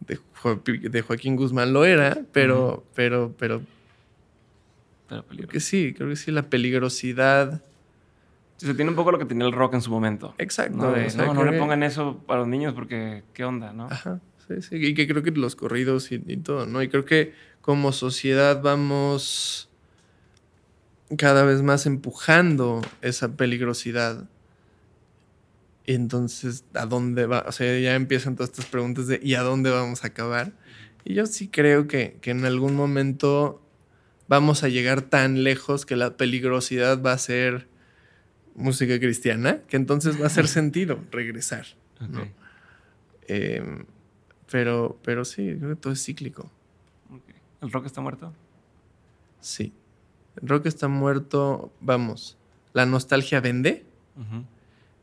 de, 0.00 1.02
Joaquín 1.02 1.36
Guzmán 1.36 1.72
lo 1.72 1.84
era, 1.84 2.18
pero, 2.32 2.84
pero, 2.94 3.34
pero, 3.38 3.62
pero 5.08 5.24
creo 5.24 5.48
que 5.48 5.60
sí, 5.60 5.94
creo 5.96 6.08
que 6.08 6.16
sí, 6.16 6.30
la 6.30 6.42
peligrosidad. 6.42 7.62
Se 8.56 8.74
tiene 8.74 8.90
un 8.90 8.96
poco 8.96 9.12
lo 9.12 9.18
que 9.18 9.24
tenía 9.24 9.46
el 9.46 9.52
rock 9.52 9.74
en 9.74 9.82
su 9.82 9.90
momento. 9.90 10.34
Exacto. 10.38 10.76
No, 10.76 11.34
no, 11.34 11.44
le 11.44 11.58
pongan 11.58 11.82
eso 11.82 12.22
a 12.28 12.36
los 12.36 12.48
niños 12.48 12.74
porque 12.74 13.22
qué 13.32 13.44
onda, 13.44 13.72
¿no? 13.72 13.86
Ajá, 13.86 14.20
sí, 14.48 14.60
sí. 14.60 14.76
Y 14.76 14.94
que 14.94 15.06
creo 15.06 15.22
que 15.22 15.30
los 15.30 15.56
corridos 15.56 16.12
y, 16.12 16.22
y 16.26 16.36
todo, 16.38 16.66
¿no? 16.66 16.82
Y 16.82 16.88
creo 16.88 17.04
que 17.04 17.32
como 17.60 17.92
sociedad 17.92 18.60
vamos 18.62 19.70
cada 21.16 21.44
vez 21.44 21.62
más 21.62 21.86
empujando 21.86 22.82
esa 23.02 23.36
peligrosidad. 23.36 24.28
Y 25.90 25.94
entonces, 25.94 26.64
¿a 26.74 26.86
dónde 26.86 27.26
va? 27.26 27.44
O 27.48 27.50
sea, 27.50 27.76
ya 27.80 27.96
empiezan 27.96 28.36
todas 28.36 28.50
estas 28.50 28.66
preguntas 28.66 29.08
de 29.08 29.18
¿y 29.24 29.34
a 29.34 29.42
dónde 29.42 29.70
vamos 29.70 30.04
a 30.04 30.06
acabar? 30.06 30.52
Y 31.04 31.14
yo 31.14 31.26
sí 31.26 31.48
creo 31.48 31.88
que, 31.88 32.16
que 32.20 32.30
en 32.30 32.44
algún 32.44 32.76
momento 32.76 33.60
vamos 34.28 34.62
a 34.62 34.68
llegar 34.68 35.02
tan 35.02 35.42
lejos 35.42 35.86
que 35.86 35.96
la 35.96 36.16
peligrosidad 36.16 37.02
va 37.02 37.10
a 37.12 37.18
ser 37.18 37.66
música 38.54 39.00
cristiana, 39.00 39.62
que 39.66 39.76
entonces 39.76 40.20
va 40.20 40.22
a 40.22 40.26
hacer 40.28 40.46
sentido 40.60 41.00
regresar. 41.10 41.66
Em, 43.26 43.84
pero, 44.48 44.96
pero 45.02 45.24
sí, 45.24 45.56
creo 45.58 45.70
que 45.70 45.76
todo 45.76 45.92
es 45.92 46.04
cíclico. 46.04 46.52
¿El 47.60 47.72
rock 47.72 47.86
está 47.86 48.00
muerto? 48.00 48.32
Sí. 49.40 49.72
El 50.40 50.48
rock 50.50 50.66
está 50.66 50.86
muerto, 50.86 51.72
vamos. 51.80 52.38
La 52.74 52.86
nostalgia 52.86 53.40
vende, 53.40 53.84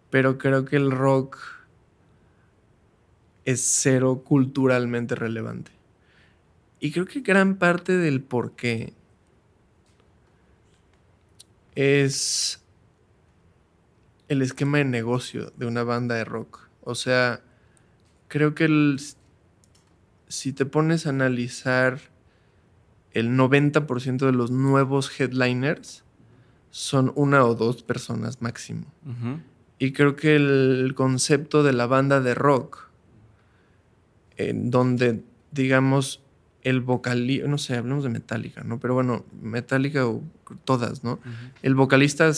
pero 0.09 0.37
creo 0.37 0.65
que 0.65 0.75
el 0.75 0.91
rock 0.91 1.37
es 3.45 3.61
cero 3.61 4.23
culturalmente 4.25 5.15
relevante. 5.15 5.71
Y 6.79 6.91
creo 6.91 7.05
que 7.05 7.21
gran 7.21 7.55
parte 7.55 7.97
del 7.97 8.21
por 8.21 8.55
qué 8.55 8.93
es 11.75 12.61
el 14.27 14.41
esquema 14.41 14.79
de 14.79 14.85
negocio 14.85 15.53
de 15.55 15.65
una 15.65 15.83
banda 15.83 16.15
de 16.15 16.25
rock. 16.25 16.67
O 16.83 16.95
sea, 16.95 17.41
creo 18.27 18.53
que 18.53 18.65
el, 18.65 18.99
si 20.27 20.53
te 20.53 20.65
pones 20.65 21.05
a 21.05 21.09
analizar 21.09 21.99
el 23.13 23.29
90% 23.29 24.25
de 24.25 24.31
los 24.31 24.51
nuevos 24.51 25.19
headliners 25.19 26.03
son 26.69 27.11
una 27.15 27.45
o 27.45 27.55
dos 27.55 27.81
personas 27.81 28.41
máximo. 28.41 28.85
Y 29.79 29.91
creo 29.91 30.15
que 30.15 30.35
el 30.35 30.93
concepto 30.95 31.63
de 31.63 31.73
la 31.73 31.85
banda 31.85 32.19
de 32.19 32.33
rock, 32.33 32.89
en 34.37 34.71
donde, 34.71 35.23
digamos, 35.51 36.21
el 36.63 36.81
vocalista, 36.81 37.47
no 37.47 37.57
sé, 37.57 37.75
hablemos 37.75 38.03
de 38.03 38.09
Metallica, 38.09 38.63
¿no? 38.63 38.79
Pero 38.79 38.93
bueno, 38.93 39.25
Metallica 39.41 40.07
o 40.07 40.23
todas, 40.65 41.03
¿no? 41.03 41.19
El 41.61 41.75
vocalista, 41.75 42.31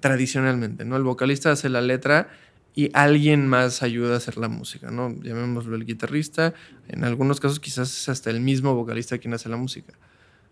tradicionalmente, 0.00 0.84
¿no? 0.84 0.96
El 0.96 1.04
vocalista 1.04 1.52
hace 1.52 1.68
la 1.68 1.80
letra 1.80 2.28
y 2.74 2.90
alguien 2.92 3.46
más 3.46 3.82
ayuda 3.82 4.14
a 4.14 4.16
hacer 4.16 4.36
la 4.36 4.48
música, 4.48 4.90
¿no? 4.90 5.14
Llamémoslo 5.22 5.76
el 5.76 5.86
guitarrista. 5.86 6.54
En 6.88 7.04
algunos 7.04 7.40
casos 7.40 7.60
quizás 7.60 7.90
es 7.96 8.08
hasta 8.08 8.30
el 8.30 8.40
mismo 8.40 8.74
vocalista 8.74 9.18
quien 9.18 9.34
hace 9.34 9.48
la 9.48 9.56
música 9.56 9.94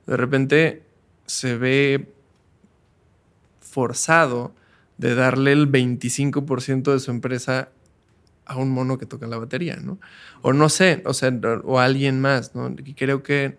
de 0.09 0.17
repente 0.17 0.83
se 1.27 1.57
ve 1.57 2.09
forzado 3.61 4.55
de 4.99 5.15
darle 5.15 5.53
el 5.53 5.71
25% 5.71 6.93
de 6.93 7.01
su 7.01 7.11
empresa 7.11 7.71
a 8.45 8.57
un 8.57 8.71
mono 8.71 8.99
que 8.99 9.07
toca 9.07 9.27
la 9.27 9.39
batería, 9.39 9.77
¿no? 9.77 9.99
O 10.43 10.53
no 10.53 10.69
sé, 10.69 11.03
o 11.07 11.15
sea, 11.15 11.33
o 11.65 11.79
a 11.79 11.85
alguien 11.85 12.21
más, 12.21 12.55
¿no? 12.55 12.75
Creo 12.97 13.23
que 13.23 13.59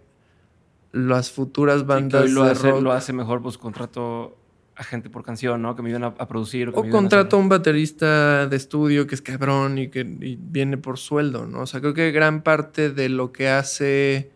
las 0.92 1.32
futuras 1.32 1.86
bandas 1.86 2.30
lo, 2.32 2.44
hace, 2.44 2.82
lo 2.82 2.92
hace 2.92 3.14
mejor, 3.14 3.42
pues 3.42 3.58
contrato 3.58 4.36
a 4.76 4.84
gente 4.84 5.10
por 5.10 5.24
canción, 5.24 5.62
¿no? 5.62 5.76
Que 5.76 5.82
me 5.82 5.90
ayuden 5.90 6.06
a, 6.06 6.28
producir. 6.28 6.70
O, 6.70 6.90
contrato 6.90 7.36
a, 7.36 7.40
un 7.40 7.50
baterista 7.50 8.48
de 8.48 8.56
estudio 8.56 9.08
que 9.08 9.16
es 9.16 9.22
cabrón 9.22 9.78
y 9.78 9.90
que 9.90 10.04
viene 10.06 10.78
por 10.78 10.98
sueldo, 10.98 11.46
¿no? 11.46 11.62
O 11.62 11.68
sea, 11.68 11.82
creo 11.82 11.94
que 11.94 12.12
gran 12.12 12.42
parte 12.42 12.90
de 12.90 13.10
lo 13.10 13.32
que 13.32 13.50
hace 13.50 14.32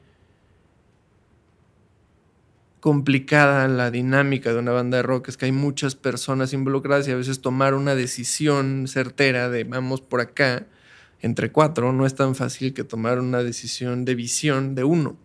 complicada 2.83 3.65
la 3.69 3.91
dinámica 3.91 4.51
de 4.51 4.59
una 4.59 4.73
banda 4.73 4.97
de 4.97 5.03
rock, 5.03 5.29
es 5.29 5.37
que 5.37 5.45
hay 5.45 5.53
muchas 5.53 5.95
personas 5.95 6.51
involucradas 6.51 7.07
y 7.07 7.11
a 7.11 7.15
veces 7.15 7.39
tomar 7.39 7.75
una 7.75 7.95
decisión 7.95 8.89
certera 8.89 9.47
de 9.47 9.63
vamos 9.63 10.01
por 10.01 10.19
acá 10.19 10.65
entre 11.21 11.49
cuatro 11.49 11.93
no 11.93 12.05
es 12.05 12.13
tan 12.13 12.35
fácil 12.35 12.73
que 12.73 12.83
tomar 12.83 13.21
una 13.21 13.41
decisión 13.41 14.03
de 14.03 14.15
visión 14.15 14.75
de 14.75 14.83
uno. 14.83 15.15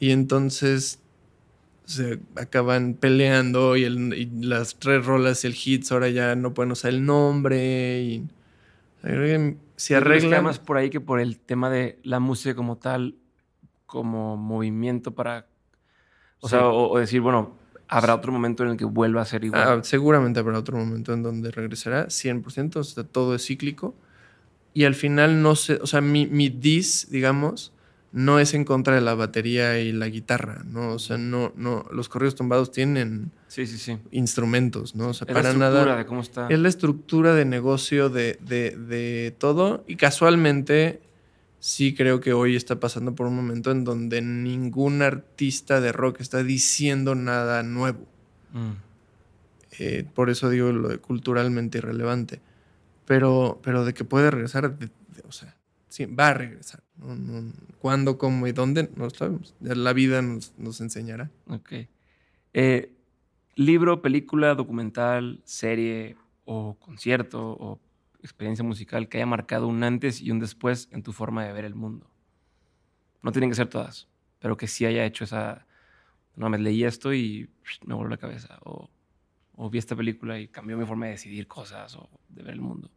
Y 0.00 0.10
entonces 0.10 0.98
se 1.84 2.18
acaban 2.34 2.94
peleando 2.94 3.76
y, 3.76 3.88
las 4.40 4.74
tres 4.80 5.06
rolas 5.06 5.44
y 5.44 5.46
el 5.46 5.54
hits 5.54 5.92
ahora 5.92 6.08
ya 6.08 6.34
no 6.34 6.52
pueden 6.52 6.72
usar 6.72 6.90
el 6.90 7.06
nombre 7.06 8.02
y 8.02 8.26
si 9.76 9.94
arreglan 9.94 10.42
más 10.42 10.58
por 10.58 10.78
ahí 10.78 10.90
que 10.90 11.00
por 11.00 11.20
el 11.20 11.38
tema 11.38 11.70
de 11.70 12.00
la 12.02 12.18
música 12.18 12.56
como 12.56 12.76
tal 12.76 13.14
como 13.86 14.36
movimiento 14.36 15.14
para 15.14 15.46
o 16.40 16.48
sea, 16.48 16.68
o, 16.68 16.98
decir, 16.98 17.20
bueno, 17.20 17.56
habrá 17.88 18.14
otro 18.14 18.32
momento 18.32 18.64
en 18.64 18.70
el 18.70 18.76
que 18.76 18.84
vuelva 18.84 19.22
a 19.22 19.24
ser 19.24 19.44
igual. 19.44 19.62
Ah, 19.62 19.80
seguramente 19.82 20.40
habrá 20.40 20.58
otro 20.58 20.76
momento 20.76 21.12
en 21.12 21.22
donde 21.22 21.50
regresará, 21.50 22.06
100%, 22.06 22.76
o 22.76 22.84
sea, 22.84 23.04
todo 23.04 23.34
es 23.34 23.46
cíclico. 23.46 23.94
Y 24.74 24.84
al 24.84 24.94
final 24.94 25.42
no 25.42 25.56
sé, 25.56 25.78
o 25.80 25.86
sea, 25.86 26.00
mi, 26.00 26.26
mi 26.26 26.50
dis, 26.50 27.08
digamos, 27.10 27.72
no 28.12 28.38
es 28.38 28.54
en 28.54 28.64
contra 28.64 28.94
de 28.94 29.00
la 29.00 29.14
batería 29.14 29.78
y 29.78 29.92
la 29.92 30.08
guitarra, 30.08 30.62
¿no? 30.64 30.92
O 30.92 30.98
sea, 30.98 31.18
no, 31.18 31.52
no, 31.56 31.86
los 31.90 32.08
corridos 32.08 32.34
tumbados 32.34 32.72
tienen 32.72 33.30
sí, 33.46 33.66
sí, 33.66 33.78
sí. 33.78 33.98
instrumentos, 34.10 34.94
¿no? 34.94 35.08
O 35.08 35.14
sea, 35.14 35.26
es 35.28 35.34
para 35.34 35.52
la 35.52 35.66
estructura 35.66 35.96
de 35.96 36.06
cómo 36.06 36.20
está. 36.20 36.48
Es 36.48 36.58
la 36.58 36.68
estructura 36.68 37.34
de 37.34 37.44
negocio 37.44 38.08
de, 38.08 38.38
de, 38.40 38.76
de 38.76 39.34
todo 39.38 39.84
y 39.86 39.96
casualmente 39.96 41.00
sí 41.66 41.94
creo 41.94 42.20
que 42.20 42.32
hoy 42.32 42.54
está 42.54 42.78
pasando 42.78 43.16
por 43.16 43.26
un 43.26 43.34
momento 43.34 43.72
en 43.72 43.82
donde 43.82 44.22
ningún 44.22 45.02
artista 45.02 45.80
de 45.80 45.90
rock 45.90 46.20
está 46.20 46.44
diciendo 46.44 47.16
nada 47.16 47.64
nuevo. 47.64 48.06
Mm. 48.52 48.74
Eh, 49.80 50.06
por 50.14 50.30
eso 50.30 50.48
digo 50.48 50.70
lo 50.70 50.88
de 50.88 50.98
culturalmente 50.98 51.78
irrelevante. 51.78 52.40
Pero, 53.04 53.58
pero 53.64 53.84
de 53.84 53.94
que 53.94 54.04
puede 54.04 54.30
regresar, 54.30 54.76
o 55.26 55.32
sea, 55.32 55.56
sí, 55.88 56.06
va 56.06 56.28
a 56.28 56.34
regresar. 56.34 56.84
¿Cuándo, 57.80 58.16
cómo 58.16 58.46
y 58.46 58.52
dónde? 58.52 58.88
No 58.94 59.04
lo 59.06 59.10
sabemos. 59.10 59.56
La 59.58 59.92
vida 59.92 60.22
nos, 60.22 60.52
nos 60.58 60.80
enseñará. 60.80 61.32
Ok. 61.48 61.72
Eh, 62.54 62.92
libro, 63.56 64.02
película, 64.02 64.54
documental, 64.54 65.40
serie 65.44 66.14
o 66.44 66.76
concierto 66.78 67.56
o 67.58 67.80
experiencia 68.26 68.64
musical 68.64 69.08
que 69.08 69.18
haya 69.18 69.26
marcado 69.26 69.66
un 69.68 69.82
antes 69.82 70.20
y 70.20 70.30
un 70.30 70.38
después 70.38 70.88
en 70.92 71.02
tu 71.02 71.12
forma 71.12 71.44
de 71.44 71.52
ver 71.52 71.64
el 71.64 71.74
mundo. 71.74 72.10
No 73.22 73.32
tienen 73.32 73.50
que 73.50 73.56
ser 73.56 73.68
todas, 73.68 74.08
pero 74.38 74.56
que 74.56 74.68
sí 74.68 74.84
haya 74.84 75.04
hecho 75.04 75.24
esa... 75.24 75.66
No, 76.34 76.50
me 76.50 76.58
leí 76.58 76.84
esto 76.84 77.14
y 77.14 77.48
me 77.86 77.94
voló 77.94 78.10
la 78.10 78.18
cabeza. 78.18 78.58
O, 78.64 78.90
o 79.56 79.70
vi 79.70 79.78
esta 79.78 79.96
película 79.96 80.38
y 80.38 80.48
cambió 80.48 80.76
mi 80.76 80.84
forma 80.84 81.06
de 81.06 81.12
decidir 81.12 81.46
cosas 81.46 81.96
o 81.96 82.10
de 82.28 82.42
ver 82.42 82.54
el 82.54 82.60
mundo. 82.60 82.90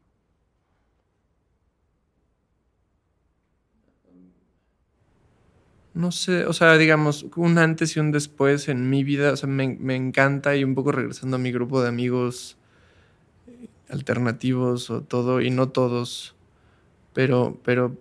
No 5.93 6.11
sé, 6.11 6.45
o 6.45 6.53
sea, 6.53 6.77
digamos, 6.77 7.25
un 7.35 7.57
antes 7.57 7.95
y 7.95 7.99
un 7.99 8.11
después 8.11 8.69
en 8.69 8.89
mi 8.89 9.03
vida, 9.03 9.33
o 9.33 9.35
sea, 9.35 9.49
me, 9.49 9.67
me 9.79 9.95
encanta 9.95 10.55
y 10.55 10.63
un 10.63 10.75
poco 10.75 10.91
regresando 10.91 11.37
a 11.37 11.39
mi 11.39 11.51
grupo 11.51 11.81
de 11.81 11.89
amigos 11.89 12.57
alternativos 13.89 14.89
o 14.89 15.01
todo, 15.01 15.41
y 15.41 15.49
no 15.49 15.69
todos, 15.69 16.35
pero, 17.13 17.59
pero, 17.63 17.97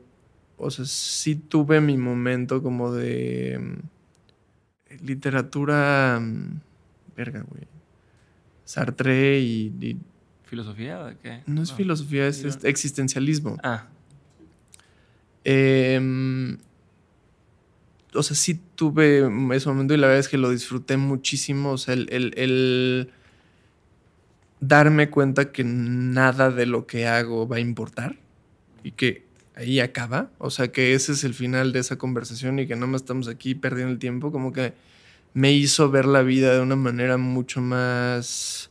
o 0.57 0.71
sea, 0.71 0.85
sí 0.85 1.35
tuve 1.35 1.81
mi 1.81 1.97
momento 1.97 2.63
como 2.63 2.93
de 2.93 3.59
mm, 3.59 5.05
literatura, 5.05 6.21
mm, 6.21 6.61
verga, 7.17 7.45
güey, 7.49 7.67
Sartre 8.65 9.41
y, 9.41 9.97
¿Filosofía 10.45 11.01
o 11.01 11.23
qué? 11.23 11.43
No 11.47 11.63
es 11.63 11.73
filosofía, 11.73 12.27
es, 12.27 12.65
existencialismo. 12.65 13.59
Ah. 13.63 13.87
Em, 15.45 16.59
o 18.15 18.23
sea, 18.23 18.35
sí 18.35 18.61
tuve 18.75 19.29
ese 19.55 19.69
momento 19.69 19.95
y 19.95 19.99
la 19.99 20.07
verdad 20.07 20.21
es 20.21 20.29
que 20.29 20.39
lo 20.39 20.51
disfruté 20.51 20.97
muchísimo. 20.97 21.73
O 21.73 21.79
sea, 21.79 21.95
el, 21.95 23.11
darme 24.61 25.11
cuenta 25.11 25.53
que 25.53 25.65
nada 25.65 26.51
de 26.51 26.67
lo 26.67 26.87
que 26.87 27.07
hago 27.07 27.47
va 27.47 27.57
a 27.57 27.61
importar 27.61 28.17
y 28.83 28.93
que 28.93 29.25
ahí 29.55 29.81
acaba. 29.81 30.31
O 30.39 30.51
sea, 30.51 30.69
que 30.69 30.95
ese 30.95 31.13
es 31.13 31.25
el 31.25 31.35
final 31.35 31.73
de 31.73 31.81
esa 31.81 31.97
conversación 31.97 32.59
y 32.59 32.67
que 32.67 32.77
no 32.77 32.87
más 32.87 33.03
estamos 33.03 33.29
aquí 33.29 33.55
perdiendo 33.55 33.93
el 33.93 33.99
tiempo, 33.99 34.33
como 34.33 34.53
que 34.53 34.73
me 35.35 35.53
hizo 35.53 35.91
ver 35.91 36.07
la 36.07 36.23
vida 36.23 36.55
de 36.55 36.61
una 36.61 36.77
manera 36.77 37.17
mucho 37.17 37.61
más, 37.61 38.71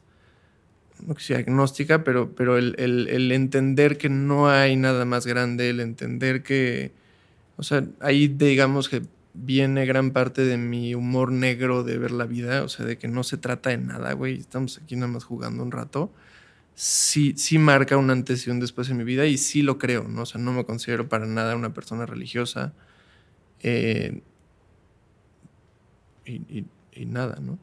no 1.05 1.15
que 1.15 1.23
sea 1.23 1.38
agnóstica, 1.39 2.03
pero, 2.03 2.35
pero 2.35 2.57
el, 2.57 2.76
el 2.77 3.31
entender 3.31 3.97
que 3.97 4.09
no 4.09 4.49
hay 4.49 4.76
nada 4.76 5.05
más 5.05 5.27
grande, 5.27 5.69
el 5.69 5.80
entender 5.80 6.43
que, 6.43 6.91
o 7.57 7.64
sea, 7.64 7.85
ahí 7.99 8.27
digamos 8.27 8.89
que 8.89 9.03
viene 9.43 9.85
gran 9.85 10.11
parte 10.11 10.43
de 10.43 10.57
mi 10.57 10.95
humor 10.95 11.31
negro 11.31 11.84
de 11.84 11.97
ver 11.97 12.11
la 12.11 12.26
vida, 12.26 12.64
o 12.64 12.69
sea, 12.69 12.85
de 12.85 12.97
que 12.97 13.07
no 13.07 13.23
se 13.23 13.38
trata 13.38 13.69
de 13.69 13.77
nada, 13.77 14.14
güey, 14.14 14.38
estamos 14.39 14.80
aquí 14.80 14.95
nada 14.95 15.07
más 15.07 15.23
jugando 15.23 15.64
un 15.64 15.72
rato, 15.72 16.11
sí, 16.73 17.34
sí 17.38 17.59
marca 17.59 17.97
un 17.97 18.09
antes 18.09 18.47
y 18.47 18.49
un 18.49 18.59
después 18.59 18.89
en 18.89 18.97
mi 18.97 19.03
vida 19.03 19.26
y 19.26 19.38
sí 19.38 19.61
lo 19.61 19.77
creo, 19.77 20.07
¿no? 20.07 20.23
O 20.23 20.26
sea, 20.26 20.41
no 20.41 20.53
me 20.53 20.65
considero 20.65 21.07
para 21.07 21.27
nada 21.27 21.55
una 21.55 21.73
persona 21.73 22.05
religiosa 22.05 22.73
eh, 23.61 24.22
y, 26.26 26.65
nada, 27.05 27.39
¿no? 27.39 27.59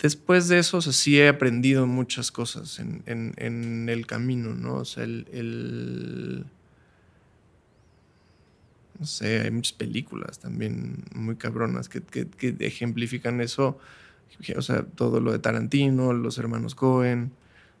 Después 0.00 0.48
de 0.48 0.58
eso, 0.58 0.78
o 0.78 0.82
sí 0.82 1.18
he 1.18 1.28
aprendido 1.28 1.86
muchas 1.86 2.30
cosas 2.30 2.78
en, 2.78 3.02
en, 3.06 3.88
el 3.88 4.06
camino, 4.06 4.54
¿no? 4.54 4.76
O 4.76 4.84
sea, 4.84 5.04
el 5.04 6.46
no 9.00 9.06
sé, 9.06 9.40
hay 9.40 9.50
muchas 9.50 9.72
películas 9.72 10.38
también 10.38 11.04
muy 11.14 11.36
cabronas 11.36 11.88
que, 11.88 12.02
ejemplifican 12.60 13.40
eso. 13.40 13.78
O 14.56 14.62
sea, 14.62 14.82
todo 14.82 15.20
lo 15.20 15.32
de 15.32 15.38
Tarantino, 15.38 16.12
los 16.12 16.36
hermanos 16.36 16.74
Cohen, 16.74 17.32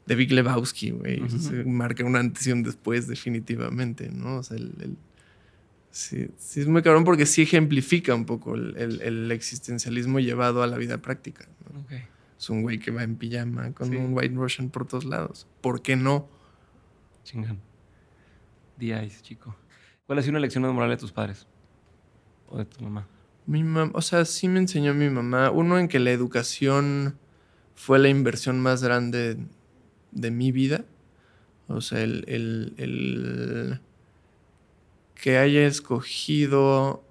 de 0.06 0.14
Big 0.14 0.32
Lebowski, 0.32 0.92
güey. 0.92 1.20
Marca 1.66 2.04
una 2.04 2.20
antes 2.20 2.46
y 2.46 2.52
un 2.52 2.62
después, 2.62 3.06
definitivamente, 3.06 4.08
¿no? 4.08 4.38
O 4.38 4.42
sea, 4.42 4.56
el, 4.56 4.96
sí, 5.90 6.28
sí, 6.38 6.60
es 6.60 6.66
muy 6.66 6.82
cabrón 6.82 7.04
porque 7.04 7.26
sí 7.26 7.42
ejemplifica 7.42 8.14
un 8.14 8.24
poco 8.24 8.54
el, 8.54 9.30
existencialismo 9.30 10.20
llevado 10.20 10.62
a 10.62 10.66
la 10.66 10.78
vida 10.78 11.02
práctica. 11.02 11.46
Es 12.38 12.48
un 12.48 12.62
güey 12.62 12.78
que 12.78 12.90
va 12.90 13.02
en 13.02 13.16
pijama 13.16 13.72
con 13.72 13.94
un 13.94 14.14
white 14.14 14.34
Russian 14.34 14.70
por 14.70 14.86
todos 14.86 15.04
lados. 15.04 15.46
¿Por 15.60 15.82
qué 15.82 15.96
no? 15.96 16.26
Chingan. 17.24 17.58
Día 18.78 19.06
chico. 19.20 19.54
¿Cuál 20.10 20.18
ha 20.18 20.22
sido 20.22 20.32
una 20.32 20.40
lección 20.40 20.64
moral 20.74 20.90
de 20.90 20.96
tus 20.96 21.12
padres? 21.12 21.46
¿O 22.48 22.58
de 22.58 22.64
tu 22.64 22.82
mamá? 22.82 23.06
Mi 23.46 23.62
mamá, 23.62 23.92
o 23.94 24.02
sea, 24.02 24.24
sí 24.24 24.48
me 24.48 24.58
enseñó 24.58 24.92
mi 24.92 25.08
mamá. 25.08 25.52
Uno 25.52 25.78
en 25.78 25.86
que 25.86 26.00
la 26.00 26.10
educación 26.10 27.16
fue 27.76 28.00
la 28.00 28.08
inversión 28.08 28.58
más 28.58 28.82
grande 28.82 29.36
de 30.10 30.30
mi 30.32 30.50
vida. 30.50 30.84
O 31.68 31.80
sea, 31.80 32.02
el, 32.02 32.24
el 32.26 33.80
que 35.14 35.38
haya 35.38 35.64
escogido 35.64 37.04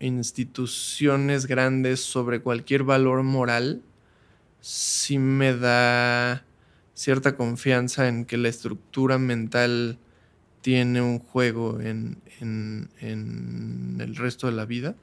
instituciones 0.00 1.46
grandes 1.46 2.00
sobre 2.00 2.40
cualquier 2.40 2.82
valor 2.82 3.22
moral, 3.22 3.82
sí 4.60 5.16
me 5.16 5.56
da 5.56 6.44
cierta 6.94 7.36
confianza 7.36 8.08
en 8.08 8.24
que 8.24 8.36
la 8.36 8.48
estructura 8.48 9.18
mental 9.18 10.00
tiene 10.62 11.02
un 11.02 11.18
juego 11.18 11.80
en, 11.80 12.21
el 12.42 14.16
resto 14.16 14.46
de 14.46 14.52
la 14.52 14.66
vida. 14.66 14.94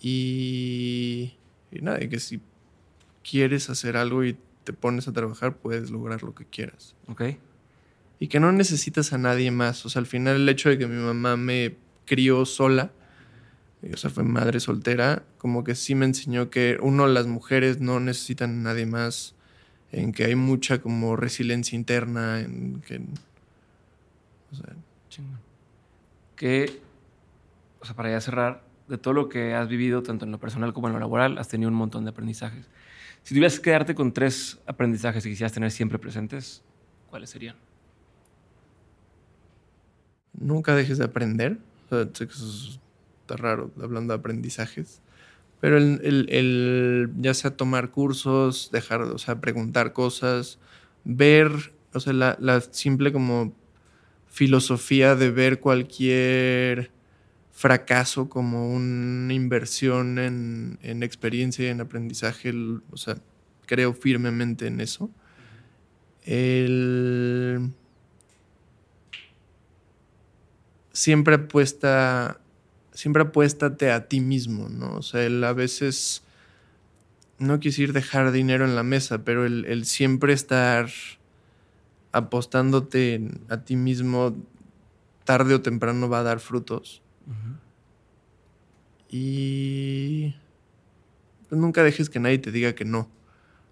y, 0.00 1.34
nada, 1.70 2.02
y 2.02 2.08
que 2.08 2.20
si 2.20 2.40
quieres 3.28 3.70
hacer 3.70 3.96
algo 3.96 4.24
y 4.24 4.36
te 4.64 4.72
pones 4.72 5.08
a 5.08 5.12
trabajar, 5.12 5.56
puedes 5.56 5.90
lograr 5.90 6.22
lo 6.22 6.34
que 6.34 6.44
quieras. 6.44 6.94
Ok. 7.08 7.22
Y 8.18 8.28
que 8.28 8.40
no 8.40 8.50
necesitas 8.52 9.12
a 9.12 9.18
nadie 9.18 9.50
más. 9.50 9.84
O 9.84 9.88
sea, 9.88 10.00
al 10.00 10.06
final 10.06 10.36
el 10.36 10.48
hecho 10.48 10.68
de 10.68 10.78
que 10.78 10.86
mi 10.86 11.00
mamá 11.00 11.36
me 11.36 11.76
crió 12.06 12.46
sola, 12.46 12.92
o 13.92 13.96
sea, 13.96 14.10
fue 14.10 14.24
madre 14.24 14.60
soltera, 14.60 15.24
como 15.38 15.64
que 15.64 15.74
sí 15.74 15.94
me 15.94 16.06
enseñó 16.06 16.50
que 16.50 16.78
uno, 16.80 17.06
las 17.06 17.26
mujeres 17.26 17.80
no 17.80 18.00
necesitan 18.00 18.50
a 18.60 18.70
nadie 18.70 18.86
más, 18.86 19.34
en 19.92 20.12
que 20.12 20.24
hay 20.24 20.34
mucha 20.34 20.80
como 20.80 21.16
resiliencia 21.16 21.76
interna, 21.76 22.40
en 22.40 22.80
que 22.80 23.00
o 24.52 24.56
sea, 24.56 24.74
Que, 26.36 26.80
o 27.80 27.84
sea, 27.84 27.96
para 27.96 28.10
ya 28.10 28.20
cerrar, 28.20 28.62
de 28.88 28.98
todo 28.98 29.14
lo 29.14 29.28
que 29.28 29.54
has 29.54 29.68
vivido, 29.68 30.02
tanto 30.02 30.24
en 30.24 30.30
lo 30.30 30.38
personal 30.38 30.72
como 30.72 30.86
en 30.86 30.94
lo 30.94 31.00
laboral, 31.00 31.38
has 31.38 31.48
tenido 31.48 31.70
un 31.70 31.76
montón 31.76 32.04
de 32.04 32.10
aprendizajes. 32.10 32.68
Si 33.22 33.34
tuvieras 33.34 33.56
que 33.56 33.62
quedarte 33.62 33.94
con 33.94 34.12
tres 34.12 34.60
aprendizajes 34.66 35.24
que 35.24 35.30
quisieras 35.30 35.52
tener 35.52 35.70
siempre 35.70 35.98
presentes, 35.98 36.62
¿cuáles 37.10 37.30
serían? 37.30 37.56
Nunca 40.32 40.74
dejes 40.74 40.98
de 40.98 41.04
aprender. 41.04 41.58
O 41.86 41.88
sea, 41.88 42.08
sé 42.12 42.26
que 42.26 42.32
eso 42.32 42.80
está 43.22 43.36
raro 43.36 43.72
hablando 43.82 44.12
de 44.12 44.20
aprendizajes. 44.20 45.00
Pero 45.60 45.78
el, 45.78 47.10
ya 47.18 47.34
sea 47.34 47.56
tomar 47.56 47.90
cursos, 47.90 48.70
dejar, 48.70 49.00
o 49.02 49.18
sea, 49.18 49.40
preguntar 49.40 49.92
cosas, 49.92 50.58
ver, 51.04 51.72
o 51.94 52.00
sea, 52.00 52.12
la, 52.12 52.36
la 52.38 52.60
simple 52.60 53.12
como 53.12 53.54
filosofía 54.36 55.16
de 55.16 55.30
ver 55.30 55.60
cualquier 55.60 56.90
fracaso 57.52 58.28
como 58.28 58.70
una 58.70 59.32
inversión 59.32 60.18
en, 60.18 61.02
experiencia 61.02 61.64
y 61.64 61.68
en 61.68 61.80
aprendizaje. 61.80 62.52
O 62.90 62.98
sea, 62.98 63.16
creo 63.64 63.94
firmemente 63.94 64.66
en 64.66 64.82
eso. 64.82 65.10
El... 66.26 67.70
Siempre 70.92 71.36
apuesta, 71.36 72.38
siempre 72.92 73.22
apuéstate 73.22 73.90
a 73.90 74.06
ti 74.06 74.20
mismo, 74.20 74.68
¿no? 74.68 74.96
O 74.96 75.02
sea, 75.02 75.24
el 75.24 75.42
a 75.44 75.54
veces, 75.54 76.24
no 77.38 77.58
quisiera 77.58 77.94
dejar 77.94 78.32
dinero 78.32 78.66
en 78.66 78.76
la 78.76 78.82
mesa, 78.82 79.24
pero 79.24 79.46
el 79.46 79.86
siempre 79.86 80.34
estar 80.34 80.90
apostándote 82.16 83.28
a 83.48 83.58
ti 83.58 83.76
mismo, 83.76 84.34
tarde 85.24 85.54
o 85.54 85.60
temprano 85.60 86.08
va 86.08 86.20
a 86.20 86.22
dar 86.22 86.40
frutos. 86.40 87.02
Y 89.10 90.34
pues, 91.48 91.60
nunca 91.60 91.82
dejes 91.82 92.08
que 92.08 92.18
nadie 92.18 92.38
te 92.38 92.52
diga 92.52 92.74
que 92.74 92.86
no. 92.86 93.10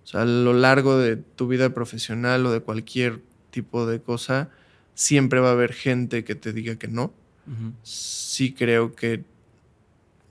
O 0.04 0.06
sea, 0.06 0.22
a 0.22 0.26
lo 0.26 0.52
largo 0.52 0.98
de 0.98 1.16
tu 1.16 1.48
vida 1.48 1.72
profesional 1.72 2.44
o 2.44 2.52
de 2.52 2.60
cualquier 2.60 3.22
tipo 3.50 3.86
de 3.86 4.02
cosa, 4.02 4.50
siempre 4.94 5.40
va 5.40 5.48
a 5.48 5.52
haber 5.52 5.72
gente 5.72 6.24
que 6.24 6.34
te 6.34 6.52
diga 6.52 6.76
que 6.76 6.88
no. 6.88 7.12
Sí 7.82 8.52
creo 8.52 8.94
que 8.94 9.24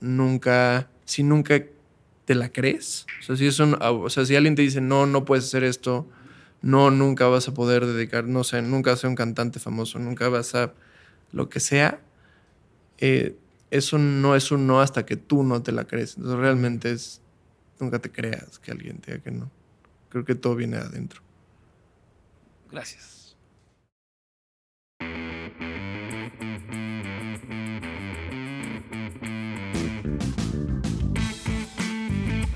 nunca, 0.00 0.88
si 1.04 1.22
nunca 1.22 1.64
te 2.24 2.34
la 2.34 2.50
crees, 2.50 3.06
o 3.20 3.22
sea, 3.22 3.36
si, 3.36 3.62
o 3.62 4.10
sea, 4.10 4.24
si 4.24 4.36
alguien 4.36 4.54
te 4.54 4.62
dice, 4.62 4.80
no, 4.80 5.06
no 5.06 5.24
puedes 5.24 5.44
hacer 5.44 5.64
esto, 5.64 6.08
no, 6.64 6.90
nunca 6.90 7.28
vas 7.28 7.46
a 7.46 7.52
poder 7.52 7.84
dedicar, 7.84 8.24
no 8.24 8.42
sé, 8.42 8.62
nunca 8.62 8.90
vas 8.90 9.00
a 9.00 9.02
ser 9.02 9.10
un 9.10 9.16
cantante 9.16 9.60
famoso, 9.60 9.98
nunca 9.98 10.30
vas 10.30 10.54
a 10.54 10.72
lo 11.30 11.50
que 11.50 11.60
sea, 11.60 12.00
eh, 12.96 13.36
eso 13.70 13.98
no 13.98 14.34
es 14.34 14.50
un 14.50 14.66
no 14.66 14.80
hasta 14.80 15.04
que 15.04 15.16
tú 15.16 15.42
no 15.42 15.62
te 15.62 15.72
la 15.72 15.84
crees. 15.84 16.16
Entonces 16.16 16.40
realmente 16.40 16.90
es, 16.90 17.20
nunca 17.78 17.98
te 17.98 18.10
creas 18.10 18.58
que 18.60 18.70
alguien 18.70 18.98
te 18.98 19.12
diga 19.12 19.24
que 19.24 19.30
no. 19.30 19.50
Creo 20.08 20.24
que 20.24 20.34
todo 20.34 20.54
viene 20.54 20.78
adentro. 20.78 21.20
Gracias. 22.70 23.36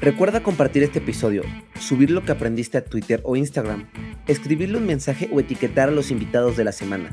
Recuerda 0.01 0.43
compartir 0.43 0.83
este 0.85 1.01
episodio, 1.01 1.43
subir 1.81 2.11
lo 2.11 2.25
que 2.25 2.33
aprendiste 2.33 2.79
a 2.79 2.85
Twitter 2.85 3.21
o 3.25 3.37
Instagram, 3.37 3.87
escribirle 4.27 4.79
un 4.79 4.87
mensaje 4.87 5.29
o 5.33 5.41
etiquetar 5.41 5.89
a 5.89 5.93
los 5.93 6.11
invitados 6.11 6.57
de 6.57 6.65
la 6.65 6.73
semana. 6.73 7.11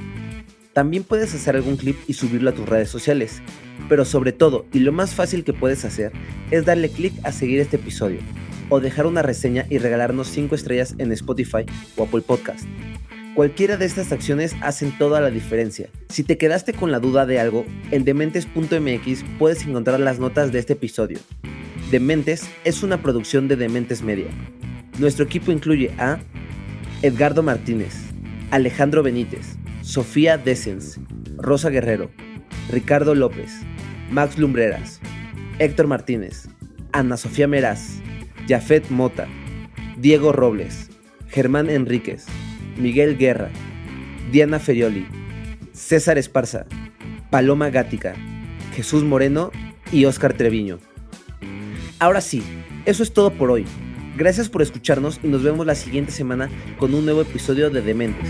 También 0.73 1.03
puedes 1.03 1.33
hacer 1.33 1.55
algún 1.55 1.77
clip 1.77 1.97
y 2.07 2.13
subirlo 2.13 2.49
a 2.49 2.53
tus 2.53 2.67
redes 2.67 2.89
sociales. 2.89 3.41
Pero 3.87 4.03
sobre 4.03 4.33
todo, 4.33 4.65
y 4.73 4.79
lo 4.79 4.91
más 4.91 5.13
fácil 5.13 5.43
que 5.43 5.53
puedes 5.53 5.85
hacer, 5.85 6.11
es 6.51 6.65
darle 6.65 6.89
clic 6.89 7.13
a 7.23 7.31
seguir 7.31 7.59
este 7.59 7.77
episodio, 7.77 8.19
o 8.69 8.79
dejar 8.79 9.05
una 9.05 9.21
reseña 9.21 9.65
y 9.69 9.77
regalarnos 9.77 10.27
5 10.27 10.55
estrellas 10.55 10.95
en 10.97 11.11
Spotify 11.11 11.65
o 11.95 12.03
Apple 12.03 12.21
Podcast. 12.21 12.65
Cualquiera 13.35 13.75
de 13.75 13.85
estas 13.85 14.13
acciones 14.13 14.55
hacen 14.61 14.97
toda 14.97 15.19
la 15.19 15.29
diferencia. 15.29 15.89
Si 16.07 16.23
te 16.23 16.37
quedaste 16.37 16.71
con 16.71 16.93
la 16.93 16.99
duda 16.99 17.25
de 17.25 17.37
algo, 17.37 17.65
en 17.91 18.05
dementes.mx 18.05 19.25
puedes 19.37 19.67
encontrar 19.67 19.99
las 19.99 20.19
notas 20.19 20.53
de 20.53 20.59
este 20.59 20.71
episodio. 20.71 21.19
Dementes 21.91 22.49
es 22.63 22.81
una 22.81 23.01
producción 23.01 23.49
de 23.49 23.57
Dementes 23.57 24.03
Media. 24.03 24.27
Nuestro 24.99 25.25
equipo 25.25 25.51
incluye 25.51 25.91
a 25.97 26.19
Edgardo 27.01 27.43
Martínez, 27.43 27.93
Alejandro 28.51 29.03
Benítez, 29.03 29.57
Sofía 29.81 30.37
Desens, 30.37 30.97
Rosa 31.35 31.69
Guerrero, 31.69 32.11
Ricardo 32.71 33.15
López, 33.15 33.51
Max 34.11 34.37
Lumbreras, 34.37 35.01
Héctor 35.59 35.87
Martínez, 35.87 36.47
Ana 36.93 37.17
Sofía 37.17 37.49
Meraz, 37.49 37.97
Jafet 38.47 38.89
Mota, 38.89 39.27
Diego 39.97 40.31
Robles, 40.31 40.89
Germán 41.27 41.69
Enríquez, 41.69 42.27
Miguel 42.77 43.17
Guerra, 43.17 43.49
Diana 44.31 44.59
Ferioli, 44.59 45.05
César 45.73 46.17
Esparza, 46.17 46.65
Paloma 47.29 47.69
Gática, 47.69 48.15
Jesús 48.75 49.03
Moreno 49.03 49.51
y 49.91 50.05
Óscar 50.05 50.33
Treviño. 50.33 50.79
Ahora 51.99 52.21
sí, 52.21 52.43
eso 52.85 53.03
es 53.03 53.13
todo 53.13 53.31
por 53.31 53.51
hoy. 53.51 53.65
Gracias 54.17 54.49
por 54.49 54.61
escucharnos 54.61 55.19
y 55.23 55.27
nos 55.27 55.43
vemos 55.43 55.65
la 55.65 55.75
siguiente 55.75 56.11
semana 56.11 56.49
con 56.77 56.93
un 56.93 57.05
nuevo 57.05 57.21
episodio 57.21 57.69
de 57.69 57.81
Dementes. 57.81 58.29